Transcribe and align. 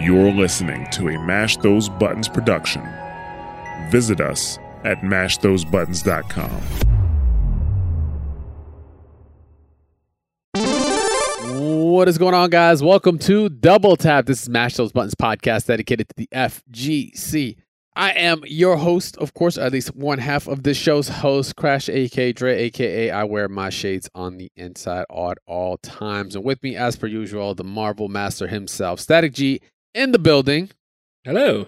You're 0.00 0.30
listening 0.30 0.86
to 0.92 1.08
a 1.08 1.18
Mash 1.18 1.56
Those 1.56 1.88
Buttons 1.88 2.28
production. 2.28 2.88
Visit 3.90 4.20
us 4.20 4.56
at 4.84 4.98
mashthosebuttons.com. 5.00 6.62
What 11.92 12.06
is 12.06 12.16
going 12.16 12.34
on, 12.34 12.50
guys? 12.50 12.80
Welcome 12.80 13.18
to 13.20 13.48
Double 13.48 13.96
Tap. 13.96 14.26
This 14.26 14.42
is 14.42 14.48
Mash 14.48 14.76
Those 14.76 14.92
Buttons 14.92 15.16
podcast 15.16 15.66
dedicated 15.66 16.08
to 16.10 16.14
the 16.16 16.28
FGC. 16.32 17.56
I 17.96 18.12
am 18.12 18.42
your 18.46 18.76
host, 18.76 19.16
of 19.16 19.34
course, 19.34 19.58
at 19.58 19.72
least 19.72 19.96
one 19.96 20.18
half 20.18 20.46
of 20.46 20.62
this 20.62 20.76
show's 20.76 21.08
host, 21.08 21.56
Crash 21.56 21.88
AK 21.88 22.36
Dre, 22.36 22.56
aka 22.56 23.10
I 23.10 23.24
wear 23.24 23.48
my 23.48 23.70
shades 23.70 24.08
on 24.14 24.36
the 24.36 24.52
inside 24.54 25.06
at 25.10 25.38
all 25.48 25.76
times. 25.78 26.36
And 26.36 26.44
with 26.44 26.62
me, 26.62 26.76
as 26.76 26.94
per 26.94 27.08
usual, 27.08 27.56
the 27.56 27.64
Marvel 27.64 28.06
Master 28.06 28.46
himself, 28.46 29.00
Static 29.00 29.32
G, 29.32 29.60
in 29.94 30.12
the 30.12 30.18
building. 30.18 30.70
Hello. 31.24 31.66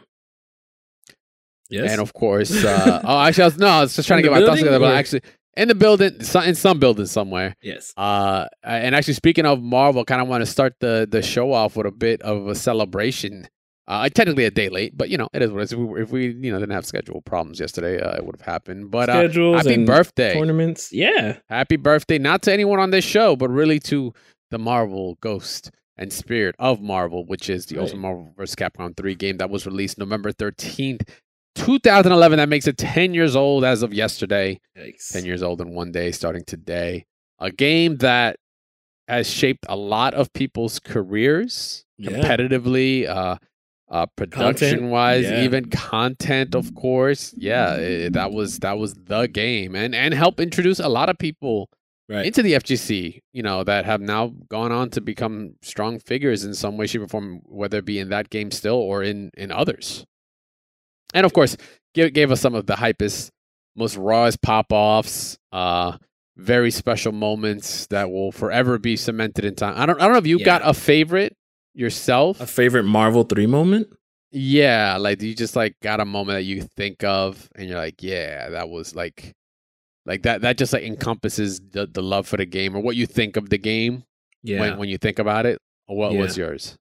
Yes. 1.69 1.93
And 1.93 2.01
of 2.01 2.13
course, 2.13 2.51
uh, 2.65 3.01
oh, 3.05 3.21
actually, 3.21 3.43
I 3.45 3.47
was, 3.47 3.59
no, 3.59 3.67
I 3.69 3.81
was 3.83 3.95
just 3.95 4.09
trying 4.09 4.19
In 4.21 4.25
to 4.25 4.31
get 4.31 4.41
my 4.41 4.47
thoughts 4.47 4.59
together, 4.61 4.79
but 4.81 4.93
or- 4.93 4.97
actually, 4.97 5.23
in 5.57 5.69
the 5.69 5.75
building, 5.75 6.15
in 6.45 6.55
some 6.55 6.79
building 6.79 7.07
somewhere. 7.07 7.55
yes. 7.63 7.93
Uh, 7.97 8.47
and 8.65 8.95
actually, 8.95 9.15
speaking 9.15 9.47
of 9.47 9.63
Marvel, 9.63 10.05
kind 10.05 10.21
of 10.21 10.29
want 10.29 10.43
to 10.43 10.47
start 10.47 10.75
the 10.81 11.07
the 11.11 11.23
show 11.23 11.53
off 11.53 11.77
with 11.77 11.87
a 11.87 11.91
bit 11.93 12.23
of 12.23 12.49
a 12.49 12.55
celebration. 12.55 13.49
Uh, 13.89 14.09
technically 14.09 14.45
a 14.45 14.51
day 14.53 14.69
late, 14.69 14.97
but 14.97 15.09
you 15.11 15.19
know 15.19 15.29
it 15.33 15.43
is 15.43 15.51
what 15.51 15.59
it 15.61 15.65
is. 15.65 15.73
If 15.73 15.79
we, 15.81 16.03
if 16.03 16.11
we 16.13 16.27
you 16.29 16.53
know 16.53 16.61
didn't 16.61 16.71
have 16.75 16.87
schedule 16.87 17.21
problems 17.23 17.59
yesterday, 17.59 18.01
uh, 18.01 18.17
it 18.19 18.25
would 18.25 18.37
have 18.37 18.47
happened. 18.47 18.93
But 18.93 19.09
uh, 19.09 19.23
happy 19.29 19.75
and 19.75 19.85
birthday, 19.87 20.33
Tournaments. 20.35 20.93
Yeah. 20.93 21.39
happy 21.49 21.75
birthday! 21.77 22.19
Not 22.19 22.43
to 22.43 22.53
anyone 22.53 22.79
on 22.79 22.91
this 22.93 23.05
show, 23.05 23.35
but 23.35 23.49
really 23.51 23.81
to 23.81 24.13
the 24.53 24.59
Marvel 24.59 25.19
Ghost 25.21 25.73
and 26.01 26.13
Spirit 26.13 26.57
of 26.59 26.81
Marvel, 26.81 27.25
which 27.27 27.49
is 27.49 27.67
the 27.67 27.77
Right. 27.77 27.83
Ultimate 27.83 28.01
Marvel 28.01 28.35
vs. 28.37 28.57
Capcom 28.57 28.97
3 28.97 29.15
game 29.15 29.37
that 29.37 29.51
was 29.51 29.67
released 29.67 29.99
November 29.99 30.33
13th, 30.33 31.03
2011. 31.55 32.39
That 32.39 32.49
makes 32.49 32.67
it 32.67 32.77
10 32.79 33.15
years 33.15 33.37
old 33.37 33.65
as 33.65 33.83
of 33.83 33.93
yesterday. 33.93 34.61
Yikes. 34.77 35.13
10 35.13 35.25
years 35.25 35.43
old 35.43 35.61
in 35.61 35.75
one 35.75 35.93
day 35.93 36.11
starting 36.11 36.45
today. 36.45 37.05
A 37.39 37.51
game 37.51 37.97
that 37.99 38.37
has 39.09 39.29
shaped 39.29 39.67
a 39.69 39.77
lot 39.77 40.15
of 40.15 40.33
people's 40.33 40.79
careers 40.79 41.85
Yeah. 41.99 42.11
competitively, 42.13 43.07
uh, 43.09 43.37
uh, 43.91 44.07
production 44.17 44.89
wise, 44.91 45.25
yeah. 45.25 45.43
even 45.43 45.69
content, 45.69 46.55
of 46.55 46.75
course. 46.77 47.35
Yeah, 47.37 47.75
it- 47.77 48.13
that 48.13 48.31
was 48.33 48.61
that 48.61 48.79
was 48.79 48.95
the 48.95 49.27
game, 49.27 49.75
and 49.75 49.95
and 49.97 50.15
help 50.15 50.39
introduce 50.41 50.79
a 50.79 50.89
lot 50.89 51.09
of 51.09 51.19
people 51.19 51.69
Right. 52.11 52.27
into 52.27 52.43
the 52.43 52.55
FGC. 52.55 53.21
You 53.33 53.43
know 53.45 53.63
that 53.65 53.85
have 53.85 54.01
now 54.01 54.33
gone 54.49 54.73
on 54.73 54.91
to 54.91 55.01
become 55.01 55.55
strong 55.63 56.01
figures 56.01 56.45
in 56.45 56.55
some 56.55 56.77
way, 56.77 56.87
shape, 56.89 57.03
or 57.03 57.09
form, 57.09 57.41
whether 57.45 57.79
it 57.79 57.85
be 57.85 58.01
in 58.01 58.09
that 58.09 58.29
game 58.31 58.51
still 58.51 58.75
or 58.77 59.03
in 59.05 59.31
in 59.39 59.53
others. 59.53 60.05
And 61.15 61.25
of 61.25 61.33
course, 61.33 61.57
gave 61.95 62.13
gave 62.13 62.31
us 62.33 62.41
some 62.41 62.55
of 62.57 62.67
the 62.67 62.75
hypest, 62.75 63.31
most 63.77 63.97
rawest 63.97 64.43
pop 64.43 64.67
offs. 64.73 65.39
Uh, 65.53 65.99
very 66.37 66.71
special 66.71 67.13
moments 67.13 67.87
that 67.89 68.11
will 68.11 68.33
forever 68.33 68.79
be 68.79 68.97
cemented 68.97 69.45
in 69.45 69.55
time. 69.55 69.75
I 69.77 69.87
don't 69.87 70.01
I 70.01 70.05
don't 70.05 70.13
know 70.13 70.19
if 70.19 70.27
you 70.27 70.39
Yeah. 70.39 70.45
got 70.47 70.63
a 70.65 70.75
favorite 70.75 71.37
yourself. 71.75 72.41
a 72.41 72.47
favorite 72.47 72.85
Marvel 72.85 73.23
3 73.25 73.47
moment? 73.47 73.89
Yeah, 74.33 74.97
like 74.97 75.21
you 75.23 75.35
just 75.35 75.55
like 75.55 75.75
got 75.83 76.01
a 76.01 76.05
moment 76.05 76.37
that 76.39 76.43
you 76.45 76.63
think 76.63 77.05
of 77.05 77.49
and 77.57 77.69
you're 77.69 77.79
like, 77.79 78.03
yeah, 78.03 78.49
that 78.51 78.69
was 78.69 78.95
like 78.95 79.33
like 80.07 80.23
that 80.23 80.41
that 80.43 80.57
just 80.59 80.73
like 80.73 80.83
encompasses 80.83 81.61
the, 81.73 81.87
the 81.87 82.03
love 82.03 82.27
for 82.27 82.37
the 82.37 82.47
game 82.47 82.75
or 82.77 82.81
what 82.81 82.97
you 82.97 83.07
think 83.07 83.37
of 83.37 83.51
the 83.51 83.59
game 83.59 84.05
Yeah. 84.43 84.61
when 84.61 84.79
when 84.79 84.89
you 84.89 84.99
think 84.99 85.19
about 85.19 85.47
it. 85.47 85.59
What 85.87 86.15
was 86.15 86.37
yours? 86.37 86.77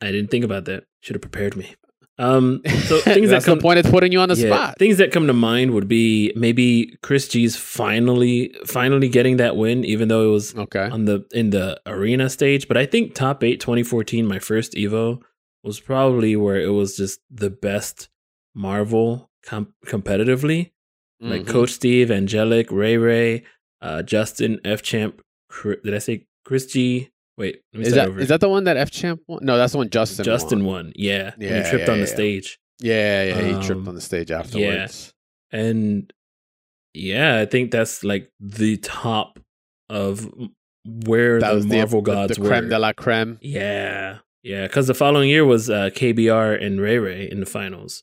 I 0.00 0.10
didn't 0.12 0.30
think 0.30 0.44
about 0.44 0.64
that. 0.66 0.84
Should 1.00 1.16
have 1.16 1.22
prepared 1.22 1.56
me. 1.56 1.74
Um 2.18 2.62
so 2.86 2.98
things 3.00 3.30
that 3.30 3.44
come 3.44 3.58
the 3.58 3.62
point 3.62 3.78
of 3.78 3.90
putting 3.92 4.10
you 4.10 4.20
on 4.20 4.28
the 4.28 4.34
yeah, 4.36 4.48
spot. 4.54 4.78
Things 4.78 4.98
that 4.98 5.12
come 5.12 5.26
to 5.28 5.32
mind 5.32 5.70
would 5.72 5.86
be 5.86 6.32
maybe 6.34 6.96
Chris 7.02 7.28
G's 7.28 7.56
finally 7.56 8.54
finally 8.66 9.08
getting 9.08 9.36
that 9.36 9.56
win 9.56 9.84
even 9.84 10.08
though 10.08 10.28
it 10.28 10.32
was 10.32 10.54
Okay. 10.56 10.88
on 10.90 11.04
the 11.04 11.24
in 11.32 11.50
the 11.50 11.80
arena 11.86 12.28
stage, 12.28 12.66
but 12.66 12.76
I 12.76 12.86
think 12.86 13.14
top 13.14 13.44
8 13.44 13.60
2014 13.60 14.26
my 14.26 14.38
first 14.40 14.72
Evo 14.72 15.20
was 15.62 15.78
probably 15.80 16.34
where 16.36 16.60
it 16.60 16.70
was 16.70 16.96
just 16.96 17.20
the 17.30 17.50
best 17.50 18.08
Marvel 18.54 19.30
com- 19.44 19.74
competitively. 19.86 20.72
Like 21.20 21.42
Mhm. 21.42 21.48
Coach 21.48 21.70
Steve, 21.70 22.10
Angelic, 22.10 22.70
Ray 22.70 22.96
Ray, 22.96 23.44
uh, 23.82 24.02
Justin, 24.02 24.60
F 24.64 24.82
Champ. 24.82 25.20
Did 25.64 25.94
I 25.94 25.98
say 25.98 26.26
Chris 26.44 26.66
G? 26.66 27.08
Wait, 27.36 27.60
let 27.72 27.80
me 27.80 27.86
Is 27.86 27.94
that 27.94 28.08
over. 28.08 28.20
is 28.20 28.28
that 28.28 28.40
the 28.40 28.48
one 28.48 28.64
that 28.64 28.76
F 28.76 28.90
champ 28.90 29.20
won? 29.28 29.38
No, 29.42 29.56
that's 29.56 29.72
the 29.72 29.78
one 29.78 29.90
Justin. 29.90 30.24
Justin 30.24 30.64
won. 30.64 30.86
won? 30.86 30.92
Yeah, 30.96 31.32
and 31.34 31.42
Yeah, 31.42 31.62
he 31.64 31.70
tripped 31.70 31.86
yeah, 31.86 31.92
on 31.92 31.98
the 32.00 32.06
yeah. 32.06 32.12
stage, 32.14 32.58
Yeah, 32.80 33.24
yeah, 33.24 33.42
he 33.42 33.52
tripped 33.66 33.80
Um, 33.82 33.88
on 33.88 33.94
the 33.94 34.00
stage 34.00 34.30
afterwards. 34.32 35.12
and 35.52 36.12
yeah, 36.94 37.38
I 37.38 37.46
think 37.46 37.70
that's 37.70 38.02
like 38.02 38.30
the 38.40 38.76
top 38.78 39.38
of 39.88 40.28
where 40.84 41.38
That 41.40 41.50
the 41.50 41.54
was 41.56 41.66
Marvel 41.66 42.02
the, 42.02 42.12
gods 42.12 42.36
the 42.36 42.42
were. 42.42 42.48
creme 42.48 42.68
de 42.68 42.78
la 42.78 42.92
creme. 42.92 43.38
Yeah, 43.40 44.18
yeah, 44.42 44.66
because 44.66 44.86
the 44.88 44.94
following 44.94 45.28
year 45.30 45.44
was 45.44 45.70
uh, 45.70 45.90
KBR 45.94 46.54
and 46.60 46.80
Ray 46.80 46.98
Ray 46.98 47.28
in 47.30 47.40
the 47.40 47.46
finals, 47.46 48.02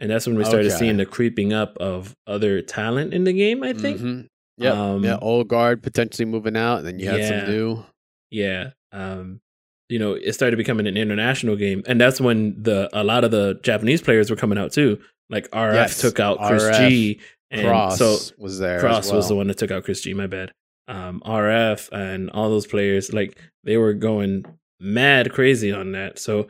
and 0.00 0.10
that's 0.10 0.26
when 0.26 0.36
we 0.36 0.44
started 0.44 0.68
Okay. 0.68 0.78
seeing 0.78 0.96
the 0.96 1.06
creeping 1.06 1.52
up 1.52 1.76
of 1.78 2.14
other 2.26 2.60
talent 2.62 3.14
in 3.14 3.24
the 3.24 3.32
game. 3.32 3.62
I 3.62 3.72
think. 3.72 4.00
Mhm. 4.00 4.26
Yep. 4.58 4.74
Um, 4.74 5.04
yeah, 5.04 5.16
old 5.22 5.48
guard 5.48 5.82
potentially 5.82 6.26
moving 6.26 6.56
out, 6.56 6.78
and 6.78 6.86
then 6.86 6.98
you 6.98 7.08
had 7.08 7.20
Yeah. 7.20 7.40
some 7.44 7.50
new. 7.50 7.84
Yeah. 8.30 8.70
Um, 8.92 9.40
you 9.88 9.98
know, 9.98 10.12
it 10.14 10.32
started 10.34 10.56
becoming 10.56 10.86
an 10.86 10.96
international 10.96 11.56
game, 11.56 11.82
and 11.86 12.00
that's 12.00 12.20
when 12.20 12.62
the 12.62 12.88
a 12.92 13.02
lot 13.04 13.24
of 13.24 13.30
the 13.30 13.58
Japanese 13.62 14.00
players 14.02 14.30
were 14.30 14.36
coming 14.36 14.58
out 14.58 14.72
too. 14.72 14.98
Like 15.30 15.48
RF 15.52 15.74
Yes, 15.74 16.00
took 16.00 16.18
out 16.20 16.38
Chris 16.38 16.64
RF, 16.64 16.88
G, 16.88 17.20
and 17.50 17.66
Cross 17.66 17.98
so 17.98 18.34
was 18.38 18.58
there. 18.58 18.80
Cross 18.80 19.12
was 19.12 19.28
the 19.28 19.34
one 19.36 19.46
that 19.48 19.58
took 19.58 19.70
out 19.70 19.84
Chris 19.84 20.00
G. 20.00 20.12
My 20.14 20.26
bad. 20.26 20.52
Um, 20.88 21.22
RF 21.24 21.88
and 21.92 22.30
all 22.30 22.50
those 22.50 22.66
players, 22.66 23.12
like 23.12 23.38
they 23.64 23.76
were 23.76 23.94
going 23.94 24.44
mad 24.80 25.30
crazy 25.32 25.70
on 25.72 25.92
that. 25.92 26.18
So, 26.18 26.48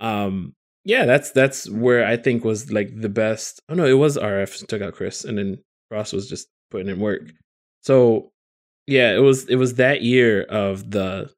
um, 0.00 0.54
yeah, 0.84 1.04
that's 1.06 1.30
that's 1.32 1.68
where 1.68 2.06
I 2.06 2.16
think 2.16 2.44
was 2.44 2.70
like 2.72 2.90
the 3.00 3.08
best. 3.08 3.60
Oh 3.68 3.74
no, 3.74 3.84
it 3.84 3.94
was 3.94 4.16
RF 4.16 4.66
took 4.66 4.82
out 4.82 4.94
Chris, 4.94 5.24
and 5.24 5.36
then 5.38 5.58
Cross 5.90 6.12
was 6.12 6.28
just 6.28 6.48
putting 6.70 6.88
in 6.88 7.00
work. 7.00 7.22
So, 7.82 8.30
yeah, 8.86 9.14
it 9.14 9.18
was 9.20 9.46
it 9.48 9.56
was 9.56 9.74
that 9.74 10.02
year 10.02 10.42
of 10.42 10.90
the 10.90 11.30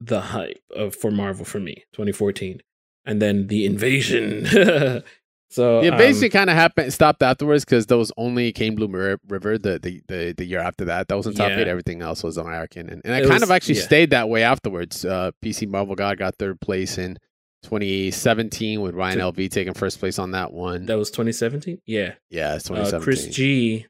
the 0.00 0.20
hype 0.20 0.62
of 0.74 0.94
for 0.94 1.10
Marvel 1.10 1.44
for 1.44 1.58
me, 1.60 1.84
2014, 1.94 2.60
and 3.06 3.20
then 3.22 3.46
the 3.46 3.64
invasion. 3.66 4.46
so 5.50 5.80
Yeah, 5.82 5.90
um, 5.92 5.98
basically 5.98 6.28
kind 6.30 6.50
of 6.50 6.56
happened 6.56 6.92
stopped 6.92 7.22
afterwards 7.22 7.64
because 7.64 7.86
those 7.86 8.12
only 8.16 8.52
came 8.52 8.74
Blue 8.74 8.88
River 9.28 9.58
the, 9.58 9.78
the 9.78 10.02
the 10.08 10.32
the 10.36 10.44
year 10.44 10.60
after 10.60 10.84
that. 10.86 11.08
That 11.08 11.16
was 11.16 11.26
in 11.26 11.34
top 11.34 11.50
Yeah. 11.50 11.60
eight. 11.60 11.68
Everything 11.68 12.02
else 12.02 12.22
was 12.22 12.36
American, 12.36 12.88
and, 12.90 13.00
and 13.04 13.14
it, 13.14 13.18
It 13.24 13.28
kind 13.28 13.34
was- 13.34 13.42
of 13.44 13.50
actually 13.50 13.76
yeah. 13.76 13.82
stayed 13.82 14.10
that 14.10 14.28
way 14.28 14.42
afterwards. 14.42 15.04
Uh, 15.04 15.30
PC 15.44 15.68
Marvel 15.68 15.94
God 15.94 16.18
got 16.18 16.36
third 16.36 16.60
place 16.60 16.98
in 16.98 17.16
2017 17.62 18.80
with 18.80 18.94
Ryan 18.94 19.18
LV 19.20 19.50
taking 19.50 19.74
first 19.74 19.98
place 19.98 20.18
on 20.18 20.32
that 20.32 20.52
one. 20.52 20.86
that 20.86 20.98
was 20.98 21.10
2017. 21.10 21.80
Yeah, 21.86 22.14
yeah, 22.30 22.54
it's 22.56 22.70
uh, 22.70 22.74
2017. 22.74 23.02
Chris 23.04 23.26
G 23.34 23.86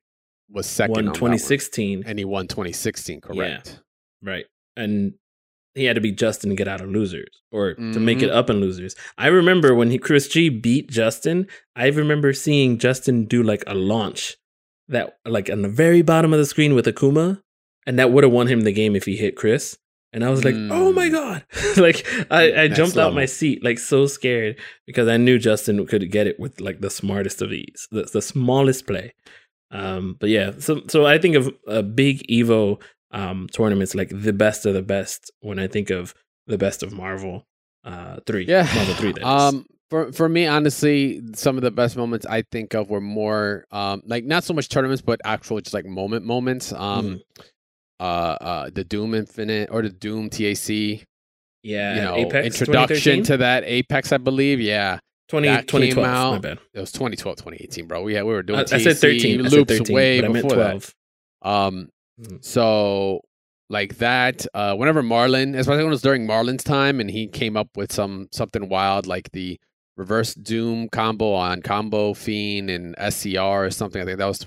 was 0.51 0.67
second 0.67 0.93
won 0.93 0.99
on 1.01 1.05
that 1.07 1.11
one. 1.23 1.31
2016, 1.33 2.05
and 2.07 2.19
he 2.19 2.25
won 2.25 2.47
2016. 2.49 3.21
Correct. 3.21 3.81
right? 4.23 4.45
And 4.77 5.15
he 5.75 5.85
had 5.85 5.95
to 5.97 6.01
beat 6.01 6.17
Justin 6.17 6.51
to 6.51 6.57
get 6.57 6.69
out 6.69 6.81
of 6.81 6.89
losers 6.89 7.29
or 7.53 7.75
to 7.75 8.01
make 8.01 8.23
it 8.23 8.31
Mhm. 8.31 8.35
up 8.35 8.49
in 8.49 8.61
losers. 8.61 8.95
I 9.19 9.27
remember 9.27 9.75
when 9.75 9.91
he 9.91 9.99
Chris 9.99 10.27
G 10.29 10.49
beat 10.49 10.89
Justin. 10.91 11.47
I 11.75 11.89
remember 11.89 12.33
seeing 12.33 12.79
Justin 12.79 13.27
do 13.27 13.43
like 13.43 13.63
a 13.67 13.75
launch 13.75 14.37
that 14.89 15.19
like 15.27 15.51
on 15.51 15.61
the 15.63 15.69
very 15.69 16.01
bottom 16.01 16.33
of 16.33 16.39
the 16.39 16.47
screen 16.47 16.75
with 16.75 16.87
Akuma, 16.87 17.43
and 17.87 17.99
that 17.99 18.11
would 18.11 18.25
have 18.25 18.33
won 18.33 18.47
him 18.47 18.63
the 18.63 18.73
game 18.73 18.97
if 18.97 19.05
he 19.05 19.17
hit 19.17 19.37
Chris. 19.37 19.77
And 20.13 20.25
I 20.25 20.31
was 20.31 20.45
like, 20.45 20.55
"Oh 20.55 20.93
my 20.93 21.09
Mm. 21.09 21.13
god!" 21.13 21.45
like 21.77 22.07
I, 22.31 22.63
I 22.63 22.69
jumped 22.69 22.97
out 22.97 23.13
my 23.15 23.27
seat, 23.27 23.63
like 23.63 23.79
so 23.79 24.07
scared 24.07 24.57
because 24.87 25.09
I 25.09 25.17
knew 25.19 25.39
Justin 25.39 25.85
could 25.87 26.11
get 26.11 26.27
it 26.27 26.41
with 26.41 26.61
like 26.61 26.81
the 26.81 26.89
smartest 26.91 27.43
of 27.43 27.53
ease, 27.53 27.87
the, 27.91 28.05
the 28.05 28.23
smallest 28.23 28.87
play. 28.87 29.13
Um, 29.71 30.17
but 30.19 30.31
yeah, 30.31 30.53
so 30.59 30.83
so 30.89 31.05
I 31.07 31.19
think 31.19 31.37
of 31.37 31.53
a 31.67 31.83
big 31.83 32.27
Evo 32.29 32.81
um 33.11 33.47
tournaments 33.53 33.95
like 33.95 34.11
the 34.13 34.33
best 34.33 34.65
of 34.67 34.75
the 34.75 34.83
best 34.83 35.31
when 35.41 35.59
I 35.59 35.67
think 35.67 35.91
of 35.91 36.15
the 36.47 36.57
best 36.59 36.83
of 36.83 36.93
Marvel 36.93 37.47
uh 37.85 38.19
three. 38.27 38.47
Yeah. 38.47 38.69
Marvel 38.75 38.95
three. 38.95 39.13
Um, 39.23 39.67
for 39.91 40.13
for 40.13 40.29
me, 40.29 40.47
honestly, 40.47 41.21
some 41.35 41.57
of 41.57 41.63
the 41.63 41.71
best 41.71 41.97
moments 41.97 42.27
I 42.27 42.43
think 42.51 42.75
of 42.75 42.89
were 42.91 43.01
more 43.01 43.67
um 43.71 44.03
like 44.07 44.25
not 44.25 44.45
so 44.45 44.55
much 44.55 44.69
tournaments, 44.69 45.03
but 45.03 45.21
actual 45.25 45.61
just 45.61 45.75
like 45.75 45.85
moment 45.85 46.25
moments. 46.25 46.73
Um, 46.73 47.21
uh, 48.01 48.03
uh, 48.03 48.71
the 48.73 48.85
Doom 48.85 49.15
Infinite 49.15 49.69
or 49.73 49.83
the 49.83 49.91
Doom 49.91 50.29
TAC. 50.31 50.69
yeah, 51.63 51.95
you 51.97 52.03
know, 52.03 52.17
Apex 52.17 52.61
introduction 52.61 53.23
2013? 53.23 53.23
to 53.25 53.37
that 53.39 53.65
Apex, 53.65 54.13
I 54.13 54.19
believe. 54.19 54.61
Yeah, 54.61 54.99
20, 55.29 55.49
that 55.49 55.67
came 55.67 55.81
2012. 55.91 56.33
My 56.35 56.39
bad. 56.39 56.59
it 56.75 56.81
was 56.81 56.93
2012, 56.93 57.37
2018, 57.39 57.87
bro. 57.87 58.07
Yeah, 58.09 58.23
we 58.23 58.33
were 58.33 58.43
doing 58.43 58.59
I, 58.61 58.63
I 58.63 58.65
said 58.79 58.97
13. 58.99 59.41
I 59.41 59.43
said 59.49 59.53
loops 59.53 59.79
13, 59.79 59.95
way 59.95 60.21
but 60.21 60.29
I 60.31 60.33
meant 60.33 60.45
before 60.49 60.57
12. 60.63 60.95
that. 61.43 61.49
Um, 61.49 61.89
Mhm. 62.21 62.43
so 62.45 63.21
like 63.69 63.99
that. 63.99 64.47
Uh, 64.55 64.75
whenever 64.75 65.03
Marlin, 65.03 65.55
especially 65.55 65.79
when 65.79 65.87
it 65.89 65.91
was 65.91 66.01
during 66.03 66.27
Marlin's 66.27 66.65
time, 66.65 66.99
and 67.01 67.11
he 67.11 67.27
came 67.29 67.57
up 67.57 67.69
with 67.77 67.93
some 67.93 68.29
something 68.33 68.69
wild 68.71 69.07
like 69.07 69.31
the 69.33 69.59
reverse 69.99 70.33
Doom 70.35 70.89
combo 70.91 71.33
on 71.35 71.61
Combo 71.63 72.15
Fiend 72.15 72.71
and 72.71 72.95
SCR 72.99 73.65
or 73.67 73.71
something. 73.71 74.01
I 74.01 74.05
think 74.05 74.19
that 74.19 74.27
was 74.27 74.39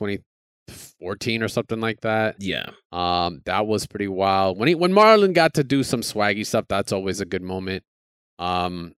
2014 1.00 1.44
or 1.44 1.48
something 1.48 1.80
like 1.80 2.02
that. 2.02 2.36
Yeah. 2.40 2.70
Um, 2.92 3.42
that 3.46 3.68
was 3.68 3.88
pretty 3.88 4.08
wild. 4.08 4.58
When 4.58 4.68
he 4.68 4.76
when 4.76 4.94
Marlin 4.94 5.34
got 5.34 5.54
to 5.56 5.64
do 5.64 5.84
some 5.84 6.02
swaggy 6.02 6.46
stuff, 6.46 6.66
that's 6.68 6.92
always 6.92 7.22
a 7.22 7.26
good 7.26 7.42
moment. 7.42 7.84
Um, 8.38 8.94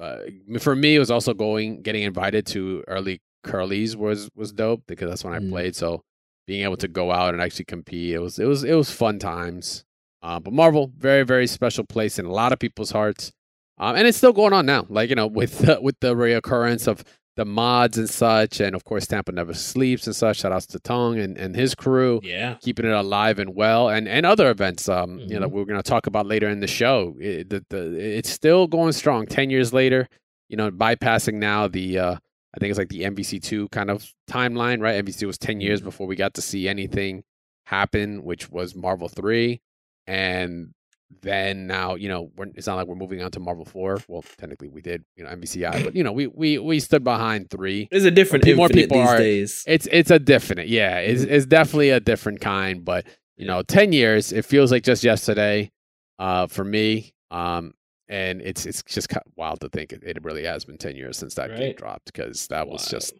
uh, 0.00 0.18
for 0.60 0.76
me, 0.76 0.96
it 0.96 0.98
was 0.98 1.10
also 1.10 1.34
going 1.34 1.82
getting 1.82 2.02
invited 2.02 2.46
to 2.46 2.84
early 2.88 3.20
Curly's 3.44 3.96
was 3.96 4.28
was 4.34 4.52
dope 4.52 4.82
because 4.86 5.08
that's 5.08 5.24
when 5.24 5.32
I 5.34 5.38
Mm. 5.38 5.50
played. 5.50 5.76
So 5.76 6.02
being 6.46 6.62
able 6.64 6.76
to 6.78 6.88
go 6.88 7.10
out 7.12 7.34
and 7.34 7.42
actually 7.42 7.64
compete, 7.66 8.14
it 8.14 8.18
was 8.20 8.38
it 8.38 8.46
was 8.46 8.64
it 8.64 8.74
was 8.74 8.90
fun 8.90 9.18
times. 9.18 9.84
Uh, 10.22 10.40
but 10.40 10.52
Marvel, 10.52 10.90
very 10.96 11.24
very 11.24 11.46
special 11.46 11.84
place 11.84 12.18
in 12.18 12.26
a 12.26 12.32
lot 12.32 12.52
of 12.52 12.58
people's 12.58 12.90
hearts, 12.90 13.32
um, 13.78 13.94
and 13.96 14.06
it's 14.06 14.18
still 14.18 14.32
going 14.32 14.52
on 14.52 14.66
now. 14.66 14.84
Like 14.88 15.10
you 15.10 15.16
know, 15.16 15.26
with 15.26 15.58
the, 15.58 15.80
with 15.80 15.96
the 16.00 16.14
reoccurrence 16.14 16.86
of 16.88 17.04
the 17.38 17.44
mods 17.44 17.96
and 17.96 18.10
such, 18.10 18.60
and 18.60 18.74
of 18.74 18.82
course 18.84 19.06
Tampa 19.06 19.32
never 19.32 19.54
sleeps 19.54 20.06
and 20.06 20.14
such. 20.14 20.38
Shout 20.40 20.52
outs 20.52 20.66
to 20.66 20.80
Tong 20.80 21.18
and, 21.18 21.38
and 21.38 21.54
his 21.56 21.74
crew 21.74 22.20
Yeah. 22.22 22.56
keeping 22.60 22.84
it 22.84 22.92
alive 22.92 23.38
and 23.38 23.54
well, 23.54 23.88
and 23.88 24.06
and 24.08 24.26
other 24.26 24.50
events. 24.50 24.88
Um, 24.88 25.20
you 25.20 25.38
know, 25.38 25.48
Mhm. 25.48 25.52
we're 25.52 25.64
going 25.64 25.80
to 25.82 25.88
talk 25.88 26.06
about 26.06 26.26
later 26.26 26.48
in 26.48 26.60
the 26.60 26.66
show. 26.66 27.16
It, 27.20 27.48
the, 27.48 27.64
the, 27.70 28.16
it's 28.18 28.28
still 28.30 28.66
going 28.66 28.92
strong. 28.92 29.26
Ten 29.26 29.50
years 29.50 29.72
later, 29.72 30.08
you 30.48 30.56
know, 30.56 30.70
bypassing 30.70 31.34
now 31.34 31.68
the 31.68 31.98
uh, 31.98 32.16
I 32.54 32.58
think 32.58 32.70
it's 32.70 32.78
like 32.78 32.88
the 32.88 33.02
MVC 33.04 33.40
two 33.40 33.68
kind 33.68 33.90
of 33.90 34.12
timeline, 34.28 34.80
right? 34.82 34.96
MVC 35.04 35.24
was 35.26 35.38
ten 35.38 35.60
years 35.60 35.80
before 35.80 36.06
we 36.08 36.16
got 36.16 36.34
to 36.34 36.42
see 36.42 36.68
anything 36.68 37.22
happen, 37.66 38.24
which 38.24 38.50
was 38.50 38.74
Marvel 38.74 39.08
three, 39.08 39.60
and 40.06 40.74
then 41.22 41.66
now 41.66 41.94
you 41.94 42.08
know 42.08 42.30
we're, 42.36 42.46
it's 42.54 42.66
not 42.66 42.76
like 42.76 42.86
we're 42.86 42.94
moving 42.94 43.22
on 43.22 43.30
to 43.32 43.40
Marvel 43.40 43.64
four. 43.64 43.98
Well, 44.08 44.22
technically 44.36 44.68
we 44.68 44.80
did, 44.82 45.04
you 45.16 45.24
know, 45.24 45.30
MVCI, 45.30 45.84
but 45.84 45.96
you 45.96 46.04
know 46.04 46.12
we 46.12 46.26
we 46.26 46.58
we 46.58 46.80
stood 46.80 47.02
behind 47.04 47.50
three. 47.50 47.88
There's 47.90 48.04
a 48.04 48.10
different 48.10 48.44
More 48.56 48.68
people 48.68 48.98
these 48.98 49.08
are- 49.08 49.18
days. 49.18 49.64
It's 49.66 49.88
it's 49.90 50.10
a 50.10 50.18
different, 50.18 50.68
yeah. 50.68 50.98
It's 50.98 51.22
Mm-hmm. 51.22 51.32
it's 51.34 51.46
definitely 51.46 51.90
a 51.90 52.00
different 52.00 52.40
kind, 52.40 52.84
but 52.84 53.06
you 53.36 53.46
know, 53.46 53.62
ten 53.62 53.92
years. 53.92 54.32
It 54.32 54.44
feels 54.44 54.70
like 54.70 54.82
just 54.82 55.02
yesterday, 55.04 55.70
uh, 56.18 56.46
for 56.46 56.64
me. 56.64 57.14
Um, 57.30 57.74
and 58.08 58.40
it's 58.40 58.64
it's 58.66 58.82
just 58.82 59.08
kind 59.10 59.22
of 59.26 59.32
wild 59.36 59.60
to 59.60 59.68
think 59.68 59.92
it, 59.92 60.02
it 60.04 60.24
really 60.24 60.44
has 60.44 60.64
been 60.64 60.78
ten 60.78 60.96
years 60.96 61.16
since 61.18 61.34
that 61.34 61.54
game 61.56 61.74
dropped 61.76 62.06
because 62.06 62.46
that 62.48 62.66
was 62.68 62.86
just 62.88 63.12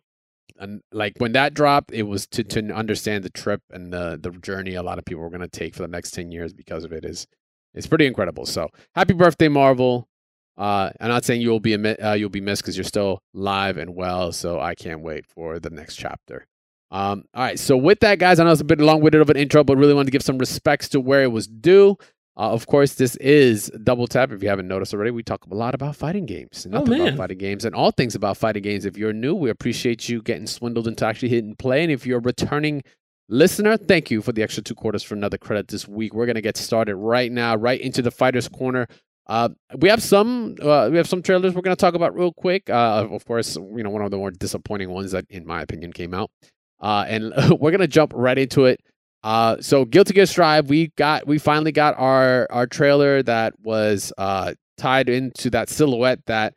and 0.58 0.80
like 0.92 1.14
when 1.18 1.32
that 1.32 1.52
dropped, 1.54 1.92
it 1.92 2.04
was 2.04 2.26
to 2.28 2.42
to 2.44 2.70
understand 2.72 3.22
the 3.22 3.30
trip 3.30 3.60
and 3.70 3.92
the 3.92 4.18
the 4.20 4.30
journey 4.30 4.74
a 4.74 4.82
lot 4.82 4.98
of 4.98 5.04
people 5.04 5.22
were 5.22 5.28
going 5.30 5.42
to 5.42 5.48
take 5.48 5.74
for 5.74 5.82
the 5.82 5.88
next 5.88 6.12
ten 6.12 6.32
years 6.32 6.52
because 6.54 6.84
of 6.84 6.92
it 6.92 7.04
is 7.04 7.26
it's 7.74 7.86
pretty 7.86 8.06
incredible. 8.06 8.46
So 8.46 8.68
happy 8.94 9.14
birthday, 9.14 9.48
Marvel! 9.48 10.08
Uh, 10.56 10.90
I'm 11.00 11.08
not 11.08 11.24
saying 11.24 11.40
you'll 11.40 11.60
be 11.60 11.74
uh, 11.74 12.14
you'll 12.14 12.30
be 12.30 12.40
missed 12.40 12.62
because 12.62 12.76
you're 12.76 12.84
still 12.84 13.20
live 13.32 13.76
and 13.76 13.94
well. 13.94 14.32
So 14.32 14.58
I 14.60 14.74
can't 14.74 15.00
wait 15.02 15.24
for 15.26 15.58
the 15.60 15.70
next 15.70 15.96
chapter. 15.96 16.46
Um, 16.90 17.24
all 17.34 17.42
right. 17.44 17.58
So 17.58 17.76
with 17.76 18.00
that, 18.00 18.18
guys, 18.18 18.40
I 18.40 18.44
know 18.44 18.50
it's 18.50 18.60
a 18.62 18.64
bit 18.64 18.80
long-winded 18.80 19.20
of 19.20 19.28
an 19.30 19.36
intro, 19.36 19.62
but 19.62 19.76
really 19.76 19.92
wanted 19.94 20.06
to 20.06 20.10
give 20.10 20.22
some 20.22 20.38
respects 20.38 20.88
to 20.90 21.00
where 21.00 21.22
it 21.22 21.30
was 21.32 21.46
due. 21.46 21.96
Uh, 22.36 22.50
of 22.52 22.66
course, 22.66 22.94
this 22.94 23.14
is 23.16 23.70
Double 23.82 24.06
Tap. 24.06 24.30
If 24.32 24.42
you 24.42 24.48
haven't 24.48 24.68
noticed 24.68 24.94
already, 24.94 25.10
we 25.10 25.22
talk 25.22 25.44
a 25.44 25.54
lot 25.54 25.74
about 25.74 25.96
fighting 25.96 26.24
games, 26.24 26.66
Oh, 26.66 26.70
nothing 26.78 26.94
about 26.94 27.04
man. 27.04 27.16
fighting 27.16 27.38
games, 27.38 27.64
and 27.64 27.74
all 27.74 27.90
things 27.90 28.14
about 28.14 28.36
fighting 28.36 28.62
games. 28.62 28.84
If 28.86 28.96
you're 28.96 29.12
new, 29.12 29.34
we 29.34 29.50
appreciate 29.50 30.08
you 30.08 30.22
getting 30.22 30.46
swindled 30.46 30.86
into 30.88 31.04
actually 31.04 31.28
hitting 31.30 31.56
play. 31.56 31.82
And 31.82 31.92
if 31.92 32.06
you're 32.06 32.20
returning 32.20 32.82
listener, 33.28 33.76
thank 33.76 34.10
you 34.10 34.22
for 34.22 34.32
the 34.32 34.42
extra 34.42 34.62
two 34.62 34.74
quarters 34.74 35.02
for 35.02 35.14
another 35.14 35.38
credit 35.38 35.68
this 35.68 35.86
week. 35.86 36.14
We're 36.14 36.26
gonna 36.26 36.40
get 36.40 36.56
started 36.56 36.96
right 36.96 37.30
now, 37.30 37.56
right 37.56 37.80
into 37.80 38.02
the 38.02 38.10
fighters' 38.10 38.48
corner. 38.48 38.86
Uh, 39.26 39.50
we 39.76 39.88
have 39.88 40.02
some 40.02 40.56
uh, 40.62 40.88
we 40.90 40.96
have 40.96 41.08
some 41.08 41.22
trailers 41.22 41.54
we're 41.54 41.62
gonna 41.62 41.76
talk 41.76 41.94
about 41.94 42.14
real 42.14 42.32
quick. 42.32 42.70
Uh, 42.70 43.06
of 43.10 43.24
course, 43.24 43.56
you 43.56 43.82
know 43.82 43.90
one 43.90 44.02
of 44.02 44.10
the 44.10 44.16
more 44.16 44.30
disappointing 44.30 44.90
ones 44.90 45.12
that, 45.12 45.26
in 45.30 45.46
my 45.46 45.62
opinion, 45.62 45.92
came 45.92 46.14
out. 46.14 46.30
Uh, 46.80 47.04
and 47.08 47.32
we're 47.60 47.70
gonna 47.70 47.86
jump 47.86 48.12
right 48.14 48.38
into 48.38 48.64
it. 48.64 48.80
Uh, 49.22 49.56
so 49.60 49.84
Guilty 49.84 50.14
Gear 50.14 50.26
Strive, 50.26 50.68
we 50.68 50.88
got 50.96 51.26
we 51.26 51.38
finally 51.38 51.72
got 51.72 51.98
our 51.98 52.46
our 52.50 52.66
trailer 52.66 53.22
that 53.22 53.54
was 53.60 54.12
uh 54.16 54.54
tied 54.78 55.08
into 55.08 55.50
that 55.50 55.68
silhouette 55.68 56.24
that, 56.26 56.54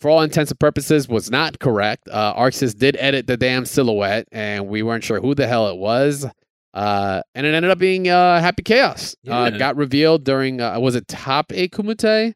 for 0.00 0.10
all 0.10 0.22
intents 0.22 0.50
and 0.50 0.60
purposes, 0.60 1.08
was 1.08 1.30
not 1.30 1.58
correct. 1.58 2.08
Uh, 2.10 2.34
ArcSys 2.34 2.76
did 2.76 2.96
edit 2.98 3.26
the 3.26 3.36
damn 3.36 3.64
silhouette, 3.66 4.26
and 4.32 4.66
we 4.68 4.82
weren't 4.82 5.04
sure 5.04 5.20
who 5.20 5.34
the 5.34 5.46
hell 5.46 5.68
it 5.68 5.76
was. 5.78 6.26
Uh, 6.74 7.22
and 7.34 7.46
it 7.46 7.54
ended 7.54 7.70
up 7.70 7.78
being 7.78 8.08
uh 8.08 8.38
Happy 8.40 8.62
Chaos. 8.62 9.14
Uh, 9.26 9.48
Yeah. 9.52 9.58
got 9.58 9.76
revealed 9.76 10.24
during 10.24 10.60
uh, 10.60 10.78
was 10.78 10.94
it 10.94 11.08
Top 11.08 11.50
Eight 11.54 11.72
Kumite? 11.72 12.34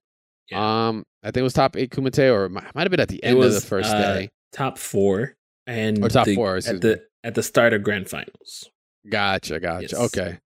Yeah. 0.50 0.88
Um, 0.88 1.04
I 1.22 1.26
think 1.28 1.38
it 1.38 1.42
was 1.42 1.52
Top 1.52 1.76
Eight 1.76 1.90
Kumite, 1.90 2.32
or 2.32 2.46
it 2.46 2.50
might 2.50 2.74
might 2.74 2.82
have 2.84 2.90
been 2.90 3.00
at 3.00 3.08
the 3.08 3.22
end 3.22 3.42
of 3.42 3.52
the 3.52 3.60
first 3.60 3.90
uh, 3.92 3.98
day. 4.14 4.30
top 4.52 4.78
four 4.78 5.34
and 5.66 6.02
Or 6.02 6.08
top 6.08 6.24
the- 6.26 6.34
four, 6.34 6.56
at 6.56 6.64
the 6.80 7.02
at 7.22 7.34
the 7.34 7.42
start 7.42 7.74
of 7.74 7.82
grand 7.82 8.08
finals. 8.08 8.70
Gotcha, 9.10 9.60
gotcha. 9.60 9.82
Yes. 9.82 9.94
Okay. 9.94 10.38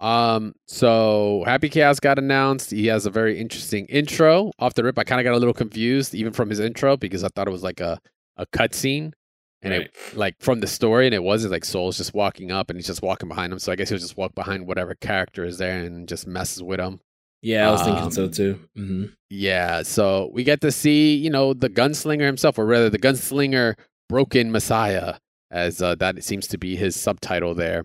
Um, 0.00 0.54
so 0.66 1.44
Happy 1.46 1.68
Chaos 1.68 2.00
got 2.00 2.18
announced. 2.18 2.70
He 2.70 2.86
has 2.86 3.04
a 3.06 3.10
very 3.10 3.38
interesting 3.38 3.86
intro. 3.86 4.50
Off 4.58 4.74
the 4.74 4.82
rip, 4.82 4.98
I 4.98 5.04
kind 5.04 5.20
of 5.20 5.24
got 5.24 5.34
a 5.34 5.38
little 5.38 5.54
confused 5.54 6.14
even 6.14 6.32
from 6.32 6.48
his 6.48 6.58
intro 6.58 6.96
because 6.96 7.22
I 7.22 7.28
thought 7.28 7.48
it 7.48 7.52
was 7.52 7.62
like 7.62 7.80
a 7.80 7.98
a 8.36 8.46
cutscene, 8.46 9.12
and 9.60 9.74
it 9.74 9.94
like 10.14 10.36
from 10.40 10.60
the 10.60 10.66
story, 10.66 11.06
and 11.06 11.14
it 11.14 11.22
wasn't 11.22 11.52
like 11.52 11.66
Sol's 11.66 11.98
just 11.98 12.14
walking 12.14 12.50
up 12.50 12.70
and 12.70 12.78
he's 12.78 12.86
just 12.86 13.02
walking 13.02 13.28
behind 13.28 13.52
him. 13.52 13.58
So 13.58 13.70
I 13.70 13.76
guess 13.76 13.90
he'll 13.90 13.98
just 13.98 14.16
walk 14.16 14.34
behind 14.34 14.66
whatever 14.66 14.94
character 14.94 15.44
is 15.44 15.58
there 15.58 15.78
and 15.78 16.08
just 16.08 16.26
messes 16.26 16.62
with 16.62 16.80
him. 16.80 17.00
Yeah, 17.42 17.68
I 17.68 17.72
was 17.72 17.82
thinking 17.82 18.10
so 18.10 18.24
Um, 18.24 18.30
too. 18.30 18.60
hmm 18.74 19.04
Yeah, 19.28 19.82
so 19.82 20.30
we 20.32 20.44
get 20.44 20.62
to 20.62 20.72
see, 20.72 21.14
you 21.14 21.28
know, 21.28 21.52
the 21.52 21.68
gunslinger 21.68 22.24
himself, 22.24 22.58
or 22.58 22.64
rather 22.64 22.88
the 22.88 22.98
gunslinger 22.98 23.76
broken 24.08 24.50
messiah, 24.50 25.16
as 25.50 25.82
uh, 25.82 25.94
that 25.96 26.24
seems 26.24 26.46
to 26.48 26.56
be 26.58 26.76
his 26.76 26.96
subtitle 26.98 27.54
there. 27.54 27.84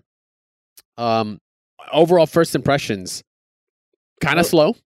Um, 0.96 1.38
overall 1.92 2.26
first 2.26 2.54
impressions, 2.54 3.22
kind 4.20 4.38
of 4.38 4.46
slow, 4.46 4.76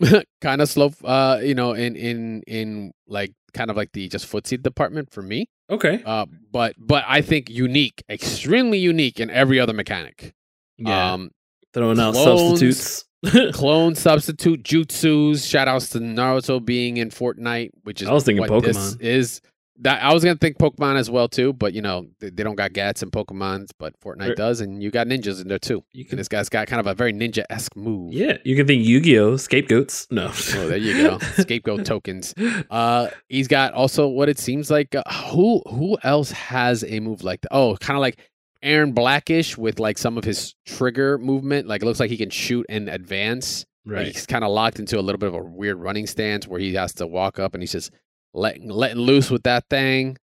kind 0.40 0.60
of 0.60 0.68
slow. 0.68 0.92
Uh, 1.04 1.40
you 1.42 1.54
know, 1.54 1.72
in 1.72 1.96
in 1.96 2.42
in 2.46 2.92
like 3.06 3.32
kind 3.54 3.70
of 3.70 3.76
like 3.76 3.92
the 3.92 4.08
just 4.08 4.30
footsie 4.30 4.62
department 4.62 5.10
for 5.12 5.22
me. 5.22 5.48
Okay. 5.70 6.02
Uh, 6.04 6.26
but 6.50 6.74
but 6.78 7.04
I 7.06 7.22
think 7.22 7.50
unique, 7.50 8.02
extremely 8.08 8.78
unique 8.78 9.18
in 9.20 9.30
every 9.30 9.58
other 9.58 9.72
mechanic. 9.72 10.34
Yeah. 10.78 11.14
Um, 11.14 11.30
Throwing 11.72 11.98
out 11.98 12.14
clones. 12.14 12.60
substitutes. 12.60 13.04
clone 13.54 13.94
substitute 13.94 14.62
jutsus. 14.62 15.48
Shout 15.48 15.68
outs 15.68 15.90
to 15.90 15.98
Naruto 15.98 16.64
being 16.64 16.98
in 16.98 17.10
Fortnite, 17.10 17.70
which 17.82 18.02
is 18.02 18.08
I 18.08 18.12
was 18.12 18.24
thinking 18.24 18.44
Pokemon. 18.46 19.00
is 19.00 19.40
that 19.80 20.02
I 20.02 20.12
was 20.14 20.24
gonna 20.24 20.36
think 20.36 20.58
Pokemon 20.58 20.96
as 20.96 21.10
well 21.10 21.28
too, 21.28 21.52
but 21.52 21.72
you 21.74 21.82
know 21.82 22.06
they, 22.20 22.30
they 22.30 22.42
don't 22.42 22.54
got 22.56 22.72
gats 22.72 23.02
and 23.02 23.12
Pokemons, 23.12 23.68
but 23.78 23.98
Fortnite 24.00 24.28
Right. 24.28 24.36
does, 24.36 24.60
and 24.60 24.82
you 24.82 24.90
got 24.90 25.06
ninjas 25.06 25.40
in 25.42 25.48
there 25.48 25.58
too. 25.58 25.84
you 25.92 26.04
And 26.10 26.18
this 26.18 26.28
guy's 26.28 26.48
got 26.48 26.66
kind 26.66 26.80
of 26.80 26.86
a 26.86 26.94
very 26.94 27.12
ninja 27.12 27.44
esque 27.50 27.76
move. 27.76 28.12
yeah, 28.12 28.38
you 28.44 28.56
can 28.56 28.66
think 28.66 28.84
Yu-Gi-Oh, 28.86 29.36
scapegoats. 29.36 30.06
No. 30.10 30.26
Oh, 30.54 30.68
there 30.68 30.76
you 30.78 31.02
go. 31.02 31.18
Scapegoat 31.18 31.84
tokens. 31.84 32.34
Uh, 32.70 33.08
he's 33.28 33.48
got 33.48 33.72
also 33.74 34.08
what 34.08 34.28
it 34.28 34.38
seems 34.38 34.70
like. 34.70 34.94
Uh, 34.94 35.02
who 35.32 35.60
who 35.68 35.98
else 36.02 36.30
has 36.30 36.84
a 36.84 37.00
move 37.00 37.22
like 37.24 37.40
that? 37.42 37.48
Oh, 37.52 37.76
kind 37.76 37.96
of 37.96 38.00
like 38.00 38.18
Aaron 38.62 38.92
Blackish 38.92 39.58
with 39.58 39.78
like 39.78 39.98
some 39.98 40.16
of 40.16 40.24
his 40.24 40.54
trigger 40.66 41.18
movement. 41.18 41.68
Like 41.68 41.82
it 41.82 41.84
looks 41.84 42.00
like 42.00 42.10
he 42.10 42.16
can 42.16 42.30
shoot 42.30 42.64
and 42.68 42.88
advance. 42.88 43.66
Like, 43.84 43.94
Right. 43.94 44.06
he's 44.08 44.26
kind 44.26 44.42
of 44.42 44.50
locked 44.50 44.80
into 44.80 44.98
a 44.98 45.02
little 45.02 45.18
bit 45.18 45.28
of 45.28 45.34
a 45.34 45.42
weird 45.42 45.76
running 45.78 46.08
stance 46.08 46.48
where 46.48 46.58
he 46.58 46.74
has 46.74 46.92
to 46.94 47.06
walk 47.06 47.38
up 47.38 47.54
and 47.54 47.62
he 47.62 47.68
just 47.68 47.92
letting 48.36 48.68
letting 48.68 48.98
loose 48.98 49.30
with 49.30 49.42
that 49.44 49.68
thing. 49.68 50.16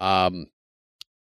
Um, 0.00 0.46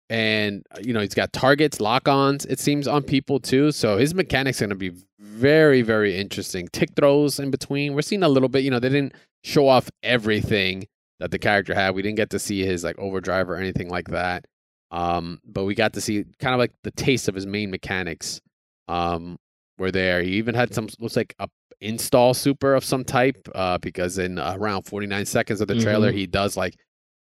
and 0.10 0.64
uh, 0.72 0.80
you 0.82 0.94
know 0.94 1.00
he's 1.00 1.16
got 1.16 1.34
targets, 1.34 1.80
lock-ons. 1.80 2.46
It 2.46 2.60
seems 2.60 2.88
on 2.88 3.04
people 3.04 3.40
too. 3.40 3.72
So 3.72 3.98
his 3.98 4.14
mechanics 4.14 4.62
are 4.62 4.68
going 4.68 4.78
to 4.78 4.92
be 4.92 4.92
very 5.20 5.82
very 5.82 6.18
interesting. 6.18 6.68
Tick 6.72 6.90
throws 6.96 7.40
in 7.40 7.52
between. 7.52 7.94
We're 7.94 8.02
seeing 8.02 8.24
a 8.24 8.30
little 8.30 8.50
bit. 8.50 8.64
You 8.64 8.72
know 8.72 8.80
they 8.80 8.90
didn't 8.90 9.14
show 9.44 9.68
off 9.68 9.90
everything 10.04 10.88
that 11.20 11.32
the 11.32 11.40
character 11.40 11.74
had. 11.74 11.96
We 11.96 12.02
didn't 12.02 12.18
get 12.18 12.30
to 12.32 12.40
see 12.40 12.66
his 12.66 12.84
like 12.84 13.00
overdrive 13.00 13.50
or 13.50 13.56
anything 13.56 13.90
like 13.90 14.10
that. 14.10 14.46
Um, 14.92 15.40
but 15.46 15.64
we 15.64 15.74
got 15.74 15.94
to 15.94 16.02
see 16.02 16.26
kind 16.40 16.54
of 16.54 16.60
like 16.60 16.74
the 16.84 16.92
taste 16.92 17.28
of 17.28 17.36
his 17.36 17.48
main 17.48 17.72
mechanics. 17.72 18.42
Um, 18.88 19.38
were 19.78 19.92
there. 19.92 20.22
He 20.22 20.32
even 20.34 20.56
had 20.56 20.74
some 20.74 20.88
looks 21.00 21.16
like 21.16 21.36
a 21.40 21.48
install 21.82 22.34
super 22.34 22.74
of 22.76 22.84
some 22.84 23.04
type. 23.04 23.38
Uh, 23.54 23.78
because 23.78 24.18
in 24.18 24.40
around 24.40 24.84
49 24.84 25.26
seconds 25.26 25.62
of 25.62 25.68
the 25.68 25.80
trailer, 25.80 26.12
Mhm. 26.12 26.16
he 26.18 26.28
does 26.28 26.56
like 26.58 26.76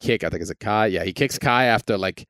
kick. 0.00 0.25
I 0.25 0.28
think 0.30 0.42
it's 0.42 0.50
a 0.50 0.54
Ky. 0.57 0.88
Yeah, 0.95 1.04
he 1.04 1.12
kicks 1.12 1.38
Ky 1.38 1.49
after 1.49 1.97
like 1.99 2.25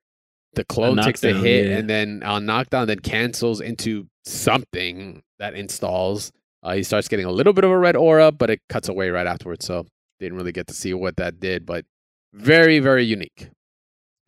the 0.55 0.65
clone 0.65 0.97
takes 0.97 1.23
a 1.23 1.33
hit 1.33 1.67
yeah. 1.69 1.79
and 1.79 1.89
then 1.89 2.23
on 2.25 2.45
knockdown, 2.45 2.89
then 2.89 2.99
cancels 2.99 3.61
into 3.61 4.09
something 4.25 5.23
that 5.39 5.55
installs. 5.55 6.33
Uh, 6.63 6.75
he 6.75 6.83
starts 6.83 7.09
getting 7.09 7.25
a 7.25 7.31
little 7.31 7.53
bit 7.53 7.65
of 7.65 7.71
a 7.71 7.79
red 7.79 7.97
aura, 7.97 8.33
but 8.33 8.51
it 8.51 8.61
cuts 8.69 8.89
away 8.89 9.11
right 9.11 9.27
afterwards. 9.27 9.65
So 9.65 9.87
didn't 10.19 10.37
really 10.37 10.53
get 10.53 10.67
to 10.67 10.75
see 10.75 10.93
what 10.93 11.17
that 11.17 11.41
did, 11.41 11.65
but 11.65 11.85
very, 12.35 12.79
very 12.81 13.05
unique. 13.05 13.49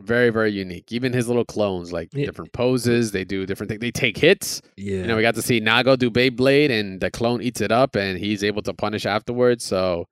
Very, 0.04 0.30
very 0.30 0.50
unique. 0.52 0.90
Even 0.92 1.12
his 1.12 1.28
little 1.28 1.44
clones, 1.44 1.92
like 1.92 2.08
Yeah. 2.12 2.26
different 2.26 2.52
poses, 2.52 3.12
they 3.12 3.24
do 3.24 3.46
different 3.46 3.68
things. 3.70 3.80
They 3.80 3.90
take 3.90 4.16
hits. 4.18 4.60
Yeah. 4.76 4.98
You 4.98 5.06
know, 5.06 5.16
we 5.16 5.22
got 5.22 5.34
to 5.36 5.42
see 5.42 5.60
Nago 5.60 5.98
do 5.98 6.10
Beyblade, 6.10 6.70
and 6.70 7.00
the 7.00 7.10
clone 7.10 7.42
eats 7.42 7.60
it 7.60 7.72
up, 7.72 7.94
and 7.96 8.18
he's 8.18 8.42
able 8.44 8.62
to 8.62 8.74
punish 8.74 9.06
afterwards. 9.06 9.64
So, 9.64 10.06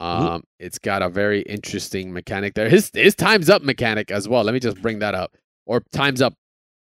um, 0.00 0.44
it's 0.58 0.78
got 0.78 1.02
a 1.02 1.08
very 1.08 1.42
interesting 1.42 2.12
mechanic 2.12 2.54
there. 2.54 2.68
His 2.68 2.90
his 2.94 3.14
times 3.14 3.50
up 3.50 3.62
mechanic 3.62 4.10
as 4.10 4.28
well. 4.28 4.44
Let 4.44 4.54
me 4.54 4.60
just 4.60 4.80
bring 4.80 5.00
that 5.00 5.14
up. 5.14 5.36
Or 5.66 5.82
times 5.92 6.22
up 6.22 6.34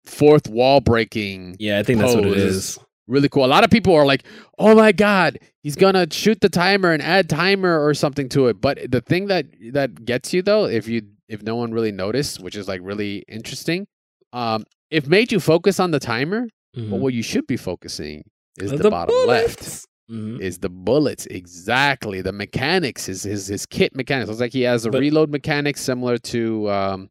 fourth 0.04 0.48
wall 0.48 0.80
breaking. 0.80 1.56
yeah, 1.58 1.78
I 1.78 1.82
think 1.82 2.00
that's 2.00 2.14
what 2.14 2.24
it 2.24 2.34
pose 2.34 2.42
is. 2.42 2.78
Really 3.06 3.28
cool. 3.30 3.44
A 3.44 3.46
lot 3.46 3.64
of 3.64 3.70
people 3.70 3.94
are 3.94 4.04
like, 4.04 4.24
"Oh 4.58 4.74
my 4.74 4.92
god, 4.92 5.38
he's 5.62 5.76
gonna 5.76 6.06
shoot 6.12 6.40
the 6.42 6.50
timer 6.50 6.92
and 6.92 7.02
add 7.02 7.28
timer 7.30 7.82
or 7.82 7.94
something 7.94 8.28
to 8.30 8.48
it." 8.48 8.60
But 8.60 8.90
the 8.90 9.00
thing 9.00 9.28
that 9.28 9.46
that 9.72 10.04
gets 10.04 10.34
you 10.34 10.42
though, 10.42 10.66
if 10.66 10.86
you 10.88 11.02
if 11.28 11.42
no 11.42 11.56
one 11.56 11.72
really 11.72 11.92
noticed, 11.92 12.40
which 12.40 12.56
is 12.56 12.68
like 12.68 12.80
really 12.82 13.24
interesting, 13.28 13.86
um, 14.32 14.64
it 14.90 15.06
made 15.06 15.30
you 15.32 15.40
focus 15.40 15.78
on 15.80 15.90
the 15.90 16.00
timer. 16.00 16.48
But 16.74 16.82
Mhm. 16.84 16.98
what 17.00 17.14
you 17.14 17.22
should 17.22 17.46
be 17.46 17.56
focusing 17.56 18.24
is 18.58 18.72
Uh, 18.72 18.76
the, 18.76 18.90
bottom 18.90 19.14
left. 19.26 19.58
bullets. 19.58 19.86
Mhm. 20.10 20.40
Is 20.40 20.58
the 20.58 20.68
bullets 20.68 21.26
exactly 21.26 22.20
the 22.22 22.32
mechanics? 22.32 23.08
Is 23.08 23.22
his 23.24 23.46
his 23.48 23.66
kit 23.66 23.94
mechanics? 23.96 24.30
It's 24.30 24.40
like 24.40 24.52
he 24.52 24.62
has 24.62 24.84
a 24.86 24.90
But- 24.90 25.00
reload 25.00 25.30
mechanic 25.30 25.76
similar 25.76 26.18
to. 26.18 26.70
Um, 26.70 27.10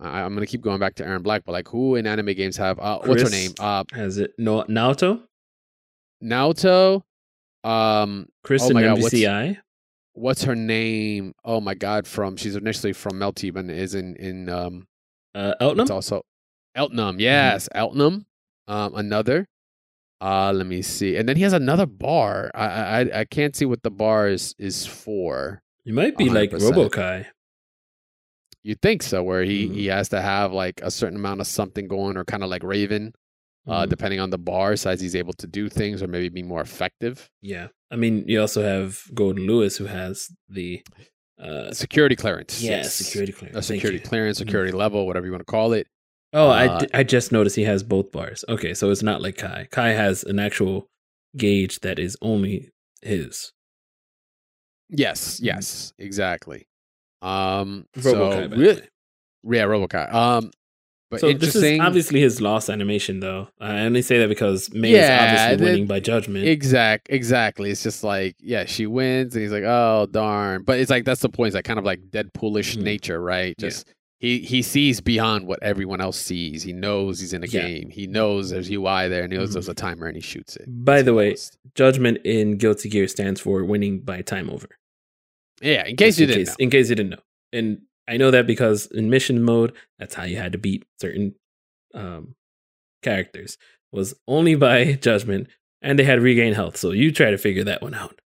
I, 0.00 0.22
I'm 0.22 0.32
gonna 0.34 0.46
keep 0.46 0.60
going 0.60 0.78
back 0.78 0.94
to 0.96 1.04
Aaron 1.06 1.22
Black, 1.22 1.42
but 1.44 1.52
like 1.52 1.68
who 1.68 1.96
in 1.96 2.06
anime 2.06 2.34
games 2.34 2.56
have? 2.56 2.78
Uh, 2.78 3.00
what's 3.04 3.22
her 3.22 3.30
name? 3.30 3.52
Uh, 3.58 3.84
Has 3.92 4.18
it 4.18 4.32
no 4.38 4.62
Naoto? 4.64 5.22
Naoto. 6.22 7.02
Um, 7.64 8.28
Kristen 8.44 8.74
my 8.74 8.82
God, 8.82 9.00
what's- 9.02 9.12
MVCI? 9.14 9.58
What's 10.18 10.42
her 10.44 10.54
name? 10.56 11.32
Oh 11.44 11.60
my 11.60 11.74
god, 11.74 12.06
from 12.06 12.36
she's 12.36 12.56
initially 12.56 12.92
from 12.92 13.12
Melty, 13.14 13.52
but 13.52 13.66
is 13.70 13.94
in 13.94 14.16
in 14.16 14.48
um 14.48 14.86
Uh, 15.34 15.54
it's 15.60 15.62
Eltnum? 15.62 15.90
also 15.90 16.22
Eltnum. 16.76 17.12
Mm-hmm. 17.12 17.20
Yes, 17.20 17.68
Eltnum. 17.74 18.24
Um, 18.66 18.94
another. 18.94 19.46
Uh, 20.20 20.52
let 20.52 20.66
me 20.66 20.82
see, 20.82 21.16
and 21.16 21.28
then 21.28 21.36
he 21.36 21.42
has 21.44 21.52
another 21.52 21.86
bar. 21.86 22.50
I 22.54 22.66
I 22.66 23.20
I 23.20 23.24
can't 23.24 23.54
see 23.54 23.64
what 23.64 23.82
the 23.82 23.90
bar 23.90 24.28
is 24.28 24.54
is 24.58 24.84
for. 24.84 25.62
You 25.84 25.94
might 25.94 26.16
be 26.18 26.28
like 26.28 26.50
100%. 26.50 26.60
Robo-Ky. 26.60 27.26
You 28.64 28.74
think 28.74 29.02
so? 29.02 29.22
Where 29.22 29.44
he 29.44 29.66
Mhm. 29.68 29.74
he 29.74 29.86
has 29.86 30.08
to 30.10 30.20
have 30.20 30.52
like 30.52 30.80
a 30.82 30.90
certain 30.90 31.16
amount 31.16 31.40
of 31.40 31.46
something 31.46 31.86
going, 31.88 32.16
or 32.16 32.24
kind 32.24 32.42
of 32.42 32.50
like 32.50 32.62
Raven, 32.64 33.14
uh, 33.66 33.86
Mhm. 33.86 33.88
depending 33.90 34.20
on 34.20 34.30
the 34.30 34.38
bar 34.38 34.74
size, 34.76 35.00
he's 35.00 35.14
able 35.16 35.32
to 35.34 35.46
do 35.46 35.68
things, 35.68 36.02
or 36.02 36.08
maybe 36.08 36.28
be 36.28 36.42
more 36.42 36.60
effective. 36.60 37.30
Yeah. 37.40 37.68
I 37.90 37.96
mean, 37.96 38.24
you 38.26 38.40
also 38.40 38.62
have 38.62 39.02
Goldlewis 39.14 39.78
who 39.78 39.86
has 39.86 40.28
the 40.48 40.82
uh 41.40 41.72
Security 41.72 42.16
clearance. 42.16 42.60
yeah, 42.60 42.78
yes. 42.78 42.94
security 42.94 43.32
clearance. 43.32 43.56
a 43.56 43.62
Thank 43.62 43.80
security 43.80 43.98
you. 44.02 44.08
clearance, 44.08 44.36
Mhm. 44.38 44.40
security 44.46 44.72
level, 44.72 45.06
whatever 45.06 45.24
you 45.26 45.32
want 45.32 45.40
to 45.46 45.50
call 45.50 45.72
it. 45.72 45.86
Oh, 46.32 46.48
I 46.48 46.66
Uh, 46.66 46.78
d- 46.80 46.86
I 46.92 47.02
just 47.04 47.32
noticed 47.32 47.56
he 47.56 47.62
has 47.64 47.82
both 47.82 48.10
bars. 48.12 48.44
Okay, 48.48 48.74
so 48.74 48.90
it's 48.90 49.02
not 49.02 49.22
like 49.22 49.36
Ky. 49.38 49.66
Ky 49.72 49.92
has 49.94 50.24
an 50.24 50.38
actual 50.38 50.88
gauge 51.36 51.78
that 51.80 51.98
is 51.98 52.16
only 52.20 52.70
his. 53.02 53.52
Yes, 54.90 55.38
Mhm. 55.40 55.44
yes, 55.46 55.92
exactly. 55.98 56.66
Um, 57.22 57.86
Robo-Ky, 57.96 58.10
so 58.10 58.40
by 58.42 58.46
the 58.48 58.56
re- 58.56 58.66
way. 58.74 58.88
yeah, 59.58 59.62
Robo-Ky. 59.64 59.96
Um, 59.98 60.50
but 61.10 61.20
So 61.20 61.32
this 61.32 61.54
is 61.56 61.80
obviously 61.80 62.20
his 62.20 62.40
last 62.40 62.68
animation, 62.68 63.20
though. 63.20 63.48
I 63.60 63.80
only 63.80 64.02
say 64.02 64.18
that 64.18 64.28
because 64.28 64.72
May 64.72 64.92
Yeah, 64.92 65.34
is 65.34 65.40
obviously 65.52 65.64
winning 65.72 65.86
by 65.86 66.00
judgment. 66.00 66.46
exact, 66.46 67.08
exactly. 67.10 67.70
It's 67.70 67.82
just 67.82 68.04
like, 68.04 68.36
yeah, 68.40 68.64
she 68.66 68.86
wins, 68.86 69.34
and 69.34 69.42
he's 69.42 69.52
like, 69.52 69.64
oh 69.64 70.06
darn. 70.10 70.62
But 70.64 70.78
it's 70.80 70.90
like 70.90 71.04
that's 71.04 71.20
the 71.22 71.28
point. 71.28 71.48
It's 71.48 71.54
like 71.54 71.64
kind 71.64 71.78
of 71.78 71.84
like 71.84 72.00
Deadpoolish 72.10 72.76
Mhm. 72.76 72.82
nature, 72.82 73.20
right? 73.20 73.54
Yeah. 73.58 73.68
Just 73.68 73.88
he 74.20 74.40
he 74.40 74.62
sees 74.62 75.00
beyond 75.00 75.46
what 75.46 75.62
everyone 75.62 76.00
else 76.00 76.18
sees. 76.18 76.62
He 76.64 76.72
knows 76.72 77.20
he's 77.20 77.32
in 77.32 77.44
a 77.44 77.46
Yeah. 77.46 77.66
game. 77.68 77.90
He 77.90 78.06
knows 78.06 78.50
there's 78.50 78.68
UI 78.70 79.08
there, 79.08 79.22
and 79.22 79.32
he 79.32 79.38
knows 79.38 79.50
Mhm. 79.50 79.54
there's 79.54 79.68
a 79.68 79.74
timer, 79.74 80.06
and 80.08 80.16
he 80.16 80.20
shoots 80.22 80.56
it. 80.56 80.64
By 80.66 81.02
the 81.02 81.14
way, 81.14 81.36
judgment 81.74 82.18
in 82.24 82.56
Guilty 82.58 82.88
Gear 82.88 83.06
stands 83.08 83.40
for 83.40 83.64
winning 83.64 84.00
by 84.00 84.20
time 84.22 84.50
over. 84.50 84.68
yeah. 85.62 85.86
In 85.86 85.96
case 85.96 86.18
you 86.18 86.26
didn't 86.26 86.40
case, 86.40 86.48
know. 86.48 86.54
in 86.58 86.70
case 86.70 86.88
you 86.90 86.96
didn't 86.96 87.10
know, 87.10 87.22
and 87.52 87.78
I 88.08 88.16
know 88.16 88.30
that 88.30 88.46
because 88.46 88.86
in 88.86 89.10
mission 89.10 89.42
mode, 89.42 89.74
that's 89.98 90.14
how 90.14 90.24
you 90.24 90.36
had 90.36 90.52
to 90.52 90.58
beat 90.58 90.84
certain 91.00 91.34
um, 91.94 92.34
characters 93.02 93.58
was 93.92 94.14
only 94.26 94.54
by 94.54 94.92
judgment, 95.00 95.48
and 95.82 95.98
they 95.98 96.04
had 96.04 96.20
regain 96.20 96.54
health. 96.54 96.76
So 96.76 96.92
you 96.92 97.12
try 97.12 97.30
to 97.30 97.38
figure 97.38 97.64
that 97.64 97.82
one 97.82 97.94
out. 97.94 98.20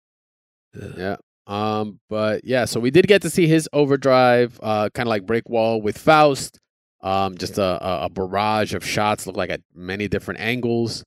Ugh. 0.81 0.93
Yeah. 0.97 1.15
Um, 1.47 1.99
but 2.09 2.45
yeah, 2.45 2.65
so 2.65 2.79
we 2.79 2.91
did 2.91 3.07
get 3.07 3.23
to 3.23 3.29
see 3.29 3.47
his 3.47 3.67
overdrive, 3.73 4.59
uh, 4.61 4.89
kind 4.93 5.07
of 5.07 5.09
like 5.09 5.25
break 5.25 5.49
wall 5.49 5.81
with 5.81 5.97
Faust. 5.97 6.59
Um, 7.01 7.35
just 7.35 7.57
a, 7.57 7.83
a, 7.83 8.05
a 8.05 8.09
barrage 8.09 8.75
of 8.75 8.85
shots, 8.85 9.25
look 9.25 9.35
like 9.35 9.49
at 9.49 9.61
many 9.73 10.07
different 10.07 10.39
angles. 10.39 11.03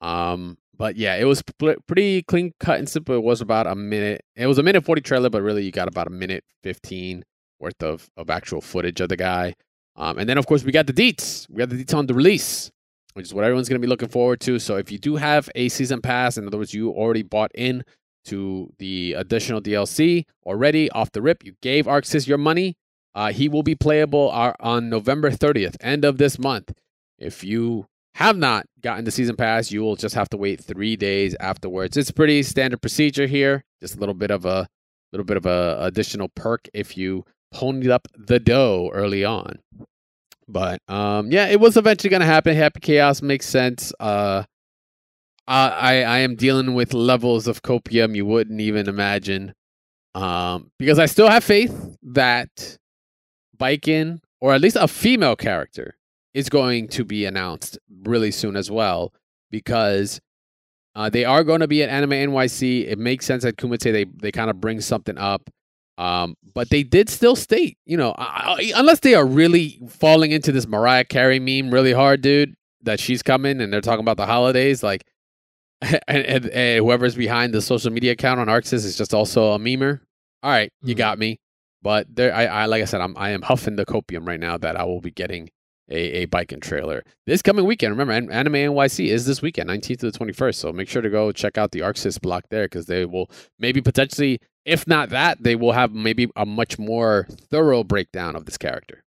Um, 0.00 0.56
but 0.76 0.96
yeah, 0.96 1.16
it 1.16 1.24
was 1.24 1.42
pl- 1.58 1.76
pretty 1.86 2.22
clean 2.22 2.52
cut 2.58 2.78
and 2.78 2.88
simple. 2.88 3.14
It 3.14 3.22
was 3.22 3.42
about 3.42 3.66
a 3.66 3.74
minute. 3.74 4.22
It 4.36 4.46
was 4.46 4.58
a 4.58 4.62
minute 4.62 4.84
forty 4.84 5.02
trailer, 5.02 5.28
but 5.28 5.42
really 5.42 5.62
you 5.62 5.70
got 5.70 5.86
about 5.86 6.06
a 6.06 6.10
minute 6.10 6.44
fifteen 6.62 7.24
worth 7.60 7.82
of 7.82 8.08
of 8.16 8.30
actual 8.30 8.60
footage 8.60 9.00
of 9.00 9.08
the 9.08 9.16
guy. 9.16 9.54
Um, 9.96 10.18
and 10.18 10.28
then 10.28 10.38
of 10.38 10.46
course 10.46 10.64
we 10.64 10.72
got 10.72 10.86
the 10.86 10.92
deets. 10.92 11.48
We 11.48 11.58
got 11.58 11.70
the 11.70 11.82
deets 11.82 11.96
on 11.96 12.06
the 12.06 12.14
release, 12.14 12.70
which 13.14 13.26
is 13.26 13.34
what 13.34 13.44
everyone's 13.44 13.68
gonna 13.68 13.78
be 13.78 13.86
looking 13.86 14.08
forward 14.08 14.40
to. 14.40 14.58
So 14.58 14.76
if 14.76 14.90
you 14.90 14.98
do 14.98 15.16
have 15.16 15.48
a 15.54 15.68
season 15.68 16.00
pass, 16.00 16.36
in 16.36 16.46
other 16.46 16.58
words, 16.58 16.74
you 16.74 16.90
already 16.90 17.22
bought 17.22 17.52
in 17.54 17.84
to 18.26 18.72
the 18.78 19.12
additional 19.14 19.60
DLC 19.60 20.24
already 20.46 20.90
off 20.90 21.12
the 21.12 21.22
rip. 21.22 21.44
You 21.44 21.54
gave 21.62 21.86
ArcSys 21.86 22.26
your 22.26 22.38
money. 22.38 22.76
Uh, 23.14 23.32
he 23.32 23.48
will 23.48 23.62
be 23.62 23.74
playable 23.74 24.30
uh, 24.32 24.54
on 24.60 24.88
November 24.88 25.30
30th, 25.30 25.76
end 25.80 26.04
of 26.04 26.18
this 26.18 26.38
month. 26.38 26.72
If 27.18 27.44
you 27.44 27.86
have 28.16 28.36
not 28.36 28.66
gotten 28.80 29.04
the 29.04 29.10
season 29.10 29.36
pass, 29.36 29.70
you 29.70 29.82
will 29.82 29.96
just 29.96 30.14
have 30.14 30.28
to 30.30 30.36
wait 30.36 30.62
three 30.62 30.96
days 30.96 31.36
afterwards. 31.40 31.96
It's 31.96 32.10
pretty 32.10 32.42
standard 32.42 32.80
procedure 32.80 33.26
here. 33.26 33.64
Just 33.80 33.96
a 33.96 34.00
little 34.00 34.14
bit 34.14 34.30
of 34.30 34.44
a 34.44 34.66
little 35.12 35.24
bit 35.24 35.36
of 35.36 35.46
a 35.46 35.78
additional 35.80 36.28
perk 36.28 36.68
if 36.74 36.96
you 36.96 37.24
ponied 37.54 37.90
up 37.90 38.08
the 38.16 38.38
dough 38.38 38.90
early 38.92 39.24
on. 39.24 39.58
But 40.46 40.80
um, 40.88 41.30
yeah, 41.30 41.46
it 41.46 41.60
was 41.60 41.76
eventually 41.76 42.10
going 42.10 42.20
to 42.20 42.26
happen. 42.26 42.54
Happy 42.54 42.80
Chaos 42.80 43.22
makes 43.22 43.46
sense. 43.46 43.92
Uh, 43.98 44.44
I 45.46 46.02
I 46.02 46.18
am 46.18 46.36
dealing 46.36 46.74
with 46.74 46.94
levels 46.94 47.46
of 47.46 47.62
copium 47.62 48.14
you 48.14 48.26
wouldn't 48.26 48.60
even 48.60 48.88
imagine. 48.88 49.54
Um, 50.14 50.70
because 50.78 50.98
I 50.98 51.06
still 51.06 51.28
have 51.28 51.42
faith 51.42 51.96
that 52.02 52.78
Baiken, 53.58 54.20
or 54.40 54.54
at 54.54 54.60
least 54.60 54.76
a 54.76 54.86
female 54.86 55.34
character, 55.36 55.96
is 56.34 56.48
going 56.48 56.88
to 56.88 57.04
be 57.04 57.24
announced 57.24 57.78
really 58.04 58.30
soon 58.30 58.56
as 58.56 58.70
well. 58.70 59.12
Because 59.50 60.20
uh, 60.94 61.10
they 61.10 61.24
are 61.24 61.44
going 61.44 61.60
to 61.60 61.68
be 61.68 61.82
at 61.82 61.88
Anime 61.88 62.10
NYC. 62.10 62.86
It 62.86 62.98
makes 62.98 63.26
sense 63.26 63.42
that 63.42 63.56
Kumite 63.56 63.80
they 63.80 64.04
they 64.04 64.32
kind 64.32 64.50
of 64.50 64.60
bring 64.60 64.80
something 64.80 65.18
up. 65.18 65.50
Um, 65.96 66.36
but 66.54 66.70
they 66.70 66.82
did 66.82 67.08
still 67.08 67.36
state, 67.36 67.78
you 67.86 67.96
know, 67.96 68.14
I, 68.18 68.56
I- 68.58 68.72
unless 68.80 69.00
they 69.00 69.14
are 69.14 69.24
really 69.26 69.80
falling 69.88 70.32
into 70.32 70.50
this 70.52 70.66
Mariah 70.66 71.04
Carey 71.04 71.38
meme 71.38 71.72
really 71.72 71.92
hard, 71.92 72.20
dude, 72.20 72.54
that 72.82 72.98
she's 73.00 73.22
coming 73.22 73.60
and 73.60 73.72
they're 73.72 73.80
talking 73.80 74.00
about 74.04 74.16
the 74.16 74.26
holidays, 74.26 74.82
like 74.82 75.04
and, 75.82 76.00
and, 76.08 76.46
and 76.48 76.84
whoever's 76.84 77.14
behind 77.14 77.52
the 77.54 77.62
social 77.62 77.92
media 77.92 78.12
account 78.12 78.40
on 78.40 78.48
ArcSys 78.48 78.84
is 78.84 78.96
just 78.96 79.14
also 79.14 79.52
a 79.52 79.58
memer. 79.58 80.00
All 80.42 80.50
right, 80.50 80.70
you 80.82 80.94
Mhm. 80.94 80.98
got 80.98 81.18
me. 81.18 81.38
But 81.82 82.06
there, 82.14 82.34
I, 82.34 82.46
I 82.46 82.66
like 82.66 82.80
I 82.82 82.86
said, 82.86 83.00
I'm 83.02 83.14
I 83.18 83.30
am 83.30 83.42
huffing 83.42 83.76
the 83.76 83.84
copium 83.84 84.26
right 84.26 84.40
now 84.40 84.56
that 84.58 84.76
I 84.76 84.84
will 84.84 85.00
be 85.02 85.10
getting 85.10 85.50
a 85.90 86.22
a 86.22 86.26
Baiken 86.26 86.60
trailer 86.60 87.04
this 87.26 87.42
coming 87.42 87.64
weekend. 87.64 87.92
Remember, 87.92 88.12
An- 88.12 88.30
Anime 88.30 88.54
NYC 88.54 89.06
is 89.08 89.26
this 89.26 89.42
weekend, 89.42 89.68
19th 89.68 89.98
to 90.00 90.10
the 90.10 90.18
21st. 90.18 90.54
So 90.56 90.72
make 90.72 90.88
sure 90.88 91.02
to 91.02 91.10
go 91.10 91.32
check 91.32 91.58
out 91.58 91.72
the 91.72 91.80
ArcSys 91.80 92.20
block 92.20 92.44
there 92.50 92.64
because 92.64 92.86
they 92.86 93.04
will 93.04 93.30
maybe 93.58 93.80
potentially, 93.80 94.40
if 94.64 94.86
not 94.86 95.10
that, 95.10 95.42
they 95.42 95.56
will 95.56 95.72
have 95.72 95.92
maybe 95.92 96.30
a 96.36 96.46
much 96.46 96.78
more 96.78 97.26
thorough 97.50 97.84
breakdown 97.84 98.36
of 98.36 98.46
this 98.46 98.56
character. 98.58 99.04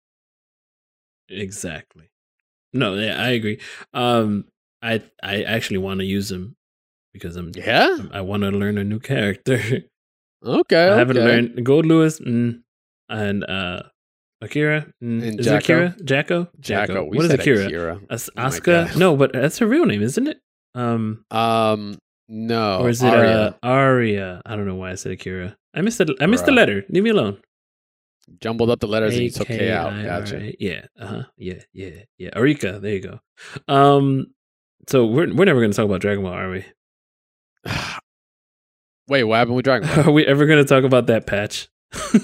Exactly. 1.30 2.10
No, 2.74 2.96
yeah, 2.96 3.22
I 3.22 3.30
agree. 3.30 3.60
Um, 3.94 4.46
I 4.82 5.02
I 5.22 5.44
actually 5.44 5.78
want 5.80 6.00
to 6.00 6.06
use 6.06 6.32
him 6.32 6.56
because 7.14 7.36
I'm 7.36 7.52
Yeah. 7.56 7.98
I 8.12 8.22
want 8.22 8.44
to 8.44 8.50
learn 8.50 8.78
a 8.78 8.84
new 8.84 9.00
character. 9.00 9.60
Okay. 10.44 10.90
I 10.90 10.98
haven't 10.98 11.18
okay. 11.20 11.26
learned 11.28 11.50
Goldlewis 11.58 12.20
mm, 12.20 12.64
and 13.10 13.44
uh 13.44 13.84
Akira. 14.42 14.88
Mm, 15.04 15.24
And 15.28 15.40
is 15.40 15.48
it 15.48 15.54
Akira? 15.56 15.96
Jack-O? 16.04 16.48
Jack-O. 16.60 17.04
We 17.06 17.18
What 17.18 17.26
is 17.26 17.32
said 17.32 17.40
Akira? 17.42 17.66
Akira. 17.66 18.02
As- 18.10 18.30
Oh 18.36 18.42
Asuka? 18.42 18.88
God. 18.88 18.98
no, 18.98 19.16
but 19.16 19.34
that's 19.34 19.60
her 19.60 19.68
real 19.68 19.86
name, 19.86 20.02
isn't 20.02 20.28
it? 20.28 20.40
Um, 20.74 21.26
Um, 21.32 21.98
no. 22.28 22.80
or 22.80 22.90
is 22.90 23.04
it 23.04 23.08
Aria. 23.14 23.48
uh, 23.48 23.54
Aria? 23.62 24.42
I 24.46 24.56
don't 24.56 24.66
know 24.66 24.76
why 24.76 24.92
I 24.92 24.96
said 24.96 25.12
Akira. 25.12 25.56
I 25.74 25.82
missed 25.82 26.00
the 26.00 26.16
I 26.20 26.26
missed 26.26 26.46
the 26.46 26.52
letter. 26.52 26.84
Leave 26.90 27.04
me 27.04 27.12
alone. 27.12 27.38
Jumbled 28.40 28.70
up 28.70 28.80
the 28.80 28.88
letters 28.88 29.14
and 29.16 29.24
you 29.24 29.30
took 29.30 29.48
K 29.48 29.72
out. 29.72 29.92
Gotcha. 30.04 30.54
Yeah. 30.60 30.86
Uh 31.00 31.06
huh. 31.08 31.24
Yeah. 31.38 31.62
Yeah. 31.74 32.04
Yeah. 32.18 32.30
Arika. 32.32 32.82
There 32.82 32.94
you 32.94 33.00
go. 33.02 33.20
Um. 33.68 34.28
So 34.90 35.06
we're 35.06 35.34
we're 35.34 35.46
never 35.46 35.60
going 35.60 35.72
to 35.72 35.76
talk 35.76 35.86
about 35.86 36.02
Dragon 36.02 36.24
Ball, 36.24 36.34
are 36.34 36.50
we? 36.50 36.66
Wait, 39.08 39.24
what 39.26 39.38
happened 39.38 39.56
with 39.58 39.66
Dragon 39.66 39.88
Ball? 39.90 40.06
Are 40.10 40.12
we 40.12 40.26
ever 40.26 40.46
going 40.46 40.60
to 40.64 40.68
talk 40.68 40.84
about 40.84 41.08
that 41.08 41.28
patch? 41.28 41.68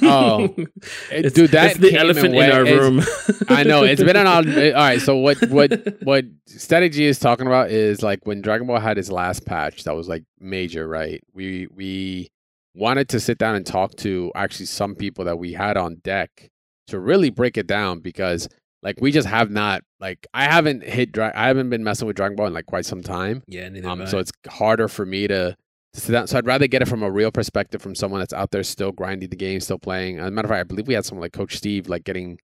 Oh. 0.02 0.54
It's- 1.12 1.34
dude, 1.34 1.52
that's 1.52 1.78
the 1.78 1.96
elephant 1.96 2.36
and 2.36 2.36
in 2.36 2.52
our 2.52 2.64
room. 2.66 3.02
I 3.50 3.64
know 3.64 3.84
it's 3.84 4.04
been 4.04 4.16
on. 4.16 4.28
All, 4.28 4.38
all 4.66 4.72
right, 4.74 5.02
so 5.02 5.18
what 5.18 5.38
what 5.50 5.72
what 6.04 6.26
Static 6.46 6.92
G 6.94 7.06
is 7.06 7.20
talking 7.20 7.48
about 7.48 7.70
is 7.72 8.02
like 8.04 8.26
when 8.26 8.42
Dragon 8.42 8.68
Ball 8.68 8.80
had 8.80 8.98
its 8.98 9.10
last 9.10 9.46
patch 9.46 9.84
that 9.84 9.96
was 9.96 10.08
like 10.08 10.24
major, 10.40 10.88
right? 10.88 11.22
We 11.34 11.68
we 11.74 12.30
wanted 12.76 13.10
to 13.10 13.20
sit 13.20 13.38
down 13.38 13.56
and 13.56 13.66
talk 13.66 13.96
to 13.98 14.32
actually 14.36 14.68
some 14.68 14.96
people 14.96 15.26
that 15.26 15.40
we 15.40 15.54
had 15.54 15.78
on 15.78 15.96
deck 16.04 16.50
to 16.88 17.00
really 17.00 17.30
break 17.30 17.58
it 17.58 17.68
down 17.68 18.00
because 18.00 18.48
like 18.84 19.02
we 19.02 19.12
just 19.12 19.28
have 19.28 19.50
not 19.50 19.82
like 20.00 20.26
I 20.34 20.44
haven't 20.46 20.84
hit 20.84 21.12
Dra- 21.12 21.34
I 21.36 21.48
haven't 21.48 21.70
been 21.70 21.84
messing 21.84 22.08
with 22.08 22.16
Dragon 22.16 22.36
Ball 22.36 22.48
in 22.48 22.54
like 22.54 22.68
quite 22.68 22.86
some 22.86 23.02
time. 23.02 23.44
Yeah, 23.48 23.70
Um, 23.86 24.06
so 24.08 24.20
it's 24.20 24.32
harder 24.48 24.88
for 24.88 25.06
me 25.06 25.28
to, 25.28 25.56
sit 25.98 26.12
down. 26.12 26.28
So 26.28 26.38
I'd 26.38 26.46
rather 26.46 26.68
get 26.68 26.82
it 26.82 26.88
from 26.88 27.04
a 27.04 27.12
real 27.12 27.32
perspective 27.32 27.82
from 27.82 27.96
someone 27.96 28.20
that's 28.20 28.34
out 28.34 28.52
there 28.52 28.64
still 28.64 28.92
grinding 28.92 29.30
the 29.30 29.36
game, 29.36 29.60
still 29.60 29.80
playing. 29.80 30.20
As 30.20 30.28
a 30.28 30.32
matter 30.32 30.48
of 30.48 30.52
fact, 30.52 30.60
I 30.60 30.64
believe 30.64 30.88
we 30.88 30.94
had 30.94 31.06
someone 31.06 31.22
like 31.22 31.34
Coach 31.34 31.58
Steve 31.58 31.88
like 31.88 32.04
getting 32.04 32.40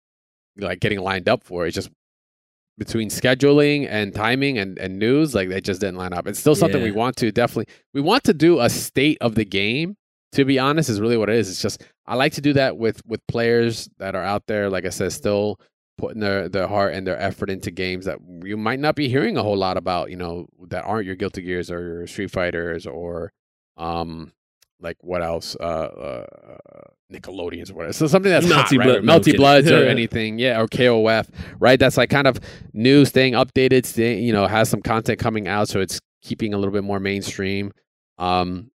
like 0.57 0.79
getting 0.79 0.99
lined 0.99 1.29
up 1.29 1.43
for 1.43 1.65
it. 1.65 1.69
It's 1.69 1.75
just 1.75 1.89
between 2.77 3.09
scheduling 3.09 3.87
and 3.87 4.13
timing 4.13 4.57
and, 4.57 4.79
and 4.79 4.97
news, 4.97 5.35
like 5.35 5.49
they 5.49 5.61
just 5.61 5.81
didn't 5.81 5.97
line 5.97 6.13
up. 6.13 6.27
It's 6.27 6.39
still 6.39 6.55
something 6.55 6.81
we 6.81 6.91
want 6.91 7.15
to 7.17 7.31
definitely 7.31 7.73
we 7.93 8.01
want 8.01 8.23
to 8.25 8.33
do 8.33 8.59
a 8.59 8.69
state 8.69 9.17
of 9.21 9.35
the 9.35 9.45
game. 9.45 9.95
To 10.33 10.45
be 10.45 10.57
honest, 10.57 10.89
is 10.89 10.99
really 10.99 11.15
what 11.15 11.29
it 11.29 11.35
is. 11.35 11.47
It's 11.47 11.61
just 11.61 11.83
I 12.07 12.15
like 12.15 12.33
to 12.33 12.41
do 12.41 12.53
that 12.53 12.75
with 12.75 13.05
with 13.05 13.25
players 13.27 13.87
that 13.99 14.15
are 14.15 14.23
out 14.23 14.47
there, 14.47 14.67
like 14.67 14.83
I 14.83 14.89
said, 14.89 15.13
still 15.13 15.59
putting 15.99 16.21
their 16.21 16.49
their 16.49 16.67
heart 16.67 16.95
and 16.95 17.05
their 17.05 17.19
effort 17.19 17.51
into 17.51 17.69
games 17.69 18.05
that 18.05 18.17
you 18.43 18.57
might 18.57 18.79
not 18.79 18.95
be 18.95 19.07
hearing 19.07 19.37
a 19.37 19.43
whole 19.43 19.55
lot 19.55 19.77
about, 19.77 20.09
you 20.09 20.17
know, 20.17 20.47
that 20.69 20.83
aren't 20.85 21.05
your 21.05 21.15
Guilty 21.15 21.43
Gears 21.43 21.69
or 21.69 21.81
your 21.81 22.07
Street 22.07 22.31
Fighters 22.31 22.87
or 22.87 23.31
um 23.77 24.31
like 24.79 24.97
what 25.01 25.21
else? 25.23 25.55
Uh, 25.59 25.63
uh 25.63 26.25
Nickelodeons 27.11 27.69
or 27.71 27.75
whatever. 27.75 27.93
So 27.93 28.07
something 28.07 28.31
that's 28.31 28.49
hot, 28.51 28.65
Melty 28.67 28.77
right? 28.79 28.85
Blood- 28.85 28.97
Or 28.97 29.01
Melty. 29.31 29.37
Bloods 29.37 29.71
or 29.71 29.85
anything, 29.85 30.39
yeah, 30.39 30.59
or 30.59 30.67
KOF, 30.67 31.27
right? 31.59 31.79
That's 31.79 31.95
like 31.97 32.09
kind 32.09 32.27
of 32.27 32.39
new, 32.73 33.05
staying 33.05 33.33
updated, 33.33 33.85
stay, 33.85 34.19
you 34.19 34.33
know, 34.33 34.47
has 34.47 34.69
some 34.69 34.81
content 34.81 35.19
coming 35.19 35.47
out, 35.47 35.69
so 35.69 35.79
it's 35.79 35.99
keeping 36.23 36.53
a 36.53 36.57
little 36.57 36.73
bit 36.73 36.83
more 36.83 36.99
mainstream. 36.99 37.71
Um, 38.17 38.71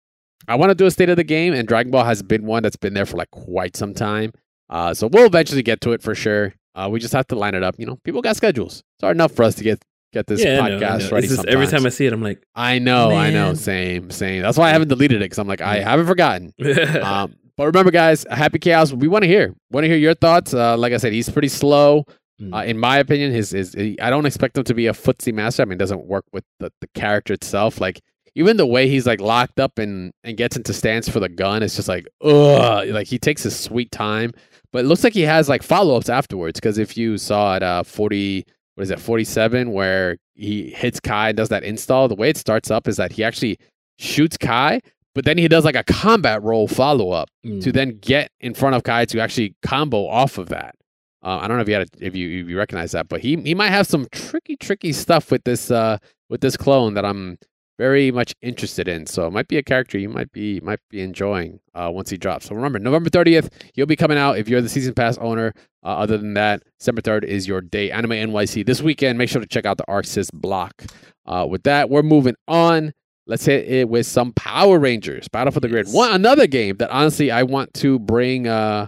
I 0.47 0.55
want 0.55 0.71
to 0.71 0.75
do 0.75 0.85
a 0.85 0.91
state 0.91 1.09
of 1.09 1.15
the 1.17 1.23
game, 1.23 1.53
and 1.53 1.67
Dragon 1.67 1.91
Ball 1.91 2.03
has 2.05 2.23
been 2.23 2.45
one 2.45 2.63
that's 2.63 2.75
been 2.75 2.93
there 2.95 3.05
for 3.05 3.17
like 3.17 3.31
quite 3.31 3.77
some 3.77 3.93
time. 3.93 4.31
Uh, 4.69 4.93
so 4.93 5.07
we'll 5.07 5.25
eventually 5.25 5.62
get 5.63 5.79
to 5.81 5.91
it 5.91 6.01
for 6.01 6.15
sure. 6.15 6.53
Uh, 6.75 6.89
we 6.91 7.00
just 7.00 7.13
have 7.13 7.27
to 7.27 7.35
line 7.35 7.53
it 7.53 7.62
up. 7.63 7.75
You 7.77 7.85
know, 7.85 7.97
people 8.03 8.21
got 8.21 8.35
schedules. 8.35 8.79
It's 8.97 9.03
hard 9.03 9.15
enough 9.15 9.31
for 9.33 9.43
us 9.43 9.55
to 9.55 9.63
get 9.63 9.83
get 10.13 10.27
this 10.27 10.43
yeah, 10.43 10.62
I 10.62 10.70
know, 10.70 10.77
I 10.77 10.79
podcast 10.79 11.00
know. 11.01 11.15
ready. 11.15 11.27
Just 11.27 11.46
every 11.46 11.67
time 11.67 11.86
I 11.86 11.89
see 11.89 12.05
it, 12.05 12.13
I'm 12.13 12.22
like, 12.22 12.43
I 12.55 12.79
know, 12.79 13.12
I 13.12 13.32
know, 13.32 13.53
same, 13.53 14.12
same. 14.12 14.41
That's 14.41 14.58
why 14.58 14.70
I 14.70 14.72
haven't 14.72 14.89
deleted 14.89 15.17
it 15.17 15.25
because 15.25 15.39
I'm 15.39 15.48
like, 15.48 15.62
I 15.62 15.79
haven't 15.79 16.08
forgotten. 16.08 16.53
Um, 17.03 17.36
but 17.55 17.65
remember, 17.67 17.91
guys, 17.91 18.25
Happy 18.32 18.58
Chaos. 18.58 18.91
We 18.91 19.08
want 19.08 19.24
to 19.24 19.27
hear, 19.27 19.53
want 19.72 19.84
to 19.84 19.88
hear 19.88 19.98
your 19.98 20.15
thoughts. 20.15 20.53
Uh, 20.53 20.75
like 20.75 20.91
I 20.91 20.98
said, 20.98 21.13
he's 21.13 21.29
pretty 21.29 21.50
slow. 21.50 22.05
Mm. 22.41 22.53
Uh, 22.53 22.63
in 22.63 22.77
my 22.79 22.98
opinion, 22.98 23.32
his 23.32 23.51
his 23.51 23.75
I 24.01 24.10
don't 24.10 24.25
expect 24.25 24.58
him 24.58 24.63
to 24.63 24.74
be 24.74 24.88
a 24.88 24.93
footsie 24.93 25.34
master. 25.34 25.62
I 25.62 25.65
mean, 25.65 25.74
it 25.74 25.79
doesn't 25.79 26.05
work 26.05 26.25
with 26.34 26.43
the, 26.60 26.72
the 26.82 26.88
character 26.96 27.34
itself. 27.34 27.79
Like 27.79 28.01
even 28.36 28.58
the 28.58 28.65
way 28.65 28.88
he's 28.88 29.05
like 29.05 29.22
locked 29.22 29.60
up 29.60 29.77
and 29.77 30.12
and 30.24 30.36
gets 30.38 30.58
into 30.58 30.74
stance 30.74 31.08
for 31.08 31.20
the 31.20 31.29
gun, 31.29 31.62
it's 31.63 31.75
just 31.75 31.88
like 31.88 32.08
ugh. 32.22 32.88
Like 32.88 33.08
he 33.08 33.20
takes 33.20 33.43
his 33.43 33.58
sweet 33.58 33.91
time, 33.91 34.32
but 34.72 34.86
it 34.86 34.88
looks 34.88 35.03
like 35.03 35.13
he 35.13 35.22
has 35.22 35.48
like 35.48 35.63
follow 35.63 35.96
ups 35.96 36.10
afterwards. 36.10 36.60
Because 36.60 36.77
if 36.77 36.98
you 36.98 37.17
saw 37.17 37.55
at 37.55 37.63
uh 37.63 37.84
forty, 37.84 38.46
what 38.75 38.83
is 38.83 38.91
it, 38.91 38.99
forty 38.99 39.23
seven, 39.23 39.71
where 39.71 40.17
he 40.35 40.69
hits 40.71 40.99
Ky 40.99 41.11
and 41.11 41.37
does 41.37 41.49
that 41.49 41.63
install, 41.63 42.07
the 42.07 42.15
way 42.15 42.29
it 42.29 42.37
starts 42.37 42.71
up 42.71 42.87
is 42.87 42.97
that 42.97 43.11
he 43.13 43.23
actually 43.23 43.57
shoots 43.99 44.35
Ky, 44.37 44.79
but 45.13 45.25
then 45.25 45.37
he 45.37 45.47
does 45.47 45.63
like 45.65 45.75
a 45.75 45.83
combat 45.83 46.41
roll 46.41 46.67
follow 46.67 47.11
up 47.11 47.29
Mm. 47.45 47.61
to 47.61 47.71
then 47.71 47.97
get 48.01 48.31
in 48.39 48.53
front 48.53 48.75
of 48.75 48.83
Ky 48.83 49.05
to 49.07 49.19
actually 49.19 49.55
combo 49.61 50.07
off 50.07 50.37
of 50.37 50.49
that. 50.49 50.75
Uh, 51.23 51.39
I 51.41 51.47
don't 51.47 51.57
know 51.57 51.61
if 51.61 51.67
you 51.69 51.75
had 51.75 51.87
a, 51.87 52.05
if 52.05 52.15
you 52.15 52.41
if 52.43 52.49
you 52.49 52.57
recognize 52.57 52.91
that, 52.93 53.07
but 53.09 53.21
he 53.21 53.35
he 53.37 53.53
might 53.55 53.69
have 53.69 53.85
some 53.87 54.07
tricky 54.11 54.55
tricky 54.55 54.91
stuff 54.93 55.29
with 55.31 55.43
this 55.43 55.69
uh 55.71 55.97
with 56.29 56.41
this 56.41 56.57
clone 56.57 56.95
that 56.95 57.05
I'm 57.05 57.37
very 57.77 58.11
much 58.11 58.33
interested 58.41 58.87
in. 58.87 59.05
So 59.05 59.27
it 59.27 59.31
might 59.31 59.47
be 59.47 59.57
a 59.57 59.63
character 59.63 59.97
you 59.97 60.09
might 60.09 60.31
be 60.31 60.59
might 60.61 60.79
be 60.89 61.01
enjoying 61.01 61.59
uh, 61.73 61.89
once 61.91 62.09
he 62.09 62.17
drops. 62.17 62.47
So 62.47 62.55
remember, 62.55 62.79
November 62.79 63.09
30th, 63.09 63.51
he'll 63.73 63.85
be 63.85 63.95
coming 63.95 64.17
out 64.17 64.38
if 64.38 64.47
you're 64.47 64.62
the 64.62 64.69
season 64.69 64.93
pass 64.93 65.17
owner. 65.17 65.53
Uh, 65.83 65.89
other 65.97 66.17
than 66.17 66.33
that, 66.36 66.63
December 66.79 67.01
3rd 67.01 67.25
is 67.25 67.47
your 67.47 67.62
day. 67.62 67.91
Anime 67.91 68.12
NYC 68.12 68.65
this 68.65 68.81
weekend. 68.81 69.17
Make 69.17 69.29
sure 69.29 69.41
to 69.41 69.47
check 69.47 69.65
out 69.65 69.77
the 69.77 69.86
ArcSys 69.89 70.31
block. 70.33 70.83
Uh, 71.25 71.45
with 71.49 71.63
that, 71.63 71.89
we're 71.89 72.03
moving 72.03 72.36
on. 72.47 72.93
Let's 73.25 73.45
hit 73.45 73.67
it 73.67 73.89
with 73.89 74.05
some 74.05 74.33
Power 74.33 74.77
Rangers 74.79 75.27
Battle 75.29 75.51
for 75.51 75.62
the 75.62 75.69
Grid. 75.69 75.88
One 75.89 76.12
another 76.12 76.47
game 76.47 76.77
that 76.77 76.89
honestly 76.89 77.31
I 77.31 77.43
want 77.43 77.73
to 77.75 77.99
bring. 77.99 78.47
Uh, 78.47 78.88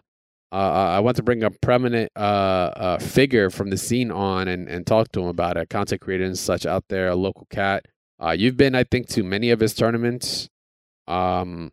uh, 0.52 0.58
I 0.96 1.00
want 1.00 1.18
to 1.18 1.24
bring 1.24 1.44
a 1.44 1.52
prominent 1.52 2.12
uh, 2.16 2.20
uh, 2.20 2.98
figure 3.00 3.50
from 3.50 3.72
the 3.72 3.78
scene 3.78 4.10
on 4.10 4.48
and, 4.48 4.70
and 4.70 4.88
talk 4.88 5.12
to 5.12 5.20
him 5.20 5.28
about 5.28 5.58
it. 5.58 5.70
Content 5.70 6.00
creator 6.00 6.24
and 6.24 6.38
such 6.38 6.66
out 6.66 6.86
there, 6.88 7.10
a 7.10 7.16
local 7.16 7.46
cat. 7.50 7.86
Uh, 8.22 8.32
you've 8.32 8.58
been, 8.58 8.76
I 8.76 8.84
think, 8.84 9.08
to 9.10 9.24
many 9.24 9.50
of 9.52 9.60
his 9.60 9.74
tournaments. 9.74 10.48
Um, 11.08 11.72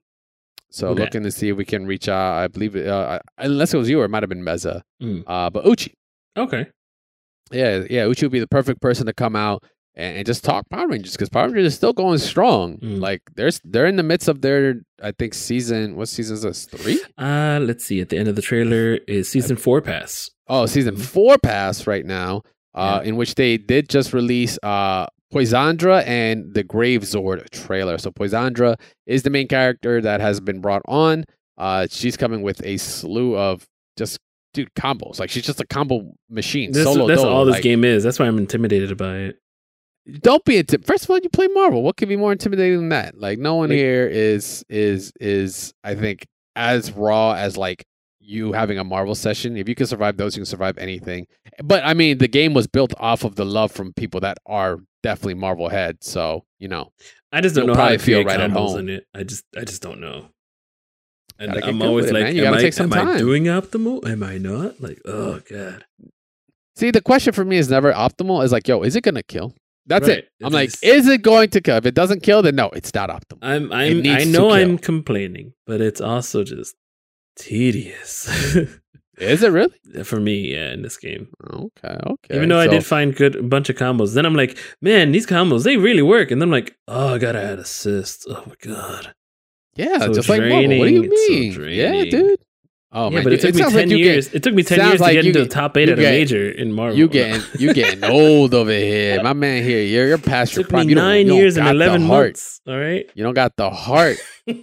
so 0.70 0.88
Okay. 0.88 1.02
looking 1.02 1.22
to 1.22 1.30
see 1.30 1.48
if 1.50 1.56
we 1.56 1.64
can 1.64 1.86
reach 1.86 2.08
out. 2.08 2.34
I 2.42 2.48
believe, 2.48 2.74
uh, 2.76 3.18
unless 3.38 3.74
it 3.74 3.76
was 3.78 3.88
you 3.88 4.00
or 4.00 4.04
it 4.04 4.08
might 4.08 4.22
have 4.22 4.30
been 4.30 4.42
Meza. 4.44 4.82
Mm. 5.02 5.22
Uh, 5.26 5.50
but 5.50 5.66
Uchi, 5.66 5.94
Okay. 6.36 6.66
yeah, 7.50 7.84
yeah, 7.90 8.06
Uchi 8.06 8.24
would 8.26 8.32
be 8.32 8.40
the 8.40 8.46
perfect 8.48 8.80
person 8.80 9.06
to 9.06 9.12
come 9.12 9.36
out 9.36 9.62
and, 9.94 10.16
and 10.16 10.26
just 10.26 10.42
talk 10.44 10.68
Power 10.70 10.88
Rangers 10.88 11.12
because 11.12 11.28
Power 11.28 11.44
Rangers 11.48 11.66
is 11.66 11.74
still 11.74 11.92
going 11.92 12.18
strong. 12.18 12.78
Mm. 12.78 13.00
Like 13.00 13.20
there's 13.36 13.60
they're 13.64 13.86
in 13.86 13.96
the 13.96 14.02
midst 14.02 14.28
of 14.28 14.40
their, 14.40 14.76
I 15.02 15.12
think, 15.12 15.34
season. 15.34 15.96
What 15.96 16.08
season 16.08 16.34
is 16.36 16.42
this? 16.42 16.64
Three? 16.66 17.00
Uh, 17.18 17.60
let's 17.62 17.84
see. 17.84 18.00
At 18.00 18.08
the 18.08 18.16
end 18.18 18.28
of 18.28 18.36
the 18.36 18.42
trailer 18.42 18.94
is 19.06 19.28
season 19.28 19.56
four 19.56 19.80
pass. 19.82 20.30
Oh, 20.48 20.64
season 20.66 20.96
Mhm. 20.96 21.00
four 21.04 21.36
pass 21.38 21.86
right 21.86 22.04
now, 22.06 22.42
uh, 22.74 23.00
Yeah. 23.02 23.08
in 23.10 23.16
which 23.16 23.34
they 23.34 23.58
did 23.58 23.88
just 23.90 24.12
release 24.14 24.58
uh, 24.62 25.06
Poisandra 25.32 26.04
and 26.06 26.52
the 26.54 26.62
Gravezord 26.64 27.48
trailer. 27.50 27.98
So 27.98 28.10
Poisandra 28.10 28.78
is 29.06 29.22
the 29.22 29.30
main 29.30 29.48
character 29.48 30.00
that 30.00 30.20
has 30.20 30.40
been 30.40 30.60
brought 30.60 30.82
on. 30.86 31.24
Uh, 31.58 31.86
she's 31.90 32.16
coming 32.16 32.42
with 32.42 32.64
a 32.64 32.76
slew 32.76 33.36
of 33.36 33.66
just 33.96 34.18
dude 34.54 34.68
combos. 34.74 35.18
Like 35.18 35.30
she's 35.30 35.44
just 35.44 35.60
a 35.60 35.66
combo 35.66 36.12
machine. 36.28 36.72
This, 36.72 36.84
solo 36.84 37.06
that's 37.06 37.22
dolo. 37.22 37.32
all 37.34 37.44
this 37.44 37.54
Like, 37.54 37.62
game 37.62 37.84
is. 37.84 38.02
That's 38.04 38.18
why 38.18 38.26
I'm 38.26 38.38
intimidated 38.38 38.96
by 38.98 39.16
it. 39.16 39.36
Don't 40.20 40.44
be 40.44 40.60
inti- 40.62 40.84
First 40.84 41.04
of 41.04 41.10
all, 41.10 41.18
you 41.22 41.28
play 41.28 41.46
Marvel. 41.48 41.82
What 41.82 41.96
could 41.96 42.08
be 42.08 42.16
more 42.16 42.32
intimidating 42.32 42.76
than 42.78 42.88
that? 42.88 43.16
Like 43.18 43.38
no 43.38 43.54
one 43.54 43.68
Like- 43.70 43.76
here 43.78 44.06
is 44.08 44.64
is 44.68 45.12
is 45.20 45.72
I 45.84 45.94
think 45.94 46.26
as 46.56 46.90
raw 46.92 47.32
as 47.32 47.56
like 47.56 47.84
you 48.24 48.52
having 48.52 48.78
a 48.78 48.84
Marvel 48.84 49.14
session. 49.14 49.56
If 49.56 49.68
you 49.68 49.74
can 49.74 49.86
survive 49.86 50.16
those, 50.16 50.36
you 50.36 50.40
can 50.40 50.46
survive 50.46 50.78
anything. 50.78 51.26
But 51.62 51.84
I 51.84 51.92
mean, 51.94 52.18
the 52.18 52.28
game 52.28 52.54
was 52.54 52.66
built 52.66 52.94
off 52.98 53.24
of 53.24 53.34
the 53.34 53.44
love 53.44 53.72
from 53.72 53.92
people 53.94 54.20
that 54.20 54.38
are 54.46 54.78
definitely 55.02 55.34
Marvel 55.34 55.68
heads. 55.68 56.06
So 56.08 56.44
you 56.58 56.68
know, 56.68 56.92
I 57.32 57.40
just 57.40 57.54
don't 57.54 57.66
know 57.66 57.74
how 57.74 57.88
to 57.88 57.98
feel 57.98 58.24
right 58.24 58.40
at 58.40 58.50
home. 58.50 58.78
in 58.78 58.88
it. 58.88 59.06
I 59.14 59.24
just, 59.24 59.44
I 59.56 59.64
just 59.64 59.82
don't 59.82 60.00
know. 60.00 60.26
And 61.38 61.52
I'm 61.64 61.82
always 61.82 62.06
it, 62.06 62.12
like, 62.14 62.24
man. 62.24 62.36
You 62.36 62.44
am, 62.44 62.54
I, 62.54 62.60
take 62.60 62.72
some 62.72 62.92
am 62.92 63.08
I 63.08 63.18
doing 63.18 63.44
optimal? 63.44 64.06
Am 64.08 64.22
I 64.22 64.38
not? 64.38 64.80
Like, 64.80 65.00
oh 65.04 65.40
god. 65.50 65.84
see, 66.76 66.90
the 66.92 67.00
question 67.00 67.32
for 67.32 67.44
me 67.44 67.56
is 67.56 67.68
never 67.68 67.92
optimal. 67.92 68.44
Is 68.44 68.52
like, 68.52 68.68
yo, 68.68 68.82
is 68.82 68.94
it 68.94 69.02
gonna 69.02 69.22
kill? 69.24 69.54
That's 69.86 70.06
Right. 70.06 70.18
it. 70.18 70.28
I'm 70.40 70.52
It 70.52 70.54
like, 70.54 70.68
is. 70.68 70.80
is 70.82 71.08
it 71.08 71.22
going 71.22 71.50
to 71.50 71.60
kill? 71.60 71.76
If 71.76 71.86
it 71.86 71.94
doesn't 71.94 72.22
kill, 72.22 72.42
then 72.42 72.54
no, 72.54 72.68
it's 72.70 72.94
not 72.94 73.10
optimal. 73.10 73.38
I'm, 73.42 73.72
I'm, 73.72 74.06
I 74.06 74.22
know 74.22 74.50
I'm 74.52 74.78
complaining, 74.78 75.54
but 75.66 75.80
it's 75.80 76.00
also 76.00 76.44
just 76.44 76.76
tedious 77.36 78.28
Is 79.18 79.42
it 79.42 79.50
really? 79.52 79.74
for 80.04 80.18
me. 80.18 80.52
Yeah, 80.54 80.72
in 80.72 80.82
this 80.82 80.96
game. 80.96 81.28
Okay, 81.52 81.96
okay. 82.06 82.34
Even 82.36 82.48
though 82.48 82.58
I 82.58 82.66
did 82.66 82.84
find 82.84 83.14
good 83.14 83.36
a 83.36 83.42
bunch 83.42 83.68
of 83.68 83.76
combos, 83.76 84.14
then 84.14 84.24
I'm 84.26 84.34
like, 84.34 84.58
man, 84.80 85.12
these 85.12 85.26
combos 85.26 85.62
they 85.64 85.76
really 85.76 86.02
work. 86.02 86.30
And 86.32 86.40
then 86.40 86.48
I'm 86.48 86.52
like, 86.52 86.74
oh, 86.88 87.14
I 87.14 87.18
gotta 87.18 87.40
add 87.40 87.58
assists. 87.60 88.26
Oh 88.28 88.42
my 88.46 88.54
god. 88.62 89.14
Yeah, 89.76 89.98
So 89.98 90.12
just 90.14 90.28
like 90.28 90.40
Marvel. 90.40 90.76
What 90.78 90.86
do 90.88 90.92
you 90.94 91.02
draining, 91.02 91.12
it's 91.12 91.54
so 91.54 91.60
mean? 91.60 91.70
yeah, 91.72 92.04
dude. 92.10 92.40
Oh 92.94 93.10
yeah, 93.10 93.14
man, 93.16 93.24
but 93.24 93.32
it 93.34 93.40
took 93.42 93.54
me 93.54 93.60
sounds 93.62 93.74
ten 93.74 93.88
like 93.90 93.98
years. 93.98 94.34
it 94.34 94.42
took 94.42 94.54
me 94.54 94.62
ten 94.62 94.86
years 94.88 95.00
like 95.00 95.10
to 95.10 95.14
get 95.14 95.26
into 95.26 95.38
get- 95.40 95.48
the 95.50 95.54
top 95.54 95.76
eight 95.76 95.88
at 95.88 95.98
a 95.98 96.02
major 96.02 96.50
in 96.50 96.72
Marvel. 96.72 96.98
You 96.98 97.08
getting 97.08 97.42
you 97.60 97.72
getting 97.74 98.04
old 98.10 98.54
over 98.54 98.70
here, 98.72 99.22
my 99.22 99.34
man. 99.34 99.62
Here, 99.62 99.82
you're 99.82 100.08
you're 100.08 100.18
past 100.18 100.52
it 100.52 100.56
your 100.56 100.64
prime. 100.66 100.86
me 100.86 100.90
You 100.90 100.96
nine 100.96 101.26
years 101.28 101.56
and 101.58 101.68
eleven 101.68 102.02
months. 102.02 102.60
All 102.66 102.76
right. 102.78 103.08
You 103.14 103.22
don't 103.22 103.34
got 103.34 103.56
the 103.56 103.70
heart. 103.70 104.16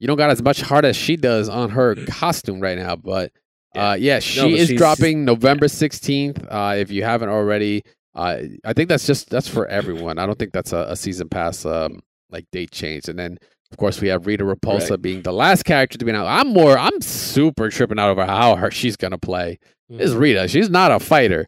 You 0.00 0.06
don't 0.06 0.16
got 0.16 0.30
as 0.30 0.42
much 0.42 0.60
heart 0.60 0.84
as 0.84 0.96
she 0.96 1.16
does 1.16 1.48
on 1.48 1.70
her 1.70 1.94
costume 2.06 2.60
right 2.60 2.78
now. 2.78 2.96
But 2.96 3.32
uh, 3.76 3.96
yeah, 3.98 4.18
she 4.20 4.40
but 4.40 4.50
is 4.52 4.72
dropping 4.74 5.24
November 5.24 5.68
sixteenth. 5.68 6.44
Uh, 6.48 6.74
if 6.76 6.90
you 6.90 7.02
haven't 7.04 7.28
already, 7.28 7.82
uh, 8.14 8.38
I 8.64 8.72
think 8.72 8.88
that's 8.88 9.06
just 9.06 9.28
that's 9.30 9.48
for 9.48 9.66
everyone. 9.66 10.18
I 10.18 10.26
don't 10.26 10.38
think 10.38 10.52
that's 10.52 10.72
a, 10.72 10.86
a 10.90 10.96
season 10.96 11.28
pass 11.28 11.64
um, 11.66 12.00
like 12.30 12.46
date 12.52 12.70
change. 12.70 13.08
And 13.08 13.18
then 13.18 13.38
of 13.70 13.76
course 13.76 14.00
we 14.00 14.08
have 14.08 14.26
Rita 14.26 14.44
Repulsa 14.44 14.90
Right. 14.90 15.02
being 15.02 15.22
the 15.22 15.32
last 15.32 15.64
character 15.64 15.98
to 15.98 16.04
be 16.04 16.12
out. 16.12 16.26
I'm 16.26 16.52
more. 16.52 16.78
I'm 16.78 17.00
super 17.00 17.68
tripping 17.68 17.98
out 17.98 18.08
over 18.10 18.24
how 18.24 18.56
her 18.56 18.70
she's 18.70 18.96
gonna 18.96 19.18
play. 19.18 19.58
is 19.90 20.14
Rita. 20.14 20.48
She's 20.48 20.70
not 20.70 20.90
a 20.92 21.00
fighter. 21.00 21.46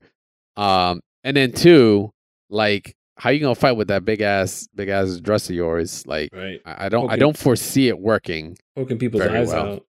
Um, 0.56 1.00
and 1.24 1.36
then 1.36 1.52
two, 1.52 2.10
like, 2.50 2.94
how 3.20 3.30
you 3.30 3.40
gonna 3.40 3.54
fight 3.54 3.72
with 3.72 3.88
that 3.88 4.04
big 4.04 4.22
ass, 4.22 4.66
big 4.74 4.88
ass 4.88 5.20
dress 5.20 5.48
of 5.50 5.54
yours? 5.54 6.06
Like, 6.06 6.30
right. 6.32 6.60
I 6.64 6.86
I 6.86 6.88
don't, 6.88 7.10
I 7.10 7.16
don't 7.16 7.36
foresee 7.36 7.88
it 7.88 7.98
working. 7.98 8.56
Poking 8.74 8.98
people's 8.98 9.22
eyes 9.22 9.48
well. 9.48 9.74
out. 9.74 9.86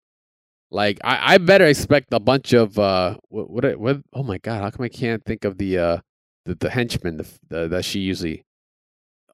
Like 0.69 0.99
I, 1.03 1.33
I 1.33 1.37
better 1.37 1.65
expect 1.65 2.13
a 2.13 2.19
bunch 2.19 2.53
of 2.53 2.79
uh 2.79 3.17
what, 3.29 3.49
what 3.49 3.79
what 3.79 3.97
oh 4.13 4.23
my 4.23 4.37
god, 4.37 4.61
how 4.61 4.69
come 4.69 4.83
I 4.85 4.89
can't 4.89 5.23
think 5.25 5.43
of 5.43 5.57
the 5.57 5.77
uh 5.77 5.97
the, 6.45 6.55
the 6.55 6.69
henchmen 6.69 7.17
the, 7.17 7.27
the, 7.49 7.67
that 7.67 7.85
she 7.85 7.99
usually 7.99 8.43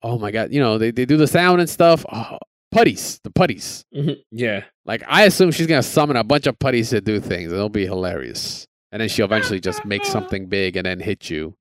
oh 0.03 0.17
my 0.17 0.31
god, 0.31 0.53
you 0.53 0.59
know, 0.59 0.77
they, 0.77 0.91
they 0.91 1.05
do 1.05 1.17
the 1.17 1.27
sound 1.27 1.59
and 1.61 1.69
stuff. 1.69 2.05
Oh, 2.11 2.37
putties, 2.71 3.19
the 3.23 3.31
putties. 3.31 3.83
Mhm. 3.95 4.17
Yeah. 4.31 4.63
Like 4.85 5.03
I 5.07 5.23
assume 5.25 5.51
she's 5.51 5.67
gonna 5.67 5.83
summon 5.83 6.17
a 6.17 6.23
bunch 6.23 6.47
of 6.47 6.57
putties 6.59 6.89
to 6.89 7.01
do 7.01 7.19
things. 7.19 7.51
It'll 7.51 7.69
be 7.69 7.85
hilarious. 7.85 8.65
And 8.91 9.01
then 9.01 9.09
she'll 9.09 9.25
eventually 9.25 9.59
just 9.59 9.85
make 9.85 10.05
something 10.05 10.47
big 10.47 10.77
and 10.77 10.85
then 10.85 10.99
hit 10.99 11.29
you. 11.29 11.53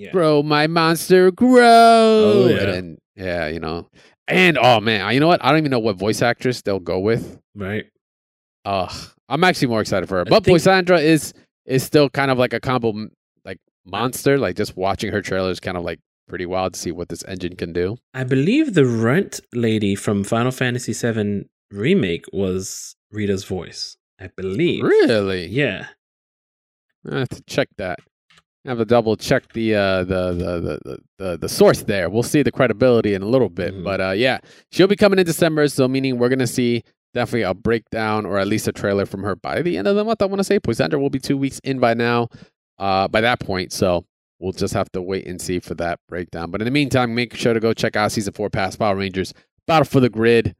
Yeah. 0.00 0.12
Grow 0.12 0.42
my 0.42 0.66
monster, 0.66 1.30
grow. 1.30 1.60
Oh, 1.62 2.48
yeah. 2.48 2.70
And 2.70 2.98
yeah, 3.16 3.48
you 3.48 3.60
know. 3.60 3.86
And 4.26 4.56
oh 4.56 4.80
man, 4.80 5.12
you 5.12 5.20
know 5.20 5.26
what? 5.26 5.44
I 5.44 5.50
don't 5.50 5.58
even 5.58 5.70
know 5.70 5.78
what 5.78 5.96
voice 5.96 6.22
actress 6.22 6.62
they'll 6.62 6.78
go 6.78 6.98
with. 6.98 7.38
Right. 7.54 7.84
Ugh, 8.64 8.92
I'm 9.28 9.44
actually 9.44 9.68
more 9.68 9.82
excited 9.82 10.08
for 10.08 10.18
her. 10.18 10.24
But 10.24 10.44
think- 10.44 10.56
is 10.56 11.34
is 11.66 11.82
still 11.82 12.08
kind 12.08 12.30
of 12.30 12.38
like 12.38 12.54
a 12.54 12.60
combo 12.60 13.08
like 13.44 13.58
monster. 13.84 14.38
Like 14.38 14.56
just 14.56 14.74
watching 14.74 15.12
her 15.12 15.20
trailer 15.20 15.50
is 15.50 15.60
kind 15.60 15.76
of 15.76 15.84
like 15.84 16.00
pretty 16.28 16.46
wild 16.46 16.72
to 16.72 16.80
see 16.80 16.92
what 16.92 17.10
this 17.10 17.22
engine 17.24 17.56
can 17.56 17.74
do. 17.74 17.98
I 18.14 18.24
believe 18.24 18.72
the 18.72 18.86
rent 18.86 19.40
lady 19.52 19.94
from 19.94 20.24
Final 20.24 20.52
Fantasy 20.52 20.94
VII 20.94 21.46
remake 21.70 22.24
was 22.32 22.96
Rita's 23.10 23.44
voice. 23.44 23.98
I 24.18 24.30
believe. 24.34 24.82
Really? 24.82 25.46
Yeah. 25.46 25.88
I 27.10 27.18
have 27.20 27.28
to 27.30 27.42
check 27.42 27.68
that. 27.76 27.98
Have 28.66 28.76
to 28.76 28.84
double 28.84 29.16
check 29.16 29.50
the 29.54 29.74
uh 29.74 30.04
the 30.04 30.32
the 30.32 30.60
the 30.84 30.98
the, 31.18 31.38
the, 31.38 31.48
source 31.48 31.82
there. 31.84 32.10
We'll 32.10 32.22
see 32.22 32.42
the 32.42 32.52
credibility 32.52 33.14
in 33.14 33.22
a 33.22 33.26
little 33.26 33.48
bit. 33.48 33.74
Mhm. 33.74 33.84
But 33.84 34.00
uh 34.02 34.10
yeah, 34.10 34.38
she'll 34.70 34.86
be 34.86 34.96
coming 34.96 35.18
in 35.18 35.24
December, 35.24 35.66
so 35.68 35.88
meaning 35.88 36.18
we're 36.18 36.28
gonna 36.28 36.46
see 36.46 36.82
definitely 37.14 37.42
a 37.42 37.54
breakdown 37.54 38.26
or 38.26 38.38
at 38.38 38.46
least 38.46 38.68
a 38.68 38.72
trailer 38.72 39.06
from 39.06 39.22
her 39.22 39.34
by 39.34 39.62
the 39.62 39.78
end 39.78 39.88
of 39.88 39.96
the 39.96 40.04
month. 40.04 40.20
I 40.20 40.26
want 40.26 40.40
to 40.40 40.44
say 40.44 40.60
Poisandra 40.60 41.00
will 41.00 41.08
be 41.08 41.18
two 41.18 41.38
weeks 41.38 41.58
in 41.64 41.78
by 41.78 41.94
now, 41.94 42.28
uh 42.78 43.08
by 43.08 43.22
that 43.22 43.40
point. 43.40 43.72
So 43.72 44.04
we'll 44.38 44.52
just 44.52 44.74
have 44.74 44.92
to 44.92 45.00
wait 45.00 45.26
and 45.26 45.40
see 45.40 45.58
for 45.58 45.74
that 45.76 45.98
breakdown. 46.06 46.50
But 46.50 46.60
in 46.60 46.66
the 46.66 46.70
meantime, 46.70 47.14
make 47.14 47.34
sure 47.34 47.54
to 47.54 47.60
go 47.60 47.72
check 47.72 47.96
out 47.96 48.12
season 48.12 48.34
four 48.34 48.50
past 48.50 48.78
Power 48.78 48.94
Rangers 48.96 49.32
Battle 49.66 49.86
for 49.86 50.00
the 50.00 50.10
Grid. 50.10 50.54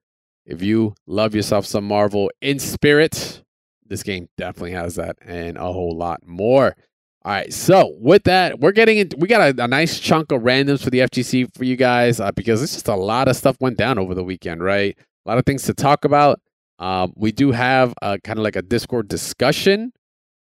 If 0.47 0.63
you 0.63 0.95
love 1.07 1.35
yourself 1.35 1.67
some 1.67 1.85
Marvel 1.85 2.31
in 2.41 2.59
spirit, 2.61 3.43
this 3.87 4.03
game 4.03 4.31
definitely 4.39 4.73
has 4.73 4.95
that 4.95 5.17
and 5.21 5.59
a 5.59 5.71
whole 5.71 5.95
lot 5.97 6.27
more. 6.27 6.77
All 7.23 7.33
right, 7.33 7.53
so 7.53 7.95
with 7.99 8.25
that, 8.25 8.61
we're 8.61 8.73
getting 8.73 8.97
into, 8.97 9.17
we 9.19 9.29
got 9.29 9.59
a, 9.59 9.65
a 9.65 9.69
nice 9.69 10.01
chunk 10.01 10.33
of 10.33 10.41
randoms 10.41 10.83
for 10.83 10.89
the 10.89 11.01
FGC 11.01 11.55
for 11.55 11.65
you 11.65 11.77
guys 11.77 12.19
uh, 12.19 12.33
because 12.33 12.63
it's 12.63 12.73
just 12.73 12.89
a 12.89 12.95
lot 12.95 13.29
of 13.29 13.37
stuff 13.37 13.57
went 13.61 13.77
down 13.77 13.99
over 13.99 14.15
the 14.15 14.25
weekend, 14.25 14.63
right? 14.63 14.97
A 15.27 15.29
lot 15.29 15.37
of 15.37 15.45
things 15.45 15.65
to 15.65 15.75
talk 15.75 16.07
about. 16.07 16.41
Um, 16.79 17.13
we 17.15 17.31
do 17.31 17.53
have 17.53 17.93
uh, 18.01 18.17
kind 18.25 18.39
of 18.39 18.43
like 18.43 18.57
a 18.57 18.63
Discord 18.63 19.09
discussion. 19.09 19.93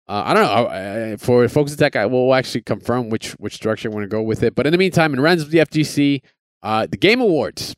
Uh, 0.07 0.23
I 0.27 0.35
don't 0.35 0.43
know 0.45 0.67
uh, 0.67 1.17
for 1.17 1.49
Focus 1.49 1.73
Attack. 1.73 1.97
I 1.97 2.07
will 2.07 2.33
actually 2.35 2.63
confirm 2.63 3.09
which 3.09 3.33
which 3.33 3.59
direction 3.59 3.91
we're 3.91 4.03
to 4.03 4.07
go 4.07 4.23
with 4.23 4.43
it. 4.43 4.55
But 4.55 4.67
in 4.67 4.73
the 4.73 4.79
meantime, 4.79 5.15
in 5.15 5.21
Rens 5.21 5.43
of 5.43 5.51
the 5.51 5.59
FGC, 5.59 6.21
uh, 6.63 6.87
the 6.87 6.97
Game 6.97 7.21
Awards. 7.21 7.75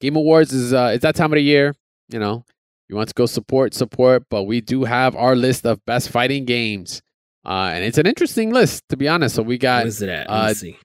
Game 0.00 0.16
Awards 0.16 0.52
is 0.52 0.72
uh, 0.72 0.92
it's 0.94 1.02
that 1.02 1.16
time 1.16 1.32
of 1.32 1.36
the 1.36 1.42
year. 1.42 1.74
You 2.08 2.20
know, 2.20 2.44
you 2.88 2.96
want 2.96 3.08
to 3.08 3.14
go 3.14 3.26
support, 3.26 3.74
support. 3.74 4.24
But 4.30 4.44
we 4.44 4.60
do 4.60 4.84
have 4.84 5.16
our 5.16 5.34
list 5.34 5.66
of 5.66 5.84
best 5.84 6.08
fighting 6.08 6.44
games, 6.44 7.02
uh, 7.46 7.70
and 7.72 7.84
it's 7.84 7.98
an 7.98 8.06
interesting 8.06 8.52
list 8.52 8.82
to 8.88 8.96
be 8.96 9.08
honest. 9.08 9.34
So 9.36 9.42
we 9.42 9.58
got 9.58 9.86
it 9.86 10.02
at? 10.02 10.28
uh, 10.28 10.52
see. 10.54 10.78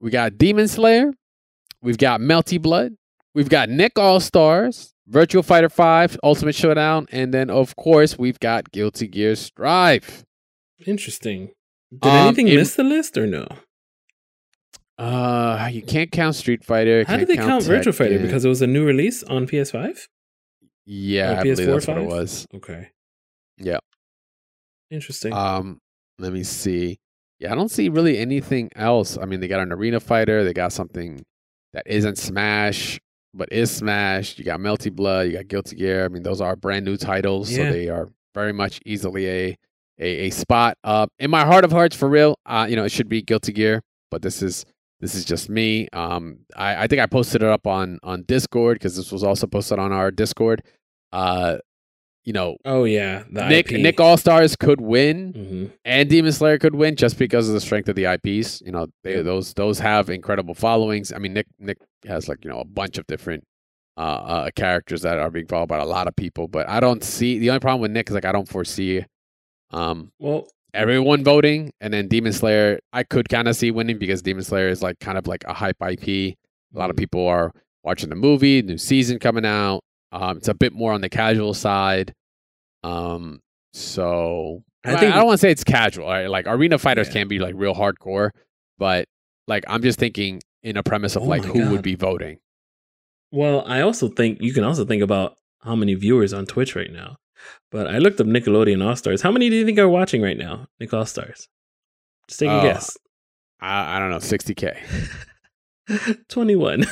we 0.00 0.10
got 0.10 0.36
Demon 0.36 0.68
Slayer, 0.68 1.12
we've 1.80 1.98
got 1.98 2.20
Melty 2.20 2.60
Blood, 2.60 2.94
we've 3.34 3.48
got 3.48 3.68
Nick 3.68 3.98
All 3.98 4.20
Stars, 4.20 4.92
Virtua 5.10 5.44
Fighter 5.44 5.68
Five, 5.68 6.18
Ultimate 6.22 6.54
Showdown, 6.54 7.06
and 7.12 7.32
then 7.32 7.50
of 7.50 7.76
course 7.76 8.18
we've 8.18 8.40
got 8.40 8.70
Guilty 8.72 9.06
Gear 9.06 9.36
Strive. 9.36 10.24
Interesting. 10.86 11.50
Did 11.92 12.08
um, 12.08 12.26
anything 12.28 12.48
it- 12.48 12.56
miss 12.56 12.74
the 12.74 12.84
list 12.84 13.16
or 13.16 13.26
no? 13.26 13.46
Uh, 14.98 15.70
you 15.72 15.80
can't 15.80 16.12
count 16.12 16.34
Street 16.34 16.62
Fighter. 16.62 17.04
How 17.08 17.16
did 17.16 17.26
they 17.26 17.36
count 17.36 17.64
Virtua 17.64 17.94
Fighter? 17.94 18.18
Because 18.18 18.44
it 18.44 18.50
was 18.50 18.60
a 18.60 18.66
new 18.66 18.84
release 18.84 19.22
on 19.22 19.46
PS5? 19.46 20.06
yeah, 20.84 21.36
or 21.36 21.40
I 21.40 21.42
PS4 21.44 21.66
that's 21.66 21.86
what 21.86 21.98
it 21.98 22.06
was. 22.06 22.46
Okay. 22.54 22.90
Yeah. 23.56 23.78
Interesting. 24.90 25.32
Um, 25.32 25.78
let 26.20 26.32
me 26.32 26.42
see. 26.42 26.98
Yeah, 27.38 27.52
I 27.52 27.54
don't 27.54 27.70
see 27.70 27.88
really 27.88 28.18
anything 28.18 28.70
else. 28.76 29.16
I 29.16 29.24
mean, 29.24 29.40
they 29.40 29.48
got 29.48 29.60
an 29.60 29.72
arena 29.72 29.98
fighter. 30.00 30.44
They 30.44 30.52
got 30.52 30.72
something 30.72 31.24
that 31.72 31.84
isn't 31.86 32.18
Smash, 32.18 33.00
but 33.32 33.50
is 33.52 33.70
Smash. 33.70 34.38
You 34.38 34.44
got 34.44 34.60
Melty 34.60 34.92
Blood. 34.92 35.26
You 35.28 35.32
got 35.34 35.48
Guilty 35.48 35.76
Gear. 35.76 36.04
I 36.04 36.08
mean, 36.08 36.22
those 36.22 36.40
are 36.40 36.54
brand 36.56 36.84
new 36.84 36.96
titles, 36.96 37.50
Yeah. 37.50 37.68
so 37.68 37.72
they 37.72 37.88
are 37.88 38.08
very 38.34 38.52
much 38.52 38.80
easily 38.84 39.28
a 39.28 39.56
a, 39.98 40.26
a 40.26 40.30
spot. 40.30 40.76
Uh, 40.84 41.06
in 41.18 41.30
my 41.30 41.44
heart 41.44 41.64
of 41.64 41.72
hearts, 41.72 41.94
for 41.96 42.08
real, 42.08 42.34
uh, 42.46 42.66
you 42.68 42.76
know, 42.76 42.84
it 42.84 42.92
should 42.92 43.08
be 43.08 43.22
Guilty 43.22 43.52
Gear, 43.52 43.82
but 44.10 44.22
this 44.22 44.42
is 44.42 44.64
this 45.00 45.14
is 45.14 45.24
just 45.24 45.48
me. 45.48 45.88
Um, 45.94 46.40
I, 46.54 46.84
I 46.84 46.86
think 46.86 47.00
I 47.00 47.06
posted 47.06 47.42
it 47.42 47.48
up 47.48 47.66
on 47.66 47.98
on 48.02 48.22
Discord 48.24 48.76
because 48.76 48.96
this 48.96 49.10
was 49.12 49.22
also 49.24 49.46
posted 49.46 49.78
on 49.78 49.92
our 49.92 50.10
Discord. 50.10 50.62
Uh, 51.12 51.56
you 52.24 52.32
know, 52.32 52.56
oh, 52.64 52.84
yeah. 52.84 53.24
The 53.30 53.48
Nick 53.48 53.72
IP. 53.72 53.80
Nick 53.80 53.98
All 54.00 54.16
Stars 54.16 54.54
could 54.56 54.80
win 54.80 55.32
Mhm. 55.32 55.70
and 55.84 56.08
Demon 56.10 56.32
Slayer 56.32 56.58
could 56.58 56.74
win 56.74 56.94
just 56.96 57.18
because 57.18 57.48
of 57.48 57.54
the 57.54 57.60
strength 57.60 57.88
of 57.88 57.96
the 57.96 58.04
IPs. 58.06 58.60
You 58.60 58.72
know, 58.72 58.86
they, 59.04 59.22
those 59.22 59.54
those 59.54 59.78
have 59.78 60.10
incredible 60.10 60.54
followings. 60.54 61.12
I 61.12 61.18
mean, 61.18 61.32
Nick 61.32 61.46
Nick 61.58 61.78
has 62.06 62.28
like 62.28 62.44
you 62.44 62.50
know 62.50 62.60
a 62.60 62.64
bunch 62.64 62.98
of 62.98 63.06
different 63.06 63.44
uh, 63.96 64.00
uh 64.00 64.50
characters 64.54 65.02
that 65.02 65.18
are 65.18 65.30
being 65.30 65.46
followed 65.46 65.68
by 65.68 65.78
a 65.78 65.84
lot 65.84 66.06
of 66.08 66.14
people. 66.16 66.46
But 66.48 66.68
I 66.68 66.78
don't 66.80 67.02
see 67.02 67.38
the 67.38 67.50
only 67.50 67.60
problem 67.60 67.80
with 67.80 67.90
Nick 67.90 68.08
is 68.10 68.14
like 68.14 68.24
I 68.26 68.32
don't 68.32 68.48
foresee 68.48 69.04
um 69.70 70.10
Well, 70.18 70.46
everyone 70.74 71.24
voting, 71.24 71.72
and 71.80 71.92
then 71.92 72.08
Demon 72.08 72.32
Slayer 72.32 72.80
I 72.92 73.02
could 73.02 73.28
kind 73.28 73.48
of 73.48 73.56
see 73.56 73.70
winning 73.70 73.98
because 73.98 74.22
Demon 74.22 74.44
Slayer 74.44 74.68
is 74.68 74.82
like 74.82 74.98
kind 75.00 75.16
of 75.18 75.26
like 75.26 75.44
a 75.46 75.54
hype 75.54 75.76
IP. 75.80 76.36
A 76.74 76.78
lot 76.78 76.90
of 76.90 76.96
Mhm. 76.96 77.00
people 77.00 77.26
are 77.26 77.52
watching 77.82 78.10
the 78.10 78.16
movie, 78.16 78.62
new 78.62 78.78
season 78.78 79.18
coming 79.18 79.46
out. 79.46 79.80
Um, 80.12 80.38
it's 80.38 80.48
a 80.48 80.54
bit 80.54 80.72
more 80.72 80.92
on 80.92 81.00
the 81.00 81.08
casual 81.08 81.54
side. 81.54 82.14
Um, 82.82 83.40
so 83.72 84.62
I 84.84 84.96
think- 84.96 85.12
I 85.12 85.16
don't 85.18 85.26
want 85.26 85.38
to 85.38 85.42
say 85.42 85.50
it's 85.50 85.64
casual. 85.64 86.06
Right? 86.08 86.26
Like 86.26 86.46
arena 86.48 86.78
fighters 86.78 87.08
Yeah. 87.08 87.12
can 87.14 87.28
be 87.28 87.38
like 87.38 87.54
real 87.56 87.74
hardcore, 87.74 88.30
but 88.78 89.06
like 89.46 89.64
I'm 89.68 89.82
just 89.82 89.98
thinking 89.98 90.40
in 90.62 90.76
a 90.76 90.82
premise 90.82 91.16
of 91.16 91.22
Oh 91.22 91.26
like 91.26 91.44
who 91.44 91.70
would 91.70 91.82
be 91.82 91.94
voting. 91.94 92.38
Well, 93.32 93.64
I 93.66 93.80
also 93.82 94.08
think 94.08 94.40
you 94.40 94.52
can 94.52 94.64
also 94.64 94.84
think 94.84 95.02
about 95.02 95.36
how 95.62 95.76
many 95.76 95.94
viewers 95.94 96.32
on 96.32 96.46
Twitch 96.46 96.74
right 96.74 96.92
now. 96.92 97.16
But 97.70 97.86
I 97.86 97.98
looked 97.98 98.20
up 98.20 98.26
Nickelodeon 98.26 98.84
All 98.84 98.96
Stars. 98.96 99.22
How 99.22 99.30
many 99.30 99.48
do 99.48 99.56
you 99.56 99.64
think 99.64 99.78
are 99.78 99.88
watching 99.88 100.20
right 100.20 100.36
now? 100.36 100.66
Nick 100.80 100.92
All 100.92 101.06
Stars. 101.06 101.48
Just 102.28 102.40
take 102.40 102.48
a 102.48 102.52
Uh, 102.52 102.62
guess. 102.62 102.96
I, 103.60 103.96
I 103.96 103.98
don't 103.98 104.10
know, 104.10 104.16
60k. 104.16 104.76
21. 106.28 106.84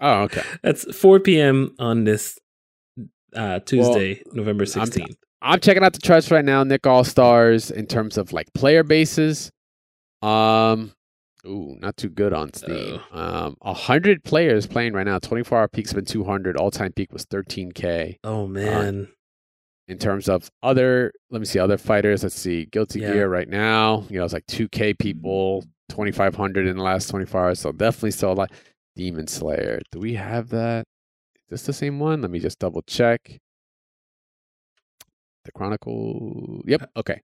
Oh, 0.00 0.22
okay. 0.22 0.42
That's 0.62 0.84
4 0.96 1.20
p.m. 1.20 1.74
on 1.78 2.04
this 2.04 2.38
uh, 3.34 3.60
Tuesday, 3.60 4.22
November 4.32 4.64
I'm- 4.64 4.86
16th. 4.88 5.16
I'm 5.44 5.58
checking 5.58 5.82
out 5.82 5.92
the 5.92 5.98
charts 5.98 6.30
right 6.30 6.44
now. 6.44 6.62
Nick 6.62 6.86
All 6.86 7.02
Stars 7.02 7.70
in 7.72 7.86
terms 7.86 8.16
of 8.16 8.32
like 8.32 8.46
player 8.54 8.84
bases. 8.84 9.50
Um, 10.22 10.92
ooh, 11.44 11.76
not 11.80 11.96
too 11.96 12.08
good 12.10 12.32
on 12.32 12.52
Steam. 12.54 13.00
Um, 13.10 13.56
hundred 13.62 14.22
players 14.22 14.68
playing 14.68 14.92
right 14.92 15.04
now. 15.06 15.18
24 15.18 15.58
hour 15.58 15.68
peak's 15.68 15.92
been 15.92 16.04
200. 16.04 16.56
All 16.56 16.70
time 16.70 16.92
peak 16.92 17.12
was 17.12 17.26
13k. 17.26 18.18
oh, 18.22 18.46
man. 18.46 19.08
in 19.88 19.98
terms 19.98 20.28
of 20.28 20.48
other 20.62 21.12
let 21.30 21.40
me 21.40 21.44
see 21.44 21.58
other 21.58 21.76
fighters 21.76 22.22
let's 22.22 22.36
see 22.36 22.66
guilty 22.66 23.00
Yeah. 23.00 23.12
gear 23.12 23.28
right 23.28 23.48
now 23.48 24.04
you 24.08 24.16
know 24.18 24.24
it's 24.24 24.32
like 24.32 24.46
2k 24.46 24.96
people 24.96 25.64
2500 25.90 26.68
in 26.68 26.76
the 26.76 26.82
last 26.82 27.08
24 27.10 27.40
hours 27.46 27.58
so 27.60 27.72
definitely 27.72 28.12
still 28.12 28.32
a 28.32 28.34
lot 28.34 28.52
demon 28.94 29.26
slayer 29.26 29.80
do 29.90 29.98
we 29.98 30.14
have 30.14 30.50
that 30.50 30.84
this 31.52 31.62
the 31.64 31.72
same 31.72 31.98
one 32.00 32.20
let 32.22 32.30
me 32.30 32.38
just 32.40 32.58
double 32.58 32.82
check 32.82 33.38
the 35.44 35.52
chronicle 35.52 36.62
yep 36.66 36.90
okay 36.96 37.20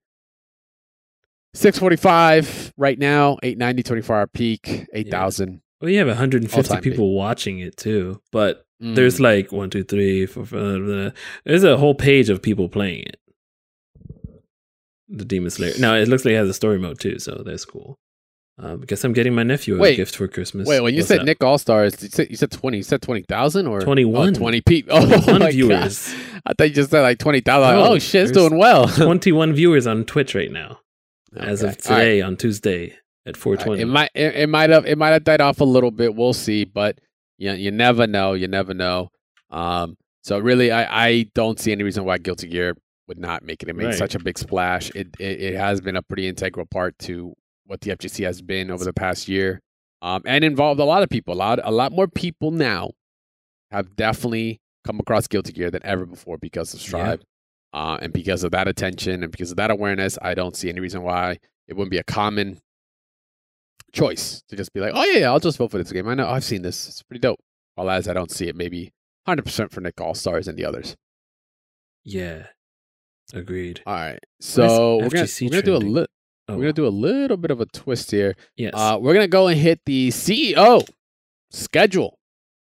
645 1.55 2.73
right 2.77 2.99
now 2.99 3.37
890 3.43 3.83
24 3.83 4.15
hour 4.15 4.27
peak 4.27 4.85
8000 4.93 5.61
well, 5.81 5.89
you 5.89 5.97
have 5.99 6.07
150 6.09 6.57
All-time 6.57 6.81
people 6.83 7.13
watching 7.15 7.59
it 7.59 7.77
too. 7.77 8.21
But 8.33 8.65
Mm. 8.81 8.95
there's 8.95 9.19
like 9.19 9.51
one, 9.53 9.69
two, 9.69 9.83
three, 9.85 10.25
four, 10.25 10.45
five. 10.45 10.83
blah. 10.85 11.09
There's 11.45 11.63
a 11.65 11.77
whole 11.77 11.95
page 11.95 12.29
of 12.29 12.41
people 12.41 12.67
playing 12.69 13.03
it. 13.03 13.17
The 15.09 15.23
Demon 15.25 15.49
Slayer. 15.51 15.73
Now 15.79 15.95
it 15.95 16.07
looks 16.09 16.23
like 16.25 16.33
it 16.33 16.37
has 16.37 16.47
a 16.49 16.53
story 16.53 16.79
mode 16.79 16.99
too, 16.99 17.17
so 17.19 17.43
that's 17.45 17.63
cool. 17.65 17.97
Uh, 18.61 18.75
because 18.75 19.03
I'm 19.05 19.13
getting 19.13 19.33
my 19.33 19.43
nephew 19.43 19.81
a 19.81 19.95
gift 19.95 20.15
for 20.17 20.27
Christmas. 20.27 20.67
Wait, 20.67 20.81
when 20.81 20.93
you 20.93 20.99
What's 20.99 21.07
said 21.07 21.19
up? 21.21 21.25
Nick 21.25 21.41
All 21.41 21.57
Stars, 21.57 22.01
you 22.03 22.09
said, 22.09 22.29
you 22.29 22.35
said 22.35 22.51
20. 22.51 22.77
You 22.77 22.83
said 22.83 23.01
20,000 23.01 23.67
or 23.67 23.79
21. 23.79 24.29
Oh, 24.29 24.33
20 24.33 24.61
people. 24.61 24.97
Oh, 24.97 25.05
21 25.05 25.39
my 25.39 25.51
God. 25.53 25.91
I 26.45 26.53
thought 26.53 26.67
you 26.67 26.73
just 26.73 26.91
said 26.91 27.01
like 27.01 27.19
20,000. 27.19 27.75
No, 27.75 27.93
oh, 27.93 27.99
shit, 27.99 28.23
it's 28.23 28.31
doing 28.33 28.57
well. 28.57 28.87
21 28.95 29.53
viewers 29.53 29.87
on 29.87 30.03
Twitch 30.03 30.35
right 30.35 30.51
now 30.51 30.79
as 31.37 31.61
of 31.63 31.67
All 31.67 31.71
right. 31.71 31.79
today 31.81 32.21
on 32.21 32.35
Tuesday 32.35 32.87
at 33.25 33.35
All 33.45 33.51
right. 33.53 33.61
420. 33.61 33.81
It 33.81 33.85
might 33.85 34.11
it, 34.13 34.35
it 34.35 34.49
might 34.49 34.69
have 34.71 34.85
it 34.85 34.97
might 34.97 35.09
have 35.09 35.23
died 35.23 35.39
off 35.41 35.61
a 35.61 35.65
little 35.65 35.91
bit. 35.91 36.15
We'll 36.15 36.33
see, 36.33 36.65
but 36.65 36.99
you 37.37 37.51
you 37.53 37.71
never 37.71 38.07
know. 38.07 38.33
You 38.33 38.49
never 38.49 38.73
know. 38.73 39.09
Um, 39.51 39.95
so 40.21 40.37
really, 40.37 40.71
I 40.71 41.07
I 41.07 41.25
don't 41.33 41.59
see 41.59 41.71
any 41.71 41.83
reason 41.83 42.03
why 42.03 42.17
Guilty 42.17 42.47
Gear 42.49 42.75
would 43.07 43.19
not 43.19 43.41
make 43.43 43.63
it. 43.63 43.69
It 43.69 43.75
made 43.77 43.85
Right. 43.85 43.95
such 43.95 44.15
a 44.15 44.19
big 44.19 44.37
splash. 44.37 44.89
It, 44.95 45.07
it 45.17 45.41
it 45.41 45.55
has 45.55 45.79
been 45.79 45.95
a 45.95 46.01
pretty 46.01 46.27
integral 46.27 46.65
part 46.65 46.97
to 46.99 47.33
what 47.69 47.81
the 47.81 47.91
FGC 47.91 48.25
has 48.25 48.41
been 48.41 48.71
over 48.71 48.83
the 48.83 48.93
past 48.93 49.27
year, 49.27 49.61
um, 50.01 50.23
and 50.25 50.43
involved 50.43 50.79
a 50.79 50.85
lot 50.85 51.03
of 51.03 51.09
people. 51.09 51.35
A 51.35 51.35
lot 51.35 51.59
a 51.63 51.71
lot 51.71 51.91
more 51.91 52.07
people 52.07 52.49
now 52.49 52.91
have 53.71 53.95
definitely 53.95 54.59
come 54.83 54.99
across 54.99 55.27
Guilty 55.27 55.53
Gear 55.53 55.69
than 55.69 55.85
ever 55.85 56.05
before 56.05 56.37
because 56.39 56.73
of 56.73 56.91
Yeah. 56.91 57.15
Uh, 57.71 57.99
and 58.01 58.11
because 58.11 58.43
of 58.43 58.49
that 58.51 58.67
attention 58.67 59.21
and 59.21 59.31
because 59.31 59.51
of 59.51 59.57
that 59.57 59.69
awareness. 59.69 60.17
I 60.23 60.33
don't 60.33 60.55
see 60.55 60.69
any 60.69 60.79
reason 60.79 61.03
why 61.03 61.37
it 61.67 61.75
wouldn't 61.75 61.91
be 61.91 61.99
a 61.99 62.03
common 62.03 62.59
choice 63.93 64.41
to 64.49 64.55
just 64.55 64.73
be 64.73 64.79
like, 64.79 64.93
oh 64.95 65.03
yeah, 65.03 65.19
yeah 65.19 65.29
I'll 65.29 65.39
just 65.39 65.59
vote 65.59 65.69
for 65.69 65.77
this 65.77 65.91
game. 65.91 66.07
I 66.07 66.15
know 66.15 66.27
I've 66.27 66.43
seen 66.43 66.63
this. 66.63 66.87
It's 66.87 67.03
pretty 67.03 67.19
dope. 67.19 67.39
While 67.75 67.91
as 67.91 68.07
I 68.07 68.13
don't 68.13 68.31
see 68.31 68.47
it, 68.47 68.55
maybe 68.55 68.91
hundred 69.27 69.43
percent 69.45 69.71
for 69.71 69.81
Nick 69.81 70.01
All 70.01 70.15
Stars 70.15 70.47
and 70.47 70.57
the 70.57 70.65
others. 70.65 70.95
Yeah. 72.03 72.47
Agreed. 73.31 73.83
All 73.85 73.93
right, 73.93 74.19
so 74.39 74.97
we're 74.97 75.09
gonna, 75.09 75.27
we're 75.41 75.49
gonna 75.49 75.61
do 75.61 75.75
a 75.75 75.79
trending? 75.79 76.07
Oh, 76.49 76.55
we're 76.55 76.61
gonna 76.63 76.73
do 76.73 76.87
a 76.87 76.89
little 76.89 77.37
bit 77.37 77.51
of 77.51 77.61
a 77.61 77.65
twist 77.67 78.11
here. 78.11 78.35
yes. 78.57 78.73
Uh, 78.75 78.97
we're 78.99 79.13
gonna 79.13 79.27
go 79.27 79.47
and 79.47 79.59
hit 79.59 79.79
the 79.85 80.09
CEO 80.09 80.87
schedule. 81.51 82.17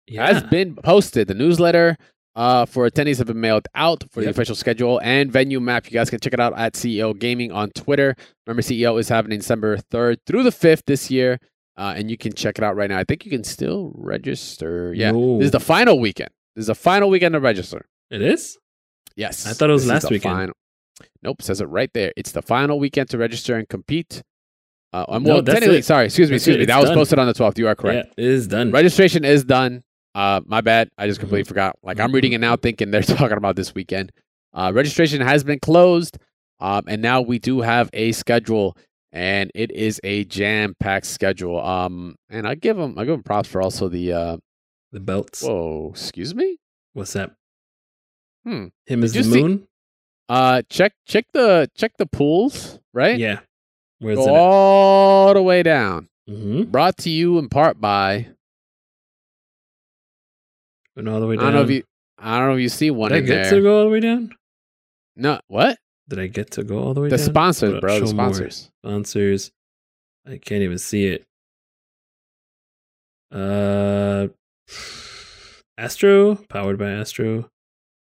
yeah. 0.07 0.33
Has 0.33 0.43
been 0.43 0.75
posted. 0.75 1.27
The 1.27 1.33
newsletter 1.33 1.97
uh, 2.35 2.65
for 2.65 2.89
attendees 2.89 3.17
have 3.17 3.27
been 3.27 3.39
mailed 3.41 3.67
out 3.75 4.03
for 4.11 4.21
the 4.21 4.29
official 4.29 4.55
schedule 4.55 4.99
and 5.03 5.31
venue 5.31 5.59
map. 5.59 5.85
You 5.85 5.91
guys 5.91 6.09
can 6.09 6.19
check 6.19 6.33
it 6.33 6.39
out 6.39 6.57
at 6.57 6.73
CEO 6.73 7.17
Gaming 7.17 7.51
on 7.51 7.69
Twitter. 7.71 8.15
Remember, 8.47 8.61
CEO 8.61 8.99
is 8.99 9.09
happening 9.09 9.39
December 9.39 9.77
third 9.77 10.19
through 10.25 10.43
the 10.43 10.51
fifth 10.51 10.83
this 10.85 11.09
year, 11.11 11.39
uh, 11.77 11.93
and 11.95 12.09
you 12.09 12.17
can 12.17 12.33
check 12.33 12.57
it 12.57 12.63
out 12.63 12.75
right 12.75 12.89
now. 12.89 12.97
I 12.99 13.03
think 13.03 13.25
you 13.25 13.31
can 13.31 13.43
still 13.43 13.91
register. 13.95 14.93
Yeah, 14.93 15.11
this 15.11 15.45
is 15.45 15.51
the 15.51 15.59
final 15.59 15.99
weekend. 15.99 16.29
This 16.55 16.63
is 16.63 16.67
the 16.67 16.75
final 16.75 17.09
weekend 17.09 17.33
to 17.33 17.39
register. 17.39 17.85
It 18.09 18.21
is? 18.21 18.57
Yes. 19.15 19.45
I 19.45 19.53
thought 19.53 19.69
it 19.69 19.73
was 19.73 19.83
This 19.83 19.91
last 20.03 20.09
weekend. 20.09 20.35
Final. 20.35 20.53
Nope, 21.23 21.41
says 21.41 21.62
it 21.62 21.65
right 21.65 21.89
there. 21.93 22.12
It's 22.17 22.31
the 22.31 22.41
final 22.41 22.79
weekend 22.79 23.09
to 23.12 23.17
register 23.17 23.55
and 23.57 23.67
compete. 23.69 24.21
Uh, 24.91 25.05
um, 25.07 25.23
No, 25.23 25.35
well, 25.35 25.43
technically, 25.43 25.77
it. 25.79 25.85
sorry, 25.85 26.05
excuse 26.05 26.29
me, 26.29 26.35
That's 26.35 26.43
excuse 26.43 26.55
it. 26.55 26.59
me. 26.59 26.63
It's 26.63 26.67
That 26.71 26.79
was 26.79 26.89
done. 26.89 26.97
posted 26.97 27.19
on 27.19 27.27
the 27.27 27.33
12th. 27.33 27.57
You 27.59 27.67
are 27.67 27.75
correct. 27.75 28.13
Yeah, 28.17 28.23
it 28.25 28.29
is 28.31 28.47
done. 28.47 28.71
Registration 28.71 29.23
is 29.25 29.43
done. 29.43 29.83
Uh, 30.15 30.41
my 30.45 30.62
bad. 30.62 30.89
I 30.97 31.05
just 31.07 31.19
completely 31.19 31.43
Mhm. 31.43 31.47
forgot. 31.49 31.75
Like 31.83 31.99
I'm 31.99 32.12
reading 32.12 32.33
it 32.33 32.39
now, 32.39 32.55
thinking 32.55 32.89
they're 32.91 33.01
talking 33.27 33.38
about 33.38 33.55
this 33.55 33.75
weekend. 33.75 34.12
Uh, 34.53 34.71
registration 34.73 35.21
has 35.21 35.43
been 35.43 35.59
closed, 35.59 36.17
um, 36.59 36.83
and 36.88 37.01
now 37.01 37.21
we 37.21 37.38
do 37.38 37.62
have 37.62 37.91
a 37.93 38.12
schedule, 38.13 38.75
and 39.12 39.51
it 39.53 39.71
is 39.71 40.01
a 40.03 40.23
jam-packed 40.25 41.05
schedule. 41.05 41.62
Um, 41.62 42.15
and 42.31 42.47
I 42.47 42.55
give 42.55 42.75
them, 42.75 42.97
I 42.97 43.03
give 43.05 43.13
them 43.13 43.23
props 43.23 43.47
for 43.47 43.62
also 43.62 43.88
the. 43.89 44.12
Uh, 44.13 44.38
The 44.91 44.99
belts. 44.99 45.43
whoa, 45.43 45.89
excuse 45.91 46.33
me. 46.33 46.57
What's 46.93 47.13
that? 47.13 47.33
Hmm. 48.43 48.67
Him 48.88 49.03
is 49.03 49.13
the 49.13 49.23
see- 49.23 49.41
moon? 49.43 49.67
Uh, 50.29 50.61
check 50.69 50.93
check 51.07 51.25
the 51.33 51.69
check 51.75 51.97
the 51.97 52.05
pools, 52.05 52.79
right? 52.93 53.17
Yeah. 53.17 53.39
Where's 53.99 54.17
Go 54.17 54.23
it? 54.27 54.29
all 54.29 55.33
the 55.33 55.41
way 55.41 55.63
down. 55.63 56.07
Mm-hmm. 56.29 56.69
Brought 56.71 56.97
to 56.99 57.09
you 57.09 57.37
in 57.39 57.49
part 57.49 57.81
by. 57.81 58.27
And 60.95 61.09
all 61.09 61.19
the 61.19 61.27
way 61.27 61.35
down. 61.35 61.45
I 61.47 61.51
don't 61.51 61.55
know 61.55 61.63
if 61.63 61.69
you. 61.71 61.83
I 62.19 62.37
don't 62.37 62.47
know 62.49 62.55
if 62.55 62.61
you 62.61 62.69
see 62.69 62.91
one 62.91 63.11
Did 63.11 63.23
I 63.23 63.27
get 63.27 63.43
there. 63.43 63.51
to 63.51 63.61
go 63.61 63.77
all 63.79 63.83
the 63.85 63.89
way 63.89 63.99
down? 64.01 64.35
No, 65.15 65.39
what? 65.47 65.77
Did 66.07 66.19
I 66.19 66.27
get 66.27 66.51
to 66.51 66.63
go 66.63 66.77
all 66.79 66.93
the 66.93 67.01
way 67.01 67.09
The 67.09 67.17
down? 67.17 67.25
sponsors, 67.25 67.79
bro. 67.79 67.99
The 67.99 68.07
show 68.07 68.13
more. 68.13 68.25
sponsors. 68.33 68.71
Sponsors. 68.83 69.51
I 70.27 70.37
can't 70.37 70.61
even 70.61 70.77
see 70.77 71.05
it. 71.07 71.25
Uh, 73.31 74.27
Astro, 75.77 76.35
powered 76.49 76.77
by 76.77 76.89
Astro. 76.91 77.49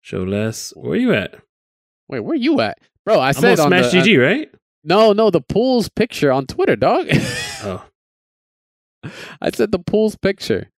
Show 0.02 0.22
less. 0.24 0.72
Where 0.76 0.92
are 0.92 0.96
you 0.96 1.12
at? 1.14 1.36
Wait, 2.10 2.20
where 2.20 2.36
you 2.36 2.60
at, 2.60 2.78
bro? 3.06 3.18
I 3.20 3.28
I'm 3.28 3.34
said 3.34 3.58
on 3.60 3.72
on 3.72 3.80
Smash 3.82 3.92
the, 3.92 3.98
uh, 4.00 4.02
GG, 4.04 4.22
right? 4.22 4.50
no, 4.84 5.12
no, 5.12 5.30
the 5.30 5.40
pools 5.40 5.88
picture 5.88 6.32
on 6.32 6.46
Twitter, 6.46 6.76
dog. 6.76 7.06
Oh, 7.62 7.84
I 9.40 9.50
said 9.50 9.70
the 9.70 9.78
pools 9.78 10.16
picture 10.16 10.70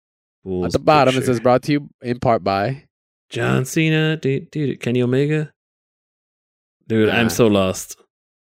at 0.65 0.73
the 0.73 0.79
bottom. 0.79 1.13
It 1.15 1.19
picture. 1.19 1.27
says 1.35 1.41
brought 1.41 1.63
to 1.65 1.73
you 1.73 1.89
in 2.03 2.19
part 2.19 2.43
by. 2.43 2.85
John 3.29 3.65
Cena, 3.67 4.17
dude, 4.17 4.51
dude, 4.51 4.81
Kenny 4.81 5.03
Omega. 5.03 5.53
Dude, 6.89 7.09
Nah. 7.09 7.17
I'm 7.17 7.29
so 7.31 7.47
lost. 7.47 7.97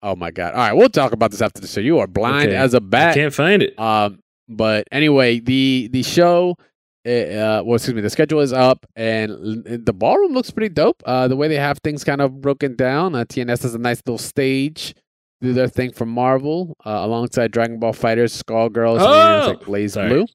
Oh 0.04 0.16
my 0.16 0.32
god! 0.32 0.54
All 0.54 0.60
right, 0.60 0.74
we'll 0.74 0.90
talk 0.90 1.12
about 1.14 1.32
this 1.32 1.42
after 1.42 1.62
the 1.62 1.68
show. 1.68 1.82
You 1.82 2.00
are 2.00 2.08
blind 2.08 2.50
Okay. 2.50 2.56
as 2.58 2.74
a 2.74 2.80
bat. 2.80 3.12
I 3.12 3.14
can't 3.16 3.34
find 3.34 3.62
it. 3.62 3.78
Um, 3.80 4.20
but 4.48 4.88
anyway, 4.92 5.40
the 5.40 5.90
the 5.92 6.02
show, 6.04 6.58
uh, 7.06 7.10
uh, 7.10 7.64
well, 7.66 7.76
excuse 7.76 7.96
me, 7.96 8.02
the 8.02 8.10
schedule 8.10 8.40
is 8.42 8.54
up, 8.54 8.86
and 8.96 9.64
the 9.66 9.94
ballroom 9.94 10.34
looks 10.34 10.52
pretty 10.52 10.74
dope. 10.74 11.02
Uh, 11.06 11.28
the 11.28 11.36
way 11.36 11.48
they 11.48 11.56
have 11.56 11.80
things 11.84 12.04
kind 12.04 12.22
of 12.22 12.42
broken 12.42 12.76
down. 12.76 13.16
Uh, 13.16 13.24
TNS 13.26 13.64
has 13.64 13.74
a 13.76 13.80
nice 13.80 14.02
little 14.06 14.18
stage, 14.18 14.94
do 15.42 15.54
their 15.54 15.68
thing 15.68 15.92
from 15.92 16.10
Marvel, 16.10 16.76
uh, 16.86 16.90
alongside 17.02 17.52
Dragon 17.52 17.80
Ball 17.80 17.94
FighterZ, 17.94 18.44
Skullgirls, 18.44 18.98
and 18.98 19.04
Oh! 19.04 19.48
like 19.50 19.66
Blaze 19.66 19.94
Sorry. 19.94 20.10
Blue. 20.10 20.26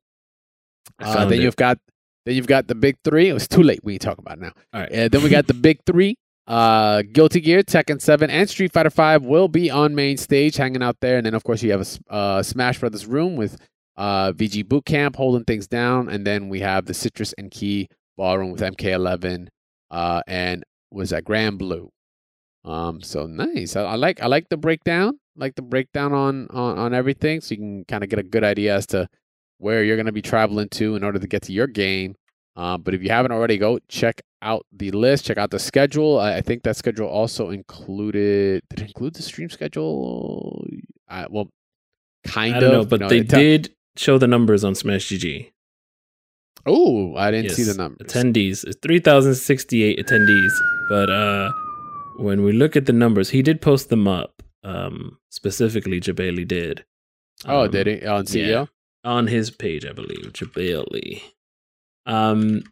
Uh, 0.98 1.24
then 1.26 1.40
it. 1.40 1.42
you've 1.42 1.56
got 1.56 1.78
then 2.24 2.34
you've 2.34 2.46
got 2.46 2.66
the 2.66 2.74
big 2.74 2.96
three. 3.04 3.28
It 3.28 3.32
was 3.32 3.46
too 3.46 3.62
late. 3.62 3.80
We 3.84 3.98
can 3.98 4.08
talk 4.10 4.18
about 4.18 4.38
it 4.38 4.40
now. 4.40 4.52
All 4.72 4.80
right. 4.80 4.92
Uh, 4.92 5.08
then 5.08 5.22
we 5.22 5.28
got 5.28 5.46
the 5.46 5.54
big 5.54 5.78
three. 5.86 6.16
Uh, 6.48 7.02
Guilty 7.12 7.40
Gear, 7.40 7.62
Tekken 7.62 8.00
7, 8.00 8.30
and 8.30 8.48
Street 8.48 8.72
Fighter 8.72 8.90
5 8.90 9.22
will 9.24 9.48
be 9.48 9.68
on 9.70 9.94
main 9.96 10.16
stage, 10.16 10.56
hanging 10.56 10.82
out 10.82 10.96
there. 11.00 11.16
And 11.18 11.26
then, 11.26 11.34
of 11.34 11.42
course, 11.44 11.60
you 11.62 11.72
have 11.72 11.80
a 12.08 12.12
uh, 12.12 12.42
Smash 12.42 12.78
Brothers 12.80 13.04
room 13.06 13.34
with 13.36 13.56
uh, 13.96 14.32
VG 14.32 14.68
Boot 14.68 14.84
Camp 14.84 15.16
holding 15.16 15.44
things 15.44 15.66
down. 15.66 16.08
And 16.08 16.26
then 16.26 16.48
we 16.48 16.60
have 16.60 16.86
the 16.86 16.94
Citrus 16.94 17.32
and 17.38 17.50
Key 17.50 17.88
ballroom 18.16 18.50
with 18.52 18.60
MK11 18.60 19.48
uh, 19.90 20.22
and 20.26 20.64
was 20.90 21.10
that 21.10 21.24
Granblue. 21.24 21.88
Um, 22.64 23.00
so 23.00 23.26
nice. 23.26 23.76
I, 23.76 23.82
I 23.82 23.94
like 23.94 24.20
I 24.20 24.26
like 24.26 24.48
the 24.48 24.56
breakdown. 24.56 25.18
like 25.36 25.54
the 25.54 25.62
breakdown 25.62 26.12
on 26.12 26.48
on 26.50 26.78
on 26.78 26.94
everything, 26.94 27.40
so 27.40 27.54
you 27.54 27.58
can 27.58 27.84
kind 27.84 28.02
of 28.02 28.10
get 28.10 28.18
a 28.18 28.24
good 28.24 28.42
idea 28.42 28.74
as 28.74 28.86
to 28.88 29.08
where 29.58 29.84
you're 29.84 29.96
going 29.96 30.06
to 30.06 30.12
be 30.12 30.22
traveling 30.22 30.68
to 30.70 30.96
in 30.96 31.04
order 31.04 31.18
to 31.18 31.26
get 31.28 31.42
to 31.42 31.52
your 31.52 31.66
game. 31.68 32.16
Um, 32.56 32.82
but 32.82 32.94
if 32.94 33.02
you 33.02 33.10
haven't 33.10 33.32
already, 33.32 33.58
go 33.58 33.78
check 33.88 34.22
out 34.42 34.66
the 34.72 34.90
list, 34.90 35.26
check 35.26 35.38
out 35.38 35.50
the 35.50 35.58
schedule. 35.58 36.18
I, 36.18 36.36
I 36.36 36.40
think 36.40 36.62
that 36.64 36.76
schedule 36.76 37.06
also 37.06 37.50
included. 37.50 38.62
Did 38.70 38.80
it 38.80 38.86
include 38.88 39.14
the 39.14 39.22
stream 39.22 39.50
schedule? 39.50 40.64
I, 41.08 41.26
well, 41.30 41.48
kind 42.26 42.56
I 42.56 42.60
don't 42.60 42.72
know, 42.72 42.80
of. 42.80 42.88
but 42.88 43.00
you 43.02 43.08
they 43.08 43.20
did 43.22 43.74
show 43.98 44.18
the 44.18 44.26
numbers 44.26 44.64
on 44.64 44.74
Smash 44.74 45.08
GG. 45.08 45.50
Oh, 46.66 47.14
I 47.16 47.30
didn't 47.30 47.52
see 47.52 47.62
the 47.62 47.68
Yes, 47.70 47.76
numbers. 47.76 48.06
Attendees, 48.08 48.64
3,068 48.82 49.98
attendees. 50.04 50.52
But 50.88 51.10
uh, 51.10 51.52
when 52.16 52.42
we 52.42 52.52
look 52.52 52.76
at 52.76 52.86
the 52.86 52.92
numbers, 52.92 53.30
he 53.30 53.42
did 53.42 53.60
post 53.60 53.88
them 53.88 54.08
up. 54.08 54.42
Um, 54.64 55.18
specifically, 55.30 56.00
Jebailey 56.00 56.46
did. 56.46 56.84
oh, 57.46 57.64
Um, 57.66 57.70
did 57.70 57.86
he 57.86 58.04
on 58.06 58.24
CEO? 58.24 58.46
yeah. 58.48 58.64
on 59.04 59.28
his 59.28 59.50
page, 59.50 59.86
I 59.86 59.92
believe. 59.92 60.32
Jebailey. 60.32 61.22
Um, 62.04 62.62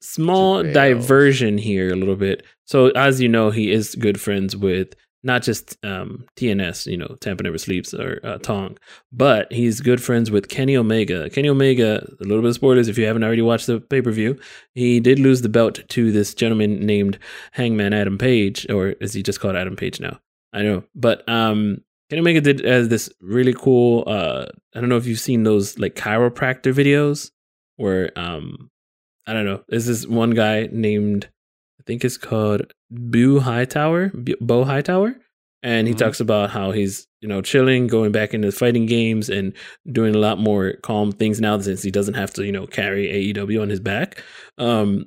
small 0.00 0.62
diversion 0.62 1.58
here 1.58 1.92
a 1.92 1.96
little 1.96 2.14
bit. 2.16 2.44
So 2.66 2.88
as 2.90 3.20
you 3.20 3.28
know, 3.28 3.50
he 3.50 3.72
is 3.72 3.94
good 3.96 4.20
friends 4.20 4.56
with 4.56 4.94
not 5.24 5.42
just 5.42 5.76
um, 5.84 6.26
TNS, 6.36 6.86
you 6.86 6.98
know, 6.98 7.16
Tampa 7.20 7.42
Never 7.42 7.58
Sleeps 7.58 7.94
or 7.94 8.20
uh, 8.22 8.38
Tong, 8.38 8.76
but 9.10 9.50
he's 9.50 9.80
good 9.80 10.02
friends 10.02 10.30
with 10.30 10.48
Kenny 10.48 10.76
Omega. 10.76 11.30
Kenny 11.30 11.48
Omega, 11.48 12.06
a 12.20 12.24
little 12.24 12.42
bit 12.42 12.50
of 12.50 12.54
spoilers 12.54 12.88
if 12.88 12.98
you 12.98 13.06
haven't 13.06 13.24
already 13.24 13.42
watched 13.42 13.66
the 13.66 13.80
pay 13.80 14.02
per 14.02 14.12
view, 14.12 14.38
he 14.74 15.00
did 15.00 15.18
lose 15.18 15.40
the 15.42 15.48
belt 15.48 15.80
to 15.88 16.12
this 16.12 16.34
gentleman 16.34 16.84
named 16.84 17.18
Hangman 17.52 17.94
Adam 17.94 18.18
Page, 18.18 18.66
or 18.70 18.88
is 19.00 19.14
he 19.14 19.22
just 19.22 19.40
called 19.40 19.56
Adam 19.56 19.74
Page 19.74 19.98
now? 19.98 20.20
I 20.52 20.62
know, 20.62 20.84
but 20.94 21.28
um, 21.28 21.78
Kenny 22.10 22.20
Omega 22.20 22.42
did 22.42 22.60
as 22.60 22.88
this 22.88 23.10
really 23.20 23.54
cool. 23.54 24.04
Uh, 24.06 24.46
I 24.74 24.80
don't 24.80 24.90
know 24.90 24.98
if 24.98 25.06
you've 25.06 25.18
seen 25.18 25.42
those 25.42 25.78
like 25.78 25.94
chiropractor 25.94 26.74
videos 26.74 27.30
where 27.76 28.16
um, 28.16 28.70
I 29.26 29.32
don't 29.32 29.46
know. 29.46 29.64
There's 29.68 29.86
this 29.86 30.06
one 30.06 30.30
guy 30.30 30.68
named 30.70 31.30
think 31.86 32.04
it's 32.04 32.16
called 32.16 32.72
Boo 32.90 33.40
Hightower, 33.40 34.10
Bo 34.40 34.64
Hightower, 34.64 35.16
and 35.62 35.86
he 35.88 35.94
Mhm. 35.94 35.98
talks 35.98 36.20
about 36.20 36.50
how 36.50 36.72
he's 36.72 37.06
you 37.20 37.28
know 37.28 37.40
chilling, 37.40 37.86
going 37.86 38.12
back 38.12 38.34
into 38.34 38.52
fighting 38.52 38.86
games, 38.86 39.28
and 39.30 39.52
doing 39.90 40.14
a 40.14 40.18
lot 40.18 40.38
more 40.38 40.74
calm 40.82 41.12
things 41.12 41.40
now 41.40 41.58
since 41.58 41.82
he 41.82 41.90
doesn't 41.90 42.14
have 42.14 42.32
to 42.34 42.44
you 42.44 42.52
know 42.52 42.66
carry 42.66 43.08
AEW 43.08 43.60
on 43.62 43.68
his 43.70 43.80
back. 43.80 44.22
Um, 44.58 45.06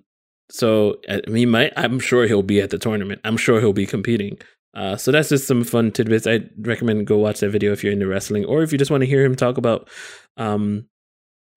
so 0.49 0.95
uh, 1.09 1.19
he 1.27 1.45
might. 1.45 1.73
I'm 1.77 1.99
sure 1.99 2.25
he'll 2.27 2.41
be 2.43 2.61
at 2.61 2.69
the 2.69 2.77
tournament. 2.77 3.21
I'm 3.23 3.37
sure 3.37 3.59
he'll 3.59 3.73
be 3.73 3.85
competing. 3.85 4.37
Uh, 4.73 4.95
so 4.95 5.11
that's 5.11 5.29
just 5.29 5.47
some 5.47 5.63
fun 5.63 5.91
tidbits. 5.91 6.27
I 6.27 6.41
recommend 6.59 7.07
go 7.07 7.17
watch 7.17 7.39
that 7.39 7.49
video 7.49 7.71
if 7.71 7.83
you're 7.83 7.93
into 7.93 8.05
wrestling, 8.07 8.45
or 8.45 8.61
if 8.61 8.71
you 8.71 8.77
just 8.77 8.91
want 8.91 9.01
to 9.01 9.07
hear 9.07 9.23
him 9.25 9.35
talk 9.35 9.57
about 9.57 9.89
um, 10.37 10.85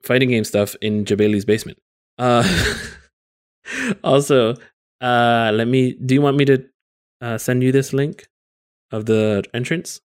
fighting 0.04 0.30
game 0.30 0.44
stuff 0.44 0.74
in 0.80 1.04
Jebailey's 1.04 1.44
basement. 1.44 1.78
Uh, 2.18 2.42
also, 4.04 4.54
uh, 5.00 5.50
let 5.54 5.66
me. 5.68 5.94
Do 5.94 6.14
you 6.14 6.22
want 6.22 6.36
me 6.36 6.44
to 6.46 6.64
uh, 7.20 7.38
send 7.38 7.62
you 7.62 7.72
this 7.72 7.92
link 7.92 8.26
of 8.90 9.06
the 9.06 9.42
entrance? 9.54 10.00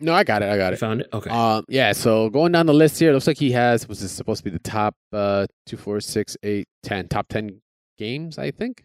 No, 0.00 0.14
I 0.14 0.22
got 0.24 0.42
it. 0.42 0.48
I 0.48 0.56
got 0.56 0.68
You 0.68 0.74
it. 0.74 0.78
found 0.78 1.00
it. 1.00 1.08
Okay. 1.12 1.28
Um, 1.30 1.64
yeah. 1.68 1.92
So 1.92 2.30
going 2.30 2.52
down 2.52 2.66
the 2.66 2.74
list 2.74 2.98
here, 3.00 3.12
looks 3.12 3.26
like 3.26 3.38
he 3.38 3.50
has 3.52 3.88
was 3.88 4.00
this 4.00 4.12
supposed 4.12 4.38
to 4.38 4.44
be 4.44 4.50
the 4.50 4.60
top 4.60 4.94
uh 5.12 5.46
two, 5.66 5.76
four, 5.76 6.00
six, 6.00 6.36
eight, 6.44 6.68
ten, 6.84 7.08
top 7.08 7.26
ten 7.28 7.60
games, 7.98 8.38
I 8.38 8.50
think. 8.52 8.84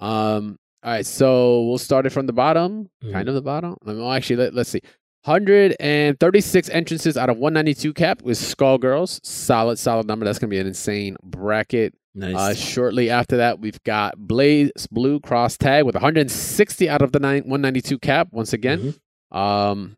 Um, 0.00 0.56
All 0.82 0.92
right, 0.92 1.06
so 1.06 1.62
we'll 1.62 1.78
start 1.78 2.06
it 2.06 2.10
from 2.10 2.26
the 2.26 2.32
bottom, 2.32 2.88
Mhm. 3.04 3.12
kind 3.12 3.28
of 3.28 3.34
the 3.34 3.42
bottom. 3.42 3.76
Well, 3.84 4.12
actually, 4.12 4.36
let, 4.36 4.54
let's 4.54 4.70
see. 4.70 4.80
136 5.24 6.68
entrances 6.70 7.16
out 7.16 7.28
of 7.30 7.36
192 7.38 7.92
cap 7.94 8.22
with 8.22 8.38
Skullgirls. 8.38 9.20
Solid, 9.24 9.78
solid 9.78 10.06
number. 10.06 10.24
That's 10.24 10.38
going 10.38 10.48
to 10.50 10.54
be 10.54 10.60
an 10.60 10.66
insane 10.66 11.16
bracket. 11.22 11.94
Nice. 12.14 12.34
Uh, 12.36 12.54
shortly 12.54 13.10
after 13.10 13.36
that, 13.36 13.60
we've 13.60 13.82
got 13.84 14.18
Blaze 14.18 14.70
Blue 14.90 15.20
Cross 15.20 15.58
Tag 15.58 15.84
with 15.84 15.94
160 15.94 16.88
out 16.88 17.02
of 17.02 17.12
the 17.12 17.20
nine, 17.20 17.42
192 17.42 17.98
cap. 17.98 18.28
Once 18.32 18.52
again, 18.52 18.94
Mhm. 19.32 19.36
um, 19.36 19.96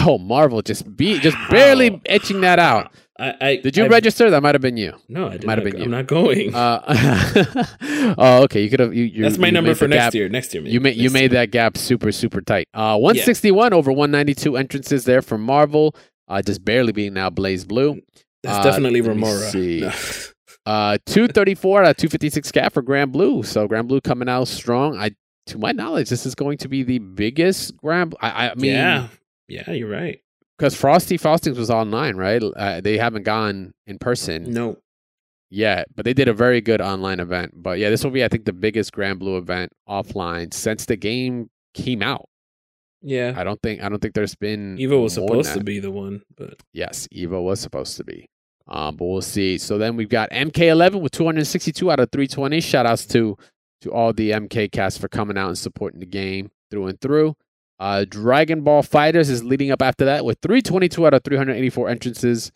oh 0.00 0.16
Marvel 0.18 0.62
just 0.62 0.96
be 0.96 1.18
just 1.20 1.36
barely 1.50 2.00
etching 2.06 2.40
that 2.42 2.58
out. 2.58 2.92
I, 3.18 3.34
I 3.40 3.56
Did 3.56 3.76
you 3.76 3.84
I, 3.84 3.88
register? 3.88 4.28
That 4.30 4.42
might 4.42 4.54
have 4.56 4.62
been 4.62 4.76
you. 4.76 4.94
No, 5.08 5.28
I 5.28 5.32
did 5.36 5.44
Might 5.44 5.56
not 5.56 5.64
have 5.64 5.72
been 5.72 5.78
you. 5.80 5.84
I'm 5.84 5.90
not 5.92 6.06
going. 6.08 6.52
Uh, 6.52 8.14
oh, 8.18 8.42
okay. 8.44 8.62
You 8.62 8.70
could 8.70 8.80
have. 8.80 8.92
You, 8.94 9.04
you, 9.04 9.22
That's 9.22 9.38
my 9.38 9.46
you 9.48 9.52
number 9.52 9.74
for 9.76 9.86
next 9.86 10.06
gap- 10.06 10.14
year. 10.14 10.28
Next 10.28 10.52
year, 10.52 10.64
You 10.64 10.80
made 10.80 10.96
you 10.96 11.10
made 11.10 11.30
year. 11.32 11.40
that 11.42 11.50
gap 11.52 11.76
super 11.76 12.10
super 12.10 12.40
tight. 12.40 12.66
Uh, 12.74 12.96
161 12.98 13.72
over 13.72 13.92
192 13.92 14.56
entrances 14.56 15.04
there 15.04 15.22
for 15.22 15.38
Marvel. 15.38 15.94
Uh, 16.26 16.42
just 16.42 16.64
barely 16.64 16.90
being 16.92 17.12
now 17.14 17.30
BlazBlue. 17.30 18.00
That's 18.42 18.58
uh, 18.58 18.62
definitely 18.70 19.00
Remora. 19.02 19.50
Uh, 20.66 20.98
234 21.06 21.82
out 21.84 21.90
of 21.90 21.96
256 21.96 22.50
cap 22.52 22.72
for 22.72 22.82
Granblue. 22.82 23.44
So 23.44 23.68
Granblue 23.68 24.02
coming 24.02 24.28
out 24.28 24.48
strong. 24.48 24.96
I, 24.98 25.10
to 25.46 25.58
my 25.58 25.72
knowledge, 25.72 26.08
this 26.08 26.24
is 26.24 26.34
going 26.34 26.58
to 26.58 26.68
be 26.68 26.82
the 26.82 26.98
biggest 27.00 27.76
Grand. 27.76 28.14
I, 28.20 28.50
I 28.50 28.54
mean, 28.54 28.72
yeah, 28.72 29.08
yeah, 29.48 29.70
you're 29.72 29.90
right. 29.90 30.20
because 30.58 30.74
Frosty 30.74 31.18
Faustings 31.18 31.58
was 31.58 31.70
online, 31.70 32.16
right? 32.16 32.42
Uh, 32.42 32.80
they 32.80 32.96
haven't 32.96 33.24
gone 33.24 33.72
in 33.86 33.98
person 33.98 34.50
No, 34.52 34.78
yet, 35.50 35.86
but 35.94 36.06
they 36.06 36.14
did 36.14 36.28
a 36.28 36.32
very 36.32 36.62
good 36.62 36.80
online 36.80 37.20
event. 37.20 37.52
But 37.54 37.78
yeah, 37.78 37.90
this 37.90 38.02
will 38.02 38.10
be, 38.10 38.24
I 38.24 38.28
think, 38.28 38.46
the 38.46 38.54
biggest 38.54 38.92
Granblue 38.92 39.36
event 39.36 39.70
offline 39.86 40.54
since 40.54 40.86
the 40.86 40.96
game 40.96 41.50
came 41.74 42.00
out. 42.02 42.26
yeah. 43.02 43.34
I 43.36 43.44
don't 43.44 43.60
think 43.60 43.82
I 43.82 43.90
don't 43.90 44.00
think 44.00 44.14
there's 44.14 44.34
been 44.36 44.78
Evo 44.78 45.02
was 45.02 45.12
supposed 45.14 45.52
to 45.52 45.62
be 45.62 45.78
the 45.78 45.90
one, 45.90 46.22
but 46.38 46.62
Yes, 46.72 47.06
Evo 47.14 47.42
was 47.42 47.60
supposed 47.60 47.98
to 47.98 48.04
be. 48.04 48.30
Um, 48.66 48.96
but 48.96 49.04
we'll 49.04 49.20
see. 49.22 49.58
So 49.58 49.76
then 49.78 49.96
we've 49.96 50.08
got 50.08 50.30
MK11 50.30 51.00
with 51.00 51.12
262 51.12 51.90
out 51.90 52.00
of 52.00 52.10
320. 52.10 52.60
Shout 52.60 52.86
outs 52.86 53.06
to 53.06 53.36
to 53.82 53.92
all 53.92 54.12
the 54.14 54.30
MK 54.30 54.72
cast 54.72 54.98
for 54.98 55.08
coming 55.08 55.36
out 55.36 55.48
and 55.48 55.58
supporting 55.58 56.00
the 56.00 56.06
game 56.06 56.50
through 56.70 56.86
and 56.86 57.00
through. 57.00 57.36
Uh, 57.78 58.06
Dragon 58.08 58.62
Ball 58.62 58.82
FighterZ 58.82 59.28
is 59.28 59.44
leading 59.44 59.70
up 59.70 59.82
after 59.82 60.06
that 60.06 60.24
with 60.24 60.38
322 60.40 61.06
out 61.06 61.12
of 61.12 61.22
384 61.24 61.88
entrances. 61.90 62.50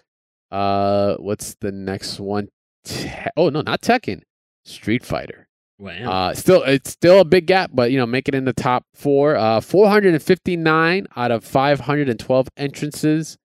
Uh, 0.51 1.17
what's 1.17 1.55
the 1.61 1.71
next 1.73 2.19
one? 2.19 2.49
Te- 2.85 3.11
oh 3.37 3.51
no, 3.51 3.61
not 3.61 3.83
Tekken. 3.83 4.23
Street 4.65 5.05
Fighter. 5.05 5.49
wow. 5.79 6.11
Uh, 6.11 6.35
still, 6.35 6.63
it's 6.63 6.91
still 6.91 7.21
a 7.21 7.25
big 7.25 7.47
gap, 7.47 7.71
but 7.75 7.91
you 7.91 7.99
know, 7.99 8.07
make 8.07 8.29
it 8.29 8.35
in 8.35 8.45
the 8.47 8.53
top 8.55 8.85
four. 8.95 9.37
Uh, 9.37 9.61
459 9.61 11.07
out 11.17 11.31
of 11.31 11.45
512 11.45 12.49
entrances, 12.57 13.37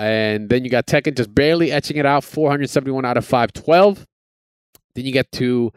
and 0.00 0.48
then 0.48 0.64
you 0.64 0.70
got 0.70 0.86
Tekken 0.86 1.14
just 1.14 1.34
barely 1.34 1.70
etching 1.70 1.98
it 1.98 2.06
out. 2.06 2.24
471 2.24 3.04
out 3.04 3.18
of 3.18 3.26
512. 3.26 4.06
Then 4.94 5.04
you 5.04 5.12
get 5.12 5.30
to 5.32 5.72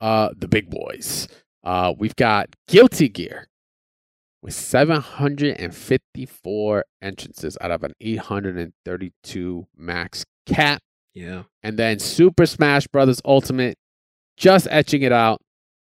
uh 0.00 0.28
the 0.36 0.46
big 0.48 0.70
boys. 0.70 1.28
Uh, 1.64 1.92
we've 1.98 2.16
got 2.16 2.48
Guilty 2.68 3.08
Gear 3.08 3.48
with 4.42 4.54
754 4.54 6.84
entrances 7.02 7.58
out 7.60 7.70
of 7.70 7.82
an 7.82 7.92
832 8.00 9.66
max 9.76 10.24
cap. 10.46 10.80
yeah. 11.14 11.42
And 11.62 11.78
then 11.78 11.98
Super 11.98 12.46
Smash 12.46 12.86
Brothers 12.86 13.20
Ultimate 13.24 13.76
just 14.36 14.68
etching 14.70 15.02
it 15.02 15.12
out 15.12 15.40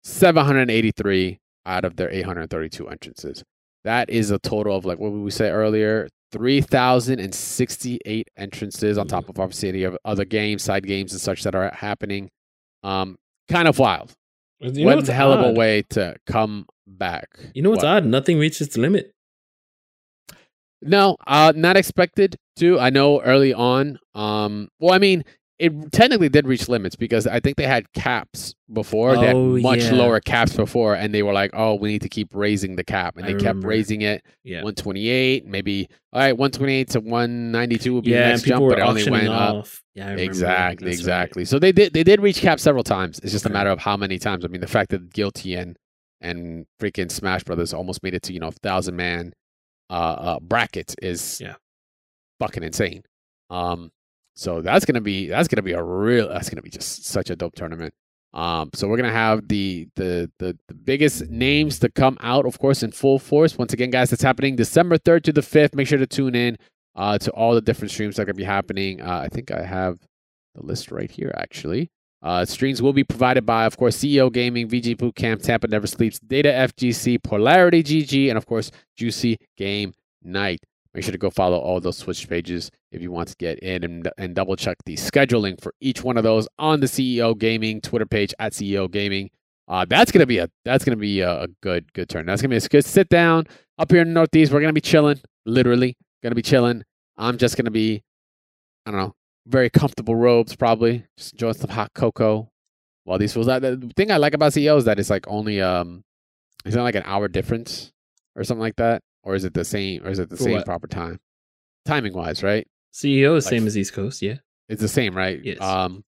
783 0.04 1.40
out 1.66 1.86
of 1.86 1.96
their 1.96 2.10
832 2.10 2.90
entrances. 2.90 3.44
That 3.84 4.10
is 4.10 4.32
a 4.32 4.40
total 4.40 4.76
of 4.76 4.84
like 4.86 5.00
what 5.00 5.12
we 5.12 5.30
say 5.32 5.52
earlier? 5.52 6.08
3,068 6.32 8.30
entrances 8.38 8.98
on 8.98 9.08
top 9.08 9.30
of 9.30 9.40
obviously 9.40 9.70
any 9.70 9.84
of 9.84 9.98
other 10.06 10.26
games, 10.26 10.64
side 10.64 10.86
games 10.86 11.12
and 11.12 11.22
such 11.22 11.44
that 11.44 11.56
are 11.56 11.72
happening. 11.74 12.30
Um, 12.84 13.18
kind 13.50 13.68
of 13.68 13.80
wild. 13.80 14.14
You 14.60 14.86
what 14.86 14.96
what's 14.98 15.10
a 15.10 15.14
hell 15.14 15.32
of 15.32 15.40
a 15.46 15.52
way 15.58 15.84
to 15.92 16.16
come 16.26 16.66
back. 16.88 17.28
You 17.54 17.62
know 17.62 17.70
what's 17.70 17.84
What? 17.84 17.90
odd? 17.98 18.06
Nothing 18.06 18.40
reaches 18.40 18.70
the 18.70 18.82
limit. 18.82 19.14
No, 20.82 21.18
uh, 21.26 21.54
not 21.56 21.78
expected 21.78 22.36
to. 22.58 22.80
I 22.80 22.90
know 22.90 23.22
early 23.22 23.54
on. 23.54 24.00
Um, 24.16 24.70
well, 24.80 24.94
I 24.94 25.00
mean, 25.00 25.24
it 25.60 25.92
technically 25.92 26.30
did 26.30 26.48
reach 26.48 26.70
limits 26.70 26.96
because 26.96 27.26
I 27.26 27.40
think 27.40 27.58
they 27.58 27.66
had 27.66 27.92
caps 27.94 28.54
before. 28.72 29.16
they 29.18 29.32
Oh, 29.34 29.56
had 29.56 29.64
much 29.64 29.80
yeah. 29.86 29.94
lower 29.94 30.20
caps 30.20 30.54
before, 30.56 30.94
and 30.94 31.14
they 31.14 31.24
were 31.24 31.34
like, 31.34 31.50
"Oh, 31.54 31.74
we 31.76 31.90
need 31.90 32.04
to 32.04 32.10
keep 32.10 32.36
raising 32.36 32.76
the 32.76 32.84
cap," 32.84 33.18
and 33.18 33.26
I 33.26 33.30
they 33.30 33.34
kept 33.34 33.44
remember. 33.44 33.68
raising 33.70 34.02
it. 34.02 34.24
Yeah. 34.44 34.58
128, 34.58 35.46
maybe. 35.48 35.88
All 36.14 36.20
right, 36.22 36.38
128 36.38 36.90
to 36.90 37.00
192 37.00 37.94
would 37.94 38.04
be 38.04 38.12
yeah, 38.12 38.22
the 38.24 38.28
next 38.30 38.44
jump, 38.44 38.70
but 38.70 38.78
it 38.78 38.82
only 38.82 39.10
went 39.10 39.28
up. 39.30 39.66
Yeah, 39.96 40.04
I 40.04 40.10
remember. 40.12 40.24
Exactly, 40.24 40.86
That's 40.86 40.98
right. 40.98 41.00
exactly. 41.02 41.46
So 41.46 41.58
they 41.60 41.72
did 41.72 41.92
they 41.94 42.04
did 42.04 42.22
reach 42.22 42.40
cap 42.40 42.60
several 42.60 42.84
times. 42.84 43.20
It's 43.20 43.32
just 43.32 43.46
a 43.48 43.50
matter 43.50 43.70
of 43.72 43.80
how 43.80 43.98
many 43.98 44.20
times. 44.20 44.46
I 44.46 44.50
mean, 44.50 44.62
the 44.62 44.68
fact 44.68 44.92
that 44.92 45.12
Guilty 45.12 45.56
and 45.56 45.76
and 46.22 46.66
freaking 46.80 47.12
Smash 47.12 47.44
Brothers 47.44 47.74
almost 47.74 48.04
made 48.04 48.14
it 48.14 48.22
to 48.24 48.34
you 48.34 48.40
know 48.40 48.52
thousand 48.62 48.96
man 48.96 49.34
uh, 49.90 49.94
uh 49.94 50.40
brackets 50.40 50.96
is 51.02 51.40
Yeah. 51.42 51.56
fucking 52.40 52.62
insane. 52.64 53.02
Um, 53.50 53.90
so 54.38 54.62
that's 54.62 54.86
gonna 54.86 55.02
be 55.02 55.28
that's 55.28 55.48
gonna 55.48 55.64
be 55.64 55.74
a 55.74 55.82
real 55.82 56.30
that's 56.30 56.48
gonna 56.48 56.62
be 56.62 56.70
just 56.70 57.06
such 57.06 57.32
a 57.32 57.36
dope 57.36 57.56
tournament. 57.56 57.92
Um, 58.36 58.70
so 58.76 58.88
we're 58.88 58.98
gonna 58.98 59.12
have 59.12 59.48
the, 59.48 59.88
the 59.96 60.32
the 60.38 60.56
the 60.68 60.76
biggest 60.76 61.28
names 61.28 61.80
to 61.80 61.90
come 61.90 62.18
out, 62.22 62.46
of 62.46 62.60
course, 62.60 62.84
in 62.84 62.92
full 62.92 63.18
force. 63.18 63.58
Once 63.58 63.74
again, 63.74 63.90
guys, 63.90 64.14
it's 64.14 64.22
happening 64.22 64.56
December 64.56 65.00
third 65.00 65.24
to 65.24 65.34
the 65.34 65.42
fifth. 65.42 65.74
Make 65.74 65.88
sure 65.88 65.98
to 65.98 66.06
tune 66.06 66.36
in 66.36 66.58
uh, 66.96 67.18
to 67.18 67.32
all 67.32 67.56
the 67.56 67.62
different 67.62 67.90
streams 67.90 68.16
that 68.16 68.22
are 68.22 68.26
gonna 68.26 68.36
be 68.36 68.44
happening. 68.44 69.02
Uh, 69.02 69.22
I 69.22 69.28
think 69.28 69.50
I 69.50 69.64
have 69.64 69.98
the 70.54 70.64
list 70.64 70.92
right 70.92 71.10
here, 71.10 71.34
actually. 71.36 71.90
Uh, 72.22 72.46
streams 72.46 72.80
will 72.80 72.94
be 72.94 73.04
provided 73.04 73.44
by, 73.44 73.66
of 73.66 73.76
course, 73.76 73.98
CEO 73.98 74.32
Gaming, 74.32 74.70
VG 74.70 74.98
Boot 75.00 75.16
Camp, 75.16 75.42
Tampa 75.42 75.68
Never 75.68 75.88
Sleeps, 75.88 76.20
Data 76.20 76.50
FGC, 76.50 77.24
Polarity 77.24 77.82
GG, 77.84 78.30
and 78.30 78.38
of 78.38 78.46
course, 78.46 78.70
Juicy 78.96 79.38
Game 79.56 79.94
Night. 80.24 80.60
Make 80.94 81.04
sure 81.04 81.12
to 81.12 81.18
go 81.18 81.32
follow 81.32 81.58
all 81.58 81.80
those 81.80 82.00
Twitch 82.00 82.28
pages 82.30 82.70
if 82.98 83.02
you 83.04 83.12
want 83.12 83.30
to 83.30 83.36
get 83.38 83.60
in 83.60 83.84
and, 83.84 84.10
and 84.18 84.36
double 84.36 84.56
check 84.56 84.78
the 84.86 84.96
scheduling 84.96 85.62
for 85.62 85.74
each 85.80 86.04
one 86.04 86.18
of 86.18 86.24
those 86.24 86.48
on 86.60 86.82
the 86.82 86.88
CEO 86.88 87.38
Gaming 87.38 87.80
Twitter 87.80 88.06
page 88.06 88.34
at 88.40 88.52
CEO 88.52 88.90
Gaming. 88.92 89.30
Uh, 89.68 89.86
that's 89.86 90.12
gonna 90.12 90.26
be 90.26 90.38
a 90.38 90.50
that's 90.64 90.84
gonna 90.86 90.96
be 90.96 91.22
a, 91.22 91.48
good 91.62 91.92
good 91.94 92.08
turn. 92.10 92.26
That's 92.26 92.42
gonna 92.42 92.54
be 92.54 92.58
a 92.58 92.68
good 92.68 92.86
sit 92.86 93.10
down 93.10 93.46
up 93.78 93.92
here 93.92 94.02
in 94.02 94.08
the 94.10 94.14
Northeast. 94.14 94.52
We're 94.52 94.62
gonna 94.62 94.74
be 94.74 94.82
chilling, 94.82 95.20
literally 95.46 95.98
gonna 96.24 96.36
be 96.36 96.42
chilling. 96.42 96.84
I'm 97.18 97.38
just 97.38 97.58
gonna 97.58 97.72
be, 97.72 98.04
I 98.86 98.92
don't 98.92 99.00
know, 99.00 99.16
very 99.46 99.70
comfortable 99.70 100.16
robes 100.16 100.56
probably, 100.56 101.06
just 101.18 101.34
enjoying 101.34 101.56
some 101.56 101.70
hot 101.70 101.92
cocoa. 101.94 102.50
While 103.04 103.18
these 103.18 103.34
fools, 103.34 103.48
that 103.48 103.62
the 103.62 103.92
thing 103.96 104.12
I 104.12 104.18
like 104.18 104.34
about 104.34 104.52
CEO 104.54 104.78
is 104.78 104.86
that 104.86 105.00
it's 105.00 105.10
like 105.10 105.26
only 105.28 105.62
um, 105.62 106.04
it's 106.66 106.76
not 106.76 106.84
like 106.84 106.96
an 106.96 107.04
hour 107.06 107.28
difference 107.28 107.92
or 108.36 108.44
something 108.44 108.62
like 108.62 108.76
that, 108.78 109.02
or 109.24 109.36
is 109.36 109.44
it 109.44 109.54
the 109.54 109.66
same? 109.66 110.06
Or 110.06 110.10
is 110.10 110.20
it 110.20 110.30
the 110.30 110.38
For 110.38 110.44
same 110.44 110.54
what? 110.54 110.66
proper 110.66 110.88
time, 110.88 111.20
timing 111.86 112.14
wise? 112.14 112.44
Right? 112.44 112.68
CEO 112.98 113.36
is 113.36 113.46
Like- 113.46 113.52
same 113.52 113.68
as 113.68 113.78
East 113.78 113.94
Coast. 113.94 114.22
Yeah. 114.22 114.36
It's 114.70 114.82
the 114.82 114.88
same, 114.88 115.16
right? 115.16 115.40
Yes. 115.44 115.62
Um, 115.62 116.04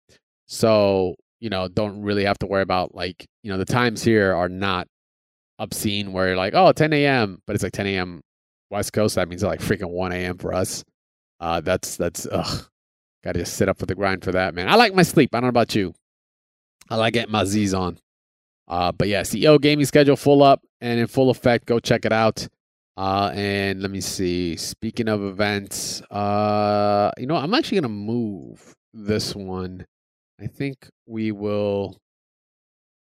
so 0.48 1.16
you 1.40 1.50
know, 1.50 1.70
don't 1.70 2.02
really 2.02 2.26
have 2.26 2.38
to 2.40 2.48
worry 2.48 2.62
about 2.64 2.94
like 2.96 3.26
you 3.44 3.52
know 3.52 3.58
the 3.58 3.66
times 3.66 4.04
here 4.04 4.34
are 4.34 4.50
not 4.50 4.88
obscene 5.60 6.12
where 6.14 6.28
you're 6.30 6.38
like 6.38 6.54
oh 6.56 6.72
10 6.72 6.92
a.m. 6.94 7.42
but 7.46 7.54
it's 7.56 7.64
like 7.64 7.74
10 7.74 7.88
a.m. 7.88 8.22
West 8.70 8.92
Coast. 8.94 9.16
That 9.16 9.30
means 9.30 9.44
like 9.44 9.60
freaking 9.62 9.90
1 9.90 10.12
a.m. 10.12 10.38
for 10.38 10.54
us. 10.54 10.84
Uh, 11.40 11.62
that's 11.62 11.96
that's 11.96 12.28
ugh. 12.32 12.66
Got 13.24 13.34
to 13.34 13.40
just 13.40 13.56
sit 13.56 13.68
up 13.70 13.78
for 13.78 13.86
the 13.86 13.96
grind 13.96 14.24
for 14.24 14.32
that, 14.32 14.54
man. 14.54 14.70
I 14.70 14.76
like 14.76 14.94
my 14.94 15.04
sleep. 15.04 15.34
I 15.34 15.38
don't 15.38 15.44
know 15.44 15.50
about 15.50 15.76
you. 15.76 15.94
I 16.90 16.96
like 16.96 17.14
getting 17.14 17.32
my 17.32 17.44
Z's 17.46 17.74
on. 17.74 17.98
Uh, 18.68 18.92
but 18.92 19.08
yeah, 19.08 19.22
CEO 19.22 19.60
gaming 19.60 19.86
schedule 19.86 20.16
full 20.16 20.42
up 20.44 20.62
and 20.82 21.00
in 21.00 21.08
full 21.08 21.30
effect. 21.30 21.66
Go 21.66 21.80
check 21.80 22.06
it 22.06 22.14
out. 22.14 22.48
Uh, 23.00 23.32
and 23.34 23.82
let 23.82 23.90
me 23.92 24.02
see. 24.02 24.58
Speaking 24.58 25.08
of 25.08 25.24
events, 25.24 26.02
uh, 26.12 27.10
you 27.18 27.28
know, 27.28 27.38
I'm 27.38 27.54
actually 27.54 27.80
gonna 27.80 27.94
move 27.94 28.76
this 28.94 29.34
one. 29.34 29.86
I 30.42 30.48
think 30.48 30.90
we 31.08 31.32
will. 31.32 31.96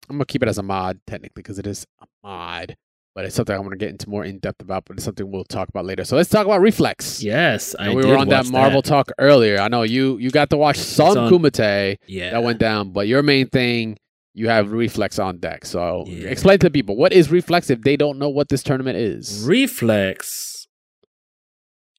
I'm 0.10 0.16
gonna 0.16 0.26
keep 0.26 0.42
it 0.42 0.48
as 0.48 0.58
a 0.58 0.64
mod 0.64 1.02
technically 1.06 1.42
because 1.44 1.60
it 1.60 1.68
is 1.68 1.86
a 2.02 2.06
mod, 2.24 2.78
but 3.14 3.26
it's 3.26 3.36
something 3.36 3.54
I 3.54 3.60
want 3.60 3.72
to 3.72 3.78
get 3.78 3.90
into 3.90 4.10
more 4.10 4.24
in 4.24 4.40
depth 4.40 4.62
about. 4.62 4.86
But 4.86 4.96
it's 4.96 5.04
something 5.04 5.30
we'll 5.30 5.44
talk 5.44 5.68
about 5.68 5.84
later. 5.84 6.06
So 6.06 6.16
let's 6.16 6.30
talk 6.30 6.46
about 6.46 6.62
Reflex. 6.62 7.22
Yes, 7.22 7.76
I 7.78 7.88
And 7.88 7.96
we 7.98 8.06
were 8.06 8.16
on 8.16 8.30
that 8.30 8.50
Marvel 8.50 8.82
talk 8.82 9.12
earlier. 9.20 9.60
I 9.60 9.68
know 9.68 9.84
you 9.84 10.18
you 10.18 10.32
got 10.32 10.50
to 10.52 10.58
watch 10.58 10.78
some 10.78 11.30
Kumite 11.30 11.98
Yeah. 12.08 12.32
that 12.32 12.42
went 12.42 12.60
down, 12.60 12.92
but 12.92 13.10
your 13.10 13.22
main 13.22 13.50
thing 13.50 13.98
you 14.40 14.48
have 14.48 14.72
Reflex 14.72 15.20
on 15.20 15.38
deck. 15.40 15.66
So 15.66 16.06
Yeah. 16.08 16.30
explain 16.30 16.60
to 16.60 16.70
people 16.70 16.96
what 16.96 17.12
is 17.14 17.30
Reflex 17.32 17.70
if 17.70 17.82
they 17.82 17.98
don't 17.98 18.18
know 18.18 18.30
what 18.30 18.48
this 18.50 18.64
tournament 18.64 18.98
is. 18.98 19.44
Reflex 19.46 20.68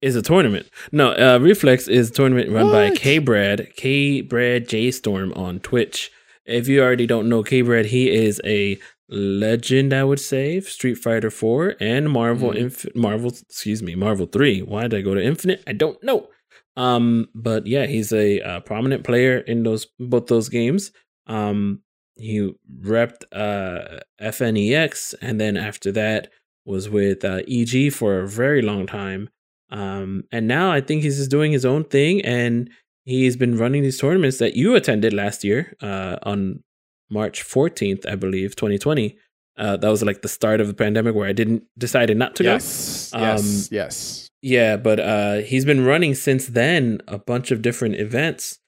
is 0.02 0.16
a 0.16 0.22
tournament. 0.22 0.66
No, 0.92 1.10
uh, 1.12 1.38
Reflex 1.40 1.86
is 1.88 2.08
a 2.10 2.12
tournament 2.12 2.50
run 2.50 2.70
by 2.70 2.88
What? 2.90 2.98
K 2.98 3.18
Brad, 3.18 3.68
K 3.76 4.22
Brad 4.22 4.68
J 4.68 4.90
Storm 4.90 5.32
on 5.34 5.60
Twitch. 5.60 6.10
If 6.46 6.68
you 6.68 6.80
already 6.82 7.06
don't 7.06 7.28
know 7.28 7.42
K 7.42 7.60
Brad, 7.62 7.86
he 7.86 8.10
is 8.10 8.40
a 8.44 8.78
Legend, 9.12 9.92
I 9.92 10.04
would 10.04 10.20
say, 10.20 10.60
Street 10.60 10.94
Fighter 10.96 11.30
4 11.30 11.74
and 11.80 12.08
Marvel 12.10 12.52
Mhm. 12.52 12.56
Inf- 12.56 12.94
Marvel, 12.94 13.32
excuse 13.48 13.82
me, 13.82 13.94
Marvel 13.96 14.26
3. 14.26 14.60
Why 14.62 14.82
did 14.82 14.94
I 14.94 15.00
go 15.02 15.14
to 15.14 15.22
Infinite? 15.22 15.62
I 15.66 15.72
don't 15.72 16.02
know. 16.02 16.28
Um, 16.76 17.28
but 17.34 17.66
yeah, 17.66 17.86
he's 17.86 18.12
a, 18.12 18.40
uh 18.40 18.60
prominent 18.60 19.02
player 19.04 19.38
in 19.38 19.64
those 19.64 19.86
both 19.98 20.28
those 20.28 20.48
games. 20.48 20.92
Um, 21.26 21.82
he 22.20 22.52
repped 22.82 23.24
uh 23.32 24.00
FNEX, 24.20 25.14
and 25.20 25.40
then 25.40 25.56
after 25.56 25.90
that 25.92 26.30
was 26.64 26.88
with 26.88 27.24
uh, 27.24 27.40
EG 27.48 27.92
for 27.92 28.20
a 28.20 28.28
very 28.28 28.62
long 28.62 28.86
time. 28.86 29.28
Um, 29.70 30.24
and 30.30 30.46
now 30.46 30.72
I 30.72 30.80
think 30.80 31.02
he's 31.02 31.18
just 31.18 31.30
doing 31.30 31.52
his 31.52 31.64
own 31.64 31.84
thing, 31.84 32.20
and 32.22 32.70
he's 33.04 33.36
been 33.36 33.56
running 33.56 33.82
these 33.82 33.98
tournaments 33.98 34.38
that 34.38 34.54
you 34.54 34.74
attended 34.74 35.12
last 35.12 35.44
year 35.44 35.76
uh, 35.80 36.16
on 36.22 36.62
March 37.10 37.44
14th, 37.44 38.06
I 38.08 38.14
believe, 38.14 38.56
2020. 38.56 39.16
Uh, 39.56 39.76
that 39.76 39.88
was 39.88 40.02
like 40.02 40.22
the 40.22 40.28
start 40.28 40.60
of 40.60 40.68
the 40.68 40.74
pandemic 40.74 41.14
where 41.14 41.28
I 41.28 41.32
didn't 41.32 41.64
decided 41.76 42.16
not 42.16 42.34
to 42.36 42.44
go. 42.44 42.52
yes, 42.52 43.10
Um, 43.12 43.22
yes, 43.22 43.68
yes. 43.70 44.30
Yeah, 44.42 44.76
but 44.76 45.00
uh, 45.00 45.36
he's 45.38 45.66
been 45.66 45.84
running 45.84 46.14
since 46.14 46.46
then 46.46 47.02
a 47.06 47.18
bunch 47.18 47.50
of 47.50 47.60
different 47.60 47.96
events 47.96 48.58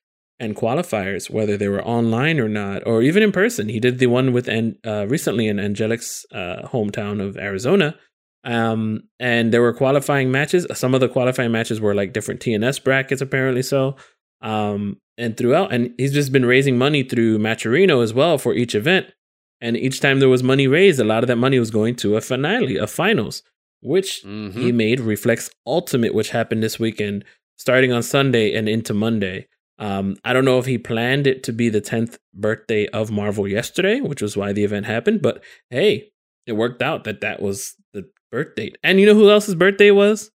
and 0.43 0.57
qualifiers, 0.57 1.30
whether 1.30 1.57
they 1.57 1.68
were 1.68 1.84
online 1.97 2.38
or 2.40 2.49
not, 2.49 2.78
or 2.86 3.01
even 3.09 3.22
in 3.22 3.32
person. 3.32 3.68
He 3.68 3.80
did 3.86 3.99
the 3.99 4.07
one 4.18 4.32
with 4.32 4.49
uh, 4.49 5.07
recently 5.09 5.47
in 5.49 5.57
Angelic's 5.59 6.11
uh, 6.40 6.68
hometown 6.72 7.16
of 7.26 7.36
Arizona. 7.36 7.88
Um, 8.45 9.05
and 9.20 9.53
there 9.53 9.62
were 9.62 9.72
qualifying 9.72 10.32
matches. 10.32 10.66
Some 10.74 10.95
of 10.95 11.01
the 11.01 11.09
qualifying 11.09 11.53
matches 11.53 11.80
were 11.80 11.95
like 11.95 12.12
different 12.12 12.40
TNS 12.40 12.82
brackets, 12.82 13.22
apparently 13.22 13.62
so. 13.62 13.97
Um, 14.40 14.99
and 15.16 15.36
throughout, 15.36 15.72
and 15.72 15.90
he's 15.99 16.12
just 16.12 16.32
been 16.32 16.45
raising 16.47 16.76
money 16.76 17.05
through 17.05 17.38
Matcherino 17.38 18.03
as 18.03 18.12
well 18.12 18.38
for 18.38 18.53
each 18.55 18.74
event. 18.74 19.07
And 19.61 19.76
each 19.76 20.01
time 20.01 20.18
there 20.18 20.28
was 20.28 20.43
money 20.43 20.66
raised, 20.66 20.99
a 20.99 21.05
lot 21.05 21.22
of 21.22 21.28
that 21.28 21.36
money 21.36 21.61
was 21.61 21.70
going 21.70 21.95
to 21.97 22.16
a 22.16 22.20
finale, 22.20 22.76
a 22.76 22.88
finals, 22.88 23.45
which 23.80 24.24
Mhm. 24.24 24.55
he 24.55 24.72
made 24.72 24.99
Reflex 24.99 25.51
Ultimate, 25.64 26.14
which 26.14 26.30
happened 26.30 26.62
this 26.64 26.80
weekend, 26.80 27.24
starting 27.57 27.93
on 27.93 28.03
Sunday 28.03 28.53
and 28.55 28.68
into 28.68 28.93
Monday. 28.93 29.47
Um, 29.78 30.16
I 30.24 30.32
don't 30.32 30.44
know 30.44 30.58
if 30.58 30.66
he 30.66 30.78
planned 30.78 31.26
it 31.26 31.42
to 31.44 31.52
be 31.52 31.68
the 31.68 31.80
10th 31.80 32.18
birthday 32.34 32.86
of 32.88 33.10
Marvel 33.10 33.48
yesterday, 33.48 34.00
which 34.00 34.22
was 34.22 34.36
why 34.36 34.52
the 34.52 34.64
event 34.64 34.86
happened, 34.86 35.22
but 35.22 35.42
hey, 35.70 36.10
it 36.46 36.52
worked 36.52 36.82
out 36.82 37.04
that 37.04 37.20
that 37.22 37.40
was 37.42 37.74
the 37.92 38.08
birth 38.30 38.54
date. 38.54 38.76
And 38.82 39.00
you 39.00 39.06
know 39.06 39.14
who 39.14 39.30
else's 39.30 39.54
birthday 39.54 39.90
was? 39.90 40.30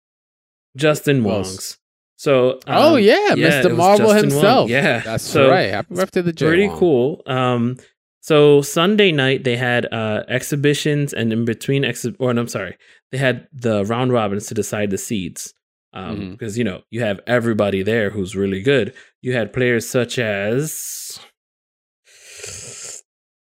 Justin? 0.77 1.25
Wong's. 1.25 1.79
So, 2.19 2.61
oh 2.67 2.95
um, 2.97 3.03
yeah, 3.03 3.35
yeah, 3.35 3.63
Mr. 3.63 3.77
Marvel 3.77 4.07
Justin 4.09 4.31
Wong. 4.31 4.37
himself. 4.37 4.71
Yeah, 4.71 5.01
that's 5.01 5.23
so 5.25 5.51
right. 5.51 5.71
Happy 5.71 5.95
birthday 5.95 6.23
to 6.23 6.33
Jay 6.33 6.47
pretty 6.47 6.69
Wong. 6.69 6.79
cool. 6.79 7.23
Um, 7.27 7.77
so 8.21 8.63
Sunday 8.63 9.13
night 9.13 9.45
they 9.45 9.57
had 9.57 9.87
uh 9.93 10.25
exhibitions, 10.29 11.13
and 11.13 11.31
in 11.33 11.45
between 11.45 11.85
ex, 11.85 12.07
or 12.19 12.33
no, 12.33 12.41
I'm 12.41 12.49
sorry, 12.49 12.77
they 13.13 13.19
had 13.19 13.49
the 13.53 13.85
round 13.85 14.13
robins 14.13 14.47
to 14.47 14.55
decide 14.55 14.91
the 14.91 14.99
seeds. 14.99 15.53
Um, 15.93 16.17
Mhm. 16.19 16.31
because 16.33 16.57
you 16.59 16.65
know 16.65 16.83
you 16.91 17.01
have 17.03 17.21
everybody 17.27 17.83
there 17.83 18.11
who's 18.11 18.35
really 18.35 18.61
good. 18.63 18.95
You 19.27 19.33
had 19.33 19.53
players 19.53 19.91
such 19.91 20.21
as 20.21 21.19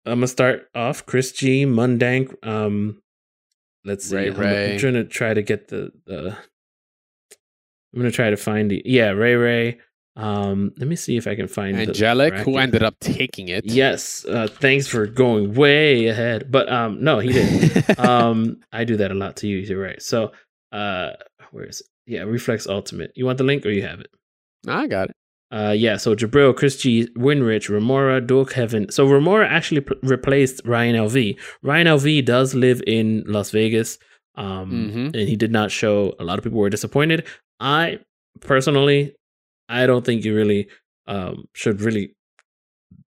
I'm 0.07 0.15
gonna 0.15 0.27
start 0.27 0.63
off 0.75 1.05
Chris 1.05 1.31
G, 1.31 1.67
Mundank. 1.67 2.35
Um, 2.43 3.03
let's 3.85 4.09
see. 4.09 4.17
Ray 4.17 4.29
I'm, 4.31 4.73
I'm 4.73 4.79
trying 4.79 4.95
to 4.95 5.05
try 5.05 5.35
to 5.35 5.43
get 5.43 5.69
the 5.69 5.93
the. 6.07 6.29
I'm 6.31 8.01
gonna 8.01 8.11
try 8.11 8.31
to 8.31 8.39
find 8.39 8.71
the 8.71 8.81
yeah 8.87 9.11
Ray 9.11 9.35
Ray. 9.35 9.79
Um, 10.17 10.73
let 10.79 10.89
me 10.89 10.97
see 10.97 11.19
if 11.19 11.27
I 11.27 11.35
can 11.35 11.49
find 11.49 11.77
Angelic, 11.79 12.33
who 12.37 12.57
ended 12.57 12.83
up 12.83 12.99
taking 13.01 13.49
it. 13.49 13.67
Yes, 13.67 14.25
uh, 14.25 14.49
thanks 14.51 14.87
for 14.87 15.07
going 15.07 15.53
way 15.53 16.07
ahead. 16.07 16.51
But 16.51 16.73
um, 16.73 17.05
no, 17.05 17.19
he 17.19 17.31
didn't. 17.31 17.99
um, 18.01 18.61
I 18.73 18.85
do 18.85 18.97
that 18.97 19.11
a 19.11 19.15
lot 19.15 19.37
to 19.37 19.47
you. 19.47 19.59
You're 19.59 19.83
right. 19.83 20.01
So, 20.01 20.33
uh, 20.73 21.11
where 21.51 21.67
is 21.67 21.83
it? 21.83 21.87
Yeah, 22.07 22.23
Reflex 22.23 22.67
Ultimate. 22.67 23.13
You 23.15 23.27
want 23.27 23.37
the 23.37 23.45
link 23.45 23.67
or 23.67 23.71
you 23.71 23.83
have 23.83 24.01
it? 24.01 24.09
I 24.67 24.87
got 24.87 25.11
it. 25.11 25.17
Uh, 25.51 25.75
yeah. 25.77 25.97
So 25.97 26.15
Jabril, 26.15 26.55
Chris 26.55 26.77
G, 26.77 27.09
Winrich, 27.17 27.69
Remora, 27.69 28.21
Kevin. 28.47 28.91
So 28.91 29.07
Remora 29.07 29.49
actually 29.49 29.81
p- 29.81 29.95
replaced 30.03 30.61
Ryan 30.67 30.97
LV. 30.97 31.39
Ryan 31.63 31.87
LV 31.87 32.25
does 32.25 32.55
live 32.55 32.83
in 32.87 33.25
Las 33.27 33.51
Vegas. 33.51 33.99
Um, 34.35 34.71
Mhm. 34.95 35.05
and 35.19 35.29
he 35.29 35.37
did 35.37 35.51
not 35.51 35.71
show. 35.71 36.15
A 36.21 36.25
lot 36.25 36.39
of 36.39 36.45
people 36.45 36.59
were 36.61 36.71
disappointed. 36.71 37.27
I 37.61 37.99
personally, 38.41 39.15
I 39.69 39.87
don't 39.87 40.05
think 40.05 40.25
you 40.25 40.35
really 40.35 40.69
um 41.07 41.45
should 41.55 41.81
really 41.81 42.15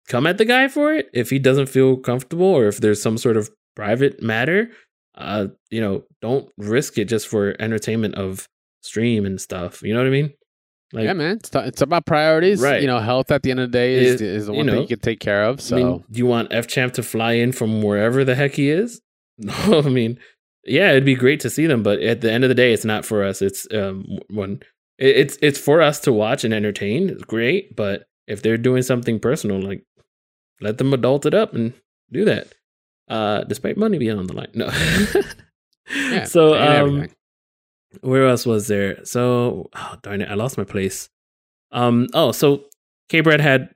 come 0.09 0.27
at 0.27 0.39
the 0.39 0.45
guy 0.45 0.69
for 0.69 0.95
it 0.95 1.09
if 1.13 1.31
he 1.31 1.39
doesn't 1.39 1.69
feel 1.69 1.97
comfortable 1.97 2.47
or 2.47 2.67
if 2.69 2.79
there's 2.79 3.03
some 3.03 3.19
sort 3.19 3.37
of 3.37 3.51
private 3.77 4.23
matter. 4.23 4.71
Uh, 5.17 5.49
you 5.71 5.81
know, 5.81 6.05
don't 6.23 6.49
risk 6.57 6.97
it 6.99 7.07
just 7.07 7.27
for 7.29 7.55
entertainment 7.61 8.15
of 8.15 8.49
stream 8.83 9.27
and 9.27 9.41
stuff. 9.41 9.83
You 9.83 9.93
know 9.93 10.01
what 10.01 10.07
I 10.07 10.11
mean? 10.11 10.33
Like, 10.93 11.05
yeah, 11.05 11.13
man. 11.13 11.37
It's, 11.37 11.51
it's 11.55 11.83
about 11.83 12.05
priorities. 12.07 12.61
Right. 12.61 12.81
You 12.81 12.89
know, 12.89 12.99
health 12.99 13.31
at 13.31 13.43
the 13.43 13.51
end 13.53 13.61
of 13.61 13.71
the 13.71 13.79
day 13.79 13.95
is, 13.95 14.21
It- 14.21 14.27
is 14.27 14.47
the 14.47 14.53
you 14.53 14.59
one 14.59 14.67
thing 14.67 14.81
you 14.83 14.89
can 14.89 14.99
take 15.01 15.21
care 15.21 15.45
of. 15.45 15.61
So 15.61 15.77
I 15.77 15.83
mean, 15.83 16.05
do 16.11 16.19
you 16.19 16.27
want 16.27 16.49
F 16.53 16.67
Champ 16.67 16.95
to 16.95 17.03
fly 17.03 17.33
in 17.35 17.53
from 17.53 17.83
wherever 17.83 18.25
the 18.25 18.35
heck 18.35 18.55
he 18.55 18.71
is? 18.71 19.01
No, 19.43 19.79
I 19.79 19.89
mean, 19.89 20.19
yeah, 20.67 20.91
it'd 20.91 21.07
be 21.07 21.15
great 21.15 21.41
to 21.41 21.49
see 21.51 21.67
them, 21.67 21.83
but 21.83 22.01
at 22.01 22.21
the 22.21 22.31
end 22.31 22.45
of 22.45 22.49
the 22.49 22.55
day, 22.55 22.75
it's 22.75 22.85
not 22.85 23.07
for 23.07 23.25
us. 23.25 23.41
It's 23.41 23.67
um 23.73 24.05
when 24.29 24.61
it, 24.99 25.17
it's 25.17 25.39
it's 25.41 25.59
for 25.59 25.81
us 25.81 25.99
to 26.01 26.13
watch 26.13 26.45
and 26.45 26.53
entertain. 26.53 27.09
It's 27.09 27.25
great, 27.25 27.75
but 27.75 28.05
if 28.27 28.43
they're 28.43 28.59
doing 28.59 28.83
something 28.83 29.19
personal, 29.19 29.59
like 29.63 29.83
let 30.61 30.77
them 30.77 30.93
adult 30.93 31.25
it 31.25 31.33
up 31.33 31.55
and 31.55 31.73
do 32.13 32.27
that. 32.27 32.49
Uh, 33.09 33.45
despite 33.45 33.79
money 33.79 33.97
being 33.99 34.19
on 34.19 34.27
the 34.27 34.35
line, 34.35 34.51
no. 34.53 34.67
yeah. 35.95 36.25
so 36.25 36.55
um, 36.55 36.61
everything. 36.61 37.15
Where 38.03 38.27
else 38.29 38.47
was 38.47 38.69
there? 38.69 39.05
So, 39.05 39.69
oh, 39.75 39.97
darn 40.03 40.23
it, 40.23 40.31
I 40.31 40.35
lost 40.35 40.57
my 40.59 40.65
place. 40.65 41.09
Um, 41.73 42.07
oh, 42.15 42.33
so 42.33 42.65
K 43.09 43.21
Brad 43.21 43.41
had 43.41 43.71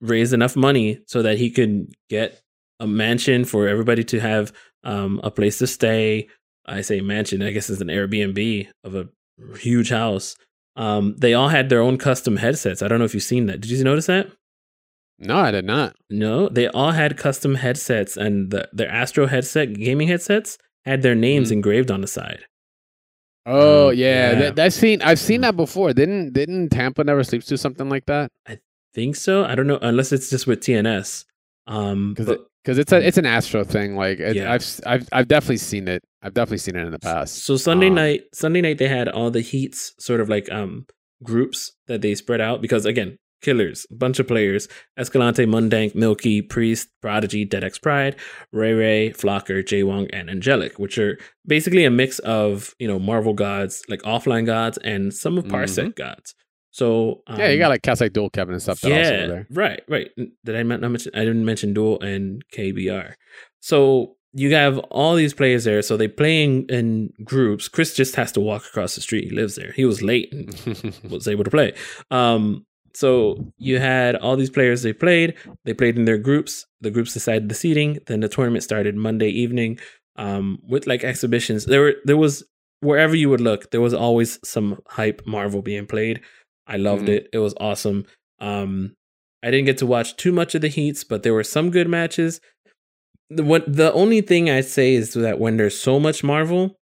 raised 0.00 0.32
enough 0.32 0.56
money 0.56 1.00
so 1.06 1.22
that 1.22 1.38
he 1.38 1.50
could 1.50 1.92
get 2.10 2.40
a 2.80 2.86
mansion 2.86 3.44
for 3.44 3.68
everybody 3.68 4.04
to 4.04 4.20
have 4.20 4.52
um 4.84 5.20
a 5.24 5.30
place 5.30 5.58
to 5.58 5.66
stay. 5.66 6.28
I 6.66 6.80
say 6.80 7.00
mansion, 7.00 7.42
I 7.42 7.50
guess 7.50 7.68
it's 7.70 7.80
an 7.80 7.88
Airbnb 7.88 8.68
of 8.84 8.94
a 8.94 9.08
huge 9.58 9.90
house. 9.90 10.36
Um, 10.76 11.14
they 11.18 11.34
all 11.34 11.48
had 11.48 11.68
their 11.68 11.80
own 11.80 11.98
custom 11.98 12.36
headsets. 12.36 12.82
I 12.82 12.88
don't 12.88 12.98
know 12.98 13.04
if 13.04 13.14
you've 13.14 13.22
seen 13.22 13.46
that. 13.46 13.60
Did 13.60 13.70
you 13.70 13.84
notice 13.84 14.06
that? 14.06 14.28
no, 15.18 15.36
I 15.38 15.50
did 15.52 15.64
not. 15.64 15.94
No, 16.10 16.48
they 16.48 16.66
all 16.68 16.90
had 16.90 17.16
custom 17.16 17.54
headsets, 17.54 18.16
and 18.16 18.50
the, 18.50 18.68
their 18.72 18.90
Astro 18.90 19.26
headset, 19.26 19.72
gaming 19.74 20.08
headsets, 20.08 20.58
had 20.84 21.02
their 21.02 21.14
names 21.14 21.48
Mhm. 21.50 21.52
engraved 21.52 21.90
on 21.92 22.00
the 22.00 22.08
side. 22.08 22.44
Oh 23.46 23.88
Um, 23.90 23.94
yeah, 23.96 24.30
yeah. 24.32 24.38
That, 24.40 24.56
that's 24.56 24.76
seen. 24.76 25.02
I've 25.02 25.18
seen 25.18 25.42
that 25.42 25.56
before. 25.56 25.92
Didn't 25.92 26.32
didn't 26.32 26.70
Tampa 26.70 27.04
never 27.04 27.22
sleeps 27.24 27.46
do 27.46 27.56
something 27.56 27.88
like 27.88 28.06
that? 28.06 28.30
I 28.48 28.58
think 28.94 29.16
so? 29.16 29.44
I 29.44 29.54
don't 29.54 29.66
know, 29.66 29.78
unless 29.82 30.12
it's 30.12 30.30
just 30.30 30.46
with 30.46 30.60
TNS. 30.60 31.24
Um, 31.66 32.14
Because 32.14 32.26
but- 32.26 32.40
because 32.64 32.78
it's 32.78 32.92
a 32.92 33.06
it's 33.06 33.18
an 33.18 33.26
Astro 33.26 33.62
thing. 33.62 33.94
Like 33.94 34.20
it, 34.20 34.36
Yeah. 34.36 34.50
I've 34.50 34.62
s- 34.62 34.80
I've 34.86 35.06
I've 35.12 35.28
definitely 35.28 35.58
seen 35.58 35.86
it. 35.86 36.02
I've 36.22 36.32
definitely 36.32 36.58
seen 36.58 36.76
it 36.76 36.86
in 36.86 36.92
the 36.92 36.98
past. 36.98 37.44
So 37.44 37.58
Sunday 37.58 37.88
Um, 37.88 37.96
night, 37.96 38.22
Sunday 38.32 38.62
night 38.62 38.78
they 38.78 38.88
had 38.88 39.06
all 39.06 39.30
the 39.30 39.42
heats 39.42 39.92
sort 39.98 40.22
of 40.22 40.30
like 40.30 40.50
um 40.50 40.86
groups 41.22 41.72
that 41.88 42.00
they 42.00 42.14
spread 42.14 42.40
out 42.40 42.62
because 42.62 42.86
again, 42.86 43.18
killers, 43.44 43.86
a 43.90 43.94
bunch 43.94 44.18
of 44.18 44.26
players: 44.26 44.66
Escalante, 44.98 45.46
Mundank, 45.46 45.94
Milky, 45.94 46.42
Priest, 46.42 46.88
Prodigy, 47.00 47.46
DeadX 47.46 47.80
Pride, 47.80 48.16
Ray 48.52 48.72
Ray, 48.72 49.10
Flocker, 49.10 49.62
Jaywong, 49.62 50.10
and 50.12 50.28
Angelic, 50.28 50.78
which 50.78 50.98
are 50.98 51.18
basically 51.46 51.84
a 51.84 51.90
mix 51.90 52.18
of 52.20 52.74
you 52.78 52.88
know 52.88 52.98
Marvel 52.98 53.34
gods, 53.34 53.82
like 53.88 54.02
offline 54.02 54.46
gods, 54.46 54.78
and 54.78 55.14
some 55.14 55.38
of 55.38 55.44
Parsec 55.44 55.94
gods. 55.94 56.34
So 56.70 57.22
um, 57.28 57.38
yeah, 57.38 57.50
you 57.50 57.58
got 57.58 57.68
like 57.68 57.82
cast 57.82 58.00
like 58.00 58.12
dual 58.12 58.30
Kevin 58.30 58.54
and 58.54 58.62
stuff. 58.62 58.80
That 58.80 58.90
yeah, 58.90 59.42
right, 59.50 59.80
right. 59.88 60.10
Did 60.16 60.56
I 60.56 60.62
not 60.64 60.80
mention? 60.80 61.12
I 61.14 61.20
didn't 61.20 61.44
mention 61.44 61.72
Duel 61.72 62.00
and 62.00 62.42
KBR. 62.52 63.14
So 63.60 64.16
you 64.34 64.52
have 64.54 64.78
all 64.90 65.14
these 65.14 65.32
players 65.32 65.62
there. 65.62 65.80
So 65.82 65.96
they 65.96 66.08
playing 66.08 66.66
in 66.68 67.12
groups. 67.22 67.68
Chris 67.68 67.94
just 67.94 68.16
has 68.16 68.32
to 68.32 68.40
walk 68.40 68.66
across 68.66 68.96
the 68.96 69.00
street. 69.00 69.28
He 69.28 69.30
lives 69.30 69.54
there. 69.54 69.72
He 69.72 69.84
was 69.84 70.02
late 70.02 70.32
and 70.32 71.00
was 71.10 71.28
able 71.28 71.44
to 71.44 71.50
play. 71.50 71.72
Um, 72.10 72.66
so 72.94 73.52
you 73.58 73.78
had 73.78 74.16
all 74.16 74.36
these 74.36 74.50
players. 74.50 74.82
They 74.82 74.92
played. 74.92 75.34
They 75.64 75.74
played 75.74 75.96
in 75.98 76.04
their 76.04 76.18
groups. 76.18 76.66
The 76.80 76.90
groups 76.90 77.12
decided 77.12 77.48
the 77.48 77.54
seating. 77.54 77.98
Then 78.06 78.20
the 78.20 78.28
tournament 78.28 78.64
started 78.64 78.94
Monday 78.96 79.28
evening. 79.28 79.78
Um, 80.16 80.58
with 80.68 80.86
like 80.86 81.02
exhibitions. 81.02 81.64
There 81.66 81.80
were 81.80 81.94
there 82.04 82.16
was 82.16 82.44
wherever 82.80 83.16
you 83.16 83.28
would 83.30 83.40
look, 83.40 83.70
there 83.72 83.80
was 83.80 83.94
always 83.94 84.38
some 84.44 84.78
hype 84.88 85.22
Marvel 85.26 85.60
being 85.62 85.86
played. 85.86 86.20
I 86.68 86.76
loved 86.76 87.06
Mhm. 87.06 87.16
it. 87.16 87.28
It 87.32 87.38
was 87.38 87.54
awesome. 87.58 88.06
Um, 88.38 88.94
I 89.42 89.50
didn't 89.50 89.66
get 89.66 89.78
to 89.78 89.86
watch 89.86 90.16
too 90.16 90.30
much 90.32 90.54
of 90.54 90.60
the 90.60 90.68
heats, 90.68 91.02
but 91.02 91.22
there 91.24 91.34
were 91.34 91.42
some 91.42 91.70
good 91.70 91.88
matches. 91.88 92.40
The 93.30 93.42
what 93.42 93.64
the 93.70 93.92
only 93.92 94.20
thing 94.20 94.48
I'd 94.50 94.66
say 94.66 94.94
is 94.94 95.14
that 95.14 95.40
when 95.40 95.56
there's 95.56 95.78
so 95.80 95.98
much 95.98 96.22
Marvel, 96.22 96.76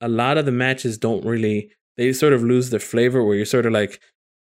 a 0.00 0.08
lot 0.08 0.38
of 0.38 0.44
the 0.46 0.52
matches 0.52 0.96
don't 0.98 1.24
really 1.24 1.70
they 1.96 2.12
sort 2.12 2.34
of 2.34 2.42
lose 2.42 2.70
their 2.70 2.78
flavor 2.78 3.24
where 3.24 3.34
you're 3.36 3.46
sort 3.46 3.66
of 3.66 3.72
like, 3.72 3.98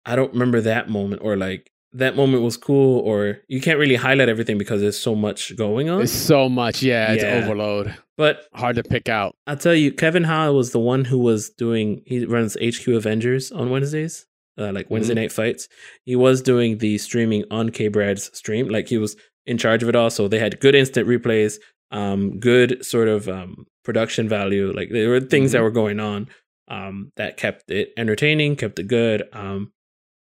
I 0.08 0.16
don't 0.16 0.32
remember 0.34 0.62
that 0.62 0.90
moment, 0.90 1.22
or 1.24 1.36
like 1.38 1.70
that 1.94 2.16
moment 2.16 2.44
was 2.44 2.58
cool, 2.58 3.00
or 3.00 3.40
you 3.48 3.60
can't 3.62 3.80
really 3.80 3.96
highlight 3.96 4.30
everything 4.30 4.58
because 4.58 4.82
there's 4.82 4.98
so 5.00 5.16
much 5.16 5.56
going 5.56 5.90
on. 5.90 6.02
It's 6.02 6.12
so 6.12 6.50
much. 6.50 6.82
Yeah, 6.82 7.14
it's 7.14 7.24
Yeah. 7.24 7.36
overload. 7.44 7.94
but 8.18 8.48
Hard 8.54 8.76
to 8.78 8.84
pick 8.84 9.10
out. 9.10 9.36
I'll 9.46 9.58
tell 9.58 9.76
you, 9.76 9.92
Kevin 9.92 10.24
Ha 10.24 10.50
was 10.52 10.72
the 10.72 10.80
one 10.80 11.06
who 11.06 11.18
was 11.20 11.50
doing. 11.50 12.02
He 12.06 12.26
runs 12.26 12.58
HQ 12.62 12.88
Avengers 12.96 13.52
on 13.52 13.70
Wednesdays, 13.70 14.26
uh, 14.58 14.72
like 14.74 14.90
Wednesday 14.90 15.14
Mm-hmm. 15.14 15.22
night 15.22 15.32
fights. 15.32 15.68
He 16.06 16.16
was 16.16 16.42
doing 16.42 16.80
the 16.80 16.98
streaming 16.98 17.44
on 17.52 17.70
K 17.70 17.88
Brad's 17.90 18.36
stream, 18.38 18.70
like 18.70 18.88
he 18.88 18.98
was 18.98 19.16
in 19.46 19.58
charge 19.58 19.84
of 19.84 19.90
it 19.90 19.96
all. 19.96 20.10
So 20.10 20.28
they 20.28 20.40
had 20.40 20.60
good 20.60 20.76
instant 20.76 21.08
replays, 21.08 21.58
um, 21.92 22.40
good 22.40 22.84
sort 22.86 23.08
of 23.08 23.30
um, 23.30 23.66
production 23.86 24.28
value. 24.28 24.74
Like 24.76 24.90
there 24.92 25.10
were 25.10 25.20
things 25.22 25.52
Mm-hmm. 25.52 25.58
that 25.58 25.64
were 25.64 25.72
going 25.72 26.00
on 26.00 26.28
um, 26.68 27.12
that 27.18 27.38
kept 27.38 27.70
it 27.72 27.94
entertaining, 27.98 28.56
kept 28.58 28.78
it 28.80 28.88
good. 28.88 29.24
Um, 29.32 29.72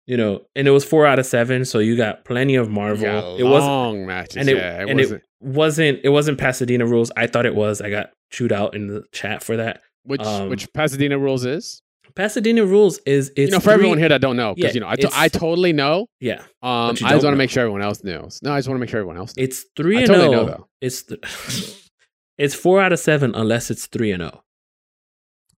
you 0.08 0.18
know, 0.18 0.42
and 0.56 0.68
it 0.68 0.72
was 0.72 0.84
four 0.84 1.06
out 1.06 1.20
of 1.20 1.26
seven, 1.26 1.64
so 1.66 1.80
you 1.80 1.96
got 1.96 2.26
plenty 2.26 2.56
of 2.56 2.70
Marvel. 2.70 3.38
It 3.38 3.44
was 3.44 3.64
long 3.64 4.06
matches. 4.06 4.38
and 4.38 4.50
it, 4.50 4.58
yeah, 4.58 4.82
it 4.84 4.90
and 4.90 5.00
wasn't. 5.00 5.22
it 5.22 5.28
wasn't 5.42 6.00
it 6.04 6.10
wasn't 6.10 6.38
Pasadena 6.38 6.86
rules. 6.86 7.12
I 7.16 7.28
thought 7.28 7.46
it 7.46 7.56
was. 7.56 7.82
I 7.82 7.90
got 7.90 8.12
chewed 8.32 8.52
out 8.52 8.76
in 8.76 8.88
the 8.88 9.04
chat 9.12 9.44
for 9.44 9.58
that. 9.58 9.82
which 10.04 10.22
um, 10.22 10.50
which 10.50 10.72
Pasadena 10.74 11.18
rules 11.18 11.46
is? 11.46 11.82
Pasadena 12.14 12.66
rules 12.66 12.98
is 13.06 13.30
it's 13.30 13.40
you 13.40 13.48
know, 13.52 13.60
for 13.60 13.66
three- 13.66 13.74
everyone 13.76 13.98
here 13.98 14.10
that 14.10 14.20
don't 14.20 14.36
know, 14.36 14.54
because 14.54 14.72
Yeah, 14.72 14.74
you 14.74 14.80
know, 14.82 14.90
I, 14.90 14.96
to- 14.98 15.10
I 15.14 15.28
totally 15.30 15.72
know. 15.72 16.08
Yeah, 16.20 16.42
Um, 16.62 16.90
I 16.90 16.94
just 16.94 17.24
want 17.24 17.34
to 17.34 17.36
make 17.38 17.50
sure 17.50 17.62
everyone 17.62 17.82
else 17.82 18.04
knows. 18.04 18.40
No, 18.44 18.52
I 18.52 18.58
just 18.58 18.68
want 18.68 18.76
to 18.76 18.80
make 18.82 18.90
sure 18.90 19.00
everyone 19.00 19.16
else. 19.18 19.38
Knows. 19.38 19.44
it's 19.46 19.66
three 19.78 19.96
I 19.96 20.00
and 20.02 20.08
totally 20.08 20.30
know, 20.30 20.46
though. 20.46 20.68
It's 20.82 21.04
th- 21.04 21.22
it's 22.38 22.54
four 22.54 22.82
out 22.82 22.92
of 22.92 23.00
seven 23.00 23.34
unless 23.34 23.72
it's 23.72 23.86
three 23.86 24.12
and 24.12 24.22
zero. 24.24 24.44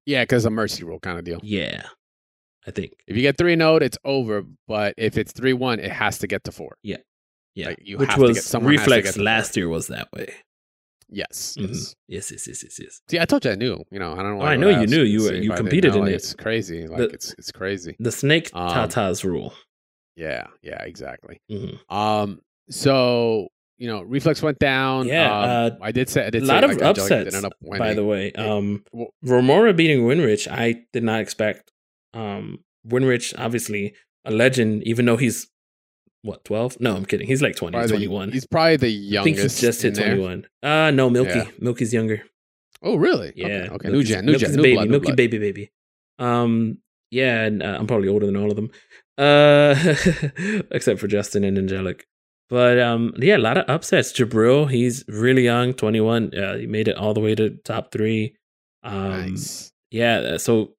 Yeah, 0.06 0.24
because 0.24 0.46
a 0.46 0.50
mercy 0.52 0.84
rule 0.84 1.00
kind 1.00 1.18
of 1.18 1.26
deal. 1.26 1.40
Yeah, 1.42 1.84
I 2.68 2.72
think. 2.72 2.94
If 3.08 3.16
you 3.16 3.22
get 3.22 3.38
three 3.38 3.54
and 3.54 3.62
it's 3.82 3.98
over. 4.06 4.44
But 4.68 4.94
if 4.98 5.18
it's 5.18 5.32
three 5.34 5.54
one, 5.54 5.80
it 5.80 5.92
has 5.92 6.20
to 6.20 6.28
get 6.28 6.44
to 6.46 6.52
four. 6.52 6.78
Yeah, 7.56 7.68
Like, 7.68 7.80
you 7.84 7.98
which 8.00 8.10
have 8.10 8.18
to 8.18 8.22
was 8.24 8.52
get- 8.52 8.64
reflex 8.64 9.16
last 9.18 9.56
year 9.56 9.70
was 9.70 9.88
that 9.88 10.08
way. 10.12 10.34
Yes. 11.10 11.56
Mhm. 11.60 11.68
yes. 11.70 11.96
Yes, 12.08 12.32
yes, 12.32 12.48
yes, 12.48 12.64
yes, 12.64 12.80
yes. 12.80 13.02
See, 13.08 13.20
I 13.20 13.26
told 13.26 13.46
you 13.46 13.52
I 13.52 13.56
knew. 13.56 13.84
You 13.92 14.00
know, 14.00 14.14
I 14.14 14.24
don't 14.24 14.38
know. 14.40 14.42
Oh, 14.44 14.48
I 14.48 14.56
know 14.56 14.70
you 14.70 14.88
knew. 14.88 15.04
You 15.04 15.22
were- 15.22 15.34
you 15.36 15.52
competed 15.52 15.96
in 15.96 16.08
it. 16.08 16.14
It's 16.14 16.34
crazy. 16.34 16.88
Like 16.88 16.98
The- 16.98 17.10
it's 17.10 17.36
it's 17.38 17.52
crazy. 17.52 17.96
The 18.00 18.12
snake 18.12 18.50
Um, 18.54 18.70
tatas 18.72 19.24
rule. 19.24 19.54
Yeah. 20.16 20.48
Yeah. 20.64 20.82
Exactly. 20.84 21.42
Mhm. 21.52 21.78
Um. 21.94 22.42
So 22.70 23.50
you 23.78 23.88
know, 23.88 24.02
reflex 24.04 24.42
went 24.42 24.60
down. 24.60 25.08
Yeah, 25.08 25.26
Um, 25.36 25.50
uh, 25.50 25.70
I 25.86 25.92
did 25.92 26.08
say 26.10 26.26
I 26.26 26.30
did 26.30 26.44
a 26.44 26.46
say 26.46 26.54
lot 26.54 26.64
of 26.64 26.72
like, 26.72 26.82
upsets, 26.82 27.36
ended 27.36 27.44
up 27.46 27.54
By 27.62 27.94
the 27.94 28.06
way, 28.06 28.32
um, 28.34 28.84
well- 28.94 29.14
Remora 29.24 29.74
beating 29.74 30.04
Winrich, 30.06 30.48
I 30.50 30.86
did 30.94 31.04
not 31.04 31.20
expect. 31.22 31.72
Um, 32.14 32.60
Winrich, 32.88 33.34
obviously 33.38 33.94
a 34.26 34.32
legend, 34.32 34.84
even 34.84 35.06
though 35.06 35.18
he's 35.18 35.48
what 36.22 36.46
twelve? 36.46 36.80
No, 36.80 36.96
I'm 36.96 37.06
kidding. 37.06 37.28
He's 37.28 37.42
like 37.42 37.56
20, 37.56 37.78
probably 37.78 38.08
the- 38.08 38.32
He's 38.32 38.46
probably 38.48 38.78
the 38.78 38.90
youngest 38.90 39.20
I 39.20 39.24
think 39.24 39.38
he's 39.40 39.60
just 39.62 39.82
hit 39.82 39.98
in 39.98 40.04
there. 40.06 40.16
21. 40.16 40.46
Uh 40.64 40.92
no, 40.92 41.10
Milky. 41.10 41.40
Yeah. 41.40 41.48
Milky's 41.60 41.94
younger. 41.94 42.24
Oh, 42.82 42.96
really? 42.96 43.34
Yeah. 43.36 43.46
Okay. 43.48 43.70
okay. 43.76 43.90
New 43.90 44.04
gen. 44.04 44.26
New 44.26 44.38
gen. 44.38 44.52
New 44.56 44.62
baby. 44.62 44.76
blood. 44.76 44.90
Milky 44.90 45.06
blood. 45.08 45.18
baby 45.18 45.38
baby. 45.40 45.72
Um 46.20 46.78
yeah, 47.12 47.42
and 47.44 47.62
uh, 47.62 47.78
I'm 47.80 47.88
probably 47.88 48.08
older 48.08 48.26
than 48.26 48.38
all 48.38 48.50
of 48.50 48.56
them. 48.56 48.70
Uh 49.18 49.76
except 50.72 51.00
for 51.00 51.08
Justin 51.08 51.44
and 51.44 51.58
Angelic. 51.58 52.06
But 52.50 52.80
um 52.80 53.14
yeah, 53.18 53.38
a 53.38 53.40
lot 53.40 53.58
of 53.58 53.66
upsets. 53.70 54.14
Jabril, 54.14 54.70
he's 54.70 55.04
really 55.08 55.44
young, 55.44 55.74
21. 55.74 56.34
Uh, 56.38 56.58
he 56.58 56.68
made 56.68 56.88
it 56.88 56.96
all 56.98 57.14
the 57.14 57.20
way 57.20 57.36
to 57.36 57.50
top 57.66 57.92
3. 57.92 58.36
Um 58.84 59.10
nice. 59.32 59.72
yeah, 59.92 60.18
uh, 60.20 60.38
so 60.38 60.74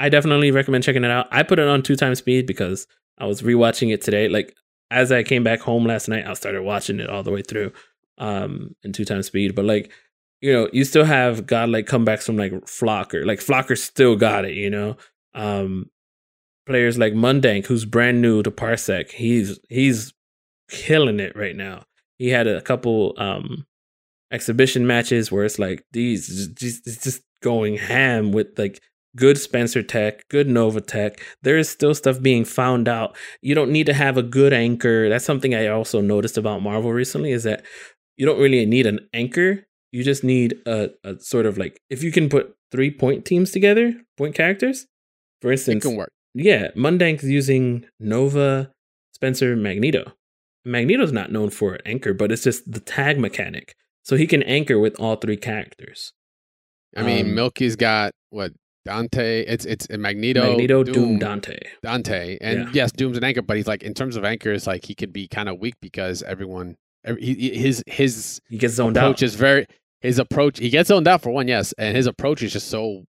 I 0.00 0.08
definitely 0.08 0.50
recommend 0.50 0.82
checking 0.82 1.04
it 1.04 1.10
out. 1.10 1.28
I 1.30 1.42
put 1.42 1.58
it 1.58 1.68
on 1.68 1.82
two 1.82 1.94
times 1.94 2.18
speed 2.18 2.46
because 2.46 2.86
I 3.18 3.26
was 3.26 3.42
rewatching 3.42 3.92
it 3.92 4.00
today. 4.00 4.28
Like 4.28 4.56
as 4.90 5.12
I 5.12 5.22
came 5.22 5.44
back 5.44 5.60
home 5.60 5.84
last 5.84 6.08
night, 6.08 6.26
I 6.26 6.32
started 6.32 6.62
watching 6.62 7.00
it 7.00 7.10
all 7.10 7.22
the 7.22 7.30
way 7.30 7.42
through 7.42 7.72
um 8.16 8.74
in 8.82 8.94
two 8.94 9.04
times 9.04 9.26
speed. 9.26 9.54
But 9.54 9.66
like, 9.66 9.92
you 10.40 10.54
know, 10.54 10.70
you 10.72 10.84
still 10.84 11.04
have 11.04 11.46
God 11.46 11.66
godlike 11.66 11.86
comebacks 11.86 12.24
from 12.24 12.38
like 12.38 12.52
Flocker. 12.64 13.26
Like 13.26 13.40
Flocker 13.40 13.76
still 13.76 14.16
got 14.16 14.46
it, 14.46 14.54
you 14.54 14.70
know. 14.70 14.96
Um 15.34 15.90
players 16.64 16.96
like 16.96 17.12
Mundank, 17.12 17.66
who's 17.66 17.84
brand 17.84 18.22
new 18.22 18.42
to 18.42 18.50
Parsec, 18.50 19.10
he's 19.10 19.60
he's 19.68 20.14
killing 20.70 21.20
it 21.20 21.36
right 21.36 21.56
now. 21.56 21.84
He 22.16 22.30
had 22.30 22.46
a 22.46 22.62
couple 22.62 23.14
um 23.18 23.66
exhibition 24.32 24.86
matches 24.86 25.30
where 25.30 25.44
it's 25.44 25.58
like 25.58 25.84
these 25.92 26.48
just, 26.54 26.86
just 27.04 27.22
going 27.42 27.76
ham 27.76 28.32
with 28.32 28.58
like 28.58 28.80
good 29.16 29.38
Spencer 29.38 29.82
tech, 29.82 30.28
good 30.28 30.48
Nova 30.48 30.80
tech. 30.80 31.20
There 31.42 31.58
is 31.58 31.68
still 31.68 31.94
stuff 31.94 32.20
being 32.22 32.44
found 32.44 32.88
out. 32.88 33.16
You 33.42 33.54
don't 33.54 33.70
need 33.70 33.86
to 33.86 33.94
have 33.94 34.16
a 34.16 34.22
good 34.22 34.52
anchor. 34.52 35.08
That's 35.08 35.24
something 35.24 35.54
I 35.54 35.66
also 35.68 36.00
noticed 36.00 36.38
about 36.38 36.62
Marvel 36.62 36.92
recently 36.92 37.32
is 37.32 37.44
that 37.44 37.64
you 38.16 38.26
don't 38.26 38.38
really 38.40 38.64
need 38.66 38.86
an 38.86 39.00
anchor. 39.12 39.64
You 39.92 40.04
just 40.04 40.22
need 40.22 40.54
a, 40.66 40.90
a 41.04 41.18
sort 41.18 41.46
of 41.46 41.58
like 41.58 41.80
if 41.90 42.02
you 42.02 42.12
can 42.12 42.28
put 42.28 42.54
three 42.70 42.90
point 42.90 43.24
teams 43.24 43.50
together, 43.50 43.94
point 44.16 44.34
characters. 44.34 44.86
For 45.42 45.50
instance, 45.50 45.84
It 45.84 45.88
can 45.88 45.96
work. 45.96 46.12
yeah, 46.34 46.68
Mundank's 46.76 47.24
using 47.24 47.86
Nova, 47.98 48.70
Spencer, 49.14 49.56
Magneto. 49.56 50.12
Magneto's 50.64 51.12
not 51.12 51.32
known 51.32 51.48
for 51.50 51.74
an 51.74 51.80
anchor, 51.86 52.12
but 52.12 52.30
it's 52.30 52.44
just 52.44 52.70
the 52.70 52.80
tag 52.80 53.18
mechanic. 53.18 53.74
So 54.04 54.16
he 54.16 54.26
can 54.26 54.42
anchor 54.42 54.78
with 54.78 54.98
all 55.00 55.16
three 55.16 55.36
characters. 55.38 56.12
I 56.96 57.02
mean, 57.02 57.26
um, 57.26 57.34
Milky's 57.34 57.76
got 57.76 58.12
what 58.30 58.52
Dante. 58.84 59.44
It's 59.46 59.64
it's 59.64 59.86
Magneto, 59.90 60.42
Magneto, 60.48 60.82
Doom, 60.84 61.18
Dante. 61.18 61.58
Dante, 61.82 62.38
and 62.40 62.58
Yeah. 62.60 62.70
yes, 62.72 62.92
Doom's 62.92 63.16
an 63.18 63.24
anchor, 63.24 63.42
but 63.42 63.56
he's 63.56 63.66
like 63.66 63.82
in 63.82 63.94
terms 63.94 64.16
of 64.16 64.24
anchors, 64.24 64.66
like 64.66 64.84
he 64.86 64.94
could 64.94 65.12
be 65.12 65.28
kind 65.28 65.48
of 65.48 65.58
weak 65.58 65.74
because 65.82 66.22
everyone, 66.22 66.76
every, 67.04 67.22
he, 67.22 67.34
he- 67.34 67.58
his 67.58 67.82
his 67.86 68.40
He 68.48 68.58
gets 68.58 68.74
zoned 68.74 68.96
approach 68.96 69.16
out. 69.16 69.22
is 69.22 69.34
very 69.34 69.66
his 70.00 70.18
approach. 70.18 70.58
He 70.58 70.70
gets 70.70 70.88
zoned 70.88 71.06
out 71.06 71.20
for 71.22 71.30
one, 71.30 71.46
yes, 71.48 71.72
and 71.76 71.94
his 71.96 72.06
approach 72.06 72.42
is 72.42 72.52
just 72.54 72.68
so 72.68 73.04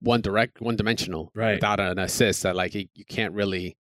one 0.00 0.20
direct, 0.20 0.60
one 0.60 0.76
dimensional, 0.76 1.30
Right. 1.34 1.54
Without 1.54 1.80
an 1.80 1.98
assist, 1.98 2.42
that 2.44 2.54
like 2.54 2.72
he, 2.72 2.88
you 2.94 3.04
can't 3.06 3.32
really, 3.34 3.74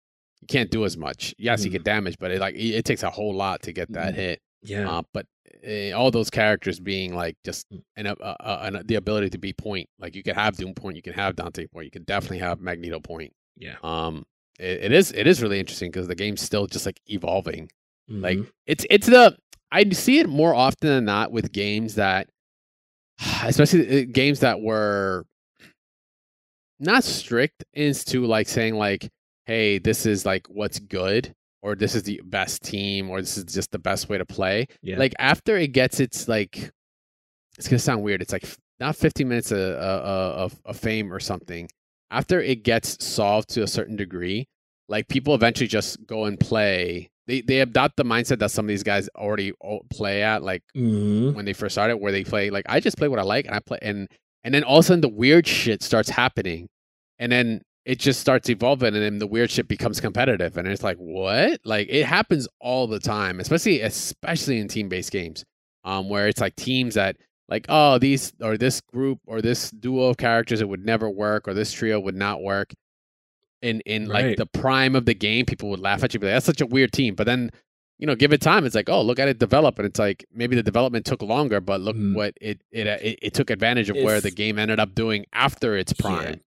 you 0.41 0.47
can't 0.49 0.71
do 0.71 0.85
as 0.85 0.97
much. 0.97 1.35
Yes, 1.39 1.63
he 1.63 1.71
Mhm. 1.71 1.73
get 1.73 1.85
damage, 1.85 2.17
but 2.21 2.31
it 2.31 2.41
like 2.41 2.55
it, 2.55 2.75
it 2.77 2.85
takes 2.85 3.03
a 3.03 3.11
whole 3.11 3.35
lot 3.35 3.63
to 3.63 3.73
get 3.73 3.91
that 3.93 4.13
Mhm. 4.15 4.17
hit. 4.17 4.41
Yeah. 4.63 4.91
Uh, 4.91 5.03
but 5.13 5.27
uh, 5.67 5.93
all 5.93 6.11
those 6.11 6.31
characters 6.31 6.79
being 6.81 7.15
like 7.15 7.37
just 7.45 7.69
Mm. 7.71 7.83
an, 7.97 8.07
uh, 8.09 8.15
uh, 8.21 8.59
an 8.63 8.83
the 8.87 8.97
ability 8.97 9.31
to 9.31 9.39
be 9.39 9.53
point. 9.53 9.89
Like 9.99 10.15
you 10.15 10.23
can 10.23 10.35
have 10.35 10.57
Doom 10.57 10.75
point, 10.75 10.97
you 10.97 11.03
can 11.03 11.13
have 11.15 11.37
Dante 11.37 11.67
point, 11.67 11.87
you 11.87 11.91
can 11.91 12.05
definitely 12.05 12.39
have 12.39 12.61
Magneto 12.61 13.01
point. 13.01 13.33
yeah. 13.57 13.77
Um, 13.83 14.27
it, 14.59 14.85
it 14.85 14.93
is 14.93 15.13
it 15.13 15.27
is 15.27 15.43
really 15.43 15.59
interesting 15.61 15.91
because 15.91 16.07
the 16.09 16.15
game's 16.15 16.43
still 16.43 16.67
just 16.67 16.85
like 16.87 17.01
evolving. 17.07 17.71
Like 18.09 18.39
Mhm. 18.39 18.51
it's 18.67 18.85
it's 18.91 19.07
the 19.07 19.37
I 19.73 19.89
see 19.91 20.19
it 20.19 20.29
more 20.29 20.55
often 20.55 20.89
than 20.89 21.05
not 21.05 21.31
with 21.33 21.53
games 21.53 21.95
that, 21.95 22.29
especially 23.45 24.03
uh, 24.03 24.07
games 24.13 24.41
that 24.41 24.61
were 24.61 25.25
not 26.79 27.05
strict 27.05 27.65
as 27.75 28.05
to 28.07 28.25
like 28.27 28.49
saying 28.49 28.75
like, 28.75 29.09
hey, 29.47 29.79
this 29.79 30.07
is 30.07 30.25
like 30.25 30.47
what's 30.49 30.79
good 30.79 31.35
or 31.63 31.75
this 31.75 31.95
is 31.95 32.03
the 32.05 32.21
best 32.25 32.63
team 32.63 33.11
or 33.11 33.21
this 33.21 33.37
is 33.37 33.45
just 33.45 33.71
the 33.71 33.79
best 33.79 34.09
way 34.09 34.19
to 34.19 34.25
play. 34.25 34.67
yeah. 34.83 34.99
Like 34.99 35.15
after 35.19 35.57
it 35.57 35.69
gets 35.73 36.01
its 36.01 36.27
like, 36.29 36.71
it's 37.59 37.69
gonna 37.69 37.79
sound 37.79 38.03
weird. 38.03 38.23
It's 38.23 38.33
like 38.33 38.45
f- 38.45 38.57
not 38.79 38.97
15 38.97 39.29
minutes 39.29 39.53
of, 39.53 39.59
of, 39.59 40.57
of 40.65 40.77
fame 40.79 41.13
or 41.13 41.21
something. 41.21 41.69
After 42.11 42.41
it 42.41 42.63
gets 42.65 43.05
solved 43.05 43.51
to 43.51 43.63
a 43.63 43.67
certain 43.67 43.97
degree, 43.97 44.47
like 44.89 45.07
people 45.09 45.35
eventually 45.35 45.69
just 45.69 46.05
go 46.07 46.25
and 46.25 46.41
play. 46.41 47.11
They 47.27 47.43
they 47.43 47.61
adopt 47.61 47.97
the 47.97 48.05
mindset 48.05 48.39
that 48.41 48.51
some 48.51 48.65
of 48.65 48.69
these 48.69 48.83
guys 48.83 49.09
already 49.15 49.53
play 49.91 50.23
at, 50.25 50.43
like 50.43 50.63
Mhm. 50.77 51.35
when 51.35 51.45
they 51.45 51.53
first 51.53 51.75
started, 51.75 51.99
where 51.99 52.11
they 52.11 52.25
play 52.25 52.51
like 52.51 52.65
I 52.69 52.81
just 52.81 52.97
play 52.97 53.07
what 53.07 53.21
I 53.21 53.23
like 53.23 53.47
and 53.47 53.55
I 53.55 53.61
play 53.61 53.79
and 53.83 54.09
and 54.43 54.53
then 54.55 54.65
all 54.65 54.79
of 54.79 54.85
a 54.85 54.87
sudden 54.89 55.03
the 55.03 55.09
weird 55.09 55.47
shit 55.47 55.83
starts 55.83 56.09
happening, 56.09 56.67
and 57.21 57.31
then 57.31 57.61
it 57.85 57.99
just 57.99 58.21
starts 58.21 58.49
evolving, 58.51 58.95
and 58.95 59.03
then 59.03 59.19
the 59.19 59.27
weird 59.27 59.51
shit 59.51 59.67
becomes 59.69 60.01
competitive, 60.01 60.57
and 60.57 60.69
it's 60.69 60.83
like 60.83 60.97
what? 60.99 61.61
Like 61.65 61.89
it 61.91 62.05
happens 62.07 62.47
all 62.61 62.87
the 62.87 63.01
time, 63.01 63.41
especially 63.41 63.81
especially 63.81 64.59
in 64.59 64.69
team 64.69 64.89
based 64.89 65.11
games, 65.13 65.45
um, 65.85 66.09
where 66.09 66.29
it's 66.29 66.41
like 66.41 66.57
teams 66.57 66.95
that 66.95 67.17
like 67.49 67.67
oh 67.69 67.99
these 67.99 68.33
or 68.43 68.57
this 68.57 68.81
group 68.81 69.19
or 69.27 69.41
this 69.43 69.71
duo 69.73 70.05
of 70.05 70.17
characters 70.19 70.61
it 70.61 70.69
would 70.69 70.85
never 70.85 71.11
work 71.11 71.49
or 71.49 71.55
this 71.55 71.73
trio 71.73 71.99
would 71.99 72.15
not 72.15 72.43
work. 72.43 72.73
In 73.63 73.81
in 73.83 74.07
like 74.07 74.25
the 74.37 74.47
prime 74.47 74.95
of 74.97 75.05
the 75.05 75.15
game, 75.15 75.45
people 75.45 75.69
would 75.71 75.81
laugh 75.81 76.03
at 76.03 76.15
you, 76.15 76.21
be 76.21 76.27
like, 76.27 76.35
"That's 76.37 76.47
such 76.47 76.61
a 76.63 76.67
weird 76.67 76.93
team." 76.93 77.15
But 77.15 77.27
then 77.27 77.51
you 77.99 78.07
know, 78.07 78.15
give 78.15 78.33
it 78.33 78.41
time. 78.41 78.65
It's 78.65 78.75
like, 78.75 78.89
oh, 78.89 79.03
look 79.03 79.19
at 79.19 79.29
it 79.29 79.39
develop, 79.39 79.79
and 79.79 79.85
it's 79.85 79.99
like 79.99 80.25
maybe 80.33 80.57
the 80.57 80.63
development 80.63 81.05
took 81.05 81.21
longer, 81.21 81.61
but 81.61 81.83
look 81.83 81.97
Mhm. 81.97 82.15
what 82.15 82.33
it 82.41 82.63
it, 82.73 82.87
uh, 82.87 82.97
it 83.03 83.19
it 83.21 83.35
took 83.35 83.51
advantage 83.51 83.91
of 83.91 83.97
where 83.97 84.21
the 84.23 84.31
game 84.31 84.59
ended 84.59 84.81
up 84.81 84.95
doing 84.95 85.27
after 85.35 85.77
its 85.77 85.93
Yeah. 86.03 86.07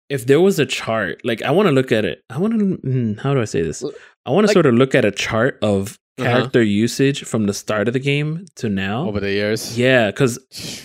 If 0.09 0.27
there 0.27 0.41
was 0.41 0.59
a 0.59 0.67
chart, 0.67 1.21
like 1.25 1.43
I 1.43 1.51
want 1.51 1.67
to 1.69 1.73
look 1.73 1.91
at 1.93 2.05
it. 2.05 2.23
I 2.31 2.39
want 2.39 2.59
to. 2.59 2.79
Mm, 2.87 3.19
how 3.21 3.35
do 3.35 3.41
I 3.41 3.45
say 3.45 3.63
this? 3.63 3.83
I 4.25 4.31
want 4.31 4.45
to 4.45 4.49
like- 4.49 4.55
sort 4.55 4.67
of 4.67 4.75
look 4.75 4.95
at 4.95 5.05
a 5.05 5.11
chart 5.11 5.59
of 5.63 5.99
Uh-huh. 6.19 6.25
character 6.31 6.63
usage 6.63 7.25
from 7.25 7.45
the 7.47 7.53
start 7.53 7.89
of 7.89 7.93
the 7.93 8.01
game 8.01 8.47
to 8.57 8.69
now. 8.71 9.07
Over 9.07 9.21
the 9.21 9.31
years, 9.33 9.77
Yeah, 9.79 10.11
because 10.11 10.39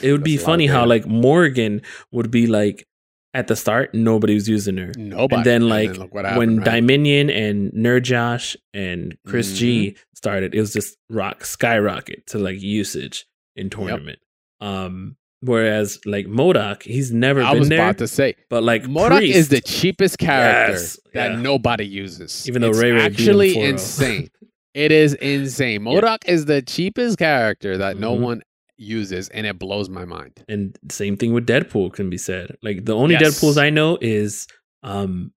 it 0.04 0.12
would 0.12 0.24
be 0.26 0.36
That's 0.36 0.44
a 0.44 0.48
lot 0.48 0.52
of 0.52 0.54
funny 0.54 0.68
how 0.68 0.86
like 0.86 1.06
Morrigan 1.08 1.82
would 2.12 2.30
be 2.32 2.48
like 2.48 2.86
at 3.34 3.48
the 3.48 3.56
start, 3.56 3.94
nobody 3.94 4.34
was 4.34 4.50
using 4.50 4.76
her. 4.76 4.92
Nobody. 4.98 5.36
And 5.38 5.46
then 5.46 5.70
like 5.70 5.96
what 5.96 6.12
when 6.12 6.26
happened, 6.26 6.58
right? 6.58 6.66
Dominion 6.82 7.30
and 7.30 7.72
Nerd 7.72 8.04
Josh 8.04 8.58
and 8.74 9.16
Chris 9.26 9.58
G 9.58 9.92
Mm-hmm. 9.92 9.98
started, 10.16 10.54
it 10.54 10.60
was 10.60 10.74
just 10.74 10.98
rock 11.10 11.46
skyrocket 11.46 12.28
to 12.28 12.38
like 12.38 12.60
usage 12.62 13.26
in 13.56 13.70
tournament. 13.70 14.20
Um, 14.60 15.16
whereas 15.42 16.00
like 16.06 16.28
MODOK, 16.28 16.84
he's 16.84 17.12
never 17.12 17.42
I 17.44 17.52
been 17.52 17.60
was 17.60 17.70
there. 17.70 17.80
about 17.80 17.98
to 18.00 18.08
say 18.08 18.36
but 18.50 18.64
like 18.64 18.84
MODOK 18.84 19.18
Priest, 19.18 19.36
is 19.38 19.50
the 19.50 19.62
cheapest 19.62 20.18
character 20.18 20.74
Yes, 20.74 21.00
that 21.14 21.32
yeah. 21.32 21.38
nobody 21.42 21.86
uses. 21.86 22.48
Even 22.48 22.62
though 22.62 22.70
it's 22.70 22.80
Ray 22.80 22.92
Ray 22.92 23.02
actually 23.02 23.58
insane. 23.58 24.30
it 24.74 24.92
is 24.92 25.14
insane. 25.16 25.82
MODOK 25.82 26.20
is 26.26 26.46
the 26.46 26.62
cheapest 26.62 27.18
character 27.18 27.78
that 27.78 27.98
no 27.98 28.16
Mhm. 28.16 28.22
one 28.22 28.42
uses, 28.78 29.30
and 29.30 29.46
it 29.46 29.60
blows 29.60 29.90
my 29.90 30.06
mind. 30.06 30.44
and 30.48 30.78
same 30.90 31.16
thing 31.18 31.34
with 31.34 31.46
Deadpool 31.46 31.94
can 31.94 32.10
be 32.10 32.18
said. 32.18 32.56
Like 32.64 32.86
the 32.86 32.96
only 32.96 33.14
Yes. 33.16 33.24
Deadpools 33.40 33.58
I 33.62 33.70
know 33.70 33.98
is 34.02 34.48
um 34.84 35.32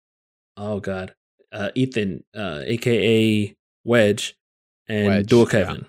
oh 0.57 0.79
god. 0.79 1.13
Uh 1.51 1.69
Ethan, 1.75 2.23
uh 2.35 2.61
aka 2.65 3.53
Wedge 3.83 4.35
and 4.87 5.07
Wedge, 5.07 5.27
Dual. 5.27 5.45
Kevin. 5.45 5.85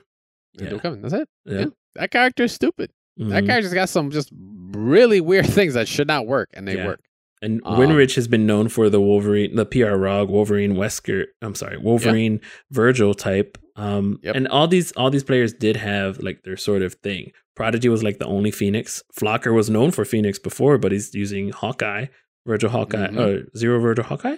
Yeah. 0.61 0.71
Yeah. 0.73 0.79
Kevin, 0.79 1.03
that's 1.03 1.15
it. 1.15 1.29
Yeah. 1.47 1.59
Yeah. 1.61 1.67
That 1.95 2.11
character 2.11 2.43
is 2.45 2.53
stupid. 2.53 2.91
That 3.17 3.45
Mhm. 3.45 3.47
character's 3.47 3.75
got 3.75 3.89
some 3.89 4.11
just 4.11 4.31
really 4.73 5.21
weird 5.21 5.47
things 5.47 5.75
that 5.75 5.89
should 5.89 6.09
not 6.09 6.27
work, 6.27 6.51
and 6.55 6.67
they 6.67 6.77
Yeah. 6.77 6.87
work. 6.87 7.01
And 7.43 7.61
Um, 7.65 7.79
Winrich 7.79 8.15
has 8.15 8.27
been 8.27 8.47
known 8.47 8.69
for 8.69 8.89
the 8.89 9.01
Wolverine, 9.01 9.55
the 9.55 9.67
PR 9.67 9.97
Rog, 9.97 10.31
Wolverine 10.31 10.75
Wesker. 10.75 11.25
I'm 11.43 11.55
sorry, 11.55 11.77
Wolverine 11.77 12.41
Virgil 12.71 13.13
type. 13.15 13.59
Um, 13.77 14.19
Yep. 14.23 14.37
and 14.37 14.49
all 14.49 14.67
these 14.69 14.93
all 14.93 15.11
these 15.11 15.25
players 15.25 15.53
did 15.53 15.77
have 15.77 16.21
like 16.21 16.43
their 16.45 16.57
sort 16.57 16.81
of 16.83 16.95
thing. 16.95 17.33
Prodigy 17.55 17.89
was 17.89 18.03
like 18.03 18.19
the 18.19 18.27
only 18.27 18.51
Phoenix. 18.51 19.03
Flocker 19.19 19.53
was 19.53 19.69
known 19.69 19.91
for 19.91 20.05
Phoenix 20.05 20.39
before, 20.39 20.79
but 20.79 20.91
he's 20.93 21.15
using 21.15 21.51
Hawkeye, 21.51 22.07
Virgil 22.47 22.71
Hawkeye, 22.71 23.09
Mhm. 23.09 23.19
uh, 23.19 23.47
Zero 23.57 23.79
Virgil 23.81 24.05
Hawkeye. 24.05 24.37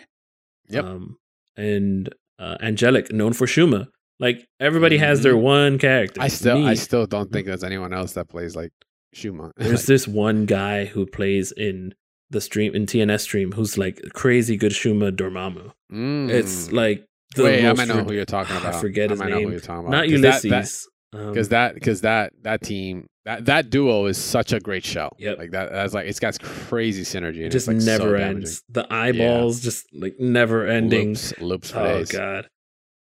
Yep. 0.69 0.85
Um, 0.85 1.17
and 1.57 2.13
uh, 2.39 2.57
Angelic, 2.61 3.13
known 3.13 3.33
for 3.35 3.47
Shuma. 3.47 3.87
Like 4.19 4.47
everybody 4.61 4.97
has 4.99 5.23
their 5.23 5.35
Mhm. 5.35 5.43
one 5.43 5.79
character. 5.79 6.21
I 6.23 6.29
still, 6.29 6.65
I 6.67 6.75
still 6.75 7.07
don't 7.07 7.31
think 7.33 7.47
there's 7.47 7.65
anyone 7.65 7.93
else 7.93 8.13
that 8.13 8.29
plays 8.29 8.57
like 8.57 8.73
Shuma. 9.15 9.51
there's 9.57 9.87
this 9.87 10.09
one 10.09 10.47
guy 10.47 10.87
who 10.87 11.07
plays 11.07 11.53
in 11.53 11.95
the 12.31 12.41
stream 12.41 12.75
in 12.75 12.87
TNS 12.87 13.21
stream 13.21 13.53
who's 13.53 13.77
like 13.79 14.01
crazy 14.15 14.57
good 14.57 14.73
Shuma 14.73 15.11
Dormammu. 15.15 15.71
Mm. 15.93 16.31
It's 16.31 16.73
like 16.73 17.05
the 17.35 17.45
wait, 17.45 17.67
I 17.67 17.73
might 17.75 17.89
know 17.89 18.03
who 18.05 18.13
you're 18.15 18.25
talking 18.25 18.57
I 18.57 18.61
about. 18.61 18.81
forget 18.81 19.11
I 19.11 19.13
his 19.13 19.21
know 19.21 19.27
name. 19.27 19.45
who 19.45 19.51
you're 19.51 19.61
talking 19.61 19.87
about. 19.87 19.91
Not 19.91 20.09
'Cause 20.09 20.21
that- 20.23 20.45
Ulysses. 20.45 20.89
um, 21.13 21.29
because 21.33 21.49
that 21.51 21.75
because 21.75 22.01
that 22.01 22.33
that 22.43 22.63
team 22.63 23.07
that 23.27 23.45
that 23.47 23.71
duo 23.71 24.07
is 24.07 24.17
such 24.19 24.53
a 24.53 24.61
great 24.61 24.85
shell. 24.85 25.15
Yep. 25.19 25.39
like 25.39 25.51
that. 25.51 25.71
That's 25.73 25.93
like 25.95 26.07
it's 26.07 26.21
got 26.21 26.39
crazy 26.41 27.03
synergy. 27.03 27.37
And 27.37 27.47
it 27.47 27.51
just 27.51 27.69
it's 27.69 27.87
like 27.87 27.99
so 27.99 27.99
never 28.05 28.17
damaging. 28.17 28.37
ends. 28.39 28.63
The 28.71 28.87
eyeballs 28.93 29.61
just 29.61 29.85
like 29.93 30.19
never 30.19 30.67
ending. 30.67 31.09
loops, 31.11 31.39
loops 31.41 31.71
for 31.71 31.81
Oh 31.81 31.99
days. 31.99 32.11
god. 32.13 32.49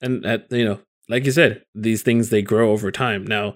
And 0.00 0.22
that 0.24 0.46
you 0.50 0.64
know, 0.64 0.80
like 1.08 1.24
you 1.24 1.32
said, 1.32 1.62
these 1.74 2.02
things 2.02 2.30
they 2.30 2.42
grow 2.42 2.70
over 2.72 2.90
time. 2.90 3.26
Now, 3.26 3.54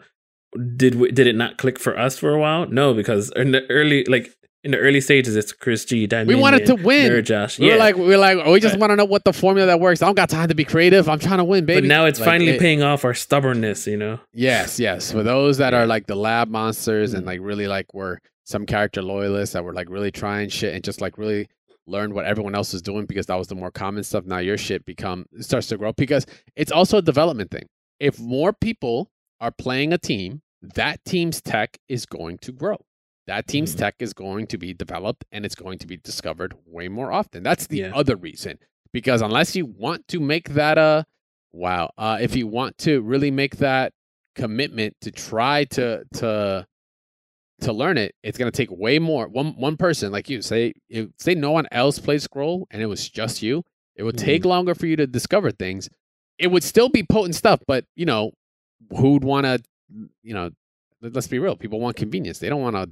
did 0.76 0.94
we, 0.96 1.10
did 1.10 1.26
it 1.26 1.36
not 1.36 1.58
click 1.58 1.78
for 1.78 1.98
us 1.98 2.18
for 2.18 2.32
a 2.34 2.38
while? 2.38 2.66
No, 2.68 2.94
because 2.94 3.30
in 3.36 3.52
the 3.52 3.68
early 3.70 4.04
like 4.04 4.32
in 4.64 4.72
the 4.72 4.78
early 4.78 5.00
stages, 5.00 5.36
it's 5.36 5.52
Chris 5.52 5.84
G. 5.84 6.08
We 6.26 6.34
wanted 6.34 6.66
to 6.66 6.74
win. 6.74 7.12
Nerd 7.12 7.24
Josh. 7.24 7.58
We 7.58 7.66
yeah. 7.66 7.74
were 7.74 7.78
like, 7.78 7.96
we 7.96 8.06
were 8.06 8.16
like, 8.16 8.44
we 8.46 8.58
just 8.58 8.76
want 8.78 8.90
to 8.90 8.96
know 8.96 9.04
what 9.04 9.22
the 9.24 9.32
formula 9.32 9.66
that 9.68 9.78
works. 9.78 10.02
I 10.02 10.06
don't 10.06 10.16
got 10.16 10.28
time 10.28 10.48
to 10.48 10.56
be 10.56 10.64
creative. 10.64 11.08
I'm 11.08 11.20
trying 11.20 11.38
to 11.38 11.44
win, 11.44 11.66
baby. 11.66 11.82
but 11.82 11.86
now 11.88 12.06
it's 12.06 12.18
Like, 12.18 12.26
finally 12.26 12.50
it- 12.52 12.60
paying 12.60 12.82
off 12.82 13.04
our 13.04 13.14
stubbornness. 13.14 13.86
You 13.86 13.96
know. 13.96 14.18
Yes, 14.32 14.80
yes. 14.80 15.12
For 15.12 15.22
those 15.22 15.58
that 15.58 15.72
are 15.72 15.86
like 15.86 16.06
the 16.06 16.16
lab 16.16 16.48
monsters 16.48 17.14
and 17.14 17.22
Mhm. 17.22 17.26
like 17.26 17.40
really 17.42 17.68
like 17.68 17.94
were 17.94 18.20
some 18.44 18.66
character 18.66 19.02
loyalists 19.02 19.52
that 19.52 19.62
were 19.64 19.72
like 19.74 19.88
really 19.90 20.10
trying 20.10 20.48
shit 20.48 20.74
and 20.74 20.82
just 20.82 21.00
like 21.00 21.16
really 21.18 21.48
learned 21.86 22.12
what 22.14 22.24
everyone 22.24 22.54
else 22.54 22.72
was 22.72 22.82
doing 22.82 23.06
because 23.06 23.26
that 23.26 23.36
was 23.36 23.48
the 23.48 23.54
more 23.54 23.70
common 23.70 24.02
stuff. 24.04 24.24
Now 24.24 24.38
your 24.38 24.58
shit 24.58 24.84
become 24.84 25.26
starts 25.40 25.68
to 25.68 25.76
grow 25.76 25.92
because 25.92 26.26
it's 26.56 26.72
also 26.72 26.98
a 26.98 27.02
development 27.02 27.50
thing. 27.50 27.66
If 28.00 28.18
more 28.18 28.52
people 28.52 29.10
are 29.40 29.50
playing 29.52 29.92
a 29.92 29.98
team, 29.98 30.42
that 30.62 31.04
team's 31.04 31.40
tech 31.40 31.78
is 31.88 32.06
going 32.06 32.38
to 32.38 32.52
grow. 32.52 32.78
That 33.26 33.46
team's 33.46 33.74
Mhm. 33.74 33.78
tech 33.78 33.94
is 34.00 34.12
going 34.12 34.46
to 34.48 34.58
be 34.58 34.72
developed 34.72 35.24
and 35.32 35.44
it's 35.44 35.54
going 35.54 35.78
to 35.78 35.86
be 35.86 35.96
discovered 35.96 36.54
way 36.64 36.88
more 36.88 37.12
often. 37.12 37.42
That's 37.42 37.66
the 37.66 37.78
Yeah. 37.78 37.92
other 37.94 38.16
reason. 38.16 38.58
Because 38.92 39.20
unless 39.20 39.54
you 39.56 39.66
want 39.66 40.08
to 40.08 40.20
make 40.20 40.50
that 40.50 40.78
a 40.78 41.04
wow, 41.52 41.90
uh, 41.96 42.18
if 42.20 42.36
you 42.36 42.46
want 42.46 42.78
to 42.78 43.00
really 43.00 43.30
make 43.30 43.56
that 43.56 43.92
commitment 44.34 44.94
to 45.00 45.10
try 45.10 45.64
to 45.64 46.04
to 46.14 46.66
to 47.60 47.72
learn 47.72 47.98
it, 47.98 48.14
it's 48.22 48.38
gonna 48.38 48.50
take 48.50 48.70
way 48.70 48.98
more. 48.98 49.28
One 49.28 49.56
one 49.56 49.76
person 49.76 50.12
like 50.12 50.28
you 50.28 50.42
say, 50.42 50.74
if 50.88 51.08
say 51.18 51.34
no 51.34 51.52
one 51.52 51.66
else 51.72 51.98
plays 51.98 52.26
Skrull 52.26 52.64
and 52.70 52.82
it 52.82 52.86
was 52.86 53.08
just 53.08 53.42
you, 53.42 53.62
it 53.94 54.02
would 54.02 54.18
take 54.18 54.42
mm-hmm. 54.42 54.50
longer 54.50 54.74
for 54.74 54.86
you 54.86 54.96
to 54.96 55.06
discover 55.06 55.50
things. 55.50 55.88
It 56.38 56.48
would 56.48 56.62
still 56.62 56.88
be 56.88 57.02
potent 57.02 57.34
stuff, 57.34 57.60
but 57.66 57.84
you 57.94 58.06
know, 58.06 58.32
who'd 58.96 59.24
want 59.24 59.46
to, 59.46 59.62
you 60.22 60.34
know, 60.34 60.50
let- 61.00 61.14
let's 61.14 61.28
be 61.28 61.38
real. 61.38 61.56
People 61.56 61.80
want 61.80 61.96
convenience. 61.96 62.38
They 62.38 62.48
don't 62.48 62.60
want 62.60 62.76
to. 62.76 62.90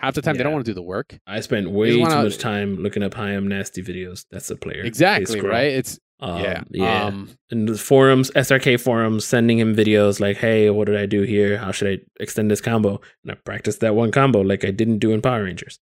Half 0.00 0.14
the 0.14 0.22
time, 0.22 0.36
they 0.36 0.42
don't 0.42 0.52
want 0.52 0.64
to 0.64 0.70
do 0.70 0.74
the 0.74 0.82
work. 0.82 1.18
I 1.26 1.40
spent 1.40 1.70
way 1.70 1.92
too 1.92 2.00
wanna- 2.00 2.24
much 2.24 2.38
time 2.38 2.76
looking 2.76 3.02
up 3.02 3.14
high 3.14 3.32
am 3.32 3.48
nasty 3.48 3.82
videos. 3.82 4.26
That's 4.30 4.50
a 4.50 4.56
player. 4.56 4.82
Exactly 4.82 5.40
right. 5.40 5.72
It's 5.72 5.98
Um, 6.20 6.40
yeah, 6.40 6.62
yeah. 6.70 7.04
Um, 7.06 7.30
and 7.50 7.68
the 7.68 7.76
forums, 7.76 8.30
SRK 8.36 8.80
forums, 8.80 9.24
sending 9.24 9.58
him 9.58 9.74
videos 9.74 10.20
like, 10.20 10.36
"Hey, 10.38 10.70
what 10.70 10.86
did 10.86 10.96
I 10.96 11.06
do 11.06 11.22
here? 11.22 11.58
How 11.58 11.72
should 11.72 11.88
I 11.88 11.98
extend 12.22 12.50
this 12.50 12.60
combo?" 12.60 13.00
And 13.22 13.32
I 13.32 13.34
practiced 13.34 13.80
that 13.80 13.94
one 13.94 14.10
combo 14.12 14.40
like 14.40 14.64
I 14.64 14.70
didn't 14.70 14.98
do 15.00 15.10
in 15.12 15.20
Power 15.20 15.44
Rangers. 15.44 15.78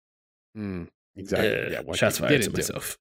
mm, 0.57 0.87
exactly. 1.15 1.49
Uh, 1.49 1.69
yeah, 1.71 1.81
what 1.81 1.97
shots 1.97 2.19
fired 2.19 2.29
to 2.29 2.37
didn't 2.39 2.53
do. 2.53 2.57
myself. 2.59 2.97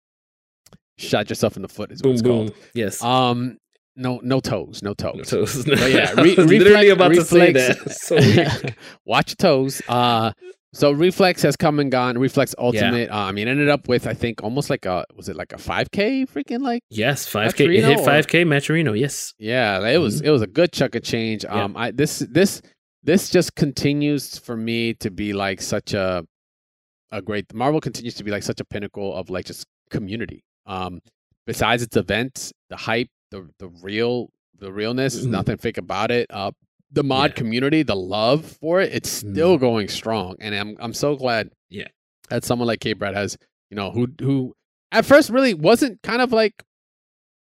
Shot 0.99 1.29
yourself 1.29 1.57
in 1.57 1.63
the 1.63 1.69
foot 1.69 1.93
is 1.93 1.99
what 1.99 2.05
Boom, 2.05 2.13
it's 2.13 2.23
boom. 2.23 2.49
called. 2.49 2.55
Yes. 2.75 3.03
Um, 3.03 3.59
no, 3.97 4.21
no 4.23 4.41
toes, 4.41 4.83
no 4.83 4.95
toes. 4.95 5.29
So, 5.29 5.45
But 5.67 5.91
yeah, 5.91 6.15
I 6.17 6.23
re- 6.23 6.37
literally 6.37 6.91
reflex- 6.91 6.93
about 6.93 7.15
to 7.15 7.25
say 7.25 7.53
that. 7.53 7.91
So. 8.65 8.71
Watch 9.05 9.31
your 9.33 9.37
toes. 9.37 9.83
Uh, 9.89 10.33
so 10.77 10.93
reflex 10.93 11.43
has 11.43 11.57
come 11.57 11.79
and 11.81 11.91
gone. 11.91 12.19
Reflex 12.19 12.55
ultimate. 12.59 13.11
Uh, 13.11 13.17
I 13.17 13.33
mean, 13.33 13.49
ended 13.49 13.69
up 13.69 13.89
with 13.89 14.07
I 14.07 14.15
think 14.15 14.43
almost 14.43 14.71
like 14.71 14.85
a 14.87 15.05
was 15.15 15.29
it 15.29 15.37
like 15.37 15.53
a 15.53 15.59
five 15.59 15.91
k 15.91 16.27
freaking 16.27 16.61
like 16.61 16.83
yes, 16.91 17.27
five 17.27 17.55
k. 17.57 17.65
It 17.65 17.85
hit 17.85 18.01
five 18.05 18.27
k. 18.29 18.45
Matcherino. 18.45 18.99
Yes. 18.99 19.35
yeah. 19.39 19.81
It 19.89 19.99
was 19.99 20.17
Mm-hmm. 20.19 20.27
it 20.27 20.31
was 20.31 20.43
a 20.43 20.47
good 20.47 20.73
chunk 20.73 20.95
of 20.95 21.03
change. 21.03 21.45
Um, 21.45 21.77
I 21.77 21.91
this 21.91 22.21
this 22.31 22.63
this 23.03 23.31
just 23.31 23.55
continues 23.55 24.39
for 24.39 24.57
me 24.57 24.95
to 24.95 25.11
be 25.11 25.33
like 25.33 25.61
such 25.61 25.95
a 25.95 26.25
a 27.13 27.23
great 27.23 27.53
Marvel 27.55 27.81
continues 27.81 28.15
to 28.15 28.25
be 28.25 28.31
like 28.31 28.43
such 28.43 28.61
a 28.61 28.65
pinnacle 28.65 29.15
of 29.15 29.31
like 29.31 29.47
just 29.47 29.65
community. 29.91 30.43
Um, 30.67 31.01
besides 31.47 31.83
its 31.83 31.97
events, 31.97 32.53
the 32.69 32.77
hype, 32.77 33.09
the 33.31 33.49
the 33.59 33.69
real 33.83 34.31
the 34.59 34.73
realness, 34.73 35.21
Mhm. 35.25 35.31
nothing 35.31 35.57
fake 35.59 35.79
about 35.79 36.11
it. 36.11 36.27
Uh, 36.31 36.51
the 36.91 37.03
mod 37.05 37.31
Yeah. 37.31 37.35
community, 37.35 37.83
the 37.83 37.97
love 37.97 38.45
for 38.45 38.81
it, 38.81 38.93
it's 38.93 39.09
still 39.11 39.59
going 39.59 39.89
strong, 39.89 40.37
and 40.41 40.55
I'm 40.55 40.77
I'm 40.81 40.95
so 40.95 41.17
glad. 41.17 41.51
Yeah. 41.69 41.89
that 42.31 42.45
someone 42.45 42.67
like 42.69 42.81
K 42.81 42.93
Brad 42.93 43.15
has, 43.15 43.37
you 43.71 43.77
know, 43.77 43.91
who 43.91 44.09
who 44.21 44.55
at 44.93 45.05
first 45.05 45.31
really 45.31 45.55
wasn't 45.55 46.01
kind 46.03 46.23
of 46.23 46.33
like 46.33 46.63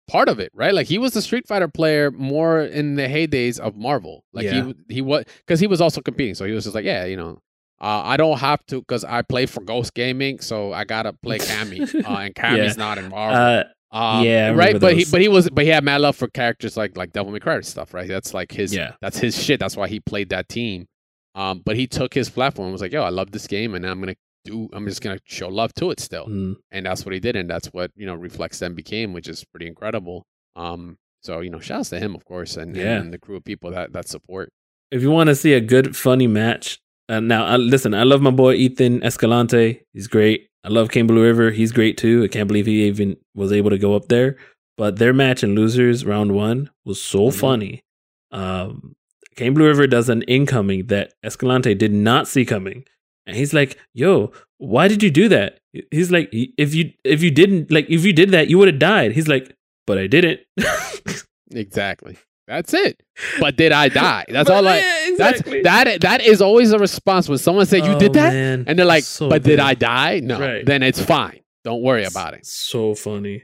part 0.09 0.28
of 0.28 0.38
it, 0.38 0.51
right? 0.55 0.74
Like 0.74 0.86
he 0.86 0.99
was 0.99 1.16
a 1.16 1.22
Street 1.22 1.47
Fighter 1.49 1.68
player 1.68 2.11
more 2.11 2.61
in 2.62 2.94
the 2.97 3.03
heydays 3.09 3.59
of 3.59 3.76
Marvel. 3.76 4.24
Like 4.32 4.44
Yeah. 4.44 4.72
he 4.88 4.94
he 4.97 5.03
was 5.03 5.24
because 5.38 5.61
he 5.61 5.66
was 5.66 5.80
also 5.80 6.01
competing, 6.01 6.34
so 6.34 6.44
he 6.44 6.53
was 6.53 6.64
just 6.64 6.74
like, 6.74 6.84
yeah, 6.84 7.05
you 7.05 7.16
know. 7.16 7.40
Uh, 7.78 8.01
I 8.05 8.16
don't 8.16 8.38
have 8.38 8.64
to 8.68 8.80
because 8.80 9.05
I 9.05 9.20
play 9.20 9.44
for 9.44 9.61
Ghost 9.62 9.92
Gaming, 9.92 10.40
so 10.40 10.72
I 10.72 10.84
gotta 10.84 11.12
play 11.12 11.38
Cammy, 11.38 11.80
uh, 12.07 12.09
and 12.20 12.34
Cammy's 12.34 12.78
not 12.78 12.97
in 12.97 13.11
Marvel. 13.11 13.36
Uh, 13.38 13.64
Um, 13.93 14.24
Yeah, 14.24 14.51
right. 14.51 14.78
But 14.80 14.97
he, 14.97 15.05
but 15.11 15.20
he 15.20 15.28
was, 15.28 15.49
but 15.51 15.64
he 15.64 15.70
had 15.70 15.84
mad 15.84 16.01
love 16.01 16.16
for 16.16 16.28
characters 16.28 16.76
like 16.76 16.97
like 16.97 17.12
Devil 17.12 17.32
May 17.32 17.39
Cry 17.39 17.61
stuff, 17.61 17.95
right? 17.95 18.09
That's 18.09 18.34
like 18.34 18.53
his, 18.53 18.74
Yeah. 18.74 18.93
that's 19.01 19.18
his 19.18 19.41
shit. 19.43 19.61
That's 19.61 19.76
why 19.76 19.89
he 19.89 20.01
played 20.01 20.30
that 20.30 20.49
team. 20.49 20.87
Um, 21.34 21.62
but 21.64 21.76
he 21.76 21.87
took 21.87 22.14
his 22.14 22.30
platform 22.30 22.66
and 22.66 22.72
was 22.72 22.80
like, 22.80 22.93
"Yo, 22.93 23.03
I 23.03 23.11
love 23.11 23.30
this 23.30 23.47
game, 23.47 23.74
and 23.74 23.84
I'm 23.87 24.01
gonna 24.01 24.16
do. 24.45 24.68
I'm 24.72 24.87
just 24.87 25.03
gonna 25.03 25.18
show 25.24 25.49
love 25.49 25.72
to 25.74 25.91
it 25.91 26.01
still." 26.01 26.26
mm, 26.26 26.57
And 26.70 26.87
that's 26.87 27.05
what 27.05 27.12
he 27.12 27.20
did, 27.20 27.37
and 27.37 27.49
that's 27.49 27.68
what 27.68 27.91
you 27.95 28.07
know 28.07 28.14
Reflex 28.14 28.59
then 28.59 28.74
became, 28.74 29.12
which 29.12 29.28
is 29.28 29.45
pretty 29.45 29.66
incredible. 29.66 30.24
Um, 30.57 30.97
so 31.22 31.41
you 31.41 31.51
know, 31.51 31.61
shouts 31.61 31.91
to 31.91 31.99
him, 32.01 32.14
of 32.14 32.24
course, 32.24 32.57
and, 32.57 32.68
and- 32.74 32.76
Yeah. 32.76 32.97
and 33.01 33.12
the 33.12 33.18
crew 33.18 33.37
of 33.37 33.45
people 33.45 33.70
that 33.72 33.93
that 33.93 34.09
support. 34.09 34.51
if 34.91 35.03
you 35.03 35.11
want 35.11 35.28
to 35.28 35.34
see 35.34 35.53
a 35.53 35.61
good, 35.61 35.95
funny 35.97 36.26
match, 36.26 36.78
uh, 37.11 37.20
now 37.20 37.45
uh, 37.55 37.59
listen. 37.59 37.93
I 37.93 38.05
love 38.05 38.22
my 38.22 38.30
boy 38.30 38.55
Ethan 38.55 39.03
Escalante. 39.03 39.82
He's 39.93 40.07
great. 40.07 40.49
I 40.66 40.68
love 40.68 40.90
King 40.90 41.06
Blue 41.06 41.22
River. 41.22 41.52
He's 41.52 41.70
great 41.70 41.96
too. 41.96 42.24
I 42.24 42.28
can't 42.28 42.48
believe 42.48 42.66
he 42.66 42.86
even 42.86 43.16
was 43.36 43.52
able 43.52 43.70
to 43.70 43.78
go 43.78 43.94
up 43.94 44.08
there. 44.08 44.36
But 44.76 44.98
their 44.98 45.12
match 45.12 45.44
in 45.44 45.54
losers 45.54 46.04
round 46.04 46.32
one 46.32 46.70
was 46.84 47.00
so 47.00 47.28
Mhm. 47.28 47.34
funny. 47.38 47.84
Um, 48.32 48.96
King 49.36 49.54
Blue 49.54 49.66
River 49.66 49.86
does 49.86 50.08
an 50.08 50.22
incoming 50.22 50.86
that 50.88 51.12
Escalante 51.22 51.74
did 51.74 51.92
not 51.92 52.26
see 52.26 52.44
coming, 52.44 52.84
and 53.26 53.36
he's 53.36 53.54
like, 53.54 53.78
"Yo, 53.94 54.32
why 54.58 54.88
did 54.88 55.02
you 55.04 55.10
do 55.10 55.28
that?" 55.28 55.60
He's 55.92 56.10
like, 56.10 56.28
"If 56.32 56.74
you 56.74 56.90
if 57.04 57.22
you 57.22 57.30
didn't 57.30 57.70
like 57.70 57.86
if 57.88 58.04
you 58.04 58.12
did 58.12 58.30
that, 58.30 58.50
you 58.50 58.58
would 58.58 58.68
have 58.68 58.80
died." 58.80 59.12
He's 59.12 59.28
like, 59.28 59.54
"But 59.86 59.98
I 59.98 60.06
didn't." 60.08 60.40
Exactly. 61.54 62.16
That's 62.47 62.72
it. 62.74 63.03
But 63.40 63.57
did 63.57 63.72
I 63.72 63.88
die? 63.88 64.24
That's 64.28 64.49
But 64.49 64.57
all 64.57 64.68
I. 64.68 64.76
yeah, 64.78 65.09
exactly. 65.09 65.62
That's 65.62 65.84
that. 65.84 66.01
That 66.03 66.20
is 66.22 66.40
always 66.40 66.72
a 66.72 66.78
response 66.78 67.28
when 67.28 67.38
someone 67.38 67.66
says, 67.66 67.84
"You 67.86 67.92
Oh, 67.94 67.99
did 67.99 68.12
that," 68.12 68.32
man. 68.32 68.64
and 68.68 68.78
they're 68.78 68.86
like, 68.86 69.05
So 69.05 69.28
"But 69.28 69.42
did. 69.42 69.59
I 69.59 69.74
die?" 69.74 70.20
No. 70.20 70.38
Right. 70.38 70.64
Then 70.64 70.82
it's 70.82 71.01
fine. 71.01 71.40
Don't 71.64 71.82
worry 71.82 72.05
about 72.05 72.34
it. 72.34 72.47
So 72.47 72.94
funny. 72.94 73.42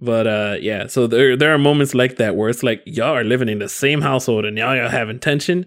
But 0.00 0.26
uh 0.26 0.56
yeah, 0.60 0.86
so 0.86 1.06
there 1.06 1.36
there 1.36 1.52
are 1.54 1.58
moments 1.58 1.94
like 1.94 2.16
that 2.16 2.36
where 2.36 2.48
it's 2.50 2.62
like 2.62 2.82
y'all 2.84 3.14
are 3.16 3.24
living 3.24 3.48
in 3.48 3.58
the 3.58 3.68
same 3.68 4.00
household 4.02 4.44
and 4.44 4.56
y'all 4.58 4.78
are 4.78 4.88
having 4.88 5.18
tension. 5.18 5.66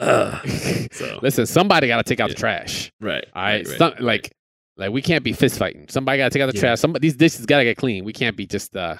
Uh 0.00 0.40
so 0.92 1.18
Listen, 1.22 1.46
somebody 1.46 1.86
got 1.86 1.98
to 1.98 2.02
take 2.02 2.18
out 2.20 2.28
Yeah. 2.30 2.34
the 2.34 2.40
trash. 2.40 2.92
right. 3.00 3.24
All 3.34 3.42
right, 3.42 3.52
right, 3.58 3.68
right, 3.68 3.78
Some- 3.78 3.92
right. 3.92 4.00
like, 4.00 4.32
like 4.76 4.90
we 4.90 5.00
can't 5.00 5.22
be 5.22 5.32
fist 5.32 5.58
fighting. 5.58 5.86
Somebody 5.88 6.18
got 6.18 6.24
to 6.32 6.38
take 6.38 6.42
out 6.42 6.50
the 6.50 6.56
Yeah. 6.56 6.60
trash. 6.60 6.80
Somebody 6.80 7.06
these 7.06 7.16
dishes 7.16 7.46
got 7.46 7.58
to 7.58 7.64
get 7.64 7.76
clean. 7.76 8.04
We 8.04 8.12
can't 8.12 8.36
be 8.36 8.46
just 8.46 8.74
uh, 8.76 8.96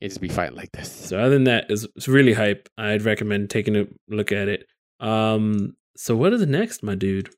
can't 0.00 0.10
just 0.10 0.20
be 0.20 0.28
fighting 0.28 0.56
like 0.56 0.72
this. 0.72 0.90
So 0.90 1.18
other 1.18 1.30
than 1.30 1.44
that, 1.44 1.66
it's, 1.70 1.86
it's 1.96 2.08
really 2.08 2.32
hype. 2.32 2.68
I'd 2.78 3.02
recommend 3.02 3.50
taking 3.50 3.76
a 3.76 3.86
look 4.08 4.32
at 4.32 4.48
it. 4.48 4.66
Um 5.00 5.76
so 5.96 6.14
what 6.14 6.32
is 6.32 6.46
next, 6.46 6.82
my 6.82 6.94
dude? 6.94 7.30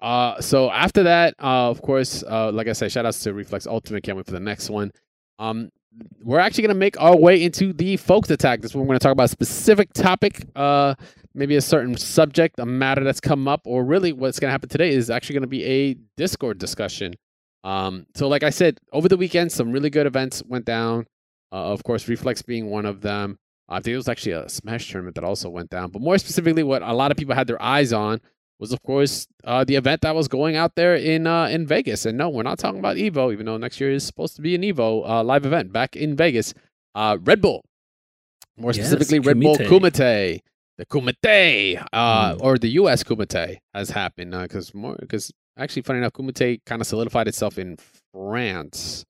Uh, 0.00 0.40
so 0.40 0.68
after 0.68 1.04
that, 1.04 1.34
uh, 1.40 1.70
of 1.70 1.80
course, 1.80 2.24
uh, 2.28 2.50
like 2.50 2.66
I 2.66 2.72
said, 2.72 2.90
shout 2.90 3.06
outs 3.06 3.20
to 3.20 3.32
Reflex 3.32 3.68
Ultimate. 3.68 4.02
Can't 4.02 4.16
wait 4.16 4.26
for 4.26 4.32
the 4.32 4.40
next 4.40 4.68
one. 4.68 4.90
Um, 5.38 5.70
we're 6.24 6.40
actually 6.40 6.62
gonna 6.62 6.74
make 6.74 7.00
our 7.00 7.16
way 7.16 7.40
into 7.40 7.72
the 7.72 7.96
Focus 7.98 8.30
Attack. 8.30 8.62
This 8.62 8.72
is 8.72 8.74
where 8.74 8.82
we're 8.82 8.88
gonna 8.88 8.98
talk 8.98 9.12
about 9.12 9.24
a 9.24 9.28
specific 9.28 9.92
topic, 9.92 10.44
uh, 10.56 10.96
maybe 11.34 11.54
a 11.54 11.60
certain 11.60 11.96
subject, 11.96 12.58
a 12.58 12.66
matter 12.66 13.04
that's 13.04 13.20
come 13.20 13.46
up, 13.46 13.60
or 13.64 13.84
really 13.84 14.12
what's 14.12 14.40
gonna 14.40 14.50
happen 14.50 14.68
today 14.68 14.90
is 14.90 15.08
actually 15.08 15.34
gonna 15.34 15.46
be 15.46 15.64
a 15.64 15.94
Discord 16.16 16.58
discussion. 16.58 17.14
Um, 17.64 18.06
so 18.14 18.28
like 18.28 18.42
I 18.42 18.50
said, 18.50 18.78
over 18.92 19.08
the 19.08 19.16
weekend, 19.16 19.52
some 19.52 19.70
really 19.72 19.90
good 19.90 20.06
events 20.06 20.42
went 20.46 20.64
down. 20.64 21.06
Uh, 21.52 21.72
of 21.72 21.84
course, 21.84 22.08
Reflex 22.08 22.42
being 22.42 22.70
one 22.70 22.86
of 22.86 23.00
them. 23.02 23.38
I 23.68 23.76
think 23.80 23.94
it 23.94 23.96
was 23.96 24.08
actually 24.08 24.32
a 24.32 24.48
Smash 24.48 24.90
tournament 24.90 25.14
that 25.14 25.24
also 25.24 25.48
went 25.48 25.70
down. 25.70 25.90
But 25.90 26.02
more 26.02 26.18
specifically, 26.18 26.62
what 26.62 26.82
a 26.82 26.92
lot 26.92 27.10
of 27.10 27.16
people 27.16 27.34
had 27.34 27.46
their 27.46 27.60
eyes 27.62 27.92
on 27.92 28.20
was, 28.58 28.72
of 28.72 28.82
course, 28.82 29.26
uh, 29.44 29.64
the 29.64 29.76
event 29.76 30.00
that 30.02 30.14
was 30.14 30.28
going 30.28 30.56
out 30.56 30.74
there 30.74 30.94
in 30.94 31.26
uh, 31.26 31.46
in 31.46 31.66
Vegas. 31.66 32.04
And 32.06 32.18
no, 32.18 32.28
we're 32.28 32.42
not 32.42 32.58
talking 32.58 32.78
about 32.80 32.96
Evo, 32.96 33.32
even 33.32 33.46
though 33.46 33.56
next 33.56 33.80
year 33.80 33.90
is 33.92 34.04
supposed 34.04 34.36
to 34.36 34.42
be 34.42 34.54
an 34.54 34.62
Evo 34.62 35.08
uh, 35.08 35.22
live 35.22 35.46
event 35.46 35.72
back 35.72 35.94
in 35.96 36.16
Vegas. 36.16 36.52
Uh, 36.94 37.16
Red 37.22 37.40
Bull, 37.40 37.64
more 38.58 38.72
Yes, 38.72 38.86
specifically, 38.88 39.20
Red 39.20 39.40
Bull 39.40 39.56
Kumite. 39.56 39.68
Kumite, 39.68 40.40
the 40.78 40.86
Kumite, 40.86 41.86
uh, 41.92 42.34
Mm. 42.34 42.40
or 42.42 42.58
the 42.58 42.68
U.S. 42.70 43.02
Kumite 43.04 43.58
has 43.74 43.90
happened 43.90 44.32
because 44.32 44.74
more 44.74 44.96
because 45.00 45.32
actually, 45.56 45.82
funny 45.82 45.98
enough, 45.98 46.12
Kumite 46.12 46.60
kind 46.66 46.80
of 46.80 46.86
solidified 46.86 47.28
itself 47.28 47.58
in 47.58 47.76
France 48.12 49.04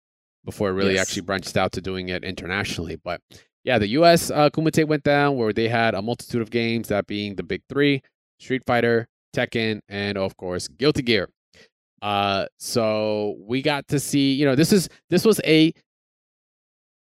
before 0.44 0.70
it 0.70 0.72
really 0.72 0.94
Yes. 0.94 1.02
actually 1.08 1.22
branched 1.22 1.56
out 1.56 1.72
to 1.72 1.80
doing 1.80 2.08
it 2.08 2.24
internationally. 2.24 2.96
But 2.96 3.20
yeah, 3.64 3.78
the 3.78 3.88
U.S. 3.88 4.30
Uh, 4.30 4.50
Kumite 4.50 4.86
went 4.88 5.04
down 5.04 5.36
where 5.36 5.52
they 5.52 5.68
had 5.68 5.94
a 5.94 6.02
multitude 6.02 6.42
of 6.42 6.50
games, 6.50 6.88
that 6.88 7.06
being 7.06 7.36
the 7.36 7.42
big 7.44 7.62
three: 7.68 8.02
Street 8.40 8.64
Fighter, 8.66 9.06
Tekken, 9.34 9.80
and 9.88 10.18
of 10.18 10.36
course 10.36 10.66
Guilty 10.68 11.02
Gear. 11.02 11.28
Uh, 12.00 12.46
so 12.58 13.36
we 13.46 13.62
got 13.62 13.86
to 13.86 14.00
see, 14.00 14.32
you 14.34 14.44
know, 14.44 14.56
this 14.56 14.72
is 14.72 14.88
this 15.10 15.24
was 15.24 15.40
a 15.44 15.72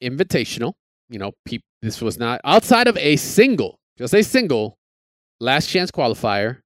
invitational. 0.04 0.74
You 1.10 1.20
know, 1.20 1.34
peop, 1.46 1.62
this 1.82 2.02
was 2.02 2.18
not 2.18 2.40
outside 2.46 2.88
of 2.88 2.96
a 2.98 3.16
single, 3.18 3.80
just 3.98 4.14
a 4.14 4.24
single 4.24 4.78
last 5.40 5.68
chance 5.68 5.92
qualifier. 5.92 6.60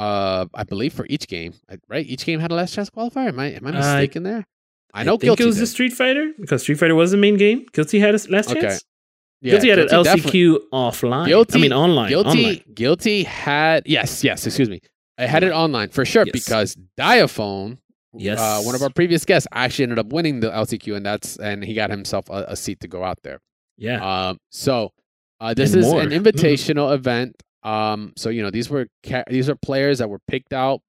Uh, 0.00 0.46
I 0.54 0.64
believe 0.64 0.92
for 0.94 1.06
each 1.10 1.28
game, 1.28 1.52
right? 1.88 2.06
Each 2.06 2.24
game 2.24 2.40
had 2.40 2.50
a 2.50 2.54
last 2.54 2.72
chance 2.74 2.88
qualifier. 2.90 3.28
Am 3.28 3.38
I 3.38 3.46
am 3.52 3.66
I 3.66 3.70
I- 3.70 3.72
mistaken 3.72 4.22
there? 4.22 4.46
I 4.94 5.04
know 5.04 5.12
think 5.12 5.22
Guilty 5.22 5.42
it 5.44 5.46
was 5.46 5.56
did. 5.56 5.62
the 5.62 5.66
Street 5.66 5.92
Fighter 5.92 6.32
because 6.40 6.62
Street 6.62 6.78
Fighter 6.78 6.94
was 6.96 7.10
the 7.12 7.16
main 7.16 7.36
game. 7.36 7.66
Guilty 7.72 8.00
had 8.00 8.14
a 8.14 8.18
last 8.28 8.50
Okay. 8.50 8.60
chance. 8.62 8.82
Yeah, 9.42 9.52
Guilty 9.52 9.68
had 9.68 9.78
an 9.78 9.88
Guilty 9.88 10.04
definitely- 10.10 10.40
LCQ 10.40 10.58
offline. 10.72 11.26
Guilty- 11.26 11.58
I 11.58 11.62
mean 11.62 11.72
online. 11.72 12.08
Guilty, 12.08 12.28
online. 12.44 12.60
Guilty 12.74 13.22
had 13.24 13.82
yes, 13.86 14.24
yes. 14.24 14.46
Excuse 14.46 14.68
me. 14.70 14.80
I 15.18 15.26
had 15.26 15.42
it 15.44 15.52
online 15.52 15.90
for 15.90 16.04
sure 16.06 16.24
Yes. 16.26 16.32
because 16.32 16.76
Diaphone, 16.98 17.78
Yes. 18.14 18.38
uh, 18.40 18.62
one 18.62 18.74
of 18.74 18.82
our 18.82 18.90
previous 18.90 19.24
guests, 19.24 19.46
actually 19.52 19.84
ended 19.84 19.98
up 19.98 20.12
winning 20.12 20.40
the 20.40 20.48
LCQ, 20.50 20.96
and 20.96 21.04
that's 21.06 21.36
and 21.36 21.62
he 21.62 21.74
got 21.74 21.90
himself 21.90 22.28
a, 22.30 22.46
a 22.48 22.56
seat 22.56 22.80
to 22.80 22.88
go 22.88 23.04
out 23.04 23.18
there. 23.22 23.38
Yeah. 23.76 24.00
Um, 24.30 24.38
so 24.50 24.92
uh, 25.40 25.54
this 25.54 25.72
And 25.74 25.80
is 25.80 25.86
more. 25.86 26.00
an 26.02 26.10
invitational 26.10 26.92
event. 26.94 27.36
Um, 27.62 28.12
so 28.16 28.30
you 28.30 28.42
know 28.42 28.50
these 28.50 28.70
were 28.70 28.86
ca- 29.04 29.24
these 29.28 29.48
are 29.48 29.54
players 29.56 29.98
that 29.98 30.08
were 30.08 30.20
picked 30.26 30.52
out, 30.52 30.80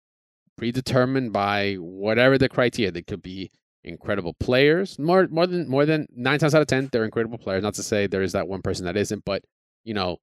predetermined 0.58 1.34
by 1.34 1.76
whatever 1.76 2.38
the 2.38 2.50
criteria. 2.50 2.92
They 2.92 3.02
could 3.02 3.22
be 3.22 3.52
incredible 3.84 4.34
players. 4.40 4.98
More 5.00 5.28
more 5.30 5.48
than 5.48 5.68
more 5.68 5.86
than 5.86 6.08
nine 6.16 6.40
times 6.40 6.56
out 6.56 6.62
of 6.62 6.68
ten, 6.68 6.90
they're 6.92 7.06
incredible 7.06 7.38
players. 7.38 7.64
Not 7.64 7.74
to 7.76 7.84
say 7.84 8.08
there 8.08 8.22
is 8.22 8.34
that 8.34 8.48
one 8.48 8.62
person 8.62 8.86
that 8.86 8.96
isn't, 8.98 9.24
but 9.26 9.44
you 9.84 9.94
know, 9.94 10.18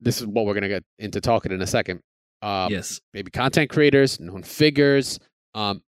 this 0.00 0.20
is 0.20 0.26
what 0.26 0.46
we're 0.46 0.54
gonna 0.54 0.68
get 0.68 0.84
into 0.98 1.20
talking 1.20 1.52
in 1.52 1.60
a 1.60 1.66
second. 1.66 2.00
Um, 2.42 2.72
yes. 2.72 3.00
maybe 3.12 3.30
content 3.30 3.68
creators, 3.68 4.18
known 4.18 4.42
figures. 4.42 5.18
Um, 5.54 5.82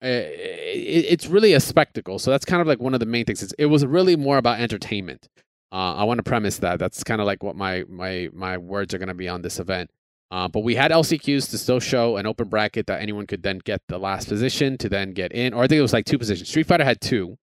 i- 0.00 0.06
i- 0.06 1.06
it's 1.10 1.26
really 1.26 1.54
a 1.54 1.60
spectacle. 1.60 2.20
So 2.20 2.30
that's 2.30 2.44
kind 2.44 2.60
of 2.60 2.68
like 2.68 2.78
one 2.80 2.94
of 2.94 3.00
the 3.00 3.06
main 3.06 3.24
things. 3.24 3.42
It's, 3.42 3.52
it 3.58 3.66
was 3.66 3.84
really 3.84 4.14
more 4.14 4.38
about 4.38 4.60
entertainment. 4.60 5.26
Uh, 5.70 5.94
I 5.96 6.04
want 6.04 6.18
to 6.18 6.22
premise 6.22 6.58
that. 6.58 6.78
That's 6.78 7.04
kind 7.04 7.20
of 7.20 7.26
like 7.26 7.42
what 7.42 7.56
my 7.56 7.84
my 7.88 8.28
my 8.32 8.56
words 8.58 8.94
are 8.94 8.98
going 8.98 9.08
to 9.08 9.14
be 9.14 9.28
on 9.28 9.42
this 9.42 9.58
event. 9.58 9.90
Uh, 10.30 10.46
but 10.48 10.60
we 10.60 10.74
had 10.74 10.90
LCQs 10.90 11.50
to 11.50 11.58
still 11.58 11.80
show 11.80 12.16
an 12.18 12.26
open 12.26 12.48
bracket 12.48 12.86
that 12.86 13.00
anyone 13.00 13.26
could 13.26 13.42
then 13.42 13.58
get 13.64 13.80
the 13.88 13.98
last 13.98 14.28
position 14.28 14.76
to 14.78 14.88
then 14.88 15.12
get 15.12 15.32
in, 15.32 15.54
or 15.54 15.62
I 15.64 15.66
think 15.66 15.78
it 15.78 15.82
was 15.82 15.92
like 15.94 16.04
two 16.04 16.18
positions. 16.18 16.48
Street 16.50 16.66
Fighter 16.66 16.84
had 16.84 17.00
two, 17.00 17.38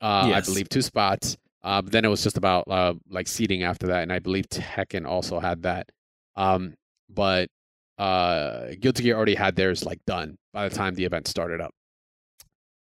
uh, 0.00 0.30
I 0.34 0.40
believe, 0.40 0.68
two 0.68 0.82
spots. 0.82 1.36
Uh, 1.62 1.80
but 1.82 1.92
then 1.92 2.04
it 2.04 2.08
was 2.08 2.22
just 2.22 2.36
about 2.36 2.64
uh, 2.68 2.94
like 3.08 3.26
seating 3.26 3.62
after 3.62 3.86
that, 3.88 4.02
and 4.02 4.12
I 4.12 4.18
believe 4.18 4.48
Tekken 4.48 5.06
also 5.06 5.38
had 5.40 5.62
that. 5.62 5.90
Um, 6.36 6.74
but 7.08 7.48
uh 7.96 8.70
Guilty 8.80 9.04
Gear 9.04 9.14
already 9.16 9.36
had 9.36 9.54
theirs 9.54 9.84
like 9.84 10.00
done 10.04 10.36
by 10.52 10.68
the 10.68 10.74
time 10.74 10.94
the 10.94 11.04
event 11.04 11.28
started 11.28 11.60
up. 11.60 11.72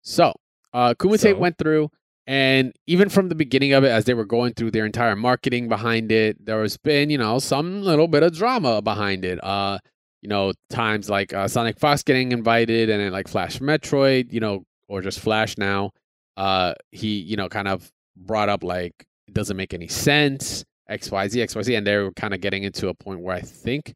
So 0.01 0.34
uh 0.73 0.93
Kumite 0.97 1.19
So? 1.19 1.36
went 1.36 1.57
through 1.57 1.89
and 2.28 2.73
even 2.88 3.09
from 3.09 3.30
the 3.30 3.36
beginning 3.36 3.73
of 3.73 3.84
it, 3.84 3.89
as 3.89 4.05
they 4.05 4.13
were 4.13 4.26
going 4.26 4.53
through 4.53 4.71
their 4.71 4.86
entire 4.86 5.15
marketing 5.15 5.67
behind 5.67 6.11
it, 6.11 6.43
there 6.43 6.61
has 6.61 6.78
been, 6.78 7.09
you 7.09 7.17
know, 7.17 7.39
some 7.39 7.84
little 7.84 8.07
bit 8.07 8.23
of 8.23 8.36
drama 8.36 8.82
behind 8.82 9.23
it. 9.23 9.43
Uh, 9.43 9.78
you 10.21 10.30
know, 10.30 10.53
times 10.71 11.07
like 11.07 11.34
uh, 11.34 11.47
Sonic 11.47 11.80
Fox 11.80 12.01
getting 12.01 12.32
invited 12.32 12.89
and 12.89 12.99
then 12.99 13.11
like 13.11 13.28
Flash 13.28 13.59
Metroid, 13.59 14.34
you 14.34 14.39
know, 14.39 14.63
or 14.88 15.01
just 15.01 15.19
Flash 15.19 15.57
now. 15.57 15.91
Uh, 16.36 16.73
he, 16.91 17.19
you 17.19 17.38
know, 17.38 17.47
kind 17.47 17.67
of 17.67 17.91
brought 18.17 18.49
up 18.49 18.63
like 18.63 18.93
it 19.28 19.34
doesn't 19.34 19.55
make 19.55 19.73
any 19.73 19.88
sense, 19.88 20.65
XYZ, 20.89 21.43
XYZ, 21.43 21.78
and 21.78 21.86
they 21.86 21.97
were 21.97 22.11
kind 22.11 22.34
of 22.34 22.41
getting 22.41 22.63
into 22.63 22.88
a 22.88 22.93
point 22.95 23.19
where 23.19 23.36
I 23.36 23.41
think 23.41 23.93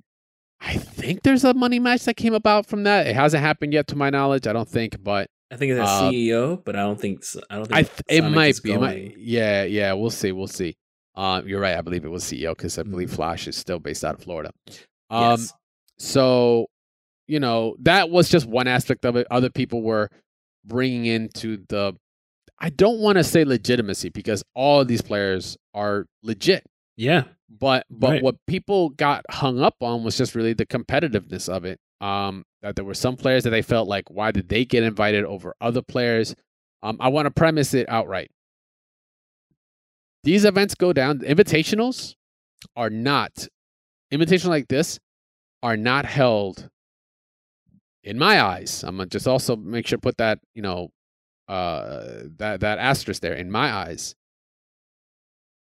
I 0.61 0.75
think 0.77 1.23
there's 1.23 1.43
a 1.43 1.53
money 1.53 1.79
match 1.79 2.03
that 2.03 2.15
came 2.17 2.33
about 2.33 2.65
from 2.65 2.83
that. 2.83 3.07
It 3.07 3.15
hasn't 3.15 3.41
happened 3.41 3.73
yet, 3.73 3.87
to 3.87 3.95
my 3.95 4.09
knowledge. 4.09 4.45
I 4.45 4.53
don't 4.53 4.67
think, 4.67 5.01
but 5.01 5.29
I 5.51 5.55
think 5.57 5.71
it's 5.71 5.79
a 5.79 5.83
uh, 5.83 6.11
CEO, 6.11 6.63
but 6.63 6.75
I 6.75 6.79
don't 6.83 6.99
think 6.99 7.23
I 7.49 7.55
don't 7.55 7.65
think 7.65 7.77
I 7.77 7.83
th- 7.83 8.01
it 8.07 8.21
might 8.23 8.61
be. 8.61 8.71
It 8.73 8.79
might, 8.79 9.15
yeah, 9.17 9.63
yeah. 9.63 9.93
We'll 9.93 10.09
see. 10.11 10.31
We'll 10.31 10.47
see. 10.47 10.75
Um, 11.15 11.47
you're 11.47 11.59
right. 11.59 11.75
I 11.77 11.81
believe 11.81 12.05
it 12.05 12.09
was 12.09 12.23
CEO 12.23 12.55
because 12.55 12.77
I 12.77 12.83
believe 12.83 13.09
Mhm. 13.09 13.15
Flash 13.15 13.47
is 13.47 13.57
still 13.57 13.79
based 13.79 14.05
out 14.05 14.15
of 14.15 14.21
Florida. 14.23 14.51
Um, 15.09 15.39
yes. 15.41 15.53
so 15.97 16.67
you 17.27 17.39
know 17.39 17.75
that 17.81 18.09
was 18.09 18.29
just 18.29 18.45
one 18.45 18.67
aspect 18.67 19.05
of 19.05 19.15
it. 19.15 19.25
Other 19.31 19.49
people 19.49 19.81
were 19.81 20.09
bringing 20.65 21.05
into 21.05 21.63
the. 21.69 21.93
I 22.59 22.69
don't 22.69 22.99
want 22.99 23.17
to 23.17 23.23
say 23.23 23.43
legitimacy 23.45 24.09
because 24.09 24.43
all 24.53 24.81
of 24.81 24.87
these 24.87 25.01
players 25.01 25.57
are 25.73 26.05
legit. 26.23 26.63
Yeah. 26.97 27.23
But 27.49 27.85
but 27.89 28.09
Right. 28.09 28.23
what 28.23 28.35
people 28.47 28.89
got 28.89 29.25
hung 29.31 29.59
up 29.61 29.75
on 29.81 30.03
was 30.03 30.17
just 30.17 30.35
really 30.35 30.53
the 30.53 30.65
competitiveness 30.65 31.49
of 31.49 31.65
it. 31.65 31.79
Um, 32.01 32.43
that 32.61 32.75
there 32.75 32.85
were 32.85 32.93
some 32.93 33.15
players 33.15 33.43
that 33.43 33.51
they 33.51 33.61
felt 33.61 33.87
like, 33.87 34.09
why 34.09 34.31
did 34.31 34.49
they 34.49 34.65
get 34.65 34.83
invited 34.83 35.23
over 35.25 35.55
other 35.61 35.81
players? 35.81 36.35
Um, 36.83 36.97
I 36.99 37.09
want 37.09 37.25
to 37.25 37.31
premise 37.31 37.73
it 37.73 37.87
outright. 37.89 38.31
These 40.23 40.45
events 40.45 40.75
go 40.75 40.91
down. 40.91 41.19
Invitationals 41.19 42.15
are 42.75 42.89
not 42.89 43.47
invitational 44.13 44.49
like 44.49 44.67
this 44.67 44.99
are 45.61 45.77
not 45.77 46.05
held. 46.05 46.69
In 48.03 48.17
my 48.17 48.41
eyes, 48.41 48.83
I'm 48.83 48.97
gonna 48.97 49.09
just 49.09 49.27
also 49.27 49.55
make 49.55 49.85
sure 49.85 49.97
put 49.97 50.17
that 50.17 50.39
you 50.55 50.61
know 50.61 50.89
uh, 51.47 52.23
that 52.37 52.61
that 52.61 52.79
asterisk 52.79 53.21
there. 53.21 53.33
In 53.33 53.51
my 53.51 53.71
eyes, 53.71 54.15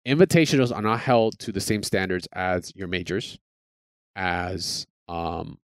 invitationals 0.06 0.74
are 0.74 0.82
not 0.82 1.00
held 1.00 1.38
to 1.40 1.52
the 1.52 1.60
same 1.60 1.82
standards 1.82 2.26
as 2.32 2.72
your 2.74 2.88
majors, 2.88 3.38
as 4.16 4.86
um, 5.06 5.58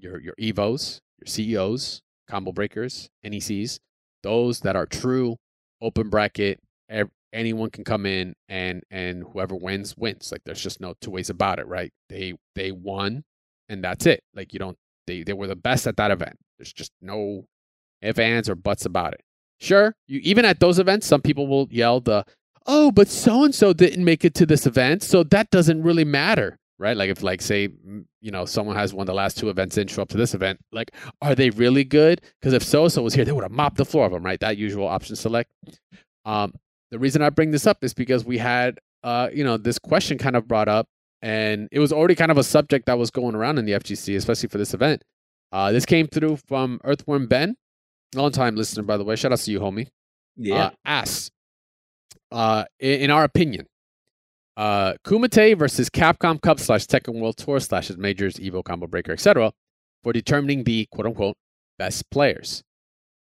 your 0.00 0.20
your 0.20 0.34
evos, 0.40 1.00
your 1.18 1.26
CEOs, 1.26 2.00
combo 2.28 2.52
breakers, 2.52 3.08
NECs, 3.24 3.78
those 4.22 4.60
that 4.60 4.76
are 4.76 4.86
true 4.86 5.36
open 5.82 6.08
bracket. 6.10 6.60
ev- 6.88 7.10
anyone 7.32 7.70
can 7.70 7.84
come 7.84 8.06
in 8.06 8.34
and 8.48 8.82
and 8.90 9.24
whoever 9.32 9.54
wins 9.54 9.96
wins. 9.96 10.32
Like 10.32 10.42
there's 10.44 10.62
just 10.62 10.80
no 10.80 10.94
two 11.00 11.10
ways 11.10 11.30
about 11.30 11.58
it, 11.58 11.66
right? 11.66 11.92
They 12.08 12.34
they 12.54 12.72
won, 12.72 13.24
and 13.68 13.82
that's 13.84 14.06
it. 14.06 14.20
Like 14.34 14.52
you 14.52 14.58
don't 14.58 14.76
they 15.06 15.22
they 15.22 15.32
were 15.32 15.46
the 15.46 15.56
best 15.56 15.86
at 15.86 15.96
that 15.96 16.10
event. 16.10 16.36
There's 16.58 16.72
just 16.72 16.92
no 17.00 17.46
ifs 18.02 18.18
ands 18.18 18.48
or 18.48 18.54
buts 18.54 18.84
about 18.86 19.14
it. 19.14 19.20
Sure, 19.60 19.94
you 20.08 20.20
even 20.22 20.44
at 20.44 20.60
those 20.60 20.78
events, 20.78 21.06
some 21.06 21.20
people 21.22 21.46
will 21.46 21.68
yell 21.70 22.00
the 22.00 22.24
oh, 22.66 22.90
but 22.92 23.08
so 23.08 23.44
and 23.44 23.54
so 23.54 23.72
didn't 23.72 24.04
make 24.04 24.24
it 24.24 24.34
to 24.34 24.46
this 24.46 24.66
event, 24.66 25.02
so 25.02 25.22
that 25.24 25.50
doesn't 25.50 25.82
really 25.82 26.04
matter, 26.04 26.58
right? 26.80 26.96
Like 26.96 27.10
if 27.10 27.22
like 27.22 27.40
say 27.42 27.68
you 28.20 28.30
know 28.32 28.44
someone 28.46 28.74
has 28.74 28.92
won 28.92 29.06
the 29.06 29.14
last 29.14 29.38
two 29.38 29.48
events 29.50 29.76
and 29.76 29.88
show 29.88 30.02
up 30.02 30.08
to 30.08 30.16
this 30.16 30.34
event, 30.34 30.58
like 30.72 30.90
are 31.22 31.34
they 31.36 31.50
really 31.50 31.84
good? 31.84 32.20
Because 32.40 32.52
if 32.54 32.62
so 32.64 32.88
so 32.88 33.02
was 33.02 33.14
here, 33.14 33.24
they 33.24 33.32
would 33.32 33.44
have 33.44 33.52
mopped 33.52 33.76
the 33.76 33.84
floor 33.84 34.06
of 34.06 34.12
them, 34.12 34.24
right? 34.24 34.40
That 34.40 34.56
usual 34.56 34.88
option 34.88 35.14
select. 35.14 35.52
Um, 36.24 36.52
the 36.90 36.98
reason 36.98 37.22
I 37.22 37.30
bring 37.30 37.52
this 37.52 37.66
up 37.66 37.84
is 37.84 37.94
because 37.94 38.24
we 38.24 38.38
had 38.38 38.78
uh 39.04 39.28
you 39.32 39.44
know 39.44 39.56
this 39.56 39.78
question 39.78 40.18
kind 40.18 40.34
of 40.34 40.48
brought 40.48 40.68
up, 40.68 40.88
and 41.22 41.68
it 41.70 41.78
was 41.78 41.92
already 41.92 42.14
kind 42.16 42.30
of 42.32 42.38
a 42.38 42.44
subject 42.44 42.86
that 42.86 42.98
was 42.98 43.10
going 43.10 43.34
around 43.36 43.58
in 43.58 43.64
the 43.66 43.72
FGC, 43.72 44.16
especially 44.16 44.48
for 44.48 44.58
this 44.58 44.74
event. 44.74 45.04
Uh, 45.52 45.70
this 45.72 45.84
came 45.86 46.06
through 46.06 46.36
from 46.48 46.80
Earthworm 46.84 47.26
Ben, 47.26 47.56
long 48.14 48.32
time 48.32 48.56
listener 48.56 48.82
by 48.82 48.96
the 48.96 49.04
way. 49.04 49.16
Shout 49.16 49.32
out 49.32 49.38
to 49.40 49.50
you, 49.50 49.60
homie 49.60 49.88
Yeah. 50.36 50.66
uh, 50.66 50.70
asks, 50.84 51.30
uh, 52.30 52.64
in, 52.78 53.00
in 53.02 53.10
our 53.10 53.24
opinion, 53.24 53.66
uh, 54.60 54.92
Kumite 55.06 55.58
versus 55.58 55.88
Capcom 55.88 56.38
Cup 56.38 56.60
slash 56.60 56.84
Tekken 56.84 57.18
World 57.18 57.38
Tour 57.38 57.60
slash 57.60 57.90
Majors, 57.96 58.34
Evo 58.36 58.62
Combo 58.62 58.86
Breaker, 58.86 59.12
etc., 59.12 59.52
for 60.02 60.12
determining 60.12 60.64
the 60.64 60.86
quote 60.92 61.06
unquote 61.06 61.36
best 61.78 62.08
players. 62.10 62.62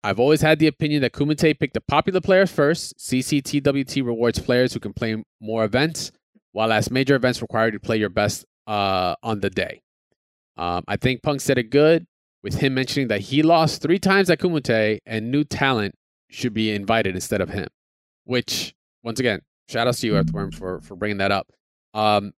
I've 0.03 0.19
always 0.19 0.41
had 0.41 0.57
the 0.57 0.65
opinion 0.65 1.03
that 1.03 1.11
Kumite 1.13 1.59
picked 1.59 1.75
the 1.75 1.81
popular 1.81 2.21
players 2.21 2.51
first. 2.51 2.97
CCTWT 2.97 4.03
rewards 4.03 4.39
players 4.39 4.73
who 4.73 4.79
can 4.79 4.93
play 4.93 5.23
more 5.39 5.63
events, 5.63 6.11
while 6.53 6.71
as 6.71 6.89
major 6.89 7.15
events 7.15 7.39
require 7.39 7.67
you 7.67 7.73
to 7.73 7.79
play 7.79 7.97
your 7.97 8.09
best 8.09 8.43
uh, 8.65 9.13
on 9.21 9.39
the 9.39 9.51
day. 9.51 9.81
Um, 10.57 10.83
I 10.87 10.97
think 10.97 11.21
Punk 11.21 11.41
said 11.41 11.59
it 11.59 11.69
good 11.69 12.07
with 12.41 12.55
him 12.55 12.73
mentioning 12.73 13.09
that 13.09 13.21
he 13.21 13.43
lost 13.43 13.83
three 13.83 13.99
times 13.99 14.31
at 14.31 14.39
Kumite 14.39 14.99
and 15.05 15.29
new 15.29 15.43
talent 15.43 15.93
should 16.31 16.55
be 16.55 16.71
invited 16.71 17.13
instead 17.13 17.41
of 17.41 17.49
him. 17.49 17.67
Which, 18.23 18.73
once 19.03 19.19
again, 19.19 19.41
shout 19.69 19.87
out 19.87 19.93
to 19.95 20.07
you, 20.07 20.15
Earthworm, 20.15 20.51
for 20.51 20.81
for 20.81 20.95
bringing 20.95 21.17
that 21.17 21.31
up. 21.31 21.51
Um, 21.93 22.33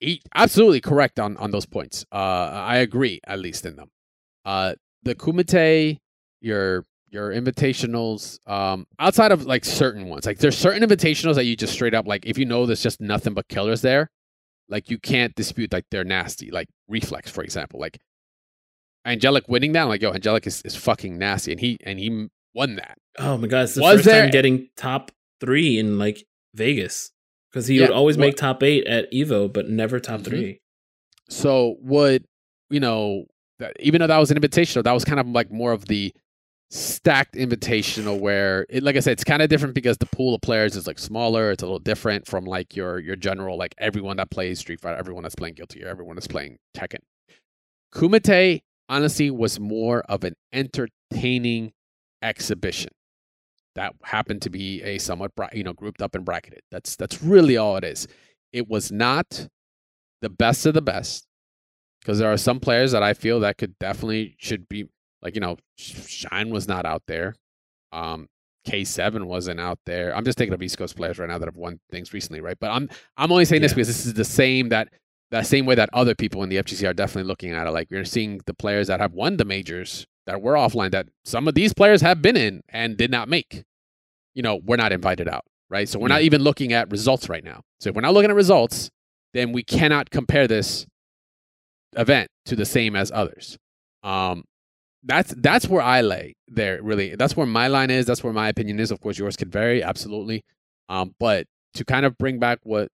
he, 0.00 0.20
absolutely 0.34 0.80
correct 0.80 1.18
on 1.20 1.36
on 1.36 1.50
those 1.50 1.66
points. 1.66 2.04
Uh, 2.12 2.16
I 2.16 2.78
agree, 2.78 3.20
at 3.26 3.38
least 3.38 3.64
in 3.66 3.76
them. 3.76 3.90
Uh, 4.44 4.74
the 5.02 5.14
Kumite, 5.14 5.98
your 6.40 6.84
your 7.10 7.30
invitationals, 7.30 8.38
um, 8.50 8.86
outside 8.98 9.32
of 9.32 9.44
like 9.44 9.64
certain 9.64 10.08
ones, 10.08 10.24
like 10.26 10.38
there's 10.38 10.56
certain 10.56 10.82
invitationals 10.82 11.34
that 11.34 11.44
you 11.44 11.54
just 11.56 11.72
straight 11.74 11.92
up 11.94 12.06
like 12.06 12.24
if 12.26 12.38
you 12.38 12.44
know 12.46 12.64
there's 12.66 12.82
just 12.82 13.00
nothing 13.00 13.34
but 13.34 13.46
killers 13.48 13.82
there, 13.82 14.10
like 14.68 14.90
you 14.90 14.98
can't 14.98 15.34
dispute 15.34 15.72
like 15.72 15.84
they're 15.90 16.04
nasty. 16.04 16.50
Like 16.50 16.68
Reflex, 16.88 17.30
for 17.30 17.44
example, 17.44 17.78
like 17.78 17.98
Angelic 19.04 19.44
winning 19.48 19.72
that, 19.72 19.82
I'm 19.82 19.88
like 19.88 20.02
yo, 20.02 20.12
Angelic 20.12 20.46
is, 20.46 20.62
is 20.62 20.76
fucking 20.76 21.18
nasty, 21.18 21.52
and 21.52 21.60
he 21.60 21.76
and 21.84 21.98
he 21.98 22.28
won 22.54 22.76
that. 22.76 22.98
oh 23.18 23.36
my 23.36 23.46
god, 23.48 23.62
it's 23.64 23.74
the 23.74 23.82
Was 23.82 23.96
first 23.96 24.04
there- 24.06 24.22
time 24.22 24.30
getting 24.30 24.68
top 24.76 25.10
three 25.40 25.78
in 25.78 25.98
like 25.98 26.24
Vegas 26.54 27.10
because 27.50 27.66
he 27.66 27.76
Yeah, 27.76 27.82
would 27.82 27.90
always 27.90 28.16
what- 28.16 28.26
make 28.26 28.36
top 28.36 28.62
eight 28.62 28.86
at 28.86 29.10
Evo, 29.12 29.52
but 29.52 29.68
never 29.68 30.00
top 30.00 30.20
Mhm. 30.20 30.24
three. 30.24 30.60
So 31.28 31.76
would 31.80 32.24
you 32.70 32.80
know 32.80 33.26
that 33.58 33.76
even 33.80 34.00
though 34.00 34.06
that 34.06 34.18
was 34.18 34.30
an 34.30 34.38
invitational, 34.38 34.82
that 34.84 34.92
was 34.92 35.04
kind 35.04 35.20
of 35.20 35.26
like 35.28 35.50
more 35.50 35.72
of 35.72 35.86
the 35.86 36.12
stacked 36.70 37.34
invitational 37.34 38.18
where 38.18 38.64
it, 38.70 38.82
like 38.82 38.96
I 38.96 39.00
said, 39.00 39.12
it's 39.12 39.24
kind 39.24 39.42
of 39.42 39.50
different 39.50 39.74
because 39.74 39.98
the 39.98 40.06
pool 40.06 40.34
of 40.34 40.40
players 40.40 40.74
is 40.74 40.86
like 40.86 40.98
smaller. 40.98 41.50
It's 41.50 41.62
a 41.62 41.66
little 41.66 41.78
different 41.78 42.26
from 42.26 42.46
like 42.46 42.74
your 42.74 42.98
your 42.98 43.16
general 43.16 43.58
like 43.58 43.74
everyone 43.78 44.16
that 44.16 44.30
plays 44.30 44.58
Street 44.60 44.80
Fighter, 44.80 44.96
everyone 44.96 45.22
that's 45.22 45.34
playing 45.34 45.54
Guilty 45.54 45.80
Gear, 45.80 45.88
everyone 45.88 46.16
that's 46.16 46.26
playing 46.26 46.56
Tekken. 46.74 47.00
Kumite 47.94 48.62
honestly 48.88 49.30
was 49.30 49.60
more 49.60 50.00
of 50.08 50.24
an 50.24 50.34
entertaining 50.52 51.72
exhibition 52.22 52.90
that 53.74 53.94
happened 54.02 54.42
to 54.42 54.50
be 54.50 54.82
a 54.82 54.98
somewhat 54.98 55.32
you 55.52 55.64
know 55.64 55.72
grouped 55.72 56.02
up 56.02 56.14
and 56.14 56.24
bracketed. 56.24 56.60
That's 56.70 56.96
that's 56.96 57.22
really 57.22 57.56
all 57.56 57.76
it 57.76 57.84
is. 57.84 58.06
It 58.52 58.68
was 58.68 58.92
not 58.92 59.48
the 60.20 60.28
best 60.28 60.66
of 60.66 60.74
the 60.74 60.82
best 60.82 61.26
because 62.00 62.18
there 62.18 62.32
are 62.32 62.36
some 62.36 62.60
players 62.60 62.92
that 62.92 63.02
I 63.02 63.14
feel 63.14 63.40
that 63.40 63.58
could 63.58 63.78
definitely 63.78 64.36
should 64.38 64.68
be 64.68 64.86
like 65.22 65.34
you 65.34 65.40
know 65.40 65.56
Shine 65.76 66.50
was 66.50 66.68
not 66.68 66.84
out 66.84 67.02
there, 67.06 67.34
um, 67.92 68.28
K7 68.66 69.24
wasn't 69.24 69.60
out 69.60 69.78
there. 69.86 70.14
I'm 70.14 70.24
just 70.24 70.38
thinking 70.38 70.54
of 70.54 70.62
East 70.62 70.78
Coast 70.78 70.96
players 70.96 71.18
right 71.18 71.28
now 71.28 71.38
that 71.38 71.46
have 71.46 71.56
won 71.56 71.80
things 71.90 72.12
recently, 72.12 72.40
right? 72.40 72.56
But 72.60 72.70
I'm 72.70 72.88
I'm 73.16 73.32
only 73.32 73.44
saying 73.44 73.62
this 73.62 73.72
because 73.72 73.88
this 73.88 74.06
is 74.06 74.14
the 74.14 74.24
same 74.24 74.68
that 74.70 74.88
that 75.30 75.46
same 75.46 75.64
way 75.64 75.74
that 75.74 75.88
other 75.92 76.14
people 76.14 76.42
in 76.42 76.50
the 76.50 76.56
FGC 76.56 76.88
are 76.88 76.92
definitely 76.92 77.26
looking 77.26 77.52
at 77.52 77.66
it. 77.66 77.70
Like 77.70 77.88
we're 77.90 78.04
seeing 78.04 78.40
the 78.46 78.54
players 78.54 78.88
that 78.88 79.00
have 79.00 79.14
won 79.14 79.38
the 79.38 79.44
majors 79.44 80.06
that 80.26 80.40
were 80.40 80.54
offline 80.54 80.90
that 80.92 81.08
some 81.24 81.48
of 81.48 81.54
these 81.54 81.72
players 81.72 82.00
have 82.00 82.22
been 82.22 82.36
in 82.36 82.62
and 82.68 82.96
did 82.96 83.10
not 83.10 83.28
make. 83.28 83.64
You 84.34 84.42
know, 84.42 84.60
we're 84.64 84.76
not 84.76 84.92
invited 84.92 85.28
out, 85.28 85.44
right? 85.68 85.88
So 85.88 85.98
we're 85.98 86.08
not 86.08 86.22
even 86.22 86.42
looking 86.42 86.72
at 86.72 86.90
results 86.90 87.28
right 87.28 87.44
now. 87.44 87.62
So 87.80 87.90
if 87.90 87.96
we're 87.96 88.02
not 88.02 88.14
looking 88.14 88.30
at 88.30 88.36
results, 88.36 88.90
then 89.34 89.52
we 89.52 89.62
cannot 89.62 90.10
compare 90.10 90.46
this 90.46 90.86
event 91.96 92.28
to 92.46 92.56
the 92.56 92.64
same 92.64 92.96
as 92.96 93.10
others. 93.12 93.58
Um, 94.02 94.44
that's 95.04 95.34
that's 95.36 95.68
where 95.68 95.82
I 95.82 96.00
lay 96.00 96.34
there. 96.48 96.80
Really, 96.82 97.16
that's 97.16 97.36
where 97.36 97.46
my 97.46 97.68
line 97.68 97.90
is. 97.90 98.06
That's 98.06 98.22
where 98.22 98.32
my 98.32 98.48
opinion 98.48 98.78
is. 98.80 98.90
Of 98.90 99.00
course, 99.00 99.18
yours 99.18 99.36
could 99.36 99.50
vary, 99.50 99.82
absolutely. 99.82 100.44
Um, 100.88 101.14
but 101.18 101.46
to 101.74 101.84
kind 101.84 102.06
of 102.06 102.16
bring 102.18 102.38
back 102.38 102.60
what 102.62 102.88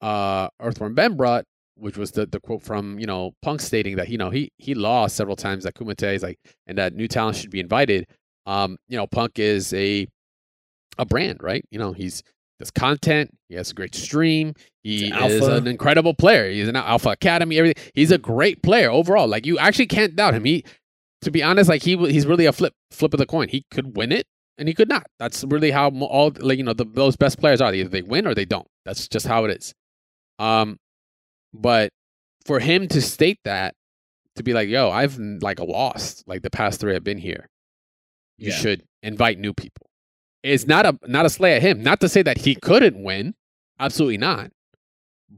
uh, 0.00 0.48
Earthworm 0.60 0.94
Ben 0.94 1.16
brought, 1.16 1.44
which 1.78 1.96
was 1.96 2.12
the 2.12 2.26
the 2.26 2.40
quote 2.40 2.62
from 2.62 2.98
you 2.98 3.06
know 3.06 3.32
Punk 3.42 3.60
stating 3.60 3.96
that 3.96 4.08
you 4.08 4.18
know 4.18 4.30
he 4.30 4.50
he 4.58 4.74
lost 4.74 5.16
several 5.16 5.36
times 5.36 5.66
at 5.66 5.74
Kumite, 5.74 6.12
he's 6.12 6.22
like, 6.22 6.38
and 6.66 6.78
that 6.78 6.94
new 6.94 7.08
talent 7.08 7.36
should 7.36 7.50
be 7.50 7.60
invited. 7.60 8.06
Um, 8.46 8.78
you 8.88 8.96
know, 8.96 9.06
Punk 9.06 9.38
is 9.38 9.72
a 9.74 10.06
a 10.98 11.04
brand, 11.04 11.42
right? 11.42 11.64
You 11.70 11.78
know, 11.78 11.92
he's 11.92 12.22
does 12.58 12.70
content. 12.70 13.30
He 13.48 13.54
has 13.54 13.70
a 13.70 13.74
great 13.74 13.94
stream. 13.94 14.54
He 14.82 15.12
is 15.12 15.46
an 15.46 15.66
incredible 15.66 16.14
player. 16.14 16.50
He's 16.50 16.66
an 16.66 16.76
Alpha 16.76 17.10
Academy. 17.10 17.58
Everything. 17.58 17.82
He's 17.94 18.10
a 18.10 18.18
great 18.18 18.62
player 18.62 18.90
overall. 18.90 19.28
Like 19.28 19.46
you 19.46 19.58
actually 19.58 19.86
can't 19.86 20.16
doubt 20.16 20.34
him. 20.34 20.44
He, 20.44 20.64
to 21.22 21.30
be 21.30 21.42
honest, 21.42 21.68
like 21.68 21.82
he 21.82 21.96
he's 21.96 22.26
really 22.26 22.46
a 22.46 22.52
flip 22.52 22.74
flip 22.90 23.14
of 23.14 23.18
the 23.18 23.26
coin. 23.26 23.48
He 23.48 23.64
could 23.70 23.96
win 23.96 24.12
it 24.12 24.26
and 24.58 24.66
he 24.66 24.74
could 24.74 24.88
not. 24.88 25.06
That's 25.18 25.44
really 25.44 25.70
how 25.70 25.90
all 25.90 26.32
like 26.38 26.58
you 26.58 26.64
know 26.64 26.72
the, 26.72 26.84
those 26.84 27.16
best 27.16 27.38
players 27.38 27.60
are. 27.60 27.72
Either 27.72 27.88
they 27.88 28.02
win 28.02 28.26
or 28.26 28.34
they 28.34 28.44
don't. 28.44 28.66
That's 28.84 29.08
just 29.08 29.26
how 29.26 29.44
it 29.44 29.56
is. 29.56 29.74
Um, 30.38 30.78
but 31.52 31.90
for 32.46 32.60
him 32.60 32.88
to 32.88 33.00
state 33.02 33.38
that, 33.44 33.74
to 34.36 34.42
be 34.42 34.52
like, 34.52 34.68
yo, 34.68 34.90
I've 34.90 35.18
like 35.18 35.58
lost 35.60 36.24
like 36.26 36.42
the 36.42 36.50
past 36.50 36.80
three 36.80 36.94
I've 36.94 37.04
been 37.04 37.18
here. 37.18 37.48
You 38.36 38.50
Yeah. 38.50 38.56
should 38.56 38.82
invite 39.02 39.38
new 39.38 39.52
people. 39.52 39.90
It's 40.42 40.66
not 40.66 40.86
a 40.86 40.98
not 41.06 41.26
a 41.26 41.30
slay 41.30 41.56
at 41.56 41.62
him. 41.62 41.82
Not 41.82 42.00
to 42.00 42.08
say 42.08 42.22
that 42.22 42.38
he 42.38 42.54
couldn't 42.54 43.02
win. 43.02 43.34
Absolutely 43.80 44.18
not. 44.18 44.50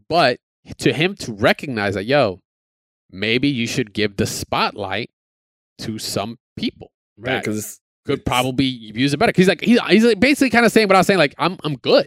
But 0.09 0.39
to 0.79 0.93
him 0.93 1.15
to 1.17 1.33
recognize 1.33 1.95
that, 1.95 2.05
yo, 2.05 2.41
maybe 3.11 3.49
you 3.49 3.67
should 3.67 3.93
give 3.95 4.17
the 4.17 4.27
spotlight 4.27 5.11
to 5.79 5.99
some 5.99 6.37
people 6.57 6.93
Right, 7.17 7.43
because 7.43 7.81
could 8.07 8.25
probably 8.25 8.67
use 8.67 9.15
it 9.15 9.17
better. 9.17 9.33
He's 9.35 9.49
like 9.49 9.63
he's 9.63 9.81
he's 9.89 10.05
like 10.05 10.21
basically 10.21 10.51
kind 10.51 10.67
of 10.67 10.73
saying 10.73 10.89
what 10.89 10.97
I 10.97 11.01
was 11.01 11.07
saying. 11.07 11.19
Like 11.19 11.35
I'm 11.39 11.57
I'm 11.65 11.77
good. 11.77 12.07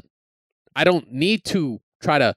I 0.75 0.83
don't 0.83 1.11
need 1.11 1.43
to 1.45 1.81
try 2.01 2.19
to 2.19 2.35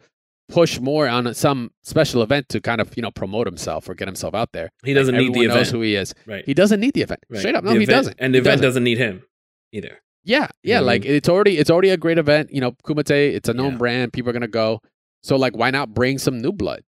push 0.48 0.78
more 0.80 1.08
on 1.08 1.32
some 1.34 1.70
special 1.82 2.22
event 2.22 2.48
to 2.50 2.60
kind 2.60 2.80
of 2.80 2.96
you 2.96 3.02
know 3.02 3.10
promote 3.10 3.46
himself 3.46 3.88
or 3.88 3.94
get 3.94 4.06
himself 4.08 4.34
out 4.34 4.52
there. 4.52 4.70
he 4.84 4.94
doesn't 4.94 5.14
Like, 5.14 5.22
need 5.24 5.34
the 5.34 5.38
everyone 5.40 5.56
knows 5.58 5.68
event. 5.68 5.76
who 5.76 5.82
he 5.82 5.94
is. 5.96 6.14
right. 6.26 6.44
He 6.46 6.54
doesn't 6.54 6.80
need 6.80 6.94
the 6.94 7.02
event. 7.02 7.20
right. 7.28 7.38
Straight 7.40 7.54
up, 7.56 7.64
no, 7.64 7.70
The 7.72 7.78
he 7.78 7.82
event- 7.84 7.96
doesn't. 7.96 8.16
And 8.18 8.34
the 8.34 8.38
He 8.38 8.40
event 8.40 8.52
doesn't. 8.62 8.68
doesn't 8.68 8.84
need 8.84 8.98
him 8.98 9.22
either. 9.72 9.98
Yeah, 10.24 10.48
yeah, 10.62 10.76
know 10.76 10.82
what 10.82 10.90
I 10.90 10.92
like 10.94 11.02
mean? 11.02 11.12
it's 11.14 11.28
already 11.28 11.58
it's 11.58 11.70
already 11.70 11.90
a 11.90 11.96
great 11.96 12.18
event. 12.18 12.50
You 12.52 12.60
know, 12.60 12.72
Kumite, 12.84 13.10
it's 13.34 13.48
a 13.48 13.54
known 13.54 13.72
Yeah. 13.72 13.78
brand. 13.78 14.12
People 14.12 14.30
are 14.30 14.32
gonna 14.32 14.48
go. 14.48 14.80
So 15.22 15.36
like, 15.36 15.56
why 15.56 15.70
not 15.70 15.94
bring 15.94 16.18
some 16.18 16.38
new 16.38 16.52
blood? 16.52 16.82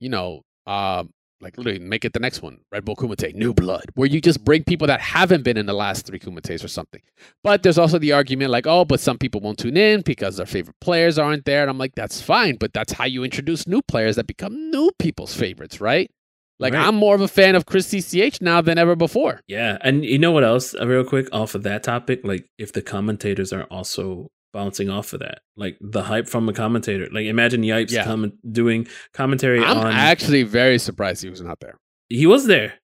You 0.00 0.08
know, 0.08 0.42
um, 0.66 1.10
like 1.40 1.56
literally 1.56 1.78
make 1.78 2.04
it 2.04 2.12
the 2.12 2.20
next 2.20 2.42
one, 2.42 2.58
Red 2.70 2.84
Bull 2.84 2.96
Kumite, 2.96 3.34
new 3.34 3.54
blood, 3.54 3.86
where 3.94 4.08
you 4.08 4.20
just 4.20 4.44
bring 4.44 4.64
people 4.64 4.86
that 4.86 5.00
haven't 5.00 5.42
been 5.42 5.56
in 5.56 5.66
the 5.66 5.72
last 5.72 6.06
three 6.06 6.18
Kumites 6.18 6.62
or 6.62 6.68
something. 6.68 7.00
But 7.42 7.62
there's 7.62 7.78
also 7.78 7.98
the 7.98 8.12
argument 8.12 8.50
like, 8.50 8.66
oh, 8.66 8.84
but 8.84 9.00
some 9.00 9.18
people 9.18 9.40
won't 9.40 9.58
tune 9.58 9.76
in 9.76 10.02
because 10.02 10.36
their 10.36 10.46
favorite 10.46 10.76
players 10.80 11.18
aren't 11.18 11.44
there, 11.44 11.62
and 11.62 11.70
I'm 11.70 11.78
like, 11.78 11.94
that's 11.94 12.20
fine, 12.20 12.56
but 12.56 12.72
that's 12.72 12.92
how 12.92 13.04
you 13.04 13.24
introduce 13.24 13.66
new 13.66 13.82
players 13.82 14.16
that 14.16 14.26
become 14.26 14.70
new 14.70 14.90
people's 14.98 15.34
favorites, 15.34 15.80
right? 15.80 16.10
Like 16.58 16.74
Right. 16.74 16.86
I'm 16.86 16.94
more 16.94 17.14
of 17.14 17.22
a 17.22 17.28
fan 17.28 17.54
of 17.54 17.64
Chris 17.64 17.88
CCH 17.88 18.42
now 18.42 18.60
than 18.60 18.76
ever 18.76 18.94
before. 18.94 19.40
Yeah, 19.48 19.78
and 19.80 20.04
you 20.04 20.18
know 20.18 20.30
what 20.30 20.44
else? 20.44 20.74
Uh, 20.74 20.86
real 20.86 21.04
quick, 21.04 21.26
off 21.32 21.54
of 21.54 21.62
that 21.62 21.82
topic, 21.82 22.20
like 22.22 22.46
if 22.58 22.72
the 22.72 22.82
commentators 22.82 23.50
are 23.50 23.64
also 23.64 24.28
bouncing 24.52 24.88
off 24.90 25.12
of 25.12 25.20
that, 25.20 25.40
like 25.56 25.76
the 25.80 26.02
hype 26.02 26.28
from 26.28 26.48
a 26.48 26.52
commentator. 26.52 27.06
Like 27.12 27.26
imagine 27.26 27.62
Yipes 27.62 27.90
Yeah. 27.92 28.04
comment 28.04 28.34
doing 28.52 28.86
commentary 29.12 29.60
I'm 29.64 29.78
on. 29.78 29.92
actually 29.92 30.42
very 30.42 30.78
surprised 30.78 31.22
he 31.22 31.30
was 31.30 31.40
not 31.40 31.60
there. 31.60 31.78
he 32.08 32.26
was 32.26 32.46
there. 32.46 32.74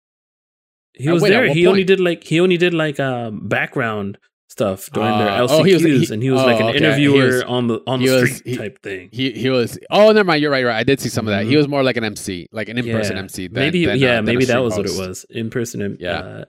He 0.95 1.09
Uh, 1.09 1.15
was 1.15 1.23
wait, 1.23 1.31
there. 1.31 1.53
He 1.53 1.67
only 1.67 1.85
did 1.85 2.01
like 2.01 2.25
he 2.25 2.41
only 2.41 2.57
did 2.57 2.73
like 2.75 2.99
um 3.01 3.49
background 3.49 4.19
stuff 4.49 4.89
during 4.93 5.19
their 5.19 5.29
Uh, 5.29 5.41
LCQs, 5.47 5.51
oh, 5.51 5.63
he 5.65 5.75
was- 5.75 5.83
he- 6.09 6.15
and 6.15 6.23
he 6.23 6.31
was 6.31 6.43
like 6.43 6.57
oh, 6.61 6.69
an 6.69 6.75
okay. 6.77 6.79
interviewer 6.79 7.27
was- 7.27 7.43
on 7.43 7.67
the 7.67 7.81
on 7.87 8.01
the 8.01 8.09
was- 8.11 8.37
street 8.37 8.53
he- 8.53 8.57
type 8.57 8.81
thing. 8.83 9.09
He 9.13 9.33
he 9.33 9.51
was. 9.51 9.79
Oh, 9.91 10.13
never 10.13 10.25
mind. 10.25 10.41
You're 10.41 10.51
right. 10.53 10.61
You're 10.61 10.69
right. 10.71 10.79
I 10.79 10.85
did 10.85 11.01
see 11.01 11.09
some 11.11 11.27
of 11.27 11.33
that. 11.33 11.45
He 11.45 11.53
Mhm. 11.53 11.57
was 11.57 11.69
more 11.69 11.83
like 11.83 11.97
an 11.99 12.05
MC, 12.05 12.47
like 12.53 12.69
an 12.69 12.79
in-person 12.79 13.17
Yeah. 13.17 13.23
MC. 13.23 13.49
Than, 13.49 13.61
maybe 13.63 13.85
than, 13.85 13.95
uh, 13.97 14.07
yeah, 14.07 14.19
a 14.19 14.23
maybe 14.23 14.45
that 14.47 14.63
was 14.63 14.77
what 14.77 14.87
it 14.87 14.97
was 14.97 15.27
in 15.29 15.51
person. 15.51 15.97
Yeah. 16.01 16.19
uh, 16.21 16.45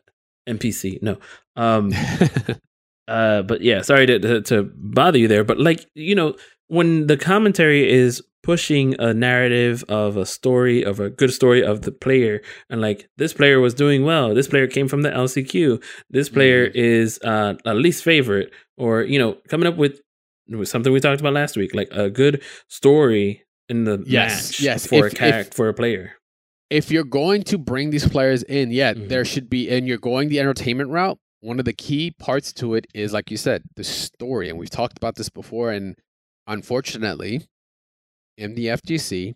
NPC. 0.47 0.99
No, 1.01 1.17
um, 1.57 1.91
uh, 3.07 3.41
but 3.43 3.61
yeah, 3.61 3.81
sorry 3.81 4.05
to, 4.05 4.19
to 4.19 4.41
to 4.43 4.71
bother 4.75 5.17
you 5.17 5.27
there, 5.27 5.43
but 5.43 5.59
like 5.59 5.85
you 5.95 6.15
know, 6.15 6.35
when 6.67 7.07
the 7.07 7.17
commentary 7.17 7.89
is 7.89 8.21
pushing 8.43 8.95
a 8.99 9.13
narrative 9.13 9.83
of 9.89 10.15
a 10.15 10.25
story 10.25 10.81
of 10.83 10.99
a 11.01 11.09
good 11.09 11.33
story 11.33 11.61
of 11.63 11.81
the 11.81 11.91
player 11.91 12.41
and 12.69 12.79
like 12.79 13.09
this 13.17 13.33
player 13.33 13.59
was 13.59 13.73
doing 13.73 14.05
well 14.05 14.33
this 14.33 14.47
player 14.47 14.67
came 14.67 14.87
from 14.87 15.01
the 15.01 15.09
lcq 15.09 15.83
this 16.11 16.29
player 16.29 16.67
Mhm. 16.69 16.75
is 16.75 17.19
uh 17.25 17.55
a 17.65 17.73
least 17.73 18.05
favorite 18.05 18.49
or 18.77 19.01
you 19.03 19.19
know 19.19 19.35
coming 19.49 19.67
up 19.67 19.75
with, 19.75 19.99
with 20.47 20.69
something 20.69 20.93
we 20.93 21.01
talked 21.01 21.19
about 21.19 21.33
last 21.33 21.57
week 21.57 21.75
like 21.75 21.89
a 21.91 22.09
good 22.09 22.41
story 22.69 23.43
in 23.67 23.83
the 23.83 24.01
Yes, 24.05 24.51
match 24.51 24.59
yes, 24.61 24.87
for 24.87 25.07
if- 25.07 25.13
a 25.13 25.15
character 25.17 25.53
for 25.53 25.67
a 25.67 25.73
player 25.73 26.13
if 26.69 26.89
you're 26.91 27.03
going 27.03 27.43
to 27.43 27.57
bring 27.57 27.89
these 27.91 28.07
players 28.07 28.43
in, 28.43 28.71
yeah, 28.71 28.93
Mhm. 28.93 29.07
there 29.07 29.23
should 29.23 29.49
be, 29.49 29.69
and 29.69 29.87
you're 29.87 29.97
going 29.97 30.27
the 30.27 30.39
entertainment 30.41 30.89
route. 30.89 31.17
One 31.41 31.59
of 31.59 31.65
the 31.65 31.73
key 31.73 32.11
parts 32.11 32.51
to 32.53 32.73
it 32.75 32.87
is, 32.93 33.13
like 33.13 33.29
you 33.29 33.37
said, 33.37 33.63
the 33.75 33.83
story, 33.83 34.49
and 34.49 34.57
we've 34.57 34.69
talked 34.69 34.97
about 34.97 35.15
this 35.15 35.29
before. 35.29 35.71
And 35.71 35.95
unfortunately, 36.47 37.45
in 38.37 38.55
the 38.55 38.67
FGC, 38.67 39.35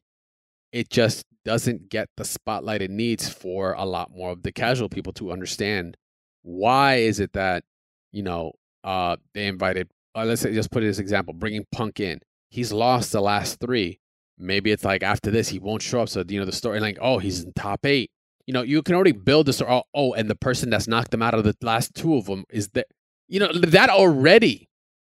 it 0.72 0.90
just 0.90 1.26
doesn't 1.44 1.90
get 1.90 2.08
the 2.18 2.26
spotlight 2.26 2.82
it 2.82 2.92
needs 2.92 3.30
for 3.30 3.74
a 3.74 3.86
lot 3.86 4.12
more 4.12 4.32
of 4.32 4.44
the 4.44 4.52
casual 4.52 4.90
people 4.90 5.14
to 5.14 5.32
understand 5.32 5.98
why 6.44 6.96
is 6.96 7.20
it 7.20 7.34
that 7.34 7.64
you 8.12 8.24
know 8.24 8.52
uh 8.84 9.16
they 9.34 9.48
invited 9.48 9.90
uh, 10.16 10.26
let's 10.26 10.42
say 10.42 10.54
just 10.54 10.72
put 10.72 10.84
it 10.84 10.88
as 10.88 11.00
example 11.00 11.34
bringing 11.34 11.66
punk 11.72 12.00
in. 12.00 12.20
He's 12.50 12.74
lost 12.74 13.12
the 13.12 13.22
last 13.22 13.60
three. 13.60 14.00
Maybe 14.38 14.72
it's 14.72 14.84
like 14.84 15.04
after 15.04 15.32
this 15.32 15.50
he 15.50 15.60
won't 15.60 15.82
show 15.82 16.02
up. 16.02 16.10
So 16.10 16.24
you 16.28 16.40
know 16.40 16.46
the 16.46 16.52
story 16.52 16.80
like 16.80 16.98
oh 17.02 17.18
he's 17.20 17.44
in 17.44 17.54
top 17.54 17.86
eight 17.86 18.12
you 18.46 18.54
know 18.54 18.62
you 18.62 18.82
can 18.82 18.96
already 18.96 19.12
build 19.12 19.46
this. 19.46 19.58
story 19.58 19.72
oh, 19.72 19.84
oh 19.94 20.14
and 20.14 20.30
the 20.30 20.36
person 20.36 20.70
that's 20.70 20.88
knocked 20.88 21.12
them 21.12 21.22
out 21.22 21.34
of 21.34 21.44
the 21.44 21.56
last 21.62 21.94
two 21.96 22.16
of 22.16 22.26
them 22.26 22.46
is 22.50 22.70
that 22.70 22.88
you 23.28 23.40
know 23.40 23.52
that 23.54 23.90
already 23.90 24.70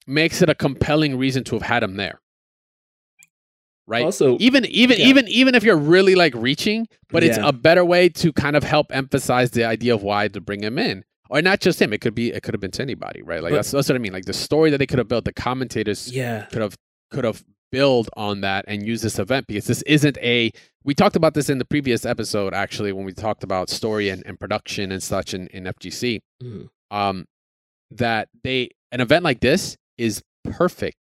makes 0.08 0.42
it 0.42 0.50
a 0.50 0.56
compelling 0.56 1.18
reason 1.18 1.44
to 1.46 1.56
have 1.56 1.62
had 1.62 1.84
him 1.84 1.96
there. 1.96 2.20
Right? 3.88 4.04
Also 4.04 4.38
even 4.40 4.66
even 4.66 5.00
Yeah. 5.00 5.08
even 5.08 5.28
even 5.28 5.56
if 5.56 5.64
you're 5.64 5.78
really 5.78 6.16
like 6.16 6.34
reaching 6.36 6.88
but 7.10 7.24
it's 7.24 7.40
a 7.42 7.52
better 7.52 7.84
way 7.84 8.10
to 8.10 8.32
kind 8.34 8.56
of 8.56 8.64
help 8.64 8.88
emphasize 8.92 9.52
the 9.52 9.64
idea 9.64 9.96
of 9.96 10.04
why 10.04 10.28
to 10.28 10.42
bring 10.42 10.62
him 10.62 10.78
in. 10.78 11.04
Or 11.32 11.42
not 11.42 11.60
just 11.60 11.82
him 11.82 11.94
it 11.94 12.02
could 12.02 12.16
be 12.16 12.32
it 12.32 12.44
could 12.44 12.54
have 12.54 12.62
been 12.62 12.72
to 12.72 12.82
anybody 12.82 13.22
right? 13.24 13.42
Like 13.42 13.52
But- 13.52 13.58
that's, 13.58 13.72
that's 13.72 13.90
what 13.90 13.96
i 13.96 14.00
mean 14.00 14.14
like 14.14 14.26
the 14.26 14.34
story 14.34 14.70
that 14.72 14.78
they 14.78 14.86
could 14.88 15.00
have 15.00 15.08
built 15.08 15.26
the 15.26 15.34
commentators 15.34 16.12
yeah. 16.12 16.46
could 16.52 16.62
have 16.62 16.76
could 17.12 17.24
have 17.24 17.44
build 17.72 18.10
on 18.18 18.42
that 18.42 18.66
and 18.68 18.86
use 18.86 19.02
this 19.02 19.20
event 19.20 19.48
because 19.48 19.66
this 19.66 19.82
isn't 19.84 20.18
a 20.20 20.52
we 20.84 20.94
talked 20.94 21.16
about 21.16 21.34
this 21.34 21.50
in 21.50 21.58
the 21.60 21.66
previous 21.66 22.06
episode 22.06 22.54
actually 22.54 22.92
when 22.92 23.06
we 23.06 23.14
talked 23.14 23.44
about 23.44 23.70
story 23.70 24.10
and, 24.10 24.24
and 24.26 24.40
production 24.40 24.92
and 24.92 25.04
such 25.04 25.34
in, 25.34 25.48
in 25.48 25.66
fgc 25.66 26.20
Mhm. 26.44 26.70
um 26.92 27.26
that 27.92 28.30
they 28.44 28.70
an 28.92 29.02
event 29.02 29.24
like 29.24 29.40
this 29.42 29.78
is 29.98 30.22
perfect 30.44 30.98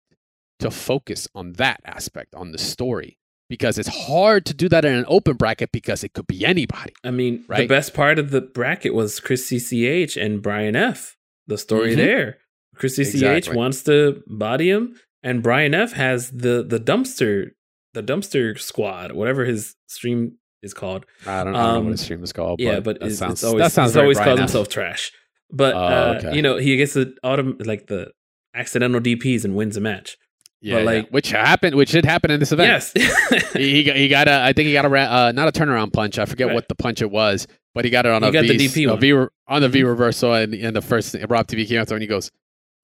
to 0.59 0.72
focus 0.72 1.28
on 1.36 1.53
that 1.53 1.80
aspect 1.86 2.34
on 2.36 2.51
the 2.51 2.57
story 2.57 3.18
because 3.49 3.78
it's 3.78 3.89
hard 4.07 4.45
to 4.45 4.53
do 4.53 4.68
that 4.70 4.86
in 4.86 4.93
an 4.93 5.05
open 5.07 5.36
bracket 5.36 5.72
because 5.72 6.03
it 6.03 6.13
could 6.13 6.26
be 6.28 6.45
anybody 6.45 6.93
I 7.03 7.11
mean, 7.11 7.43
the 7.49 7.68
best 7.68 7.93
part 7.93 8.18
of 8.18 8.32
the 8.32 8.41
bracket 8.41 8.93
was 8.95 9.20
Chris 9.20 9.47
CCH 9.51 10.16
and 10.20 10.41
Brian 10.41 10.76
F. 10.76 11.16
The 11.47 11.57
story 11.59 11.93
Mhm. 11.93 11.97
there. 11.97 12.38
Chris 12.76 12.95
CCH 12.97 13.13
Exactly. 13.13 13.55
wants 13.55 13.84
to 13.84 14.24
body 14.28 14.70
him, 14.72 14.99
and 15.26 15.43
Brian 15.43 15.73
F. 15.73 15.91
has 15.91 16.32
the 16.32 16.63
the 16.63 16.80
dumpster 16.80 17.51
the 17.93 18.01
dumpster 18.03 18.57
squad, 18.59 19.11
whatever 19.11 19.43
his 19.45 19.76
stream 19.88 20.38
is 20.61 20.73
called. 20.73 21.05
i 21.28 21.43
don't, 21.43 21.53
I 21.55 21.63
don't 21.63 21.73
know 21.73 21.80
Um, 21.80 21.84
what 21.86 21.91
his 21.91 22.01
stream 22.01 22.23
is 22.23 22.32
called 22.34 22.59
yeah, 22.61 22.80
but, 22.80 22.99
that 22.99 23.07
it's, 23.07 23.17
sounds 23.19 23.34
it's 23.34 23.43
always 23.43 23.61
that 23.63 23.71
sounds 23.73 23.91
he's 23.91 23.97
always 23.97 24.17
Brian 24.17 24.30
calls 24.30 24.39
F. 24.39 24.43
himself 24.49 24.69
trash. 24.69 25.11
But 25.51 25.76
Oh, 25.76 25.78
uh, 25.80 26.15
okay. 26.19 26.36
you 26.36 26.41
know, 26.41 26.57
he 26.57 26.76
gets 26.78 26.93
the 26.93 27.13
autumn 27.23 27.57
like 27.63 27.88
the 27.88 28.11
accidental 28.53 28.99
DPS 29.01 29.45
and 29.45 29.55
wins 29.55 29.78
a 29.78 29.82
match. 29.82 30.17
yeah, 30.61 30.76
but, 30.76 30.80
yeah. 30.80 30.86
like- 30.86 31.09
which 31.09 31.30
happened 31.32 31.76
which 31.76 31.91
did 31.91 32.03
happen 32.05 32.32
in 32.32 32.39
this 32.39 32.51
event 32.51 32.67
Yes. 32.95 33.53
he, 33.53 33.71
he 33.76 33.84
got 33.84 33.95
he 33.95 34.07
got 34.07 34.28
a 34.28 34.41
I 34.41 34.53
think 34.53 34.67
he 34.67 34.73
got 34.73 34.86
a 34.86 34.89
uh, 34.89 35.32
not 35.34 35.47
a 35.47 35.51
turnaround 35.51 35.93
punch. 35.93 36.17
I 36.19 36.26
forget 36.26 36.47
Right. 36.47 36.55
what 36.55 36.67
the 36.67 36.76
punch 36.76 37.01
it 37.01 37.11
was, 37.11 37.47
but 37.73 37.86
he 37.86 37.91
got 37.91 38.05
it 38.05 38.11
on 38.11 38.23
He 38.23 38.30
a 38.30 38.32
got 38.32 38.41
the 38.47 38.57
V- 38.57 38.67
DP 38.88 38.91
a. 38.93 38.97
V 38.97 39.28
on 39.47 39.61
the 39.61 39.69
V 39.69 39.84
reversal 39.84 40.34
and 40.34 40.53
in 40.53 40.73
the 40.73 40.82
first 40.82 41.15
Rob 41.30 41.47
TV 41.47 41.67
came 41.67 41.80
out 41.80 41.88
there 41.88 41.95
and 41.95 42.01
he 42.01 42.07
goes, 42.07 42.32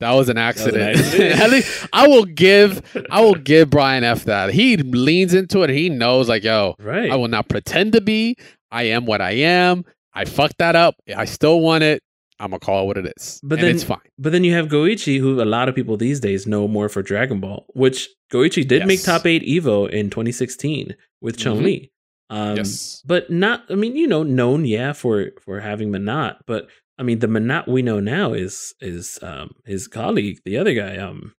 "That 0.01 0.11
was 0.11 0.29
an 0.29 0.35
was 0.35 0.65
an 0.65 0.81
accident." 0.81 0.97
accident. 0.97 1.39
At 1.41 1.49
least 1.49 1.87
I 1.93 2.07
will 2.07 2.25
give 2.25 2.81
I 3.09 3.21
will 3.21 3.35
give 3.35 3.69
Brian 3.69 4.03
F 4.03 4.25
that. 4.25 4.53
He 4.53 4.77
leans 4.77 5.33
into 5.33 5.61
it. 5.63 5.69
He 5.69 5.89
knows 5.89 6.27
like, 6.27 6.43
yo, 6.43 6.75
right. 6.79 7.09
I 7.11 7.15
will 7.15 7.27
not 7.29 7.47
pretend 7.47 7.93
to 7.93 8.01
be. 8.01 8.35
I 8.71 8.83
am 8.83 9.05
what 9.05 9.21
I 9.21 9.31
am. 9.31 9.85
I 10.13 10.25
fucked 10.25 10.57
that 10.59 10.75
up. 10.75 10.95
I 11.15 11.25
still 11.25 11.61
want 11.61 11.83
it. 11.83 12.03
I'm 12.39 12.49
gonna 12.49 12.59
call 12.59 12.83
it 12.83 12.85
what 12.87 12.97
it 12.97 13.13
is. 13.17 13.39
But 13.43 13.59
and 13.59 13.67
then- 13.67 13.75
it's 13.75 13.83
fine. 13.83 13.99
But 14.17 14.31
then 14.31 14.43
you 14.43 14.53
have 14.53 14.67
Goichi, 14.67 15.19
who 15.19 15.41
a 15.41 15.45
lot 15.45 15.69
of 15.69 15.75
people 15.75 15.95
these 15.95 16.19
days 16.19 16.47
know 16.47 16.67
more 16.67 16.89
for 16.89 17.01
Dragon 17.03 17.39
Ball, 17.39 17.65
which 17.69 18.09
Goichi 18.31 18.67
did 18.67 18.87
make 18.87 19.03
top 19.03 19.25
eight 19.25 19.43
Evo 19.43 19.87
in 19.89 20.09
2016 20.09 20.95
with 21.21 21.37
Chun. 21.37 21.63
Li. 21.63 21.91
Um, 22.31 22.55
yes. 22.57 23.03
but 23.05 23.29
not. 23.29 23.65
I 23.69 23.75
mean, 23.75 23.95
you 23.95 24.07
know, 24.07 24.23
known 24.23 24.65
yeah 24.65 24.93
for 24.93 25.31
for 25.41 25.59
having 25.59 25.91
Menat, 25.91 26.37
but 26.47 26.67
I 27.01 27.03
mean, 27.03 27.17
the 27.19 27.27
Menat 27.27 27.67
we 27.67 27.81
know 27.81 27.99
now 27.99 28.33
is 28.33 28.75
is 28.79 29.17
um 29.23 29.55
his 29.65 29.87
colleague, 29.87 30.39
the 30.45 30.57
other 30.57 30.73
guy. 30.75 30.97
Um, 30.97 31.33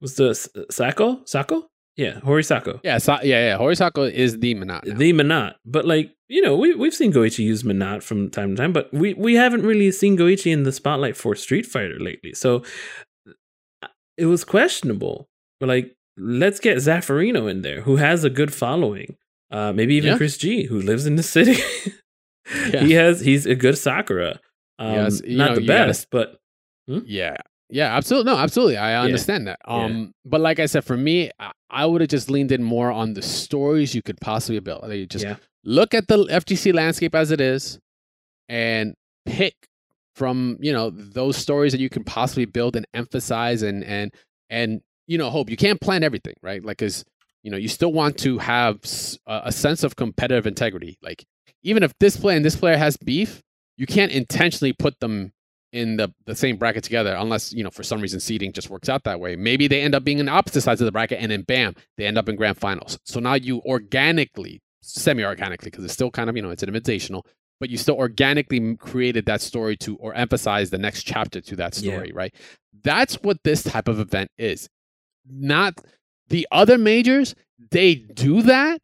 was 0.00 0.14
the 0.14 0.30
S- 0.30 0.48
Sako 0.70 1.20
Sako? 1.24 1.66
Yeah, 1.96 2.20
Horisako. 2.20 2.80
Yeah, 2.82 2.98
so, 2.98 3.14
yeah, 3.22 3.50
yeah. 3.50 3.58
Horisako 3.58 4.10
is 4.10 4.38
the 4.40 4.54
Menat. 4.54 4.84
now. 4.84 4.96
The 4.96 5.12
Menat, 5.12 5.54
but 5.64 5.84
like 5.84 6.12
you 6.28 6.42
know, 6.42 6.56
we 6.56 6.74
we've 6.74 6.94
seen 6.94 7.12
Goichi 7.12 7.40
use 7.44 7.64
Menat 7.64 8.02
from 8.04 8.30
time 8.30 8.50
to 8.50 8.56
time, 8.62 8.72
but 8.72 8.92
we 8.92 9.14
we 9.14 9.34
haven't 9.34 9.62
really 9.66 9.90
seen 9.90 10.16
Goichi 10.16 10.52
in 10.52 10.62
the 10.62 10.72
spotlight 10.72 11.16
for 11.16 11.34
Street 11.34 11.66
Fighter 11.66 11.98
lately. 11.98 12.32
So 12.34 12.62
uh, 13.82 13.88
it 14.16 14.26
was 14.26 14.44
questionable. 14.44 15.28
But 15.60 15.68
like, 15.68 15.96
let's 16.16 16.60
get 16.60 16.78
Zaferino 16.78 17.50
in 17.50 17.62
there, 17.62 17.80
who 17.82 17.96
has 17.96 18.22
a 18.24 18.30
good 18.30 18.52
following. 18.54 19.16
Uh, 19.50 19.72
maybe 19.72 19.94
even 19.96 20.10
Yeah. 20.12 20.16
Chris 20.16 20.36
G, 20.36 20.66
who 20.66 20.80
lives 20.80 21.04
in 21.06 21.16
the 21.16 21.22
city. 21.22 21.56
Yeah. 22.72 22.80
He 22.84 22.92
has 22.92 23.20
he's 23.20 23.46
a 23.46 23.54
good 23.54 23.78
Sakura. 23.78 24.38
Um, 24.78 24.92
Yes, 24.94 25.22
not 25.24 25.50
know, 25.50 25.54
the 25.56 25.62
you 25.62 25.68
gotta- 25.68 25.88
best, 25.88 26.08
but 26.10 26.38
Yeah. 26.86 27.36
Yeah, 27.70 27.96
absolutely. 27.96 28.30
No, 28.30 28.38
absolutely. 28.38 28.76
I 28.76 29.02
understand 29.02 29.46
that. 29.46 29.58
Yeah. 29.66 29.74
Um, 29.74 30.12
but 30.24 30.40
like 30.40 30.60
I 30.60 30.66
said, 30.66 30.84
for 30.84 30.96
me, 30.96 31.30
I, 31.40 31.50
I 31.70 31.86
would 31.86 32.02
have 32.02 32.10
just 32.10 32.30
leaned 32.30 32.52
in 32.52 32.62
more 32.62 32.90
on 32.92 33.14
the 33.14 33.22
stories 33.22 33.94
you 33.94 34.02
could 34.02 34.20
possibly 34.20 34.60
build. 34.60 34.82
Like 34.82 34.92
you 34.98 35.06
just 35.06 35.24
yeah, 35.24 35.36
look 35.64 35.94
at 35.94 36.06
the 36.06 36.18
FGC 36.26 36.74
landscape 36.74 37.14
as 37.14 37.30
it 37.30 37.40
is 37.40 37.78
and 38.48 38.94
pick 39.26 39.54
from, 40.14 40.58
you 40.60 40.72
know, 40.72 40.90
those 40.90 41.36
stories 41.36 41.72
that 41.72 41.80
you 41.80 41.88
can 41.88 42.04
possibly 42.04 42.44
build 42.44 42.76
and 42.76 42.86
emphasize 42.94 43.62
and 43.62 43.82
and 43.82 44.12
and 44.50 44.82
you 45.06 45.18
know, 45.18 45.30
hope. 45.30 45.50
You 45.50 45.56
can't 45.56 45.80
plan 45.80 46.02
everything, 46.04 46.34
right? 46.42 46.62
Like 46.64 46.78
cuz 46.78 47.04
you 47.42 47.50
know, 47.50 47.56
you 47.56 47.68
still 47.68 47.92
want 47.92 48.18
to 48.18 48.38
have 48.38 48.78
a 49.26 49.50
sense 49.52 49.82
of 49.84 49.96
competitive 49.96 50.46
integrity. 50.46 50.96
Like 51.02 51.24
even 51.62 51.82
if 51.82 51.92
this 51.98 52.16
player 52.16 52.36
and 52.36 52.44
this 52.44 52.56
player 52.56 52.76
has 52.76 52.96
beef, 52.98 53.42
you 53.76 53.86
can't 53.86 54.12
intentionally 54.12 54.72
put 54.72 54.98
them 55.00 55.32
in 55.72 55.96
the, 55.96 56.12
the 56.26 56.34
same 56.36 56.56
bracket 56.56 56.84
together 56.84 57.16
unless 57.18 57.52
you 57.52 57.64
know 57.64 57.70
for 57.70 57.82
some 57.82 58.00
reason 58.00 58.20
seeding 58.20 58.52
just 58.52 58.70
works 58.70 58.88
out 58.88 59.02
that 59.04 59.18
way. 59.18 59.34
Maybe 59.34 59.66
they 59.66 59.80
end 59.80 59.94
up 59.94 60.04
being 60.04 60.18
in 60.20 60.28
opposite 60.28 60.60
sides 60.62 60.80
of 60.80 60.84
the 60.84 60.92
bracket 60.92 61.18
and 61.20 61.32
then 61.32 61.42
bam 61.42 61.74
they 61.96 62.06
end 62.06 62.16
up 62.16 62.28
in 62.28 62.36
grand 62.36 62.56
finals. 62.58 62.98
So 63.04 63.18
now 63.20 63.34
you 63.34 63.60
organically 63.62 64.60
semi-organically 64.82 65.70
because 65.70 65.82
it's 65.84 65.94
still 65.94 66.10
kind 66.10 66.28
of 66.30 66.36
you 66.36 66.42
know 66.42 66.50
it's 66.50 66.62
an 66.62 66.70
invitational 66.72 67.22
but 67.58 67.70
you 67.70 67.76
still 67.78 67.96
organically 67.96 68.76
created 68.76 69.24
that 69.26 69.40
story 69.40 69.76
to 69.78 69.96
or 69.96 70.14
emphasize 70.14 70.70
the 70.70 70.78
next 70.78 71.04
chapter 71.04 71.40
to 71.40 71.56
that 71.56 71.76
Yeah. 71.80 71.92
story 71.92 72.12
right? 72.12 72.34
That's 72.82 73.14
what 73.22 73.38
this 73.44 73.62
type 73.62 73.88
of 73.88 73.98
event 73.98 74.30
is. 74.36 74.68
Not 75.28 75.74
the 76.28 76.46
other 76.52 76.78
majors 76.78 77.34
they 77.70 77.94
do 77.96 78.42
that 78.42 78.80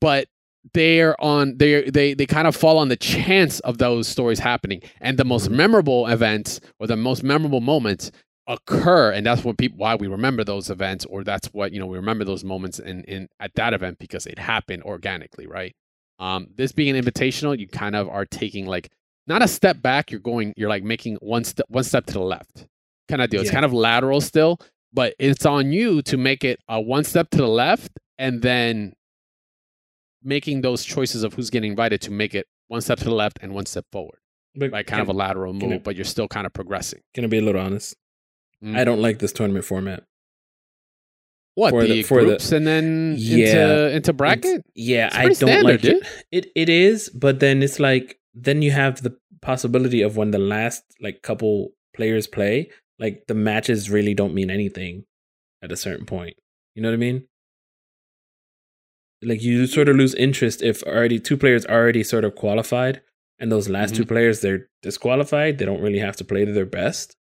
but 0.00 0.26
they're 0.74 1.20
on 1.20 1.56
they 1.58 1.90
they 1.90 2.14
they 2.14 2.26
kind 2.26 2.46
of 2.46 2.54
fall 2.54 2.78
on 2.78 2.88
the 2.88 2.96
chance 2.96 3.60
of 3.60 3.78
those 3.78 4.08
stories 4.08 4.38
happening. 4.38 4.82
And 5.00 5.18
the 5.18 5.24
most 5.24 5.50
memorable 5.50 6.06
events 6.06 6.60
or 6.78 6.86
the 6.86 6.96
most 6.96 7.22
memorable 7.22 7.60
moments 7.60 8.10
occur 8.48 9.12
and 9.12 9.24
that's 9.24 9.44
what 9.44 9.56
people 9.56 9.78
why 9.78 9.94
we 9.94 10.08
remember 10.08 10.42
those 10.42 10.68
events 10.68 11.04
or 11.06 11.22
that's 11.22 11.46
what 11.52 11.72
you 11.72 11.78
know 11.78 11.86
we 11.86 11.96
remember 11.96 12.24
those 12.24 12.42
moments 12.42 12.80
in 12.80 13.04
in 13.04 13.28
at 13.38 13.54
that 13.54 13.72
event 13.72 13.98
because 14.00 14.26
it 14.26 14.38
happened 14.38 14.82
organically 14.82 15.46
right? 15.46 15.74
Um 16.18 16.48
this 16.56 16.72
being 16.72 16.96
an 16.96 17.04
invitational 17.04 17.58
you 17.58 17.68
kind 17.68 17.94
of 17.94 18.08
are 18.08 18.26
taking 18.26 18.66
like 18.66 18.90
not 19.26 19.42
a 19.42 19.48
step 19.48 19.80
back 19.80 20.10
you're 20.10 20.20
going 20.20 20.54
you're 20.56 20.68
like 20.68 20.82
making 20.82 21.16
one 21.16 21.44
step 21.44 21.66
one 21.68 21.84
step 21.84 22.06
to 22.06 22.14
the 22.14 22.20
left 22.20 22.66
kind 23.08 23.22
of 23.22 23.30
deal. 23.30 23.42
It's 23.42 23.50
kind 23.50 23.64
of 23.64 23.72
lateral 23.72 24.20
still 24.20 24.58
but 24.92 25.14
it's 25.18 25.46
on 25.46 25.72
you 25.72 26.02
to 26.02 26.16
make 26.16 26.44
it 26.44 26.60
a 26.68 26.80
one 26.80 27.04
step 27.04 27.30
to 27.30 27.38
the 27.38 27.48
left 27.48 27.92
and 28.18 28.42
then 28.42 28.92
making 30.24 30.60
those 30.62 30.84
choices 30.84 31.22
of 31.24 31.34
who's 31.34 31.50
getting 31.50 31.70
invited 31.70 32.00
to 32.02 32.10
make 32.10 32.34
it 32.34 32.46
one 32.68 32.80
step 32.80 32.98
to 32.98 33.04
the 33.04 33.10
left 33.14 33.38
and 33.42 33.52
one 33.54 33.66
step 33.66 33.84
forward 33.92 34.18
but 34.54 34.70
like 34.70 34.86
kind 34.86 35.02
of 35.02 35.08
a 35.08 35.12
lateral 35.12 35.52
move 35.52 35.72
I- 35.72 35.78
but 35.78 35.96
you're 35.96 36.04
still 36.04 36.28
kind 36.28 36.46
of 36.46 36.52
progressing 36.52 37.00
Can 37.14 37.24
I 37.24 37.28
be 37.28 37.38
a 37.38 37.42
little 37.42 37.60
honest? 37.60 37.96
Mm. 38.62 38.76
I 38.76 38.84
don't 38.84 39.00
like 39.02 39.18
this 39.18 39.32
tournament 39.32 39.64
format. 39.64 40.04
what 41.54 41.70
for 41.70 41.82
the, 41.82 41.88
the- 41.92 42.02
for 42.02 42.20
the- 42.20 42.26
groups 42.28 42.52
and 42.52 42.66
then 42.66 43.14
Yeah. 43.18 43.46
into 43.46 43.96
into 43.96 44.12
bracket 44.12 44.64
yeah, 44.74 45.10
I 45.12 45.24
don't 45.24 45.34
standard, 45.34 45.64
like 45.64 45.80
dude. 45.80 46.02
it. 46.02 46.06
It 46.30 46.46
it 46.54 46.68
is, 46.68 47.08
but 47.10 47.40
then 47.40 47.62
it's 47.62 47.78
like 47.80 48.18
then 48.34 48.62
you 48.62 48.70
have 48.70 49.02
the 49.02 49.16
possibility 49.42 50.02
of 50.02 50.16
when 50.16 50.30
the 50.30 50.38
last 50.38 50.82
like 51.00 51.22
couple 51.22 51.72
players 51.94 52.26
play, 52.26 52.70
like 52.98 53.24
the 53.28 53.34
matches 53.34 53.90
really 53.90 54.14
don't 54.14 54.32
mean 54.34 54.50
anything 54.50 55.04
at 55.62 55.72
a 55.72 55.76
certain 55.76 56.06
point. 56.06 56.36
You 56.74 56.82
know 56.82 56.88
what 56.88 56.94
I 56.94 56.98
mean? 56.98 57.26
Like 59.22 59.42
you 59.42 59.66
sort 59.66 59.88
of 59.88 59.96
lose 59.96 60.14
interest 60.14 60.62
if 60.62 60.82
already 60.82 61.20
two 61.20 61.36
players 61.36 61.64
already 61.66 62.02
sort 62.02 62.24
of 62.24 62.34
qualified 62.34 63.02
and 63.38 63.50
those 63.50 63.68
last 63.68 63.94
mm-hmm. 63.94 64.02
two 64.02 64.06
players 64.06 64.40
they're 64.40 64.68
disqualified. 64.82 65.58
They 65.58 65.64
don't 65.64 65.80
really 65.80 65.98
have 65.98 66.16
to 66.16 66.24
play 66.24 66.44
to 66.44 66.52
their 66.52 66.66
best. 66.66 67.16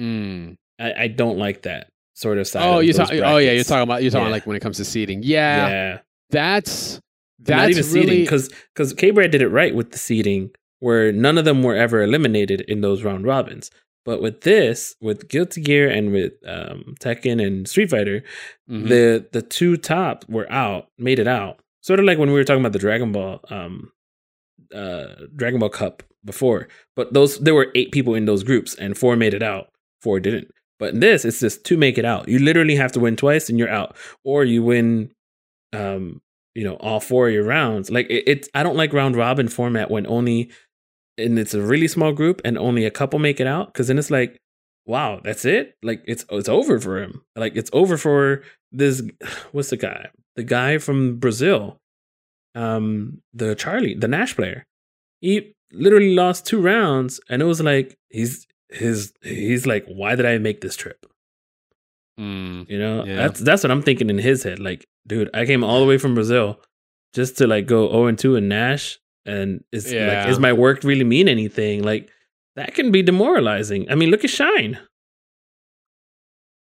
Mm. 0.00 0.56
I, 0.78 1.04
I 1.04 1.08
don't 1.08 1.38
like 1.38 1.62
that 1.62 1.88
sort 2.14 2.38
of 2.38 2.46
side. 2.46 2.66
Oh, 2.66 2.80
you 2.80 2.92
talking? 2.92 3.22
Oh, 3.22 3.38
yeah, 3.38 3.52
you're 3.52 3.64
talking 3.64 3.82
about 3.82 4.02
you're 4.02 4.10
talking 4.10 4.26
yeah. 4.26 4.32
like 4.32 4.46
when 4.46 4.56
it 4.56 4.60
comes 4.60 4.78
to 4.78 4.84
seeding. 4.84 5.22
Yeah, 5.22 5.68
yeah. 5.68 5.98
That's 6.30 7.00
that's 7.38 7.56
not 7.58 7.70
even 7.70 7.84
really... 7.84 8.06
seeding 8.06 8.24
because 8.24 8.50
because 8.74 8.92
K 8.92 9.10
Brad 9.10 9.30
did 9.30 9.42
it 9.42 9.48
right 9.48 9.74
with 9.74 9.92
the 9.92 9.98
seeding 9.98 10.50
where 10.78 11.12
none 11.12 11.36
of 11.36 11.44
them 11.44 11.62
were 11.62 11.76
ever 11.76 12.02
eliminated 12.02 12.62
in 12.62 12.80
those 12.80 13.02
round 13.02 13.26
robins. 13.26 13.70
But 14.04 14.22
with 14.22 14.40
this, 14.42 14.94
with 15.00 15.28
Guilty 15.28 15.60
Gear 15.60 15.88
and 15.88 16.12
with 16.12 16.32
um, 16.46 16.94
Tekken 17.00 17.44
and 17.44 17.68
Street 17.68 17.90
Fighter, 17.90 18.22
mm-hmm. 18.68 18.88
the 18.88 19.26
the 19.32 19.42
two 19.42 19.76
top 19.76 20.24
were 20.28 20.50
out, 20.50 20.88
made 20.98 21.18
it 21.18 21.28
out. 21.28 21.60
Sort 21.82 22.00
of 22.00 22.06
like 22.06 22.18
when 22.18 22.30
we 22.30 22.34
were 22.34 22.44
talking 22.44 22.62
about 22.62 22.72
the 22.72 22.78
Dragon 22.78 23.12
Ball, 23.12 23.40
um, 23.50 23.90
uh, 24.74 25.06
Dragon 25.36 25.60
Ball 25.60 25.68
Cup 25.68 26.02
before. 26.24 26.68
But 26.96 27.12
those 27.12 27.38
there 27.38 27.54
were 27.54 27.70
eight 27.74 27.92
people 27.92 28.14
in 28.14 28.24
those 28.24 28.42
groups, 28.42 28.74
and 28.74 28.96
four 28.96 29.16
made 29.16 29.34
it 29.34 29.42
out, 29.42 29.68
four 30.00 30.18
didn't. 30.18 30.50
But 30.78 30.94
in 30.94 31.00
this, 31.00 31.26
it's 31.26 31.40
just 31.40 31.64
to 31.66 31.76
make 31.76 31.98
it 31.98 32.06
out. 32.06 32.26
You 32.26 32.38
literally 32.38 32.76
have 32.76 32.92
to 32.92 33.00
win 33.00 33.16
twice, 33.16 33.50
and 33.50 33.58
you're 33.58 33.70
out, 33.70 33.96
or 34.24 34.44
you 34.44 34.62
win, 34.62 35.12
um, 35.74 36.22
you 36.54 36.64
know, 36.64 36.76
all 36.76 37.00
four 37.00 37.28
of 37.28 37.34
your 37.34 37.44
rounds. 37.44 37.90
Like 37.90 38.08
it, 38.08 38.24
it's, 38.26 38.48
I 38.54 38.62
don't 38.62 38.76
like 38.76 38.94
round 38.94 39.14
robin 39.14 39.48
format 39.48 39.90
when 39.90 40.06
only 40.06 40.50
and 41.20 41.38
it's 41.38 41.54
a 41.54 41.62
really 41.62 41.88
small 41.88 42.12
group 42.12 42.40
and 42.44 42.58
only 42.58 42.84
a 42.84 42.90
couple 42.90 43.18
make 43.18 43.40
it 43.40 43.46
out 43.46 43.72
because 43.72 43.88
then 43.88 43.98
it's 43.98 44.10
like 44.10 44.36
wow 44.86 45.20
that's 45.22 45.44
it? 45.44 45.76
Like 45.82 46.02
it's 46.06 46.24
it's 46.30 46.48
over 46.48 46.78
for 46.80 47.02
him. 47.02 47.22
Like 47.36 47.56
it's 47.56 47.70
over 47.72 47.96
for 47.96 48.42
this 48.72 49.02
what's 49.52 49.70
the 49.70 49.76
guy? 49.76 50.08
The 50.36 50.44
guy 50.44 50.78
from 50.78 51.18
brazil. 51.18 51.78
Um 52.54 53.22
the 53.32 53.54
charlie 53.54 53.94
the 53.94 54.08
nash 54.08 54.34
player. 54.34 54.64
He 55.20 55.54
literally 55.72 56.14
lost 56.14 56.46
two 56.46 56.60
rounds 56.60 57.20
and 57.28 57.42
it 57.42 57.44
was 57.44 57.60
like 57.60 57.96
he's 58.08 58.46
his 58.70 59.12
he's 59.22 59.66
like 59.66 59.84
why 59.86 60.14
did 60.14 60.26
i 60.26 60.38
make 60.38 60.60
this 60.60 60.76
trip? 60.76 61.06
Mm, 62.18 62.68
you 62.68 62.78
know? 62.78 63.04
yeah. 63.04 63.16
that's 63.16 63.40
that's 63.40 63.62
what 63.62 63.70
i'm 63.70 63.82
thinking 63.82 64.10
in 64.10 64.18
his 64.18 64.42
head. 64.42 64.58
Like 64.58 64.86
dude 65.06 65.30
i 65.34 65.46
came 65.46 65.64
all 65.64 65.80
the 65.80 65.86
way 65.86 65.98
from 65.98 66.14
brazil 66.14 66.60
just 67.12 67.38
to 67.38 67.46
like 67.46 67.66
go 67.66 67.90
0 67.90 68.06
and 68.06 68.18
2 68.18 68.36
in 68.36 68.48
nash 68.48 68.98
and 69.26 69.62
is 69.72 69.92
yeah. 69.92 70.22
like 70.22 70.28
is 70.28 70.38
my 70.38 70.52
work 70.52 70.82
really 70.84 71.04
mean 71.04 71.28
anything 71.28 71.82
like 71.82 72.10
that 72.56 72.74
can 72.74 72.90
be 72.90 73.02
demoralizing 73.02 73.90
i 73.90 73.94
mean 73.94 74.10
look 74.10 74.24
at 74.24 74.30
shine 74.30 74.78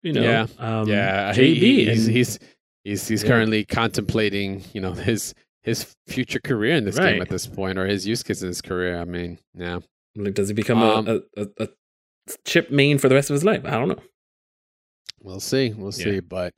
you 0.03 0.13
know 0.13 0.21
yeah 0.21 0.47
um, 0.59 0.87
yeah 0.87 1.31
JB 1.31 1.55
he, 1.55 1.85
he's, 1.85 2.05
he's 2.05 2.39
he's 2.83 3.07
he's 3.07 3.23
yeah. 3.23 3.29
currently 3.29 3.65
contemplating 3.65 4.63
you 4.73 4.81
know 4.81 4.93
his 4.93 5.33
his 5.63 5.95
future 6.07 6.39
career 6.39 6.75
in 6.75 6.85
this 6.85 6.97
right. 6.97 7.13
game 7.13 7.21
at 7.21 7.29
this 7.29 7.47
point 7.47 7.77
or 7.77 7.85
his 7.85 8.05
use 8.05 8.23
case 8.23 8.41
in 8.41 8.47
his 8.47 8.61
career 8.61 8.99
i 8.99 9.05
mean 9.05 9.37
yeah 9.53 9.79
like 10.15 10.33
does 10.33 10.49
he 10.49 10.53
become 10.53 10.81
um, 10.81 11.07
a, 11.07 11.41
a, 11.41 11.47
a, 11.59 11.67
Chipp 12.45 12.69
main 12.69 12.97
for 12.97 13.09
the 13.09 13.15
rest 13.15 13.29
of 13.29 13.33
his 13.33 13.43
life 13.43 13.63
i 13.65 13.71
don't 13.71 13.87
know 13.87 14.01
we'll 15.21 15.39
see 15.39 15.73
we'll 15.73 15.93
yeah. 15.93 16.03
see 16.03 16.19
but 16.19 16.53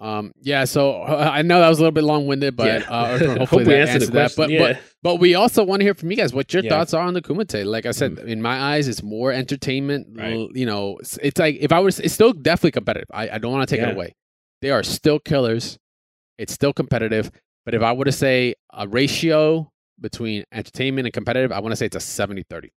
um, 0.00 0.32
yeah, 0.40 0.64
so 0.64 1.02
uh, 1.02 1.30
I 1.32 1.42
know 1.42 1.60
that 1.60 1.68
was 1.68 1.78
a 1.78 1.82
little 1.82 1.92
bit 1.92 2.04
long 2.04 2.26
winded, 2.26 2.56
but 2.56 2.80
yeah. 2.80 2.90
uh, 2.90 3.18
hopefully 3.38 3.64
Hope 3.64 3.70
that 3.70 3.88
answered 3.88 4.12
that. 4.14 4.32
But, 4.34 4.48
yeah. 4.48 4.58
but 4.58 4.80
but 5.02 5.16
we 5.16 5.34
also 5.34 5.64
want 5.64 5.80
to 5.80 5.84
hear 5.84 5.94
from 5.94 6.10
you 6.10 6.16
guys 6.16 6.34
what 6.34 6.52
your 6.52 6.62
yeah. 6.62 6.70
thoughts 6.70 6.92
are 6.92 7.02
on 7.06 7.14
the 7.14 7.22
Kumite. 7.22 7.64
Like 7.64 7.86
I 7.86 7.90
said, 7.92 8.16
mm. 8.16 8.26
in 8.26 8.42
my 8.42 8.60
eyes, 8.60 8.86
it's 8.86 9.02
more 9.02 9.32
entertainment. 9.32 10.08
Right. 10.12 10.48
You 10.52 10.66
know, 10.66 10.98
it's, 10.98 11.16
it's, 11.22 11.38
like 11.38 11.56
if 11.60 11.72
I 11.72 11.80
was, 11.80 12.00
it's 12.00 12.12
still 12.12 12.32
definitely 12.32 12.72
competitive. 12.72 13.08
I, 13.12 13.30
I 13.30 13.38
don't 13.38 13.52
want 13.52 13.68
to 13.68 13.74
take 13.74 13.84
it 13.84 13.94
away. 13.94 14.14
They 14.60 14.70
are 14.70 14.82
still 14.82 15.18
killers. 15.18 15.78
It's 16.36 16.52
still 16.52 16.72
competitive. 16.72 17.30
But 17.64 17.74
if 17.74 17.82
I 17.82 17.92
were 17.92 18.04
to 18.04 18.12
say 18.12 18.54
a 18.72 18.86
ratio 18.86 19.70
between 20.00 20.44
entertainment 20.52 21.06
and 21.06 21.12
competitive, 21.12 21.52
I 21.52 21.60
want 21.60 21.72
to 21.72 21.76
say 21.76 21.86
it's 21.86 21.96
a 21.96 22.00
70 22.00 22.44
30 22.48 22.70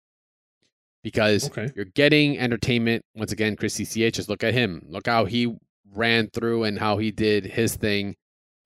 because 1.04 1.50
okay. 1.50 1.72
you're 1.76 1.86
getting 1.86 2.40
entertainment. 2.40 3.04
Once 3.16 3.32
again, 3.32 3.56
Chris 3.56 3.78
CCH, 3.78 4.14
just 4.14 4.30
look 4.30 4.44
at 4.44 4.54
him. 4.54 4.82
Look 4.88 5.08
how 5.08 5.26
he 5.26 5.56
ran 5.94 6.30
through 6.30 6.64
and 6.64 6.80
how 6.80 6.98
he 6.98 7.12
did 7.12 7.46
his 7.46 7.76
thing 7.76 8.16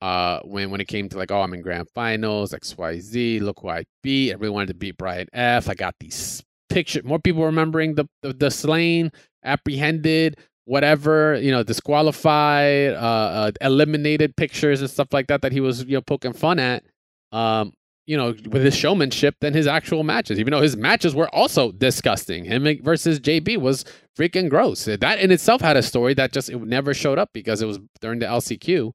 uh 0.00 0.40
when 0.44 0.70
when 0.70 0.80
it 0.80 0.88
came 0.88 1.08
to 1.08 1.18
like 1.18 1.30
oh 1.30 1.40
I'm 1.40 1.54
in 1.54 1.62
grand 1.62 1.88
finals 1.94 2.52
XYZ 2.52 3.40
look 3.40 3.60
who 3.60 3.68
I 3.68 3.84
beat 4.02 4.32
I 4.32 4.36
really 4.36 4.52
wanted 4.52 4.68
to 4.68 4.74
beat 4.74 4.96
Brian 4.96 5.26
F 5.32 5.68
I 5.68 5.74
got 5.74 5.94
these 6.00 6.42
pictures 6.68 7.04
more 7.04 7.18
people 7.18 7.44
remembering 7.44 7.94
the 7.94 8.06
the, 8.22 8.32
the 8.32 8.50
slain 8.50 9.10
apprehended 9.44 10.36
whatever 10.66 11.36
you 11.40 11.50
know 11.50 11.62
disqualified 11.62 12.92
uh, 12.92 12.96
uh, 12.96 13.50
eliminated 13.60 14.36
pictures 14.36 14.80
and 14.80 14.90
stuff 14.90 15.08
like 15.12 15.26
that 15.26 15.42
that 15.42 15.52
he 15.52 15.60
was 15.60 15.84
you 15.84 15.94
know 15.94 16.02
poking 16.02 16.32
fun 16.32 16.58
at 16.58 16.84
um 17.32 17.72
you 18.06 18.16
know 18.16 18.34
with 18.50 18.62
his 18.62 18.76
showmanship 18.76 19.34
than 19.40 19.52
his 19.54 19.66
actual 19.66 20.04
matches 20.04 20.38
even 20.38 20.52
though 20.52 20.62
his 20.62 20.76
matches 20.76 21.14
were 21.14 21.34
also 21.34 21.72
disgusting 21.72 22.44
him 22.44 22.66
versus 22.82 23.18
JB 23.18 23.58
was 23.58 23.84
freaking 24.18 24.50
gross. 24.50 24.84
That 24.84 25.20
in 25.20 25.30
itself 25.30 25.60
had 25.60 25.76
a 25.76 25.82
story 25.82 26.14
that 26.14 26.32
just 26.32 26.50
it 26.50 26.60
never 26.60 26.92
showed 26.92 27.18
up 27.18 27.30
because 27.32 27.62
it 27.62 27.66
was 27.66 27.78
during 28.00 28.18
the 28.18 28.26
LCQ. 28.26 28.92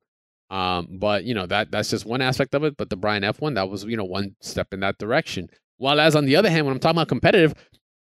Um, 0.53 0.87
but 0.91 1.23
you 1.23 1.33
know 1.33 1.47
that 1.47 1.71
that's 1.71 1.89
just 1.89 2.05
one 2.05 2.21
aspect 2.21 2.53
of 2.53 2.63
it. 2.63 2.77
But 2.77 2.91
the 2.91 2.95
Brian 2.95 3.23
F 3.23 3.41
one 3.41 3.55
that 3.55 3.69
was 3.69 3.85
you 3.85 3.97
know 3.97 4.03
one 4.03 4.35
step 4.39 4.71
in 4.71 4.81
that 4.81 4.99
direction. 4.99 5.49
While 5.77 5.99
as 5.99 6.15
on 6.15 6.25
the 6.25 6.35
other 6.35 6.49
hand, 6.49 6.67
when 6.67 6.73
I'm 6.73 6.79
talking 6.79 6.97
about 6.97 7.07
competitive, 7.07 7.55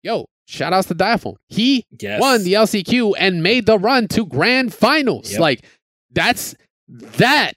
yo, 0.04 0.26
shout 0.46 0.72
outs 0.72 0.86
to 0.88 0.94
Diaphone. 0.94 1.34
He 1.48 1.84
yes. 2.00 2.20
won 2.20 2.44
the 2.44 2.52
LCQ 2.52 3.14
and 3.18 3.42
made 3.42 3.66
the 3.66 3.76
run 3.76 4.06
to 4.08 4.24
grand 4.24 4.72
finals. 4.72 5.32
Yep. 5.32 5.40
Like 5.40 5.64
that's 6.12 6.54
that 6.86 7.54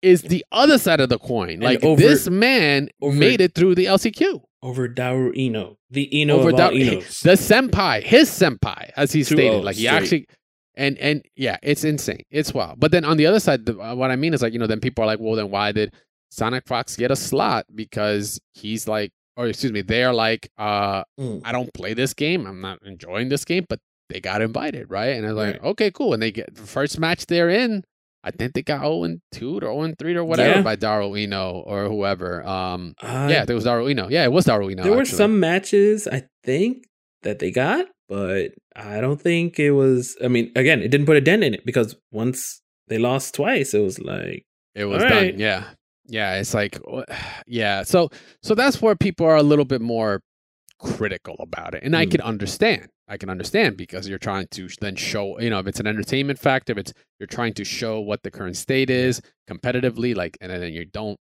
is 0.00 0.22
the 0.22 0.44
other 0.50 0.78
side 0.78 1.00
of 1.00 1.10
the 1.10 1.18
coin. 1.18 1.60
Like 1.60 1.84
over, 1.84 2.00
this 2.00 2.30
man 2.30 2.88
over, 3.02 3.14
made 3.14 3.42
it 3.42 3.54
through 3.54 3.74
the 3.74 3.84
LCQ 3.84 4.40
over 4.62 4.88
Daru 4.88 5.32
Ino, 5.36 5.76
the 5.90 6.20
Ino 6.20 6.38
over 6.38 6.50
of 6.50 6.56
Inos. 6.56 7.20
the 7.20 7.32
senpai, 7.32 8.02
his 8.02 8.30
senpai, 8.30 8.90
as 8.96 9.12
he 9.12 9.22
stated. 9.22 9.62
Like 9.62 9.76
he 9.76 9.86
actually, 9.86 10.26
and 10.76 10.98
and 10.98 11.22
yeah, 11.36 11.58
it's 11.62 11.84
insane. 11.84 12.22
It's 12.30 12.52
wild. 12.52 12.80
But 12.80 12.92
then 12.92 13.04
on 13.04 13.16
the 13.16 13.26
other 13.26 13.40
side, 13.40 13.66
the, 13.66 13.78
uh, 13.78 13.94
what 13.94 14.10
I 14.10 14.16
mean 14.16 14.34
is 14.34 14.42
like 14.42 14.52
you 14.52 14.58
know, 14.58 14.66
then 14.66 14.80
people 14.80 15.04
are 15.04 15.06
like, 15.06 15.20
well, 15.20 15.34
then 15.34 15.50
why 15.50 15.72
did 15.72 15.94
Sonic 16.30 16.66
Fox 16.66 16.96
get 16.96 17.10
a 17.10 17.16
slot? 17.16 17.66
Because 17.74 18.40
he's 18.54 18.86
like, 18.86 19.12
or 19.36 19.46
excuse 19.46 19.72
me, 19.72 19.82
they're 19.82 20.12
like, 20.12 20.50
uh, 20.58 21.04
mm. 21.18 21.40
I 21.44 21.52
don't 21.52 21.72
play 21.74 21.94
this 21.94 22.14
game. 22.14 22.46
I'm 22.46 22.60
not 22.60 22.78
enjoying 22.84 23.28
this 23.28 23.44
game, 23.44 23.66
but 23.68 23.80
they 24.08 24.20
got 24.20 24.42
invited, 24.42 24.90
right? 24.90 25.16
And 25.16 25.26
I 25.26 25.30
was 25.30 25.36
like, 25.36 25.54
right. 25.54 25.70
okay, 25.70 25.90
cool. 25.90 26.14
And 26.14 26.22
they 26.22 26.32
get 26.32 26.54
the 26.54 26.62
first 26.62 26.98
match 26.98 27.26
they're 27.26 27.50
in. 27.50 27.84
I 28.24 28.32
think 28.32 28.54
they 28.54 28.62
got 28.62 28.80
0 28.80 29.04
and 29.04 29.20
2 29.32 29.58
or 29.58 29.60
0 29.60 29.82
and 29.82 29.98
3 29.98 30.16
or 30.16 30.24
whatever 30.24 30.56
yeah. 30.56 30.62
by 30.62 30.74
Daru 30.74 31.16
Ino 31.16 31.60
or 31.60 31.86
whoever. 31.86 32.44
Um, 32.44 32.94
uh, 33.00 33.28
yeah, 33.30 33.44
there 33.44 33.54
was 33.54 33.64
Daru 33.64 33.88
Ino. 33.88 34.08
Yeah, 34.08 34.24
it 34.24 34.32
was 34.32 34.46
Daru 34.46 34.68
Ino. 34.70 34.82
There 34.82 34.92
actually. 34.92 34.98
were 34.98 35.04
some 35.04 35.38
matches 35.38 36.08
I 36.08 36.24
think 36.42 36.86
that 37.22 37.38
they 37.38 37.52
got, 37.52 37.86
but 38.08 38.52
I 38.74 39.00
don't 39.00 39.20
think 39.20 39.58
it 39.58 39.72
was. 39.72 40.16
I 40.22 40.28
mean, 40.28 40.52
again, 40.56 40.82
it 40.82 40.88
didn't 40.88 41.06
put 41.06 41.16
a 41.16 41.20
dent 41.20 41.44
in 41.44 41.54
it 41.54 41.64
because 41.64 41.96
once 42.10 42.60
they 42.88 42.98
lost 42.98 43.34
twice, 43.34 43.74
it 43.74 43.80
was 43.80 43.98
like 43.98 44.44
it 44.74 44.84
was 44.84 45.02
done. 45.02 45.12
Right. 45.12 45.38
Yeah, 45.38 45.64
yeah. 46.06 46.36
It's 46.36 46.54
like 46.54 46.78
yeah. 47.46 47.82
So 47.82 48.10
so 48.42 48.54
that's 48.54 48.80
where 48.80 48.96
people 48.96 49.26
are 49.26 49.36
a 49.36 49.42
little 49.42 49.64
bit 49.64 49.80
more 49.80 50.22
critical 50.78 51.36
about 51.40 51.74
it, 51.74 51.82
and 51.82 51.94
mm. 51.94 51.98
I 51.98 52.06
can 52.06 52.20
understand. 52.20 52.88
I 53.08 53.16
can 53.16 53.30
understand 53.30 53.76
because 53.76 54.08
you're 54.08 54.18
trying 54.18 54.48
to 54.50 54.68
then 54.80 54.96
show, 54.96 55.38
you 55.38 55.48
know, 55.48 55.60
if 55.60 55.68
it's 55.68 55.78
an 55.78 55.86
entertainment 55.86 56.40
factor, 56.40 56.72
if 56.72 56.78
it's 56.78 56.92
you're 57.20 57.28
trying 57.28 57.54
to 57.54 57.64
show 57.64 58.00
what 58.00 58.22
the 58.24 58.32
current 58.32 58.56
state 58.56 58.90
is 58.90 59.22
competitively, 59.48 60.16
like, 60.16 60.36
and 60.40 60.50
then 60.50 60.72
you 60.72 60.84
don't 60.84 61.16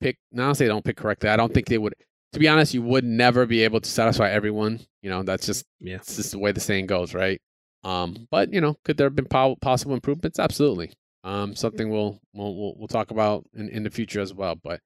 pick. 0.00 0.18
Now, 0.32 0.52
say 0.52 0.66
don't 0.66 0.84
pick 0.84 0.96
correctly. 0.96 1.30
I 1.30 1.36
don't 1.36 1.52
think 1.52 1.68
they 1.68 1.78
would. 1.78 1.94
To 2.32 2.38
be 2.38 2.48
honest, 2.48 2.74
you 2.74 2.82
would 2.82 3.04
never 3.04 3.46
be 3.46 3.62
able 3.64 3.80
to 3.80 3.88
satisfy 3.88 4.30
everyone. 4.30 4.80
You 5.02 5.10
know, 5.10 5.22
that's 5.22 5.46
just 5.46 5.64
yeah, 5.80 5.96
it's 5.96 6.16
just 6.16 6.32
the 6.32 6.38
way 6.38 6.52
the 6.52 6.60
saying 6.60 6.86
goes, 6.86 7.14
right? 7.14 7.40
Um, 7.84 8.28
but 8.30 8.52
you 8.52 8.60
know, 8.60 8.76
could 8.84 8.96
there 8.96 9.06
have 9.06 9.16
been 9.16 9.26
po- 9.26 9.56
possible 9.56 9.94
improvements? 9.94 10.38
Absolutely. 10.38 10.92
Um, 11.24 11.56
something 11.56 11.90
we'll 11.90 12.20
we'll 12.34 12.74
we'll 12.76 12.88
talk 12.88 13.10
about 13.10 13.44
in, 13.54 13.68
in 13.68 13.82
the 13.82 13.90
future 13.90 14.20
as 14.20 14.34
well. 14.34 14.56
But 14.56 14.80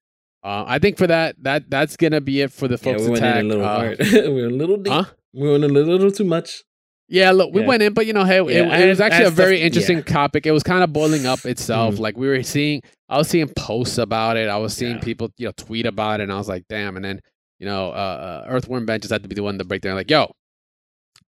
uh, 0.44 0.64
I 0.66 0.78
think 0.78 0.98
for 0.98 1.06
that 1.06 1.36
that 1.42 1.68
that's 1.68 1.96
gonna 1.96 2.20
be 2.20 2.40
it 2.40 2.52
for 2.52 2.68
the 2.68 2.78
Focus. 2.78 3.02
Yeah, 3.02 3.08
we 3.08 3.18
attack. 3.18 3.34
went 3.34 3.38
in 3.38 3.46
a 3.46 3.48
little 3.48 3.64
uh, 3.64 3.76
hard. 3.76 3.98
we're 4.12 4.46
a 4.46 4.50
little 4.50 4.76
deep. 4.76 4.92
Huh? 4.92 5.04
We 5.32 5.50
went 5.50 5.64
a 5.64 5.68
little 5.68 6.10
too 6.10 6.24
much. 6.24 6.62
Yeah, 7.08 7.32
look, 7.32 7.52
we 7.52 7.60
yeah. 7.60 7.66
went 7.66 7.82
in, 7.82 7.92
but 7.92 8.06
you 8.06 8.14
know, 8.14 8.24
hey, 8.24 8.36
yeah, 8.36 8.74
it, 8.74 8.86
it 8.86 8.88
was 8.88 9.00
actually 9.00 9.26
a 9.26 9.30
very 9.30 9.58
stuff, 9.58 9.66
interesting 9.66 9.98
yeah. 9.98 10.04
topic. 10.04 10.46
It 10.46 10.50
was 10.52 10.62
kind 10.62 10.82
of 10.82 10.94
boiling 10.94 11.26
up 11.26 11.44
itself. 11.44 11.96
mm 11.96 11.98
Like 11.98 12.16
we 12.16 12.26
were 12.26 12.42
seeing, 12.42 12.80
I 13.06 13.18
was 13.18 13.28
seeing 13.28 13.48
posts 13.54 13.98
about 13.98 14.38
it. 14.38 14.48
I 14.48 14.56
was 14.56 14.74
seeing 14.74 14.98
people, 14.98 15.28
you 15.36 15.46
know, 15.46 15.52
tweet 15.54 15.84
about 15.84 16.20
it, 16.20 16.22
and 16.24 16.32
I 16.32 16.38
was 16.38 16.48
like, 16.48 16.64
damn. 16.70 16.96
And 16.96 17.04
then, 17.04 17.20
you 17.62 17.68
know, 17.68 17.90
uh, 17.90 18.44
uh, 18.44 18.44
Earthworm 18.48 18.86
Benches 18.86 19.12
had 19.12 19.22
to 19.22 19.28
be 19.28 19.36
the 19.36 19.42
one 19.44 19.56
to 19.58 19.64
break 19.64 19.82
down. 19.82 19.94
Like, 19.94 20.10
yo, 20.10 20.32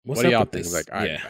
What's 0.06 0.18
what 0.18 0.24
do 0.24 0.32
y'all 0.32 0.46
think? 0.46 0.66
Like, 0.74 0.90
right. 0.92 1.12
Yeah. 1.12 1.22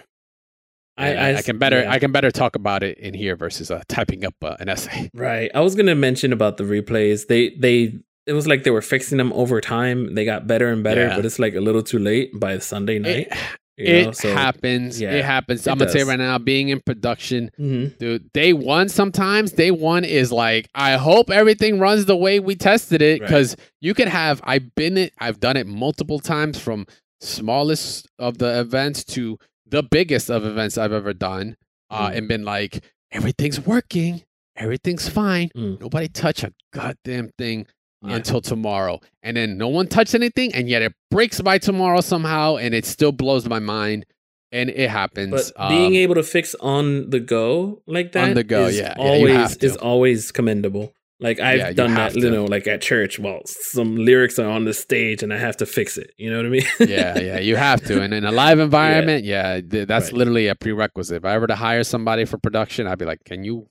I, 0.97 1.15
I, 1.15 1.35
I, 1.35 1.41
can 1.41 1.57
better 1.57 1.81
yeah. 1.81 1.91
I 1.91 1.99
can 1.99 2.13
better 2.13 2.31
talk 2.31 2.55
about 2.55 2.81
it 2.81 2.97
in 2.99 3.13
here 3.13 3.35
versus 3.35 3.69
uh, 3.69 3.84
typing 3.89 4.23
up 4.23 4.35
uh, 4.41 4.55
an 4.61 4.69
essay. 4.69 5.09
Right. 5.13 5.51
I 5.53 5.59
was 5.59 5.76
gonna 5.76 5.95
mention 5.95 6.31
about 6.31 6.55
the 6.55 6.63
replays. 6.63 7.27
They 7.27 7.49
they 7.49 7.99
it 8.26 8.31
was 8.31 8.47
like 8.47 8.63
they 8.63 8.72
were 8.72 8.81
fixing 8.81 9.17
them 9.17 9.34
over 9.34 9.59
time. 9.59 10.15
They 10.15 10.23
got 10.23 10.47
better 10.47 10.69
and 10.69 10.81
better, 10.81 11.07
yeah. 11.07 11.15
but 11.17 11.26
it's 11.26 11.39
like 11.39 11.55
a 11.55 11.59
little 11.59 11.84
too 11.84 11.99
late 11.99 12.39
by 12.39 12.57
Sunday 12.59 12.99
night. 12.99 13.27
It, 13.30 13.38
You 13.77 13.85
it 13.85 14.06
know? 14.06 14.11
So- 14.14 14.34
happens. 14.34 15.02
yeah, 15.02 15.11
it 15.11 15.26
happens. 15.26 15.68
it 15.68 15.72
I'm 15.72 15.77
gonna 15.77 15.91
say 15.91 16.03
right 16.03 16.18
now, 16.18 16.38
being 16.38 16.69
in 16.69 16.80
production, 16.80 17.52
Mhm. 17.60 17.97
dude. 17.97 18.31
Day 18.31 18.53
one, 18.53 18.88
sometimes 18.89 19.52
day 19.52 19.69
one 19.72 20.06
is 20.06 20.31
like, 20.31 20.69
I 20.73 20.93
hope 20.93 21.30
everything 21.30 21.80
runs 21.80 22.06
the 22.06 22.15
way 22.15 22.39
we 22.39 22.56
tested 22.56 23.02
it, 23.02 23.19
Right. 23.22 23.27
because 23.27 23.57
you 23.81 23.93
could 23.93 24.07
have. 24.07 24.39
I've 24.45 24.73
been 24.76 24.97
it. 24.97 25.14
I've 25.19 25.39
done 25.41 25.57
it 25.57 25.68
multiple 25.68 26.19
times, 26.19 26.57
from 26.60 26.85
smallest 27.19 28.07
of 28.19 28.38
the 28.38 28.60
events 28.60 29.03
to 29.03 29.38
the 29.68 29.84
biggest 29.84 30.30
of 30.30 30.45
events 30.45 30.77
I've 30.77 30.93
ever 30.93 31.14
done, 31.14 31.57
uh, 31.89 32.10
Mm. 32.10 32.18
and 32.18 32.27
been 32.27 32.43
like, 32.45 32.84
everything's 33.11 33.60
working, 33.65 34.22
everything's 34.56 35.10
fine. 35.10 35.49
Mm. 35.56 35.81
Nobody 35.81 36.07
touch 36.07 36.43
a 36.43 36.53
goddamn 36.72 37.31
thing 37.38 37.65
Yeah. 38.07 38.15
until 38.18 38.41
tomorrow. 38.41 38.99
And 39.23 39.36
then 39.38 39.57
no 39.57 39.68
one 39.68 39.88
touched 39.88 40.15
anything, 40.15 40.53
and 40.53 40.69
yet 40.69 40.82
it 40.82 40.94
breaks 41.11 41.41
by 41.41 41.57
tomorrow 41.57 42.02
somehow, 42.02 42.57
and 42.57 42.73
it 42.73 42.86
still 42.86 43.11
blows 43.11 43.48
my 43.48 43.60
mind. 43.60 44.06
And 44.52 44.69
it 44.69 44.90
happens. 44.90 45.52
But 45.57 45.69
being 45.69 45.88
Um, 45.88 45.94
able 45.95 46.15
to 46.15 46.23
fix 46.23 46.56
on 46.61 47.10
the 47.10 47.19
go 47.19 47.82
like 47.88 48.14
that 48.14 48.30
On 48.30 48.34
the 48.36 48.44
go, 48.44 48.68
is 48.68 48.77
yeah. 48.77 48.94
Yeah, 48.98 49.03
always 49.03 49.57
to. 49.57 49.65
is 49.65 49.76
always 49.77 50.32
commendable. 50.32 50.94
Like 51.19 51.40
I've 51.40 51.57
Yeah, 51.57 51.72
done 51.73 51.90
have 51.91 52.14
that, 52.14 52.19
to. 52.19 52.26
you 52.26 52.32
know, 52.32 52.45
like 52.45 52.68
at 52.68 52.82
church. 52.82 53.19
Well, 53.19 53.41
some 53.45 53.95
lyrics 53.95 54.38
are 54.38 54.49
on 54.49 54.65
the 54.65 54.73
stage, 54.73 55.23
and 55.23 55.34
I 55.34 55.38
have 55.38 55.57
to 55.57 55.65
fix 55.65 55.98
it. 55.98 56.11
You 56.18 56.30
know 56.30 56.38
what 56.38 56.45
I 56.45 56.49
mean? 56.49 56.64
yeah, 56.80 57.18
yeah, 57.19 57.40
you 57.40 57.56
have 57.56 57.84
to. 57.86 58.02
And 58.02 58.14
in 58.14 58.23
a 58.26 58.32
live 58.32 58.60
environment, 58.69 59.26
yeah, 59.26 59.60
th- 59.61 59.88
that's 59.88 60.07
Right. 60.07 60.14
literally 60.14 60.48
a 60.48 60.56
prerequisite. 60.56 61.18
If 61.18 61.26
I 61.26 61.38
were 61.38 61.48
to 61.48 61.56
hire 61.56 61.84
somebody 61.84 62.26
for 62.26 62.38
production, 62.38 62.86
I'd 62.88 62.98
be 62.99 63.06
like, 63.06 63.23
"Can 63.26 63.44
you 63.44 63.68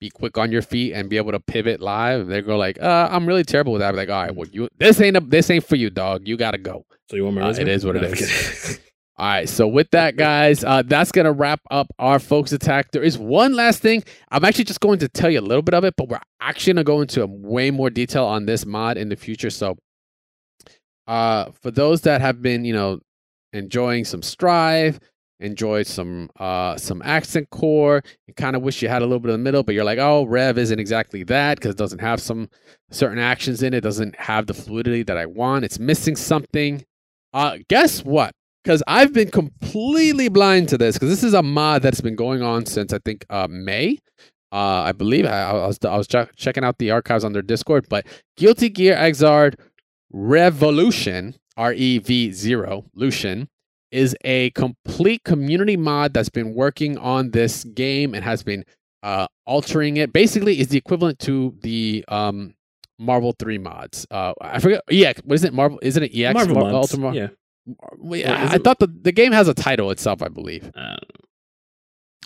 be 0.00 0.10
quick 0.10 0.38
on 0.38 0.50
your 0.50 0.62
feet 0.62 0.92
and 0.94 1.08
be 1.08 1.16
able 1.16 1.32
to 1.32 1.40
pivot 1.40 1.80
live?" 1.80 2.26
They 2.26 2.42
go 2.42 2.56
like, 2.56 2.80
"Uh, 2.80 3.08
I'm 3.10 3.26
really 3.26 3.44
terrible 3.44 3.72
with 3.72 3.80
that." 3.80 3.94
Like, 3.94 4.08
"All 4.08 4.22
right, 4.22 4.34
well, 4.34 4.48
you 4.52 4.68
this 4.78 5.00
ain't 5.00 5.16
a, 5.16 5.20
this 5.20 5.50
ain't 5.50 5.64
for 5.64 5.76
you, 5.76 5.90
dog. 5.90 6.26
You 6.26 6.36
got 6.36 6.52
to 6.52 6.58
go." 6.58 6.84
so 7.10 7.16
you 7.16 7.24
want 7.24 7.36
my 7.36 7.42
Uh, 7.42 7.50
it 7.50 7.66
is 7.68 7.84
what 7.84 7.96
it 7.96 8.02
No, 8.02 8.08
I'm 8.08 8.14
is. 8.14 8.80
All 9.18 9.26
right. 9.26 9.48
So 9.48 9.68
with 9.68 9.90
that, 9.90 10.16
guys, 10.16 10.64
uh, 10.64 10.82
that's 10.82 11.12
gonna 11.12 11.32
wrap 11.32 11.60
up 11.70 11.88
our 11.98 12.18
Focus 12.18 12.52
Attack. 12.52 12.92
There 12.92 13.02
is 13.02 13.18
one 13.18 13.54
last 13.54 13.82
thing. 13.82 14.02
I'm 14.30 14.44
actually 14.44 14.64
just 14.64 14.80
going 14.80 14.98
to 15.00 15.08
tell 15.08 15.28
you 15.28 15.40
a 15.40 15.42
little 15.42 15.60
bit 15.62 15.74
of 15.74 15.84
it, 15.84 15.94
but 15.96 16.08
we're 16.08 16.20
actually 16.40 16.74
gonna 16.74 16.84
go 16.84 17.00
into 17.02 17.26
way 17.26 17.70
more 17.70 17.90
detail 17.90 18.24
on 18.24 18.46
this 18.46 18.64
mod 18.64 18.96
in 18.96 19.08
the 19.08 19.16
future. 19.16 19.50
So, 19.50 19.76
uh, 21.06 21.50
for 21.60 21.70
those 21.70 22.02
that 22.02 22.20
have 22.20 22.40
been, 22.40 22.64
you 22.64 22.72
know, 22.72 23.00
enjoying 23.52 24.04
some 24.04 24.22
Strive, 24.22 25.00
enjoyed 25.40 25.86
some 25.86 26.30
uh 26.38 26.76
some 26.76 27.02
accent 27.02 27.50
core, 27.50 28.02
you 28.26 28.34
kind 28.34 28.54
of 28.54 28.62
wish 28.62 28.82
you 28.82 28.88
had 28.88 29.02
a 29.02 29.06
little 29.06 29.20
bit 29.20 29.30
of 29.30 29.34
the 29.34 29.42
middle, 29.42 29.62
but 29.62 29.74
you're 29.74 29.84
like, 29.84 29.98
oh, 29.98 30.24
Rev 30.24 30.58
isn't 30.58 30.78
exactly 30.78 31.24
that 31.24 31.58
because 31.58 31.72
it 31.72 31.78
doesn't 31.78 32.00
have 32.00 32.20
some 32.20 32.48
certain 32.90 33.18
actions 33.18 33.62
in 33.62 33.74
it, 33.74 33.80
doesn't 33.80 34.14
have 34.16 34.46
the 34.46 34.54
fluidity 34.54 35.02
that 35.02 35.16
I 35.16 35.26
want. 35.26 35.64
It's 35.64 35.78
missing 35.78 36.16
something. 36.16 36.84
Uh, 37.32 37.58
guess 37.68 38.04
what? 38.04 38.32
Because 38.62 38.82
I've 38.86 39.12
been 39.12 39.30
completely 39.30 40.28
blind 40.28 40.68
to 40.68 40.78
this. 40.78 40.96
Because 40.96 41.08
this 41.08 41.24
is 41.24 41.32
a 41.32 41.42
mod 41.42 41.82
that's 41.82 42.00
been 42.00 42.16
going 42.16 42.42
on 42.42 42.66
since 42.66 42.92
I 42.92 42.98
think 42.98 43.24
uh, 43.30 43.48
May. 43.48 43.98
Uh, 44.52 44.82
I 44.82 44.92
believe 44.92 45.26
I, 45.26 45.42
I 45.42 45.66
was 45.66 45.78
I 45.84 45.96
was 45.96 46.08
ch- 46.08 46.36
checking 46.36 46.64
out 46.64 46.78
the 46.78 46.90
archives 46.90 47.24
on 47.24 47.32
their 47.32 47.42
Discord. 47.42 47.88
But 47.88 48.06
Guilty 48.36 48.68
Gear 48.68 48.96
Xrd 48.96 49.54
Revolution 50.12 51.36
R 51.56 51.72
E 51.72 51.98
V 51.98 52.32
zero 52.32 52.84
Lucian 52.94 53.48
is 53.92 54.16
a 54.24 54.50
complete 54.50 55.24
community 55.24 55.76
mod 55.76 56.14
that's 56.14 56.28
been 56.28 56.54
working 56.54 56.96
on 56.98 57.30
this 57.30 57.64
game 57.64 58.14
and 58.14 58.24
has 58.24 58.42
been 58.42 58.64
uh, 59.02 59.26
altering 59.46 59.96
it. 59.96 60.12
Basically, 60.12 60.60
is 60.60 60.68
the 60.68 60.78
equivalent 60.78 61.18
to 61.20 61.54
the 61.62 62.04
um, 62.08 62.54
Marvel 62.98 63.34
Three 63.38 63.58
mods. 63.58 64.06
Uh, 64.10 64.32
I 64.40 64.58
forget. 64.58 64.82
Yeah, 64.90 65.12
what 65.24 65.34
is 65.34 65.44
it? 65.44 65.52
Marvel? 65.54 65.78
Isn't 65.82 66.02
it 66.02 66.12
EX? 66.14 66.34
Marvel 66.34 66.54
Mar- 66.56 66.72
mods. 66.72 66.92
Ultimate- 66.92 67.14
Yeah. 67.14 67.28
yeah, 68.02 68.48
I, 68.50 68.54
I 68.54 68.58
thought 68.58 68.78
the, 68.78 68.86
the 68.88 69.12
game 69.12 69.32
has 69.32 69.48
a 69.48 69.54
title 69.54 69.90
itself, 69.90 70.22
I 70.22 70.28
believe. 70.28 70.70
Uh, 70.74 70.96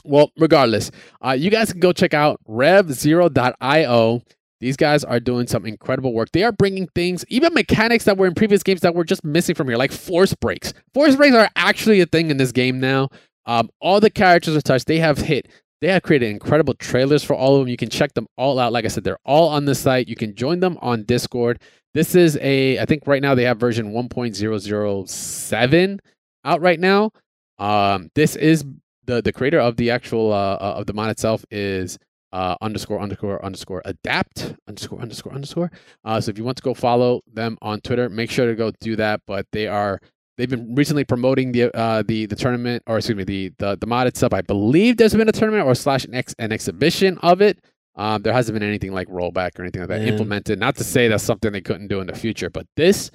Well, 0.05 0.31
regardless, 0.39 0.91
uh, 1.24 1.31
you 1.32 1.51
guys 1.51 1.70
can 1.73 1.81
go 1.81 1.93
check 1.93 2.12
out 2.12 2.41
rev0.io. 2.49 4.23
These 4.60 4.76
guys 4.76 5.05
are 5.05 5.20
doing 5.20 5.47
some 5.47 5.66
incredible 5.66 6.12
work. 6.12 6.31
They 6.32 6.43
are 6.43 6.52
bringing 6.52 6.89
things, 6.94 7.24
even 7.28 7.55
mechanics 7.55 8.05
that 8.05 8.16
were 8.16 8.26
in 8.26 8.35
previous 8.35 8.62
games 8.62 8.81
that 8.81 8.94
were 8.94 9.05
just 9.05 9.24
missing 9.24 9.55
from 9.55 9.68
here, 9.68 9.76
like 9.76 9.93
force 9.93 10.35
breaks. 10.35 10.72
Force 10.94 11.16
breaks 11.16 11.35
are 11.35 11.51
actually 11.56 12.01
a 12.01 12.06
thing 12.06 12.31
in 12.31 12.36
this 12.36 12.52
game 12.52 12.81
now. 12.81 13.09
Um, 13.47 13.68
all 13.81 14.01
the 14.01 14.10
characters 14.10 14.56
are 14.56 14.62
touched. 14.62 14.86
They 14.86 14.98
have 14.98 15.18
hit. 15.18 15.48
They 15.81 15.89
have 15.89 16.02
created 16.02 16.31
incredible 16.31 16.74
trailers 16.74 17.22
for 17.22 17.35
all 17.35 17.56
of 17.56 17.60
them. 17.60 17.68
You 17.68 17.76
can 17.76 17.90
check 17.90 18.14
them 18.14 18.26
all 18.39 18.59
out. 18.59 18.72
Like 18.72 18.86
I 18.86 18.89
said, 18.89 19.05
they're 19.05 19.18
all 19.24 19.48
on 19.48 19.66
the 19.66 19.74
site. 19.74 20.09
You 20.09 20.16
can 20.16 20.35
join 20.35 20.60
them 20.60 20.78
on 20.81 21.05
Discord. 21.05 21.60
This 21.93 22.14
is 22.14 22.39
a, 22.40 22.78
I 22.78 22.86
think 22.86 23.06
right 23.06 23.20
now 23.20 23.35
they 23.35 23.44
have 23.44 23.59
version 23.59 23.93
1.007 23.93 25.98
out 26.44 26.60
right 26.60 26.81
now. 26.81 27.10
Um, 27.59 28.10
this 28.14 28.35
is 28.35 28.64
the 29.06 29.22
the 29.22 29.32
creator 29.32 29.60
of 29.60 29.76
the 29.76 29.90
actual 29.90 30.32
uh, 30.32 30.55
uh, 30.55 30.74
of 30.78 30.86
the 30.86 30.93
mod 30.93 31.10
itself 31.10 31.44
is 31.51 31.98
uh, 32.35 32.56
underscore 32.61 33.01
underscore 33.01 33.39
underscore 33.44 33.81
adapt 33.85 34.55
underscore 34.69 35.01
underscore 35.01 35.32
underscore. 35.32 35.70
Uh, 36.05 36.20
so 36.20 36.31
if 36.31 36.36
you 36.39 36.44
want 36.44 36.56
to 36.56 36.62
go 36.65 36.74
follow 36.74 37.20
them 37.32 37.56
on 37.62 37.81
Twitter, 37.81 38.09
make 38.09 38.31
sure 38.31 38.47
to 38.47 38.56
go 38.56 38.73
do 38.81 38.97
that. 38.97 39.20
But 39.27 39.47
they 39.52 39.66
are 39.69 40.01
they've 40.36 40.51
been 40.51 40.74
recently 40.74 41.05
promoting 41.05 41.52
the 41.52 41.62
uh, 41.74 42.02
the 42.06 42.27
the 42.27 42.35
tournament 42.36 42.82
or 42.86 42.98
excuse 42.98 43.16
me 43.16 43.24
the 43.24 43.52
the, 43.59 43.77
the 43.81 43.86
mod 43.86 44.06
itself. 44.09 44.35
I 44.35 44.43
believe 44.43 44.97
there's 44.97 45.15
been 45.15 45.28
a 45.28 45.32
tournament 45.32 45.65
or 45.66 45.74
slash 45.77 46.05
an, 46.05 46.15
ex, 46.15 46.35
an 46.40 46.51
exhibition 46.52 47.19
of 47.19 47.40
it. 47.40 47.65
Um, 47.97 48.23
there 48.23 48.32
hasn't 48.32 48.55
been 48.59 48.69
anything 48.69 48.93
like 48.93 49.06
rollback 49.09 49.56
or 49.56 49.62
anything 49.62 49.82
like 49.82 49.89
that 49.90 50.01
Man. 50.01 50.09
implemented. 50.09 50.59
Not 50.59 50.74
to 50.77 50.85
say 50.85 51.06
that's 51.06 51.23
something 51.23 51.52
they 51.52 51.61
couldn't 51.61 51.86
do 51.86 52.01
in 52.01 52.09
the 52.09 52.15
future, 52.16 52.51
but 52.51 52.66
this 52.77 53.12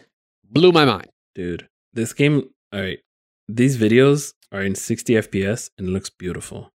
blew 0.50 0.72
my 0.72 0.86
mind. 0.86 1.10
dude, 1.36 1.68
this 1.94 2.14
game. 2.14 2.50
All 2.72 2.80
right, 2.80 3.00
these 3.50 3.78
videos 3.78 4.34
are 4.54 4.62
in 4.62 4.76
60 4.76 5.14
FPS 5.16 5.72
and 5.78 5.90
it 5.90 5.92
looks 5.92 6.10
beautiful. 6.10 6.72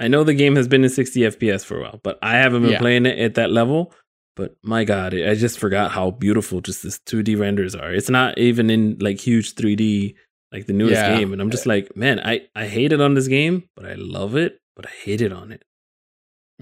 I 0.00 0.08
know 0.08 0.24
the 0.24 0.34
game 0.34 0.56
has 0.56 0.66
been 0.66 0.82
in 0.82 0.90
60 0.90 1.20
FPS 1.20 1.64
for 1.64 1.78
a 1.78 1.82
while, 1.82 2.00
but 2.02 2.18
I 2.22 2.36
haven't 2.38 2.62
been 2.62 2.72
Yeah. 2.72 2.78
playing 2.78 3.06
it 3.06 3.18
at 3.18 3.34
that 3.34 3.50
level. 3.52 3.92
But 4.34 4.56
my 4.62 4.84
God, 4.84 5.12
I 5.14 5.34
just 5.34 5.58
forgot 5.58 5.90
how 5.92 6.10
beautiful 6.12 6.60
just 6.62 6.82
this 6.82 6.98
2D 7.06 7.38
renders 7.38 7.74
are. 7.74 7.92
It's 7.92 8.08
not 8.08 8.38
even 8.38 8.70
in 8.70 8.96
like 9.00 9.20
huge 9.20 9.54
3D 9.54 10.14
like 10.52 10.66
the 10.66 10.72
newest 10.72 11.02
Yeah. 11.02 11.16
game, 11.18 11.32
and 11.32 11.40
I'm 11.42 11.50
just 11.50 11.66
like, 11.66 11.94
man, 11.96 12.18
I 12.20 12.42
I 12.56 12.66
hate 12.66 12.92
it 12.92 13.00
on 13.00 13.14
this 13.14 13.28
game, 13.28 13.64
but 13.76 13.84
I 13.86 13.94
love 13.94 14.34
it, 14.36 14.58
but 14.74 14.86
I 14.86 14.90
hate 15.04 15.20
it 15.20 15.32
on 15.32 15.52
it. 15.52 15.62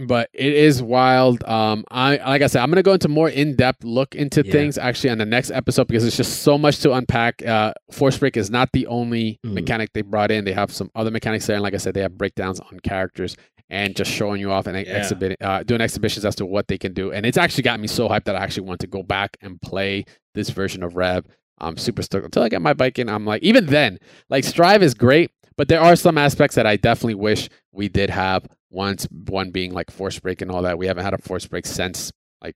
But 0.07 0.31
it 0.33 0.53
is 0.53 0.83
wild. 0.83 1.43
Um, 1.45 1.85
I 1.91 2.17
like 2.19 2.43
I 2.43 2.47
said, 2.47 2.63
I'm 2.63 2.71
gonna 2.71 2.83
go 2.83 2.93
into 2.95 3.09
more 3.09 3.29
in 3.29 3.57
depth 3.57 3.85
look 3.85 4.15
into 4.15 4.45
Yeah. 4.45 4.53
things 4.53 4.79
actually 4.79 5.11
on 5.11 5.19
the 5.19 5.27
next 5.27 5.51
episode 5.51 5.89
because 5.89 6.05
it's 6.05 6.17
just 6.17 6.43
so 6.43 6.57
much 6.57 6.79
to 6.81 6.93
unpack. 6.93 7.45
Uh, 7.45 7.73
Force 7.91 8.17
Break 8.19 8.37
is 8.37 8.51
not 8.51 8.71
the 8.73 8.87
only 8.87 9.39
Mhm. 9.45 9.53
mechanic 9.55 9.91
they 9.93 10.03
brought 10.03 10.31
in. 10.31 10.45
They 10.45 10.53
have 10.53 10.73
some 10.73 10.91
other 10.95 11.11
mechanics 11.11 11.47
there, 11.47 11.57
and 11.57 11.63
like 11.63 11.75
I 11.75 11.79
said, 11.79 11.95
they 11.95 12.03
have 12.03 12.17
breakdowns 12.17 12.61
on 12.61 12.81
characters 12.81 13.37
and 13.71 13.95
just 13.95 14.11
showing 14.11 14.41
you 14.41 14.51
off 14.51 14.67
and 14.67 14.77
Yeah. 14.77 14.97
exhibiting, 14.99 15.37
uh, 15.43 15.63
doing 15.63 15.81
exhibitions 15.81 16.25
as 16.25 16.35
to 16.37 16.47
what 16.47 16.69
they 16.69 16.79
can 16.79 16.95
do. 16.95 17.13
And 17.13 17.27
it's 17.27 17.37
actually 17.37 17.65
got 17.65 17.79
me 17.81 17.87
so 17.87 18.09
hyped 18.09 18.25
that 18.25 18.35
I 18.37 18.43
actually 18.43 18.67
want 18.67 18.81
to 18.81 18.87
go 18.87 19.03
back 19.03 19.37
and 19.43 19.61
play 19.61 20.05
this 20.35 20.49
version 20.51 20.83
of 20.83 20.97
Rev. 20.97 21.25
I'm 21.61 21.77
super 21.77 22.03
stoked 22.03 22.25
until 22.25 22.43
I 22.45 22.49
get 22.49 22.63
my 22.63 22.73
bike 22.73 22.99
in. 22.99 23.09
I'm 23.09 23.27
like, 23.27 23.43
even 23.43 23.67
then, 23.67 23.99
like 24.31 24.45
Strive 24.45 24.83
is 24.83 24.95
great, 24.95 25.33
but 25.57 25.69
there 25.69 25.81
are 25.81 25.97
some 25.97 26.17
aspects 26.17 26.55
that 26.55 26.67
I 26.67 26.77
definitely 26.77 27.17
wish 27.17 27.49
we 27.73 27.89
did 27.89 28.11
have. 28.11 28.47
Once 28.71 29.07
one 29.11 29.51
being 29.51 29.73
like 29.73 29.91
force 29.91 30.19
break 30.19 30.43
and 30.43 30.51
all 30.51 30.63
that. 30.63 30.79
We 30.79 30.87
haven't 30.87 31.05
had 31.05 31.15
a 31.15 31.19
force 31.19 31.47
break 31.47 31.67
since 31.67 32.13
like 32.43 32.55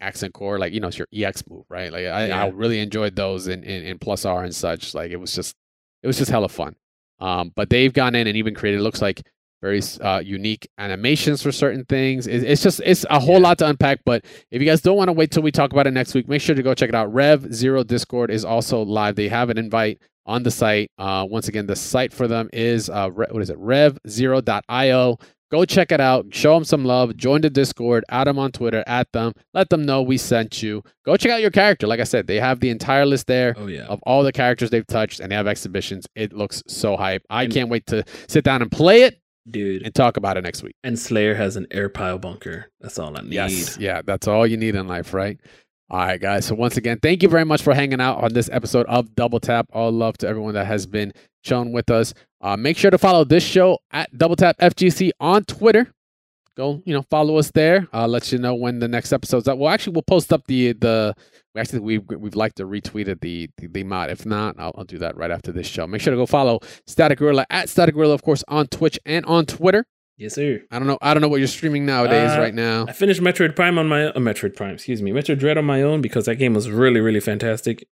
accent 0.00 0.34
core, 0.34 0.58
like 0.58 0.72
you 0.72 0.80
know, 0.80 0.88
it's 0.88 0.98
your 0.98 1.06
EX 1.14 1.44
move, 1.48 1.64
right? 1.68 1.92
Like 1.92 2.06
I, 2.06 2.30
I 2.30 2.48
really 2.48 2.80
enjoyed 2.80 3.14
those 3.16 3.46
in, 3.46 3.62
in, 3.62 3.84
in 3.84 3.98
plus 3.98 4.24
R 4.24 4.42
and 4.42 4.54
such. 4.54 4.94
Like 4.94 5.10
it 5.12 5.18
was 5.18 5.34
just 5.34 5.54
it 6.02 6.06
was 6.08 6.18
just 6.18 6.30
hella 6.30 6.48
fun. 6.48 6.74
Um, 7.20 7.52
but 7.54 7.70
they've 7.70 7.92
gone 7.92 8.14
in 8.16 8.26
and 8.26 8.36
even 8.36 8.54
created 8.54 8.80
it 8.80 8.82
looks 8.82 9.00
like 9.00 9.22
very 9.60 9.80
uh, 10.00 10.18
unique 10.18 10.68
animations 10.78 11.40
for 11.40 11.52
certain 11.52 11.84
things. 11.84 12.26
It, 12.26 12.42
it's 12.42 12.60
just 12.64 12.80
it's 12.84 13.06
a 13.08 13.20
whole 13.20 13.36
Yeah. 13.36 13.42
lot 13.42 13.58
to 13.58 13.68
unpack. 13.68 14.00
But 14.04 14.24
if 14.50 14.60
you 14.60 14.66
guys 14.66 14.82
don't 14.82 14.96
want 14.96 15.06
to 15.08 15.12
wait 15.12 15.30
till 15.30 15.44
we 15.44 15.52
talk 15.52 15.72
about 15.72 15.86
it 15.86 15.92
next 15.92 16.14
week, 16.14 16.28
make 16.28 16.40
sure 16.42 16.56
to 16.56 16.62
go 16.64 16.74
check 16.74 16.88
it 16.88 16.96
out. 16.96 17.12
Rev 17.14 17.54
Zero 17.54 17.84
Discord 17.84 18.32
is 18.32 18.44
also 18.44 18.82
live. 18.82 19.14
They 19.14 19.28
have 19.28 19.50
an 19.50 19.58
invite 19.58 20.02
on 20.26 20.42
the 20.42 20.50
site. 20.50 20.90
Uh, 20.98 21.24
once 21.30 21.46
again, 21.46 21.66
the 21.66 21.76
site 21.76 22.12
for 22.12 22.26
them 22.26 22.50
is 22.52 22.90
uh, 22.90 23.10
re- 23.12 23.28
what 23.30 23.40
is 23.42 23.50
it? 23.50 23.58
Rev0.io. 23.60 25.18
Go 25.52 25.66
check 25.66 25.92
it 25.92 26.00
out. 26.00 26.26
Show 26.34 26.54
them 26.54 26.64
some 26.64 26.84
love. 26.84 27.14
Join 27.16 27.42
the 27.42 27.50
Discord. 27.50 28.04
Add 28.08 28.26
them 28.26 28.38
on 28.38 28.52
Twitter. 28.52 28.82
At 28.86 29.12
them. 29.12 29.34
Let 29.52 29.68
them 29.68 29.84
know 29.84 30.00
we 30.00 30.16
sent 30.16 30.62
you. 30.62 30.82
Go 31.04 31.14
check 31.18 31.30
out 31.30 31.42
your 31.42 31.50
character. 31.50 31.86
Like 31.86 32.00
I 32.00 32.04
said, 32.04 32.26
they 32.26 32.40
have 32.40 32.60
the 32.60 32.70
entire 32.70 33.04
list 33.04 33.26
there 33.26 33.54
Oh 33.58 33.66
yeah. 33.66 33.82
of 33.84 34.00
all 34.04 34.22
the 34.22 34.32
characters 34.32 34.70
they've 34.70 34.86
touched, 34.86 35.20
and 35.20 35.30
they 35.30 35.36
have 35.36 35.46
exhibitions. 35.46 36.06
It 36.16 36.32
looks 36.32 36.62
so 36.66 36.96
hype. 36.96 37.22
I 37.28 37.44
And- 37.44 37.52
can't 37.52 37.68
wait 37.68 37.86
to 37.88 38.02
sit 38.28 38.44
down 38.44 38.62
and 38.62 38.70
play 38.70 39.02
it 39.02 39.18
Dude. 39.50 39.82
and 39.82 39.94
talk 39.94 40.16
about 40.16 40.38
it 40.38 40.42
next 40.44 40.62
week. 40.62 40.74
And 40.82 40.98
Slayer 40.98 41.34
has 41.34 41.56
an 41.56 41.66
air 41.70 41.90
pile 41.90 42.18
bunker. 42.18 42.70
That's 42.80 42.98
all 42.98 43.14
I 43.16 43.20
need. 43.20 43.34
Yes. 43.34 43.76
Yeah, 43.78 44.00
that's 44.02 44.26
all 44.26 44.46
you 44.46 44.56
need 44.56 44.74
in 44.74 44.88
life, 44.88 45.12
right? 45.12 45.38
All 45.90 45.98
right, 45.98 46.18
guys. 46.18 46.46
So 46.46 46.54
once 46.54 46.78
again, 46.78 46.98
thank 47.02 47.22
you 47.22 47.28
very 47.28 47.44
much 47.44 47.60
for 47.60 47.74
hanging 47.74 48.00
out 48.00 48.24
on 48.24 48.32
this 48.32 48.48
episode 48.50 48.86
of 48.86 49.14
Double 49.14 49.38
Tap. 49.40 49.66
All 49.74 49.92
love 49.92 50.16
to 50.18 50.26
everyone 50.28 50.54
that 50.54 50.66
has 50.66 50.86
been 50.86 51.12
shown 51.44 51.72
with 51.72 51.90
us. 51.90 52.14
Uh, 52.40 52.56
make 52.56 52.76
sure 52.76 52.90
to 52.90 52.98
follow 52.98 53.24
this 53.24 53.44
show 53.44 53.78
at 53.90 54.16
Double 54.16 54.36
Tap 54.36 54.56
FGC 54.58 55.10
on 55.20 55.44
Twitter. 55.44 55.92
go 56.56 56.82
you 56.84 56.92
know 56.94 57.02
follow 57.10 57.36
us 57.38 57.50
there. 57.52 57.86
Uh, 57.92 58.06
let 58.06 58.30
you 58.32 58.38
know 58.38 58.54
when 58.54 58.78
the 58.78 58.88
next 58.88 59.12
episode's 59.12 59.48
up. 59.48 59.58
Well, 59.58 59.72
actually, 59.72 59.94
we'll 59.94 60.02
post 60.02 60.32
up 60.32 60.46
the 60.46 60.72
the. 60.72 61.14
We 61.54 61.60
actually 61.60 61.80
we 61.80 61.98
we'd 61.98 62.34
like 62.34 62.54
to 62.54 62.64
retweet 62.66 63.08
it 63.08 63.20
the, 63.20 63.48
the 63.58 63.66
the 63.68 63.84
mod. 63.84 64.10
If 64.10 64.24
not, 64.26 64.56
I'll, 64.58 64.72
I'll 64.76 64.84
do 64.84 64.98
that 64.98 65.16
right 65.16 65.30
after 65.30 65.52
this 65.52 65.66
show. 65.66 65.86
Make 65.86 66.00
sure 66.00 66.10
to 66.12 66.16
go 66.16 66.26
follow 66.26 66.60
Static 66.86 67.18
Gorilla 67.18 67.46
at 67.50 67.68
Static 67.68 67.94
Gorilla, 67.94 68.14
of 68.14 68.22
course, 68.22 68.42
on 68.48 68.66
Twitch 68.68 68.98
and 69.06 69.24
on 69.26 69.44
Twitter. 69.46 69.84
Yes, 70.18 70.34
sir. 70.34 70.60
I 70.70 70.78
don't 70.78 70.86
know. 70.88 70.98
I 71.02 71.14
don't 71.14 71.20
know 71.20 71.28
what 71.28 71.38
you're 71.40 71.48
streaming 71.48 71.84
nowadays 71.86 72.32
Uh, 72.32 72.38
right 72.40 72.54
now. 72.54 72.86
I 72.88 72.92
finished 72.92 73.20
Metroid 73.20 73.54
Prime 73.56 73.78
on 73.78 73.86
my 73.88 74.06
uh, 74.06 74.12
Metroid 74.18 74.54
Prime, 74.56 74.74
excuse 74.74 75.00
me, 75.02 75.10
Metroid 75.10 75.38
Dread 75.38 75.58
on 75.58 75.64
my 75.64 75.82
own 75.82 76.00
because 76.00 76.26
that 76.26 76.36
game 76.36 76.54
was 76.54 76.70
really, 76.70 77.00
really 77.00 77.20
fantastic. 77.20 77.86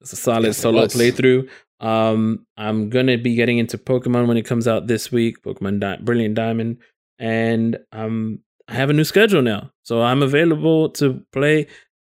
It's 0.00 0.12
a 0.12 0.16
solid 0.16 0.44
Yes, 0.48 0.58
solo 0.58 0.86
playthrough. 0.86 1.48
Um, 1.80 2.46
I'm 2.56 2.88
gonna 2.90 3.18
be 3.18 3.34
getting 3.34 3.58
into 3.58 3.76
Pokemon 3.78 4.26
when 4.28 4.36
it 4.36 4.42
comes 4.46 4.66
out 4.66 4.86
this 4.86 5.12
week, 5.12 5.42
Pokemon 5.42 5.80
Di- 5.80 5.98
Brilliant 6.02 6.34
Diamond, 6.34 6.78
and 7.18 7.78
um, 7.92 8.40
I 8.68 8.74
have 8.74 8.90
a 8.90 8.94
new 8.94 9.04
schedule 9.04 9.42
now, 9.42 9.70
so 9.82 10.02
I'm 10.02 10.22
available 10.22 10.88
to 10.90 11.22
play 11.32 11.66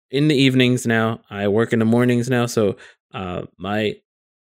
in 0.10 0.28
the 0.30 0.36
evenings 0.36 0.88
now. 0.88 1.20
I 1.30 1.48
work 1.50 1.74
in 1.74 1.80
the 1.80 1.86
mornings 1.86 2.30
now, 2.30 2.46
so 2.46 2.78
uh, 3.14 3.44
my 3.58 3.96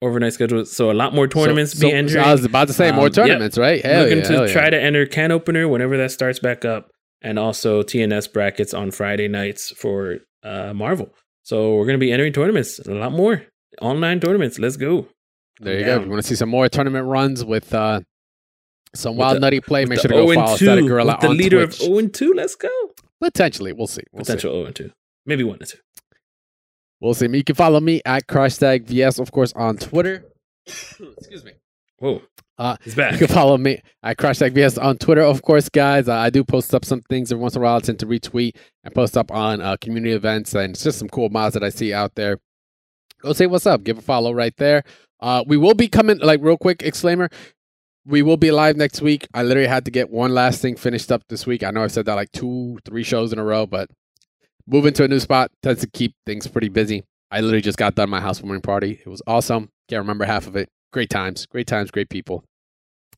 overnight 0.03 0.35
schedule. 0.35 0.67
So 0.67 0.91
a 0.91 0.93
lot 0.93 1.15
more 1.15 1.27
tournaments 1.27 1.73
So- 1.73 1.87
be 1.87 1.91
so- 1.91 1.97
entering. 1.97 2.25
I 2.25 2.33
was 2.33 2.45
about 2.45 2.69
to 2.69 2.75
say 2.75 2.91
more 2.93 3.07
Um, 3.07 3.13
yeah. 3.17 3.25
tournaments, 3.25 3.57
right? 3.57 3.83
Hell 3.83 4.03
looking 4.03 4.19
yeah, 4.19 4.25
to 4.25 4.33
hell 4.35 4.47
yeah. 4.47 4.53
try 4.53 4.69
to 4.71 4.79
enter 4.81 5.07
can 5.07 5.33
opener 5.33 5.67
whenever 5.69 5.97
that 5.97 6.11
starts 6.11 6.39
back 6.39 6.67
up, 6.67 6.91
and 7.23 7.39
also 7.39 7.83
TNS 7.83 8.31
brackets 8.31 8.75
on 8.75 8.91
Friday 8.91 9.29
nights 9.29 9.71
for 9.71 10.19
uh, 10.43 10.75
Marvel. 10.75 11.15
So 11.45 11.77
we're 11.77 11.87
gonna 11.87 11.97
be 11.99 12.13
entering 12.13 12.35
tournaments 12.35 12.79
a 12.79 12.93
lot 12.93 13.13
more 13.13 13.43
online 13.81 14.21
tournaments. 14.21 14.59
Let's 14.59 14.77
go. 14.77 15.09
There 15.61 15.79
you 15.79 15.85
go. 15.85 16.01
You 16.03 16.11
want 16.11 16.23
to 16.23 16.29
see 16.29 16.35
some 16.35 16.49
more 16.49 16.69
tournament 16.69 17.07
runs 17.07 17.45
with 17.45 17.73
uh, 17.75 18.01
some 18.95 19.13
With 19.15 19.19
wild 19.21 19.37
the- 19.37 19.41
nutty 19.41 19.61
play, 19.61 19.85
make 19.85 20.01
sure 20.01 20.09
to 20.11 20.15
go 20.17 20.35
follow 20.35 20.57
Static 20.57 20.85
2, 20.85 20.89
Gorilla 20.89 21.19
the 21.21 21.29
on 21.29 21.37
leader 21.37 21.65
Twitch. 21.67 21.81
of 21.81 21.87
0 21.87 21.99
and 21.99 22.15
2. 22.15 22.33
Let's 22.35 22.55
go. 22.57 22.69
Potentially, 23.21 23.73
we'll 23.73 23.87
see. 23.87 24.03
We'll 24.13 24.25
see. 24.25 24.33
Potential 24.33 24.53
0 24.55 24.67
and 24.67 24.77
2. 24.77 24.91
Maybe 25.27 25.45
1 25.45 25.59
and 25.61 25.69
2. 25.69 25.79
We'll 27.01 27.15
see. 27.15 27.29
You 27.29 27.45
can 27.45 27.55
follow 27.55 27.81
me 27.81 28.01
at 28.05 28.27
Crashtag 28.27 28.85
VS, 28.87 29.19
of 29.19 29.31
course, 29.31 29.53
on 29.55 29.77
Twitter. 29.77 30.25
Excuse 30.67 31.45
me. 31.45 31.53
Whoa. 31.99 32.23
Uh, 32.57 32.77
He's 32.85 32.97
You 32.97 33.03
can 33.19 33.27
follow 33.27 33.59
me 33.59 33.81
at 34.03 34.17
Crashtag 34.17 34.53
VS 34.53 34.79
on 34.79 34.97
Twitter, 34.99 35.23
of 35.23 35.43
course, 35.43 35.69
guys. 35.69 36.09
Uh, 36.09 36.15
I 36.15 36.31
do 36.31 36.45
post 36.45 36.75
up 36.75 36.85
some 36.85 37.01
things 37.03 37.33
every 37.33 37.43
once 37.43 37.57
in 37.57 37.63
a 37.63 37.65
while. 37.65 37.77
I 37.77 37.81
tend 37.81 37.99
to 38.01 38.07
retweet 38.07 38.57
and 38.85 38.95
post 38.95 39.17
up 39.17 39.31
on 39.33 39.61
uh, 39.61 39.77
community 39.81 40.15
events, 40.15 40.55
and 40.55 40.73
it's 40.75 40.85
just 40.85 40.99
some 40.99 41.09
cool 41.09 41.29
mods 41.31 41.55
that 41.55 41.65
I 41.65 41.69
see 41.71 41.93
out 41.93 42.15
there. 42.15 42.39
Go 43.25 43.33
say 43.33 43.47
what's 43.47 43.67
up. 43.67 43.85
Give 43.85 43.97
a 43.97 44.03
follow 44.03 44.33
right 44.33 44.55
there. 44.59 44.85
Uh, 45.21 45.43
we 45.47 45.57
will 45.57 45.75
be 45.75 45.89
coming, 45.89 46.19
like, 46.19 46.41
real 46.43 46.59
quick 46.59 46.83
exclaimer. 46.83 47.31
We 48.05 48.21
will 48.21 48.37
be 48.37 48.51
live 48.51 48.77
next 48.77 49.01
week. 49.01 49.27
I 49.33 49.43
literally 49.43 49.67
had 49.69 49.87
to 49.87 49.91
get 49.91 50.11
one 50.11 50.35
last 50.35 50.61
thing 50.61 50.77
finished 50.77 51.11
up 51.11 51.23
this 51.31 51.47
week. 51.47 51.63
I 51.63 51.71
know 51.71 51.83
I've 51.83 51.93
said 51.93 52.05
that 52.05 52.15
like 52.17 52.31
two, 52.33 52.79
three 52.85 53.03
shows 53.03 53.33
in 53.33 53.39
a 53.39 53.45
row, 53.45 53.65
but 53.67 53.89
moving 54.67 54.93
to 54.95 55.05
a 55.05 55.09
new 55.09 55.21
spot 55.21 55.51
tends 55.63 55.81
to 55.81 55.87
keep 55.87 56.15
things 56.27 56.47
pretty 56.47 56.69
busy. 56.69 57.05
I 57.31 57.41
literally 57.41 57.63
just 57.63 57.79
got 57.79 57.95
done 57.95 58.11
my 58.11 58.21
housewarming 58.21 58.61
party. 58.61 59.01
It 59.05 59.09
was 59.09 59.23
awesome. 59.27 59.71
Can't 59.89 60.01
remember 60.03 60.27
half 60.27 60.47
of 60.47 60.55
it. 60.55 60.69
Great 60.93 61.09
times, 61.09 61.47
great 61.47 61.67
times, 61.67 61.91
great 61.91 62.11
people. 62.11 62.45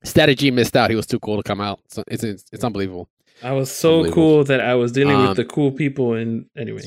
Static 0.05 0.39
G 0.39 0.53
missed 0.53 0.77
out. 0.77 0.89
He 0.89 0.97
was 0.97 1.07
too 1.07 1.19
cool 1.19 1.37
to 1.37 1.43
come 1.43 1.61
out. 1.61 1.81
So 1.89 2.05
it's 2.07 2.23
it's, 2.23 2.45
it's 2.53 2.63
unbelievable. 2.63 3.09
I 3.43 3.53
was 3.53 3.73
so 3.73 4.09
cool 4.13 4.45
that 4.45 4.61
I 4.61 4.77
was 4.77 4.93
dealing 4.93 5.17
Um, 5.17 5.29
with 5.29 5.37
the 5.37 5.45
cool 5.45 5.73
people. 5.73 6.15
And 6.15 6.47
anyway, 6.57 6.83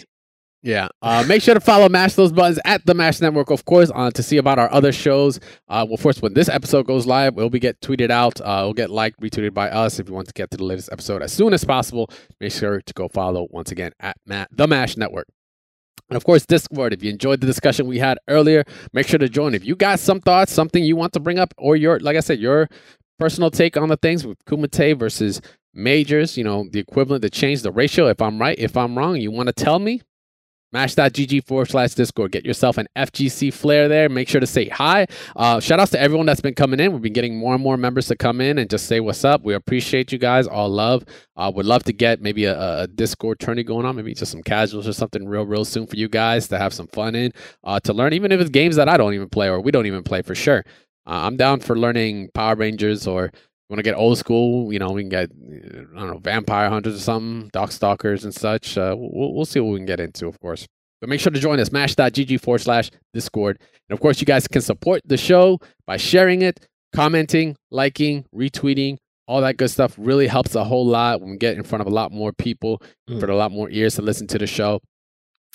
Yeah. 0.61 0.89
Uh, 1.01 1.23
make 1.27 1.41
sure 1.41 1.53
to 1.53 1.61
follow 1.61 1.87
Mash 1.87 2.15
Those 2.15 2.33
Buttons 2.33 2.59
at 2.65 2.85
the 2.85 2.93
Mash 2.93 3.21
Network, 3.21 3.49
of 3.49 3.63
course, 3.63 3.91
uh, 3.95 4.11
to 4.11 4.21
see 4.21 4.37
about 4.37 4.59
our 4.59 4.71
other 4.73 4.91
shows. 4.91 5.39
Uh, 5.69 5.85
well, 5.87 5.95
first, 5.95 6.21
when 6.21 6.33
this 6.33 6.49
episode 6.49 6.85
goes 6.85 7.07
live, 7.07 7.37
it 7.37 7.41
will 7.41 7.49
be 7.49 7.59
get 7.59 7.79
tweeted 7.79 8.11
out. 8.11 8.41
Uh, 8.41 8.61
it 8.63 8.65
will 8.65 8.73
get 8.73 8.89
liked, 8.89 9.21
retweeted 9.21 9.53
by 9.53 9.69
us. 9.69 9.99
If 9.99 10.09
you 10.09 10.13
want 10.13 10.27
to 10.27 10.33
get 10.33 10.51
to 10.51 10.57
the 10.57 10.65
latest 10.65 10.89
episode 10.91 11.21
as 11.21 11.31
soon 11.31 11.53
as 11.53 11.63
possible, 11.63 12.09
make 12.41 12.51
sure 12.51 12.81
to 12.81 12.93
go 12.93 13.07
follow 13.07 13.47
once 13.51 13.71
again 13.71 13.93
at 14.01 14.17
Ma- 14.25 14.47
the 14.51 14.67
Mash 14.67 14.97
Network. 14.97 15.27
And 16.09 16.17
of 16.17 16.25
course, 16.25 16.45
Discord. 16.45 16.91
If 16.91 17.03
you 17.03 17.09
enjoyed 17.09 17.39
the 17.39 17.47
discussion 17.47 17.87
we 17.87 17.99
had 17.99 18.17
earlier, 18.27 18.65
make 18.91 19.07
sure 19.07 19.19
to 19.19 19.29
join. 19.29 19.53
If 19.53 19.63
you 19.63 19.75
got 19.75 19.99
some 19.99 20.19
thoughts, 20.19 20.51
something 20.51 20.83
you 20.83 20.95
want 20.95 21.13
to 21.13 21.19
bring 21.21 21.39
up, 21.39 21.53
or 21.57 21.77
your, 21.77 21.99
like 21.99 22.17
I 22.17 22.21
said, 22.21 22.39
your 22.39 22.67
personal 23.17 23.51
take 23.51 23.77
on 23.77 23.87
the 23.89 23.97
things 23.97 24.25
with 24.25 24.43
Kumite 24.45 24.97
versus 24.97 25.39
majors, 25.73 26.35
you 26.37 26.43
know, 26.43 26.67
the 26.71 26.79
equivalent 26.79 27.21
to 27.21 27.29
change 27.29 27.61
the 27.61 27.71
ratio. 27.71 28.07
If 28.07 28.21
I'm 28.21 28.39
right, 28.39 28.57
if 28.59 28.75
I'm 28.75 28.97
wrong, 28.97 29.17
you 29.17 29.31
want 29.31 29.47
to 29.47 29.53
tell 29.53 29.79
me, 29.79 30.01
Mash.gg 30.71 31.47
forward 31.47 31.69
slash 31.69 31.95
Discord. 31.95 32.31
Get 32.31 32.45
yourself 32.45 32.77
an 32.77 32.87
FGC 32.95 33.51
flair 33.51 33.87
there. 33.87 34.07
Make 34.07 34.29
sure 34.29 34.39
to 34.39 34.47
say 34.47 34.69
hi. 34.69 35.07
Uh, 35.35 35.59
shout 35.59 35.79
outs 35.79 35.91
to 35.91 35.99
everyone 35.99 36.27
that's 36.27 36.41
been 36.41 36.53
coming 36.53 36.79
in. 36.79 36.93
We've 36.93 37.01
been 37.01 37.13
getting 37.13 37.37
more 37.37 37.55
and 37.55 37.63
more 37.63 37.75
members 37.75 38.07
to 38.07 38.15
come 38.15 38.39
in 38.39 38.59
and 38.59 38.69
just 38.69 38.85
say 38.85 38.99
what's 38.99 39.25
up. 39.25 39.43
We 39.43 39.55
appreciate 39.55 40.11
you 40.11 40.19
guys. 40.19 40.45
All 40.47 40.69
love. 40.69 41.05
Uh, 41.35 41.51
would 41.55 41.65
love 41.65 41.83
to 41.85 41.93
get 41.93 42.21
maybe 42.21 42.45
a, 42.45 42.81
a 42.81 42.87
Discord 42.87 43.39
tourney 43.39 43.63
going 43.63 43.85
on, 43.85 43.95
maybe 43.95 44.13
just 44.13 44.31
some 44.31 44.43
casuals 44.43 44.87
or 44.87 44.93
something 44.93 45.27
real, 45.27 45.45
real 45.45 45.65
soon 45.65 45.87
for 45.87 45.95
you 45.95 46.07
guys 46.07 46.47
to 46.49 46.57
have 46.59 46.73
some 46.73 46.87
fun 46.87 47.15
in, 47.15 47.31
uh, 47.63 47.79
to 47.79 47.93
learn, 47.93 48.13
even 48.13 48.31
if 48.31 48.39
it's 48.39 48.49
games 48.49 48.75
that 48.75 48.87
I 48.89 48.97
don't 48.97 49.13
even 49.13 49.29
play 49.29 49.47
or 49.47 49.59
we 49.59 49.71
don't 49.71 49.85
even 49.87 50.03
play 50.03 50.21
for 50.21 50.35
sure. 50.35 50.63
Uh, 51.07 51.25
I'm 51.25 51.37
down 51.37 51.59
for 51.61 51.75
learning 51.75 52.29
Power 52.35 52.55
Rangers 52.55 53.07
or 53.07 53.31
want 53.69 53.77
to 53.79 53.83
get 53.83 53.95
old 53.95 54.17
school, 54.17 54.73
you 54.73 54.79
know, 54.79 54.91
we 54.91 55.03
can 55.03 55.09
get 55.09 55.29
I 55.95 55.99
don't 55.99 56.07
know 56.07 56.17
Vampire 56.17 56.69
Hunters 56.69 56.95
or 56.95 56.99
something, 56.99 57.49
Darkstalkers 57.51 58.23
and 58.23 58.33
such. 58.33 58.77
Uh, 58.77 58.95
we'll 58.97 59.33
we'll 59.33 59.45
see 59.45 59.59
what 59.59 59.71
we 59.71 59.77
can 59.79 59.85
get 59.85 59.99
into, 59.99 60.27
of 60.27 60.39
course. 60.39 60.65
But 61.01 61.09
make 61.09 61.21
sure 61.21 61.31
to 61.31 61.39
join 61.39 61.59
us, 61.59 61.71
mash.gg 61.71 62.41
forward 62.41 62.59
slash 62.59 62.91
Discord. 63.13 63.57
And 63.89 63.95
of 63.95 64.01
course, 64.01 64.19
you 64.19 64.25
guys 64.25 64.47
can 64.47 64.61
support 64.61 65.01
the 65.05 65.15
show 65.17 65.59
by 65.87 65.95
sharing 65.97 66.41
it, 66.41 66.65
commenting, 66.93 67.55
liking, 67.71 68.25
retweeting. 68.35 68.97
All 69.27 69.41
that 69.41 69.57
good 69.57 69.69
stuff 69.69 69.93
really 69.97 70.27
helps 70.27 70.55
a 70.55 70.63
whole 70.63 70.85
lot 70.85 71.21
when 71.21 71.29
we 71.29 71.37
get 71.37 71.55
in 71.55 71.63
front 71.63 71.81
of 71.81 71.87
a 71.87 71.91
lot 71.91 72.11
more 72.11 72.33
people, 72.33 72.81
Mm. 73.09 73.19
for 73.19 73.27
a 73.29 73.35
lot 73.35 73.51
more 73.51 73.69
ears 73.69 73.95
to 73.95 74.01
listen 74.01 74.27
to 74.27 74.37
the 74.39 74.47
show. 74.47 74.81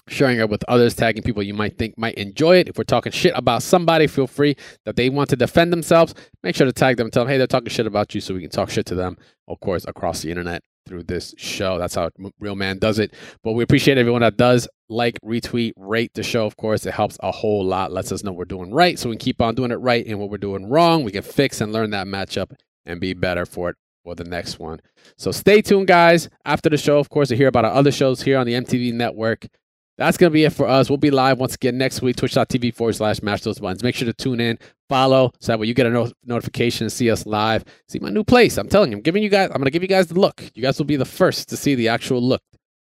Sharing 0.06 0.38
it 0.38 0.50
with 0.50 0.62
others, 0.68 0.94
tagging 0.94 1.22
people 1.22 1.42
you 1.42 1.54
might 1.54 1.78
think 1.78 1.96
might 1.96 2.14
enjoy 2.14 2.56
it. 2.56 2.68
If 2.68 2.76
we're 2.76 2.84
talking 2.84 3.10
shit 3.10 3.32
about 3.34 3.62
somebody, 3.62 4.06
feel 4.06 4.26
free 4.26 4.54
that 4.84 4.96
they 4.96 5.08
want 5.08 5.30
to 5.30 5.36
defend 5.36 5.72
themselves. 5.72 6.14
Make 6.42 6.56
sure 6.56 6.66
to 6.66 6.72
tag 6.72 6.98
them, 6.98 7.10
tell 7.10 7.24
them, 7.24 7.30
hey, 7.30 7.38
they're 7.38 7.46
talking 7.46 7.70
shit 7.70 7.86
about 7.86 8.14
you, 8.14 8.20
so 8.20 8.34
we 8.34 8.42
can 8.42 8.50
talk 8.50 8.68
shit 8.68 8.84
to 8.86 8.94
them, 8.94 9.16
of 9.48 9.60
course, 9.60 9.86
across 9.86 10.20
the 10.20 10.30
internet 10.30 10.62
through 10.86 11.04
this 11.04 11.34
show. 11.38 11.78
That's 11.78 11.94
how 11.94 12.10
Real 12.38 12.54
Man 12.54 12.78
does 12.78 12.98
it. 12.98 13.14
But 13.42 13.52
we 13.52 13.62
appreciate 13.62 13.96
everyone 13.96 14.20
that 14.20 14.36
does 14.36 14.68
like, 14.90 15.18
retweet, 15.24 15.72
rate 15.76 16.12
the 16.12 16.22
show. 16.22 16.44
Of 16.44 16.58
course, 16.58 16.84
it 16.84 16.92
helps 16.92 17.16
a 17.20 17.32
whole 17.32 17.64
lot. 17.64 17.90
Lets 17.90 18.12
us 18.12 18.22
know 18.22 18.32
we're 18.32 18.44
doing 18.44 18.72
right, 18.72 18.98
so 18.98 19.08
we 19.08 19.16
can 19.16 19.20
keep 19.20 19.40
on 19.40 19.54
doing 19.54 19.70
it 19.70 19.76
right. 19.76 20.06
And 20.06 20.18
what 20.18 20.28
we're 20.28 20.36
doing 20.36 20.68
wrong, 20.68 21.04
we 21.04 21.12
can 21.12 21.22
fix 21.22 21.62
and 21.62 21.72
learn 21.72 21.90
that 21.90 22.06
matchup 22.06 22.54
and 22.84 23.00
be 23.00 23.14
better 23.14 23.46
for 23.46 23.70
it 23.70 23.76
for 24.02 24.14
the 24.14 24.24
next 24.24 24.58
one. 24.58 24.80
So 25.16 25.32
stay 25.32 25.62
tuned, 25.62 25.86
guys. 25.86 26.28
After 26.44 26.68
the 26.68 26.76
show, 26.76 26.98
of 26.98 27.08
course, 27.08 27.28
to 27.28 27.36
hear 27.36 27.48
about 27.48 27.64
our 27.64 27.72
other 27.72 27.90
shows 27.90 28.20
here 28.22 28.36
on 28.36 28.46
the 28.46 28.52
MTV 28.52 28.92
network. 28.92 29.46
That's 29.96 30.16
going 30.16 30.30
to 30.30 30.34
be 30.34 30.44
it 30.44 30.52
for 30.52 30.66
us. 30.66 30.88
We'll 30.90 30.96
be 30.96 31.10
live 31.12 31.38
once 31.38 31.54
again 31.54 31.78
next 31.78 32.02
week, 32.02 32.16
twitch.tv 32.16 32.74
forward 32.74 32.94
slash 32.96 33.22
mash 33.22 33.42
those 33.42 33.60
buttons. 33.60 33.82
Make 33.84 33.94
sure 33.94 34.06
to 34.06 34.12
tune 34.12 34.40
in, 34.40 34.58
follow, 34.88 35.30
so 35.40 35.52
that 35.52 35.58
way 35.60 35.68
you 35.68 35.74
get 35.74 35.86
a 35.86 35.90
no- 35.90 36.10
notification 36.24 36.84
and 36.86 36.92
see 36.92 37.10
us 37.10 37.26
live. 37.26 37.64
See 37.88 38.00
my 38.00 38.10
new 38.10 38.24
place. 38.24 38.58
I'm 38.58 38.68
telling 38.68 38.90
you, 38.90 38.96
I'm 38.96 39.02
giving 39.02 39.22
you 39.22 39.28
guys, 39.28 39.50
I'm 39.50 39.58
going 39.58 39.66
to 39.66 39.70
give 39.70 39.82
you 39.82 39.88
guys 39.88 40.08
the 40.08 40.18
look. 40.18 40.42
You 40.54 40.62
guys 40.62 40.78
will 40.78 40.84
be 40.86 40.96
the 40.96 41.04
first 41.04 41.48
to 41.50 41.56
see 41.56 41.76
the 41.76 41.88
actual 41.88 42.20
look 42.20 42.42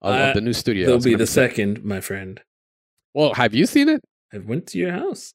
of, 0.03 0.13
of 0.13 0.19
Uh, 0.21 0.33
the 0.33 0.41
new 0.41 0.53
studio. 0.53 0.85
they'll 0.87 0.99
be 1.01 1.15
the 1.15 1.25
sick. 1.25 1.51
second, 1.51 1.83
my 1.83 2.01
friend. 2.01 2.39
Well, 3.15 3.33
have 3.33 3.53
you 3.55 3.65
seen 3.65 3.89
it? 3.89 4.01
I 4.31 4.37
went 4.37 4.67
to 4.67 4.77
your 4.77 4.91
house. 4.91 5.33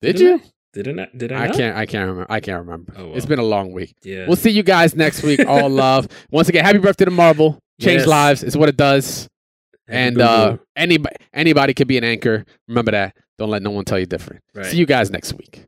Did 0.00 0.16
Didn't 0.16 0.42
you? 0.42 0.50
Didn't 0.72 1.00
I? 1.00 1.08
Did 1.16 1.32
I? 1.32 1.36
I 1.42 1.46
not? 1.48 1.56
can't. 1.56 1.76
I 1.76 1.86
can't 1.86 2.08
remember. 2.08 2.26
I 2.32 2.40
can't 2.40 2.64
remember. 2.64 2.92
Oh, 2.96 3.12
It's 3.14 3.24
well. 3.24 3.30
been 3.30 3.38
a 3.40 3.44
long 3.44 3.72
week. 3.72 3.94
Yeah. 4.04 4.26
We'll 4.28 4.36
see 4.36 4.50
you 4.50 4.62
guys 4.62 4.94
next 4.94 5.22
week. 5.24 5.44
All 5.46 5.68
love. 5.86 6.06
Once 6.30 6.48
again, 6.48 6.64
happy 6.64 6.78
birthday 6.78 7.06
to 7.06 7.10
Marvel. 7.10 7.58
Change 7.80 8.00
Yes. 8.00 8.06
lives 8.06 8.44
is 8.44 8.56
what 8.56 8.68
it 8.68 8.76
does. 8.76 9.26
Happy 9.88 9.98
and 9.98 10.20
uh, 10.20 10.56
anybody 10.76 11.16
anybody 11.32 11.74
could 11.74 11.88
be 11.88 11.96
an 11.96 12.04
anchor. 12.04 12.44
Remember 12.68 12.90
that. 12.92 13.16
Don't 13.38 13.50
let 13.50 13.62
no 13.62 13.70
one 13.70 13.84
tell 13.84 13.98
you 13.98 14.06
different. 14.06 14.42
Right. 14.54 14.66
See 14.66 14.76
you 14.76 14.86
guys 14.86 15.10
next 15.10 15.32
week. 15.34 15.64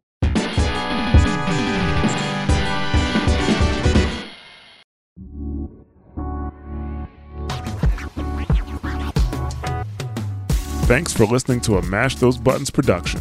Thanks 10.87 11.13
for 11.13 11.25
listening 11.25 11.61
to 11.63 11.77
a 11.77 11.83
Mash 11.83 12.17
Those 12.17 12.37
Buttons 12.37 12.69
production. 12.69 13.21